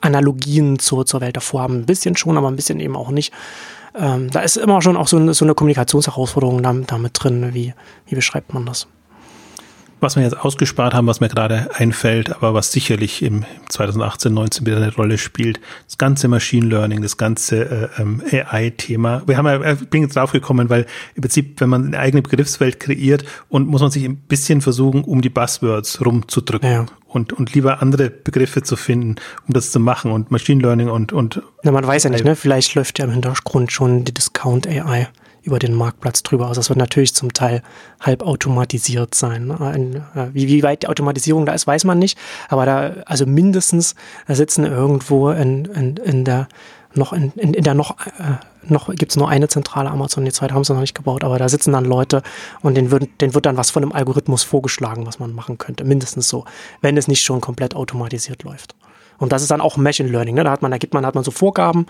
Analogien 0.00 0.78
zur, 0.78 1.06
zur 1.06 1.20
Welt 1.20 1.36
davor 1.36 1.62
haben. 1.62 1.78
Ein 1.78 1.86
bisschen 1.86 2.16
schon, 2.16 2.38
aber 2.38 2.48
ein 2.48 2.56
bisschen 2.56 2.78
eben 2.80 2.96
auch 2.96 3.10
nicht. 3.10 3.32
Ähm, 3.96 4.30
da 4.30 4.40
ist 4.40 4.56
immer 4.56 4.82
schon 4.82 4.96
auch 4.96 5.08
so 5.08 5.16
eine, 5.16 5.34
so 5.34 5.44
eine 5.44 5.54
Kommunikationsherausforderung 5.54 6.62
damit, 6.62 6.90
damit 6.90 7.12
drin. 7.14 7.54
Wie, 7.54 7.74
wie 8.06 8.14
beschreibt 8.14 8.52
man 8.52 8.66
das? 8.66 8.86
Was 10.04 10.16
wir 10.16 10.22
jetzt 10.22 10.38
ausgespart 10.38 10.94
haben, 10.94 11.06
was 11.06 11.20
mir 11.20 11.28
gerade 11.28 11.70
einfällt, 11.74 12.30
aber 12.30 12.54
was 12.54 12.70
sicherlich 12.70 13.22
im 13.22 13.44
2018, 13.70 14.32
19 14.32 14.66
wieder 14.66 14.76
eine 14.76 14.94
Rolle 14.94 15.18
spielt, 15.18 15.58
das 15.86 15.98
ganze 15.98 16.28
Machine 16.28 16.66
Learning, 16.66 17.02
das 17.02 17.16
ganze 17.16 17.90
äh, 17.96 18.02
ähm, 18.02 18.22
AI-Thema. 18.30 19.22
Wir 19.26 19.38
haben 19.38 19.46
ja, 19.46 19.72
ich 19.72 19.82
äh, 19.82 19.84
bin 19.86 20.02
jetzt 20.02 20.14
drauf 20.14 20.32
gekommen, 20.32 20.68
weil 20.68 20.86
im 21.14 21.22
Prinzip, 21.22 21.60
wenn 21.60 21.70
man 21.70 21.86
eine 21.86 21.98
eigene 21.98 22.22
Begriffswelt 22.22 22.78
kreiert 22.78 23.24
und 23.48 23.66
muss 23.66 23.80
man 23.80 23.90
sich 23.90 24.04
ein 24.04 24.16
bisschen 24.16 24.60
versuchen, 24.60 25.02
um 25.02 25.22
die 25.22 25.30
Buzzwords 25.30 26.04
rumzudrücken. 26.04 26.70
Ja. 26.70 26.86
Und, 27.08 27.32
und 27.32 27.54
lieber 27.54 27.80
andere 27.80 28.10
Begriffe 28.10 28.62
zu 28.62 28.76
finden, 28.76 29.16
um 29.46 29.54
das 29.54 29.70
zu 29.70 29.80
machen 29.80 30.10
und 30.10 30.30
Machine 30.30 30.60
Learning 30.60 30.90
und, 30.90 31.12
und. 31.12 31.40
Na, 31.62 31.72
man 31.72 31.86
weiß 31.86 32.04
ja 32.04 32.10
nicht, 32.10 32.24
ne? 32.24 32.36
Vielleicht 32.36 32.74
läuft 32.74 32.98
ja 32.98 33.06
im 33.06 33.12
Hintergrund 33.12 33.72
schon 33.72 34.04
die 34.04 34.12
Discount 34.12 34.66
AI 34.66 35.08
über 35.44 35.58
den 35.58 35.74
Marktplatz 35.74 36.22
drüber 36.22 36.48
aus. 36.48 36.56
Das 36.56 36.68
wird 36.68 36.78
natürlich 36.78 37.14
zum 37.14 37.32
Teil 37.32 37.62
halb 38.00 38.22
automatisiert 38.22 39.14
sein. 39.14 39.46
Ne? 39.46 40.02
Äh, 40.14 40.34
wie, 40.34 40.48
wie 40.48 40.62
weit 40.62 40.82
die 40.82 40.88
Automatisierung 40.88 41.46
da 41.46 41.52
ist, 41.52 41.66
weiß 41.66 41.84
man 41.84 41.98
nicht. 41.98 42.18
Aber 42.48 42.66
da, 42.66 42.94
also 43.06 43.26
mindestens 43.26 43.94
sitzen 44.26 44.64
irgendwo 44.64 45.30
in, 45.30 45.66
in, 45.66 45.96
in 45.98 46.24
der 46.24 46.48
noch 46.96 47.12
in, 47.12 47.32
in, 47.32 47.64
der 47.64 47.74
noch, 47.74 47.98
äh, 48.06 48.36
noch 48.68 48.94
gibt 48.94 49.10
es 49.10 49.16
nur 49.16 49.28
eine 49.28 49.48
zentrale 49.48 49.90
Amazon, 49.90 50.24
die 50.24 50.32
zweite 50.32 50.54
haben 50.54 50.62
sie 50.62 50.72
noch 50.72 50.80
nicht 50.80 50.94
gebaut, 50.94 51.24
aber 51.24 51.38
da 51.38 51.48
sitzen 51.48 51.72
dann 51.72 51.84
Leute 51.84 52.22
und 52.62 52.76
denen 52.76 52.92
wird, 52.92 53.20
denen 53.20 53.34
wird 53.34 53.46
dann 53.46 53.56
was 53.56 53.70
von 53.70 53.82
einem 53.82 53.92
Algorithmus 53.92 54.44
vorgeschlagen, 54.44 55.04
was 55.06 55.18
man 55.18 55.32
machen 55.32 55.58
könnte. 55.58 55.84
Mindestens 55.84 56.28
so, 56.28 56.44
wenn 56.80 56.96
es 56.96 57.08
nicht 57.08 57.24
schon 57.24 57.40
komplett 57.40 57.74
automatisiert 57.74 58.44
läuft. 58.44 58.76
Und 59.18 59.32
das 59.32 59.42
ist 59.42 59.50
dann 59.50 59.60
auch 59.60 59.76
Machine 59.76 60.08
Learning. 60.08 60.34
Ne? 60.34 60.44
Da 60.44 60.50
hat 60.50 60.62
man, 60.62 60.70
da 60.70 60.78
gibt 60.78 60.94
man, 60.94 61.06
hat 61.06 61.14
man 61.14 61.24
so 61.24 61.30
Vorgaben 61.30 61.86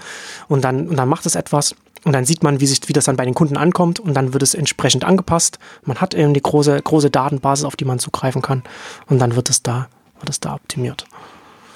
und 0.48 0.64
dann, 0.64 0.88
und 0.88 0.96
dann 0.96 1.08
macht 1.08 1.26
es 1.26 1.34
etwas 1.34 1.74
und 2.04 2.12
dann 2.12 2.24
sieht 2.24 2.42
man, 2.42 2.60
wie, 2.60 2.66
sich, 2.66 2.80
wie 2.86 2.92
das 2.92 3.06
dann 3.06 3.16
bei 3.16 3.24
den 3.24 3.34
Kunden 3.34 3.56
ankommt 3.56 4.00
und 4.00 4.14
dann 4.14 4.32
wird 4.32 4.42
es 4.42 4.54
entsprechend 4.54 5.04
angepasst. 5.04 5.58
Man 5.84 5.98
hat 6.00 6.14
eben 6.14 6.34
die 6.34 6.42
große, 6.42 6.80
große 6.80 7.10
Datenbasis, 7.10 7.64
auf 7.64 7.76
die 7.76 7.84
man 7.84 7.98
zugreifen 7.98 8.42
kann 8.42 8.62
und 9.06 9.18
dann 9.18 9.36
wird 9.36 9.50
es 9.50 9.62
da, 9.62 9.88
wird 10.20 10.30
es 10.30 10.40
da 10.40 10.54
optimiert. 10.54 11.06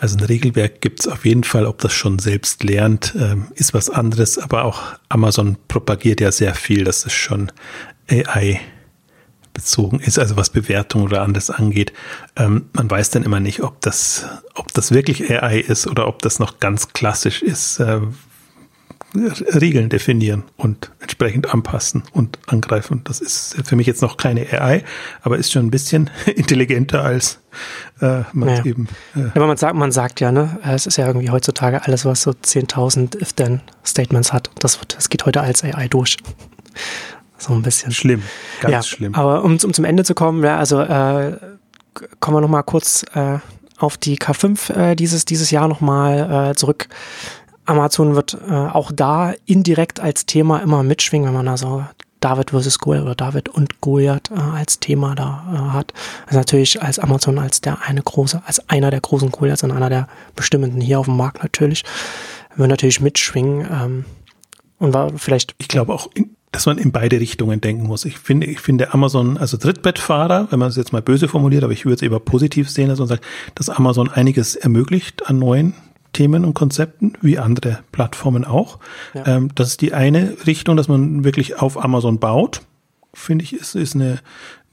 Also 0.00 0.16
ein 0.16 0.24
Regelwerk 0.24 0.80
gibt 0.80 1.00
es 1.00 1.08
auf 1.08 1.24
jeden 1.24 1.42
Fall, 1.42 1.66
ob 1.66 1.78
das 1.78 1.92
schon 1.92 2.18
selbst 2.20 2.62
lernt, 2.62 3.14
ähm, 3.18 3.48
ist 3.54 3.74
was 3.74 3.90
anderes, 3.90 4.38
aber 4.38 4.64
auch 4.64 4.80
Amazon 5.08 5.56
propagiert 5.66 6.20
ja 6.20 6.30
sehr 6.30 6.54
viel, 6.54 6.84
dass 6.84 7.04
es 7.04 7.12
schon 7.12 7.50
AI 8.08 8.60
bezogen 9.58 9.98
ist, 9.98 10.20
also 10.20 10.36
was 10.36 10.50
Bewertung 10.50 11.02
oder 11.02 11.22
anderes 11.22 11.50
angeht. 11.50 11.92
Ähm, 12.36 12.66
man 12.74 12.88
weiß 12.88 13.10
dann 13.10 13.24
immer 13.24 13.40
nicht, 13.40 13.60
ob 13.60 13.80
das, 13.80 14.24
ob 14.54 14.72
das 14.72 14.92
wirklich 14.92 15.28
AI 15.30 15.58
ist 15.58 15.88
oder 15.88 16.06
ob 16.06 16.22
das 16.22 16.38
noch 16.38 16.60
ganz 16.60 16.92
klassisch 16.92 17.42
ist, 17.42 17.80
äh, 17.80 18.00
Regeln 19.14 19.88
definieren 19.88 20.44
und 20.56 20.90
entsprechend 21.00 21.52
anpassen 21.52 22.02
und 22.12 22.38
angreifen. 22.46 23.00
Das 23.04 23.20
ist 23.20 23.56
für 23.64 23.74
mich 23.74 23.86
jetzt 23.86 24.02
noch 24.02 24.18
keine 24.18 24.42
AI, 24.52 24.84
aber 25.22 25.38
ist 25.38 25.50
schon 25.50 25.66
ein 25.66 25.70
bisschen 25.70 26.10
intelligenter 26.26 27.02
als 27.02 27.40
äh, 28.00 28.22
man 28.32 28.48
ja. 28.48 28.64
eben. 28.64 28.88
Äh 29.16 29.30
aber 29.34 29.46
man 29.46 29.56
sagt, 29.56 29.74
man 29.74 29.92
sagt 29.92 30.20
ja, 30.20 30.30
ne, 30.30 30.58
es 30.62 30.86
ist 30.86 30.98
ja 30.98 31.06
irgendwie 31.06 31.30
heutzutage 31.30 31.84
alles, 31.84 32.04
was 32.04 32.22
so 32.22 32.32
10.000 32.32 33.20
If-Then-Statements 33.20 34.32
hat. 34.32 34.50
Das, 34.58 34.78
wird, 34.80 34.96
das 34.96 35.08
geht 35.08 35.24
heute 35.24 35.40
als 35.40 35.64
AI 35.64 35.88
durch. 35.88 36.18
So 37.38 37.54
ein 37.54 37.62
bisschen. 37.62 37.92
Schlimm, 37.92 38.22
ganz 38.60 38.72
ja, 38.72 38.82
schlimm. 38.82 39.14
Aber 39.14 39.42
um, 39.42 39.52
um 39.52 39.72
zum 39.72 39.84
Ende 39.84 40.04
zu 40.04 40.14
kommen, 40.14 40.44
ja, 40.44 40.58
also 40.58 40.80
äh, 40.80 41.36
kommen 42.20 42.36
wir 42.36 42.40
nochmal 42.40 42.64
kurz 42.64 43.04
äh, 43.14 43.38
auf 43.78 43.96
die 43.96 44.18
K5 44.18 44.74
äh, 44.74 44.94
dieses, 44.96 45.24
dieses 45.24 45.50
Jahr 45.50 45.68
nochmal 45.68 46.50
äh, 46.50 46.54
zurück. 46.54 46.88
Amazon 47.68 48.14
wird 48.14 48.38
äh, 48.48 48.52
auch 48.52 48.90
da 48.92 49.34
indirekt 49.44 50.00
als 50.00 50.26
Thema 50.26 50.58
immer 50.60 50.82
mitschwingen, 50.82 51.28
wenn 51.28 51.34
man 51.34 51.46
da 51.46 51.56
so 51.56 51.84
David 52.20 52.50
versus 52.50 52.78
Goliath 52.78 53.04
oder 53.04 53.14
David 53.14 53.48
und 53.48 53.80
Goliath 53.80 54.30
äh, 54.30 54.40
als 54.40 54.80
Thema 54.80 55.14
da 55.14 55.44
äh, 55.52 55.72
hat. 55.74 55.92
Also 56.26 56.38
natürlich 56.38 56.82
als 56.82 56.98
Amazon 56.98 57.38
als 57.38 57.60
der 57.60 57.82
eine 57.82 58.02
große, 58.02 58.42
als 58.46 58.68
einer 58.68 58.90
der 58.90 59.00
großen 59.00 59.30
Goliaths 59.30 59.62
und 59.62 59.70
einer 59.70 59.90
der 59.90 60.08
bestimmenden 60.34 60.80
hier 60.80 60.98
auf 60.98 61.06
dem 61.06 61.16
Markt 61.16 61.42
natürlich, 61.42 61.84
wird 62.56 62.70
natürlich 62.70 63.00
mitschwingen. 63.00 63.68
Ähm, 63.70 64.04
und 64.78 64.94
war 64.94 65.12
vielleicht. 65.16 65.54
Ich 65.58 65.68
glaube 65.68 65.92
auch, 65.92 66.08
in, 66.14 66.36
dass 66.52 66.66
man 66.66 66.78
in 66.78 66.92
beide 66.92 67.20
Richtungen 67.20 67.60
denken 67.60 67.86
muss. 67.86 68.04
Ich 68.04 68.18
finde, 68.18 68.46
ich 68.46 68.60
finde 68.60 68.94
Amazon, 68.94 69.36
also 69.36 69.56
Trittbettfahrer, 69.56 70.48
wenn 70.50 70.58
man 70.58 70.68
es 70.68 70.76
jetzt 70.76 70.92
mal 70.92 71.02
böse 71.02 71.28
formuliert, 71.28 71.64
aber 71.64 71.72
ich 71.72 71.84
würde 71.84 71.96
es 71.96 72.02
eher 72.02 72.18
positiv 72.18 72.70
sehen, 72.70 72.88
dass 72.88 72.98
man 72.98 73.08
sagt, 73.08 73.24
dass 73.54 73.68
Amazon 73.68 74.08
einiges 74.08 74.56
ermöglicht 74.56 75.28
an 75.28 75.38
neuen 75.38 75.74
Themen 76.12 76.44
und 76.44 76.54
Konzepten, 76.54 77.14
wie 77.20 77.38
andere 77.38 77.80
Plattformen 77.92 78.44
auch. 78.44 78.78
Ja. 79.14 79.26
Ähm, 79.26 79.50
das 79.54 79.68
ist 79.68 79.80
die 79.80 79.92
eine 79.92 80.36
Richtung, 80.46 80.76
dass 80.76 80.88
man 80.88 81.24
wirklich 81.24 81.60
auf 81.60 81.82
Amazon 81.82 82.18
baut, 82.18 82.62
finde 83.14 83.44
ich, 83.44 83.52
ist, 83.54 83.74
ist 83.74 83.94
eine, 83.94 84.20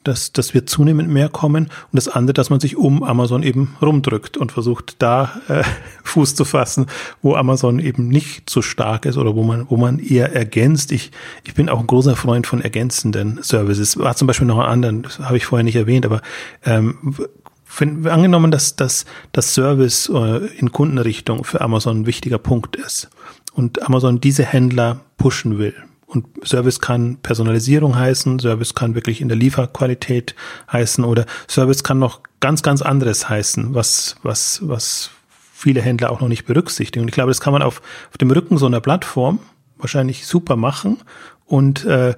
dass, 0.04 0.32
dass 0.32 0.54
wir 0.54 0.66
zunehmend 0.66 1.10
mehr 1.10 1.30
kommen. 1.30 1.66
Und 1.66 1.94
das 1.94 2.08
andere, 2.08 2.34
dass 2.34 2.50
man 2.50 2.60
sich 2.60 2.78
um 2.78 3.04
Amazon 3.04 3.44
eben 3.44 3.76
rumdrückt 3.82 4.38
und 4.38 4.52
versucht, 4.52 4.96
da 5.00 5.42
äh, 5.48 5.64
Fuß 6.04 6.36
zu 6.36 6.46
fassen, 6.46 6.86
wo 7.22 7.36
Amazon 7.36 7.80
eben 7.80 8.08
nicht 8.08 8.50
so 8.50 8.62
stark 8.62 9.06
ist 9.06 9.18
oder 9.18 9.36
wo 9.36 9.44
man, 9.44 9.70
wo 9.70 9.78
man 9.78 10.00
eher 10.00 10.34
ergänzt. 10.34 10.92
Ich, 10.92 11.12
ich 11.44 11.54
bin 11.54 11.70
auch 11.70 11.80
ein 11.80 11.88
großer 11.88 12.16
Freund 12.16 12.48
von 12.48 12.62
ergänzenden 12.62 13.40
Services. 13.42 13.98
War 13.98 14.16
zum 14.16 14.28
Beispiel 14.28 14.48
noch 14.48 14.60
ein 14.60 14.68
anderen, 14.68 15.02
das 15.04 15.20
habe 15.20 15.38
ich 15.38 15.46
vorher 15.46 15.64
nicht 15.64 15.76
erwähnt, 15.76 16.06
aber 16.06 16.22
ähm, 16.64 17.16
wenn, 17.78 18.08
angenommen, 18.08 18.52
dass, 18.52 18.76
dass 18.76 19.06
das 19.32 19.54
Service 19.54 20.10
äh, 20.14 20.46
in 20.58 20.72
Kundenrichtung 20.72 21.44
für 21.44 21.62
Amazon 21.62 22.02
ein 22.02 22.06
wichtiger 22.06 22.38
Punkt 22.38 22.76
ist 22.76 23.10
und 23.54 23.82
Amazon 23.84 24.22
diese 24.22 24.44
Händler 24.44 25.02
pushen 25.18 25.58
will, 25.58 25.76
und 26.08 26.26
Service 26.46 26.80
kann 26.80 27.18
Personalisierung 27.18 27.96
heißen, 27.96 28.40
Service 28.40 28.74
kann 28.74 28.96
wirklich 28.96 29.22
in 29.22 29.28
der 29.28 29.38
Lieferqualität 29.38 30.36
heißen 30.72 31.04
oder 31.04 31.26
Service 31.50 31.84
kann 31.84 32.00
noch 32.00 32.22
ganz, 32.40 32.64
ganz 32.64 32.82
anderes 32.82 33.28
heißen, 33.28 33.74
was, 33.74 34.16
was, 34.24 34.60
was 34.64 35.10
viele 35.54 35.82
Händler 35.82 36.12
auch 36.12 36.22
noch 36.22 36.28
nicht 36.28 36.46
berücksichtigen. 36.46 37.04
Und 37.04 37.10
ich 37.10 37.14
glaube, 37.14 37.32
das 37.32 37.42
kann 37.42 37.54
man 37.54 37.62
auf, 37.62 37.82
auf 38.12 38.18
dem 38.18 38.32
Rücken 38.32 38.58
so 38.58 38.66
einer 38.66 38.82
Plattform 38.82 39.40
wahrscheinlich 39.78 40.26
super 40.28 40.56
machen. 40.56 41.02
Und 41.46 41.86
äh, 41.86 42.16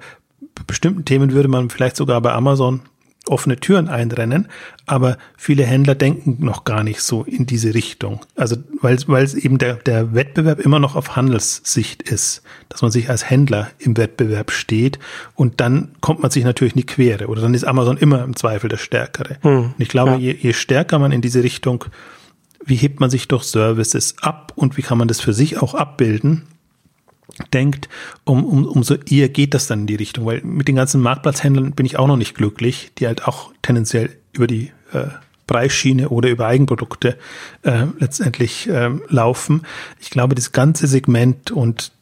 bestimmten 0.66 1.04
Themen 1.04 1.32
würde 1.32 1.48
man 1.48 1.70
vielleicht 1.70 1.96
sogar 1.96 2.20
bei 2.20 2.32
Amazon 2.32 2.82
offene 3.28 3.56
Türen 3.56 3.88
einrennen, 3.88 4.48
aber 4.86 5.18
viele 5.36 5.64
Händler 5.64 5.94
denken 5.94 6.38
noch 6.40 6.64
gar 6.64 6.82
nicht 6.82 7.00
so 7.00 7.22
in 7.24 7.46
diese 7.46 7.74
Richtung. 7.74 8.20
Also 8.36 8.56
weil, 8.80 8.94
es 8.94 9.34
eben 9.34 9.58
der, 9.58 9.74
der 9.74 10.14
Wettbewerb 10.14 10.60
immer 10.60 10.78
noch 10.78 10.96
auf 10.96 11.16
Handelssicht 11.16 12.02
ist, 12.02 12.42
dass 12.68 12.82
man 12.82 12.90
sich 12.90 13.10
als 13.10 13.28
Händler 13.28 13.70
im 13.78 13.96
Wettbewerb 13.96 14.50
steht 14.50 14.98
und 15.34 15.60
dann 15.60 15.92
kommt 16.00 16.20
man 16.20 16.30
sich 16.30 16.44
natürlich 16.44 16.74
in 16.74 16.80
die 16.80 16.86
Quere 16.86 17.26
oder 17.28 17.42
dann 17.42 17.54
ist 17.54 17.64
Amazon 17.64 17.96
immer 17.96 18.24
im 18.24 18.36
Zweifel 18.36 18.68
der 18.68 18.76
Stärkere. 18.76 19.38
Hm, 19.42 19.58
und 19.66 19.74
ich 19.78 19.88
glaube, 19.88 20.12
ja. 20.12 20.18
je, 20.18 20.32
je 20.32 20.52
stärker 20.52 20.98
man 20.98 21.12
in 21.12 21.20
diese 21.20 21.42
Richtung, 21.42 21.84
wie 22.64 22.76
hebt 22.76 23.00
man 23.00 23.10
sich 23.10 23.28
durch 23.28 23.44
Services 23.44 24.16
ab 24.20 24.52
und 24.56 24.76
wie 24.76 24.82
kann 24.82 24.98
man 24.98 25.08
das 25.08 25.20
für 25.20 25.32
sich 25.32 25.60
auch 25.60 25.74
abbilden, 25.74 26.44
denkt, 27.52 27.88
um, 28.24 28.44
um, 28.44 28.64
umso 28.66 28.94
eher 28.94 29.28
geht 29.28 29.54
das 29.54 29.66
dann 29.66 29.80
in 29.80 29.86
die 29.86 29.94
Richtung. 29.94 30.26
Weil 30.26 30.42
mit 30.42 30.68
den 30.68 30.76
ganzen 30.76 31.00
Marktplatzhändlern 31.00 31.72
bin 31.72 31.86
ich 31.86 31.98
auch 31.98 32.06
noch 32.06 32.16
nicht 32.16 32.34
glücklich, 32.34 32.90
die 32.98 33.06
halt 33.06 33.26
auch 33.26 33.52
tendenziell 33.62 34.10
über 34.32 34.46
die 34.46 34.72
äh, 34.92 35.08
Preisschiene 35.46 36.10
oder 36.10 36.28
über 36.28 36.46
Eigenprodukte 36.46 37.18
äh, 37.62 37.86
letztendlich 37.98 38.68
äh, 38.68 38.90
laufen. 39.08 39.62
Ich 40.00 40.10
glaube, 40.10 40.34
das 40.34 40.52
ganze 40.52 40.86
Segment 40.86 41.50
und 41.50 41.92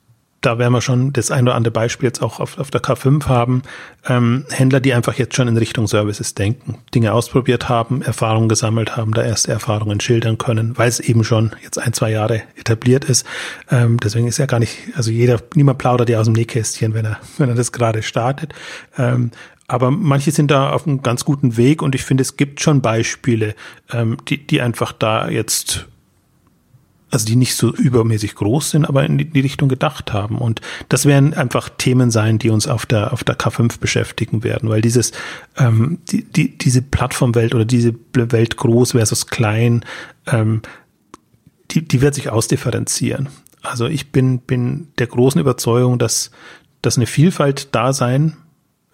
da 0.47 0.59
werden 0.59 0.73
wir 0.73 0.81
schon 0.81 1.13
das 1.13 1.33
ein 1.33 1.43
oder 1.43 1.57
andere 1.57 1.73
Beispiel 1.73 2.07
jetzt 2.07 2.23
auch 2.23 2.39
auf, 2.39 2.59
auf 2.59 2.71
der 2.71 2.81
K5 2.81 3.27
haben. 3.27 3.63
Ähm, 4.09 4.45
Händler, 4.51 4.79
die 4.79 4.95
einfach 4.95 5.15
jetzt 5.15 5.35
schon 5.35 5.49
in 5.49 5.57
Richtung 5.57 5.89
Services 5.89 6.35
denken, 6.35 6.79
Dinge 6.95 7.13
ausprobiert 7.13 7.69
haben, 7.69 8.01
Erfahrungen 8.01 8.49
gesammelt 8.49 8.97
haben, 8.97 9.13
da 9.13 9.25
erste 9.25 9.51
Erfahrungen 9.51 9.99
schildern 9.99 10.39
können, 10.39 10.79
weil 10.79 10.89
es 10.89 11.01
eben 11.01 11.25
schon 11.25 11.51
jetzt 11.65 11.79
ein, 11.79 11.93
zwei 11.93 12.13
Jahre 12.13 12.43
etabliert 12.55 13.05
ist. 13.05 13.27
Ähm, 13.73 13.99
deswegen 13.99 14.29
ist 14.29 14.39
ja 14.39 14.47
gar 14.47 14.61
nicht, 14.61 14.79
also 14.95 15.11
jeder, 15.11 15.41
niemand 15.55 15.79
plaudert 15.79 16.09
ja 16.09 16.21
aus 16.21 16.27
dem 16.27 16.35
Nähkästchen, 16.35 16.95
wenn 16.95 17.07
er, 17.07 17.19
wenn 17.39 17.49
er 17.49 17.57
das 17.57 17.73
gerade 17.73 18.05
startet. 18.05 18.55
Ähm, 18.97 19.33
aber 19.67 19.91
manche 19.91 20.31
sind 20.31 20.53
da 20.53 20.71
auf 20.71 20.87
einem 20.87 21.03
ganz 21.03 21.25
guten 21.25 21.57
Weg 21.57 21.83
und 21.83 21.97
ich 21.97 22.05
finde, 22.05 22.23
es 22.23 22.37
gibt 22.37 22.61
schon 22.61 22.83
Beispiele, 22.83 23.57
ähm, 23.93 24.17
die, 24.29 24.47
die 24.47 24.61
einfach 24.61 24.93
da 24.93 25.29
jetzt 25.29 25.89
also 27.11 27.25
die 27.25 27.37
nicht 27.37 27.55
so 27.55 27.73
übermäßig 27.73 28.35
groß 28.35 28.71
sind, 28.71 28.85
aber 28.85 29.05
in 29.05 29.19
die 29.19 29.41
Richtung 29.41 29.69
gedacht 29.69 30.13
haben. 30.13 30.39
Und 30.39 30.61
das 30.89 31.07
werden 31.07 31.35
einfach 31.35 31.69
Themen 31.69 32.11
sein, 32.11 32.39
die 32.39 32.51
uns 32.51 32.67
auf 32.67 32.85
der, 32.85 33.13
auf 33.13 33.23
der 33.23 33.39
K5 33.39 33.79
beschäftigen 33.79 34.43
werden, 34.43 34.69
weil 34.69 34.81
dieses, 34.81 35.13
ähm, 35.57 35.99
die, 36.11 36.25
die, 36.25 36.59
diese 36.59 36.83
Plattformwelt 36.83 37.55
oder 37.55 37.65
diese 37.65 37.95
Welt 38.13 38.57
groß 38.57 38.93
versus 38.93 39.29
klein, 39.29 39.85
ähm, 40.27 40.63
die, 41.71 41.87
die 41.87 42.01
wird 42.01 42.15
sich 42.15 42.31
ausdifferenzieren. 42.31 43.29
Also 43.63 43.87
ich 43.87 44.11
bin, 44.13 44.41
bin 44.41 44.89
der 44.99 45.07
großen 45.07 45.41
Überzeugung, 45.41 45.99
dass, 45.99 46.31
dass 46.83 46.97
eine 46.97 47.07
Vielfalt 47.07 47.69
da 47.73 47.93
sein 47.93 48.37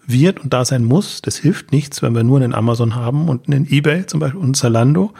wird 0.05 0.39
und 0.39 0.53
da 0.53 0.65
sein 0.65 0.83
muss. 0.83 1.21
Das 1.21 1.37
hilft 1.37 1.71
nichts, 1.71 2.01
wenn 2.01 2.15
wir 2.15 2.23
nur 2.23 2.37
einen 2.37 2.53
Amazon 2.53 2.95
haben 2.95 3.29
und 3.29 3.47
einen 3.47 3.67
eBay 3.69 4.05
zum 4.05 4.19
Beispiel 4.19 4.41
und 4.41 4.55
Zalando, 4.55 5.13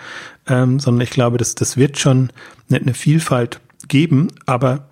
ähm, 0.48 0.80
sondern 0.80 1.02
ich 1.02 1.10
glaube, 1.10 1.38
das, 1.38 1.56
das 1.56 1.78
wird 1.78 1.98
schon 1.98 2.32
eine, 2.70 2.80
eine 2.80 2.94
Vielfalt 2.94 3.60
geben, 3.88 4.30
aber 4.46 4.90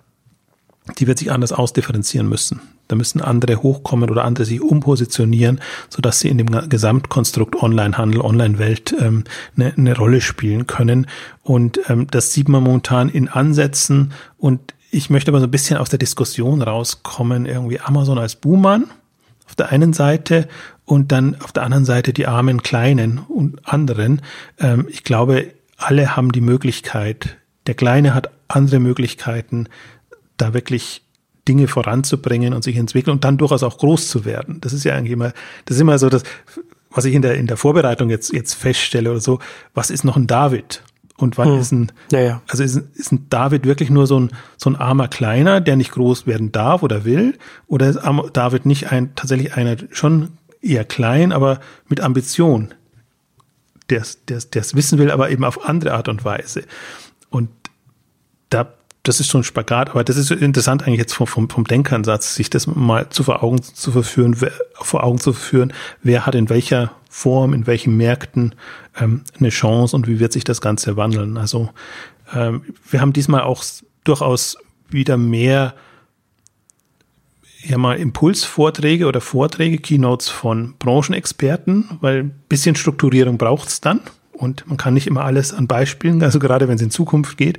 die 0.98 1.06
wird 1.06 1.18
sich 1.18 1.30
anders 1.30 1.52
ausdifferenzieren 1.52 2.28
müssen. 2.28 2.60
Da 2.88 2.96
müssen 2.96 3.20
andere 3.20 3.62
hochkommen 3.62 4.10
oder 4.10 4.24
andere 4.24 4.44
sich 4.44 4.60
umpositionieren, 4.60 5.60
sodass 5.88 6.20
sie 6.20 6.28
in 6.28 6.38
dem 6.38 6.68
Gesamtkonstrukt 6.68 7.62
Onlinehandel, 7.62 8.20
Online-Welt 8.20 8.94
ähm, 8.98 9.24
eine, 9.56 9.72
eine 9.74 9.96
Rolle 9.96 10.20
spielen 10.20 10.66
können. 10.66 11.06
Und 11.42 11.80
ähm, 11.88 12.06
das 12.10 12.32
sieht 12.32 12.48
man 12.48 12.64
momentan 12.64 13.08
in 13.08 13.28
Ansätzen. 13.28 14.12
Und 14.36 14.74
ich 14.90 15.08
möchte 15.08 15.30
aber 15.30 15.38
so 15.38 15.46
ein 15.46 15.50
bisschen 15.50 15.78
aus 15.78 15.88
der 15.88 16.00
Diskussion 16.00 16.60
rauskommen, 16.60 17.46
irgendwie 17.46 17.80
Amazon 17.80 18.18
als 18.18 18.34
Buhmann 18.36 18.90
auf 19.52 19.56
der 19.56 19.70
einen 19.70 19.92
Seite 19.92 20.48
und 20.86 21.12
dann 21.12 21.38
auf 21.42 21.52
der 21.52 21.62
anderen 21.62 21.84
Seite 21.84 22.14
die 22.14 22.26
armen 22.26 22.62
Kleinen 22.62 23.18
und 23.18 23.68
anderen. 23.68 24.22
Ähm, 24.58 24.86
ich 24.88 25.04
glaube, 25.04 25.52
alle 25.76 26.16
haben 26.16 26.32
die 26.32 26.40
Möglichkeit, 26.40 27.36
der 27.66 27.74
Kleine 27.74 28.14
hat 28.14 28.30
andere 28.48 28.80
Möglichkeiten, 28.80 29.68
da 30.38 30.54
wirklich 30.54 31.02
Dinge 31.46 31.68
voranzubringen 31.68 32.54
und 32.54 32.64
sich 32.64 32.76
entwickeln 32.76 33.12
und 33.12 33.24
dann 33.24 33.36
durchaus 33.36 33.62
auch 33.62 33.76
groß 33.76 34.08
zu 34.08 34.24
werden. 34.24 34.58
Das 34.62 34.72
ist 34.72 34.84
ja 34.84 34.94
eigentlich 34.94 35.12
immer, 35.12 35.34
das 35.66 35.76
ist 35.76 35.82
immer 35.82 35.98
so 35.98 36.08
das, 36.08 36.22
was 36.90 37.04
ich 37.04 37.12
in 37.12 37.20
der, 37.20 37.34
in 37.34 37.46
der 37.46 37.58
Vorbereitung 37.58 38.08
jetzt, 38.08 38.32
jetzt 38.32 38.54
feststelle 38.54 39.10
oder 39.10 39.20
so. 39.20 39.38
Was 39.74 39.90
ist 39.90 40.02
noch 40.02 40.16
ein 40.16 40.26
David? 40.26 40.82
Und 41.22 41.38
wann 41.38 41.50
hm. 41.50 41.58
ist 41.60 41.72
ein, 41.72 41.92
ja, 42.10 42.20
ja. 42.20 42.42
also 42.48 42.64
ist, 42.64 42.76
ist 42.94 43.12
ein 43.12 43.26
David 43.30 43.64
wirklich 43.64 43.90
nur 43.90 44.08
so 44.08 44.18
ein, 44.18 44.30
so 44.56 44.68
ein 44.68 44.76
armer 44.76 45.06
Kleiner, 45.06 45.60
der 45.60 45.76
nicht 45.76 45.92
groß 45.92 46.26
werden 46.26 46.50
darf 46.50 46.82
oder 46.82 47.04
will? 47.04 47.38
Oder 47.68 47.88
ist 47.88 48.00
David 48.32 48.66
nicht 48.66 48.90
ein, 48.90 49.14
tatsächlich 49.14 49.54
einer 49.54 49.76
schon 49.92 50.30
eher 50.60 50.84
klein, 50.84 51.30
aber 51.30 51.60
mit 51.88 52.00
Ambition? 52.00 52.74
Der 53.88 54.00
es 54.00 54.74
wissen 54.74 54.98
will, 54.98 55.10
aber 55.10 55.30
eben 55.30 55.44
auf 55.44 55.64
andere 55.68 55.94
Art 55.94 56.08
und 56.08 56.24
Weise. 56.24 56.64
Und 57.30 57.50
da, 58.50 58.74
das 59.02 59.18
ist 59.18 59.30
so 59.30 59.38
ein 59.38 59.44
Spagat, 59.44 59.90
aber 59.90 60.04
das 60.04 60.16
ist 60.16 60.30
interessant 60.30 60.82
eigentlich 60.82 61.00
jetzt 61.00 61.14
vom, 61.14 61.26
vom, 61.26 61.48
vom 61.50 61.64
Denkansatz, 61.64 62.36
sich 62.36 62.50
das 62.50 62.66
mal 62.68 63.08
zu 63.10 63.24
vor 63.24 63.42
Augen 63.42 63.60
zu 63.62 63.90
verführen, 63.90 64.36
vor 64.74 65.02
Augen 65.02 65.18
zu 65.18 65.32
führen, 65.32 65.72
wer 66.02 66.24
hat 66.24 66.34
in 66.34 66.48
welcher 66.48 66.92
Form, 67.10 67.52
in 67.52 67.66
welchen 67.66 67.96
Märkten 67.96 68.54
ähm, 68.98 69.22
eine 69.38 69.48
Chance 69.48 69.96
und 69.96 70.06
wie 70.06 70.20
wird 70.20 70.32
sich 70.32 70.44
das 70.44 70.60
Ganze 70.60 70.96
wandeln. 70.96 71.36
Also 71.36 71.70
ähm, 72.32 72.62
wir 72.90 73.00
haben 73.00 73.12
diesmal 73.12 73.42
auch 73.42 73.64
durchaus 74.04 74.56
wieder 74.88 75.16
mehr 75.16 75.74
ja 77.64 77.78
mal 77.78 77.96
Impulsvorträge 77.96 79.06
oder 79.06 79.20
Vorträge, 79.20 79.78
Keynotes 79.78 80.28
von 80.28 80.74
Branchenexperten, 80.78 81.98
weil 82.00 82.24
ein 82.24 82.42
bisschen 82.48 82.76
Strukturierung 82.76 83.38
braucht 83.38 83.68
es 83.68 83.80
dann 83.80 84.00
und 84.42 84.66
man 84.66 84.76
kann 84.76 84.94
nicht 84.94 85.06
immer 85.06 85.24
alles 85.24 85.54
an 85.54 85.66
Beispielen, 85.66 86.22
also 86.22 86.38
gerade 86.38 86.68
wenn 86.68 86.74
es 86.74 86.82
in 86.82 86.90
Zukunft 86.90 87.36
geht, 87.36 87.58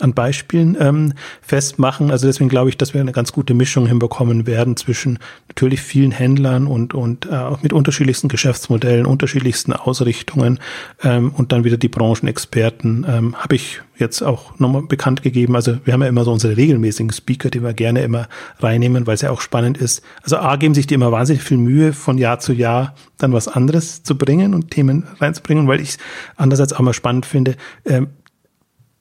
an 0.00 0.14
Beispielen 0.14 0.76
ähm, 0.78 1.12
festmachen. 1.40 2.10
Also 2.10 2.26
deswegen 2.26 2.48
glaube 2.48 2.70
ich, 2.70 2.76
dass 2.76 2.92
wir 2.92 3.00
eine 3.00 3.12
ganz 3.12 3.32
gute 3.32 3.54
Mischung 3.54 3.86
hinbekommen 3.86 4.46
werden 4.46 4.76
zwischen 4.76 5.18
natürlich 5.48 5.80
vielen 5.80 6.10
Händlern 6.10 6.66
und, 6.66 6.94
und 6.94 7.26
äh, 7.26 7.34
auch 7.36 7.62
mit 7.62 7.72
unterschiedlichsten 7.72 8.28
Geschäftsmodellen, 8.28 9.06
unterschiedlichsten 9.06 9.72
Ausrichtungen 9.72 10.58
ähm, 11.02 11.32
und 11.36 11.52
dann 11.52 11.64
wieder 11.64 11.76
die 11.76 11.88
Branchenexperten. 11.88 13.06
Ähm, 13.08 13.34
Habe 13.36 13.54
ich 13.54 13.80
jetzt 13.96 14.22
auch 14.22 14.58
nochmal 14.58 14.82
bekannt 14.82 15.22
gegeben. 15.22 15.54
Also 15.54 15.78
wir 15.84 15.92
haben 15.92 16.02
ja 16.02 16.08
immer 16.08 16.24
so 16.24 16.32
unsere 16.32 16.56
regelmäßigen 16.56 17.12
Speaker, 17.12 17.50
die 17.50 17.62
wir 17.62 17.74
gerne 17.74 18.02
immer 18.02 18.28
reinnehmen, 18.58 19.06
weil 19.06 19.14
es 19.14 19.22
ja 19.22 19.30
auch 19.30 19.40
spannend 19.40 19.78
ist. 19.78 20.02
Also 20.22 20.36
A 20.38 20.56
geben 20.56 20.74
sich 20.74 20.86
die 20.86 20.94
immer 20.94 21.12
wahnsinnig 21.12 21.42
viel 21.42 21.58
Mühe, 21.58 21.92
von 21.92 22.18
Jahr 22.18 22.40
zu 22.40 22.52
Jahr 22.52 22.94
dann 23.18 23.32
was 23.32 23.48
anderes 23.48 24.02
zu 24.02 24.18
bringen 24.18 24.54
und 24.54 24.70
Themen 24.70 25.04
reinzubringen, 25.20 25.68
weil 25.68 25.80
ich 25.80 25.90
es 25.90 25.98
andererseits 26.36 26.72
auch 26.72 26.80
mal 26.80 26.92
spannend 26.92 27.26
finde, 27.26 27.56
äh, 27.84 28.02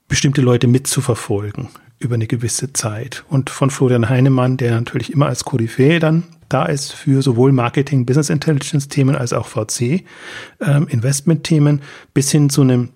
bestimmte 0.08 0.42
Leute 0.42 0.68
mitzuverfolgen 0.68 1.70
über 2.00 2.16
eine 2.16 2.28
gewisse 2.28 2.74
Zeit. 2.74 3.24
Und 3.30 3.50
von 3.50 3.70
Florian 3.70 4.10
Heinemann, 4.10 4.58
der 4.58 4.72
natürlich 4.72 5.12
immer 5.12 5.28
als 5.28 5.44
Koryphäe 5.46 6.00
dann 6.00 6.24
da 6.50 6.66
ist 6.66 6.94
für 6.94 7.22
sowohl 7.22 7.52
Marketing, 7.52 8.06
Business 8.06 8.30
Intelligence 8.30 8.88
Themen 8.88 9.16
als 9.16 9.34
auch 9.34 9.48
VC, 9.48 10.04
ähm, 10.62 10.88
Investment 10.88 11.44
Themen, 11.44 11.82
bis 12.14 12.30
hin 12.30 12.50
zu 12.50 12.62
einem 12.62 12.90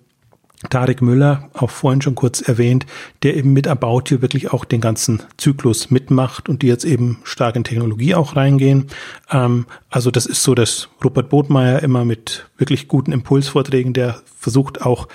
Tarek 0.70 1.02
Müller, 1.02 1.50
auch 1.54 1.70
vorhin 1.70 2.02
schon 2.02 2.16
kurz 2.16 2.40
erwähnt, 2.40 2.84
der 3.22 3.36
eben 3.36 3.52
mit 3.52 3.68
About 3.68 4.04
You 4.08 4.22
wirklich 4.22 4.52
auch 4.52 4.64
den 4.64 4.80
ganzen 4.80 5.22
Zyklus 5.36 5.90
mitmacht 5.90 6.48
und 6.48 6.62
die 6.62 6.66
jetzt 6.66 6.84
eben 6.84 7.18
stark 7.22 7.54
in 7.54 7.62
Technologie 7.62 8.16
auch 8.16 8.34
reingehen. 8.34 8.86
Ähm, 9.30 9.66
also 9.88 10.10
das 10.10 10.26
ist 10.26 10.42
so, 10.42 10.54
dass 10.56 10.88
Rupert 11.02 11.28
Bodmeier 11.28 11.82
immer 11.82 12.04
mit 12.04 12.48
wirklich 12.56 12.88
guten 12.88 13.12
Impulsvorträgen, 13.12 13.92
der 13.92 14.20
versucht 14.36 14.82
auch 14.82 15.06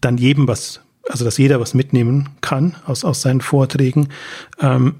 dann 0.00 0.18
jedem 0.18 0.46
was, 0.46 0.82
also 1.08 1.24
dass 1.24 1.38
jeder 1.38 1.58
was 1.58 1.72
mitnehmen 1.72 2.28
kann 2.42 2.76
aus, 2.84 3.04
aus 3.04 3.22
seinen 3.22 3.40
Vorträgen. 3.40 4.08
Ähm, 4.60 4.96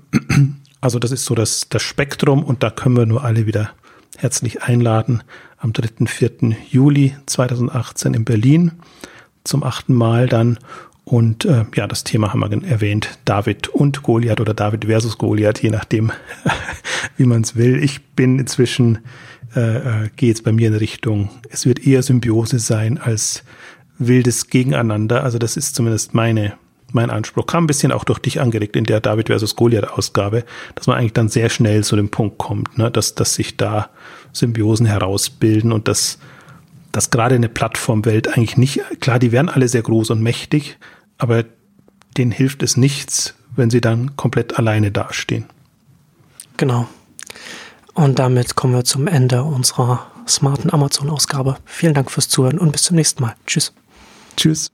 also 0.80 0.98
das 0.98 1.10
ist 1.10 1.26
so 1.26 1.34
das, 1.34 1.68
das 1.68 1.82
Spektrum 1.82 2.42
und 2.42 2.62
da 2.62 2.70
können 2.70 2.96
wir 2.96 3.04
nur 3.04 3.22
alle 3.22 3.46
wieder 3.46 3.70
herzlich 4.16 4.62
einladen 4.62 5.22
am 5.61 5.72
3. 5.72 6.06
4. 6.06 6.56
Juli 6.70 7.14
2018 7.26 8.14
in 8.14 8.24
Berlin 8.24 8.72
zum 9.44 9.62
achten 9.62 9.94
Mal 9.94 10.26
dann. 10.26 10.58
Und 11.04 11.44
äh, 11.44 11.64
ja, 11.74 11.86
das 11.86 12.04
Thema 12.04 12.32
haben 12.32 12.40
wir 12.40 12.64
erwähnt, 12.68 13.18
David 13.24 13.68
und 13.68 14.02
Goliath 14.02 14.40
oder 14.40 14.54
David 14.54 14.86
versus 14.86 15.18
Goliath, 15.18 15.62
je 15.62 15.70
nachdem, 15.70 16.12
wie 17.16 17.24
man 17.24 17.42
es 17.42 17.56
will. 17.56 17.82
Ich 17.82 18.04
bin 18.14 18.38
inzwischen, 18.38 19.00
äh, 19.54 20.04
äh, 20.04 20.11
gehe 20.16 20.34
bei 20.42 20.52
mir 20.52 20.68
in 20.68 20.74
Richtung, 20.74 21.30
es 21.50 21.66
wird 21.66 21.86
eher 21.86 22.02
Symbiose 22.02 22.58
sein 22.58 22.98
als 22.98 23.42
wildes 23.98 24.48
Gegeneinander. 24.48 25.24
Also 25.24 25.38
das 25.38 25.56
ist 25.56 25.74
zumindest 25.74 26.14
meine, 26.14 26.54
mein 26.92 27.11
Anspruch. 27.11 27.46
Kam 27.46 27.64
ein 27.64 27.66
bisschen 27.66 27.92
auch 27.92 28.04
durch 28.04 28.20
dich 28.20 28.40
angeregt 28.40 28.76
in 28.76 28.84
der 28.84 29.00
David 29.00 29.26
versus 29.26 29.56
Goliath 29.56 29.90
Ausgabe, 29.90 30.44
dass 30.76 30.86
man 30.86 30.96
eigentlich 30.96 31.12
dann 31.12 31.28
sehr 31.28 31.48
schnell 31.48 31.82
zu 31.82 31.96
dem 31.96 32.11
Punkt 32.11 32.38
kommt, 32.38 32.78
ne, 32.78 32.90
dass, 32.90 33.14
dass 33.14 33.34
sich 33.34 33.56
da 33.56 33.90
Symbiosen 34.32 34.86
herausbilden 34.86 35.72
und 35.72 35.88
dass, 35.88 36.18
dass 36.92 37.10
gerade 37.10 37.34
eine 37.34 37.48
Plattformwelt 37.48 38.28
eigentlich 38.28 38.56
nicht, 38.56 38.80
klar, 39.00 39.18
die 39.18 39.32
werden 39.32 39.48
alle 39.48 39.68
sehr 39.68 39.82
groß 39.82 40.10
und 40.10 40.22
mächtig, 40.22 40.78
aber 41.18 41.44
denen 42.16 42.30
hilft 42.30 42.62
es 42.62 42.76
nichts, 42.76 43.34
wenn 43.56 43.70
sie 43.70 43.80
dann 43.80 44.16
komplett 44.16 44.58
alleine 44.58 44.90
dastehen. 44.90 45.46
Genau. 46.56 46.88
Und 47.94 48.18
damit 48.18 48.54
kommen 48.54 48.74
wir 48.74 48.84
zum 48.84 49.06
Ende 49.06 49.42
unserer 49.42 50.06
smarten 50.26 50.72
Amazon-Ausgabe. 50.72 51.56
Vielen 51.64 51.94
Dank 51.94 52.10
fürs 52.10 52.28
Zuhören 52.28 52.58
und 52.58 52.72
bis 52.72 52.82
zum 52.84 52.96
nächsten 52.96 53.22
Mal. 53.22 53.34
Tschüss. 53.46 53.72
Tschüss. 54.36 54.70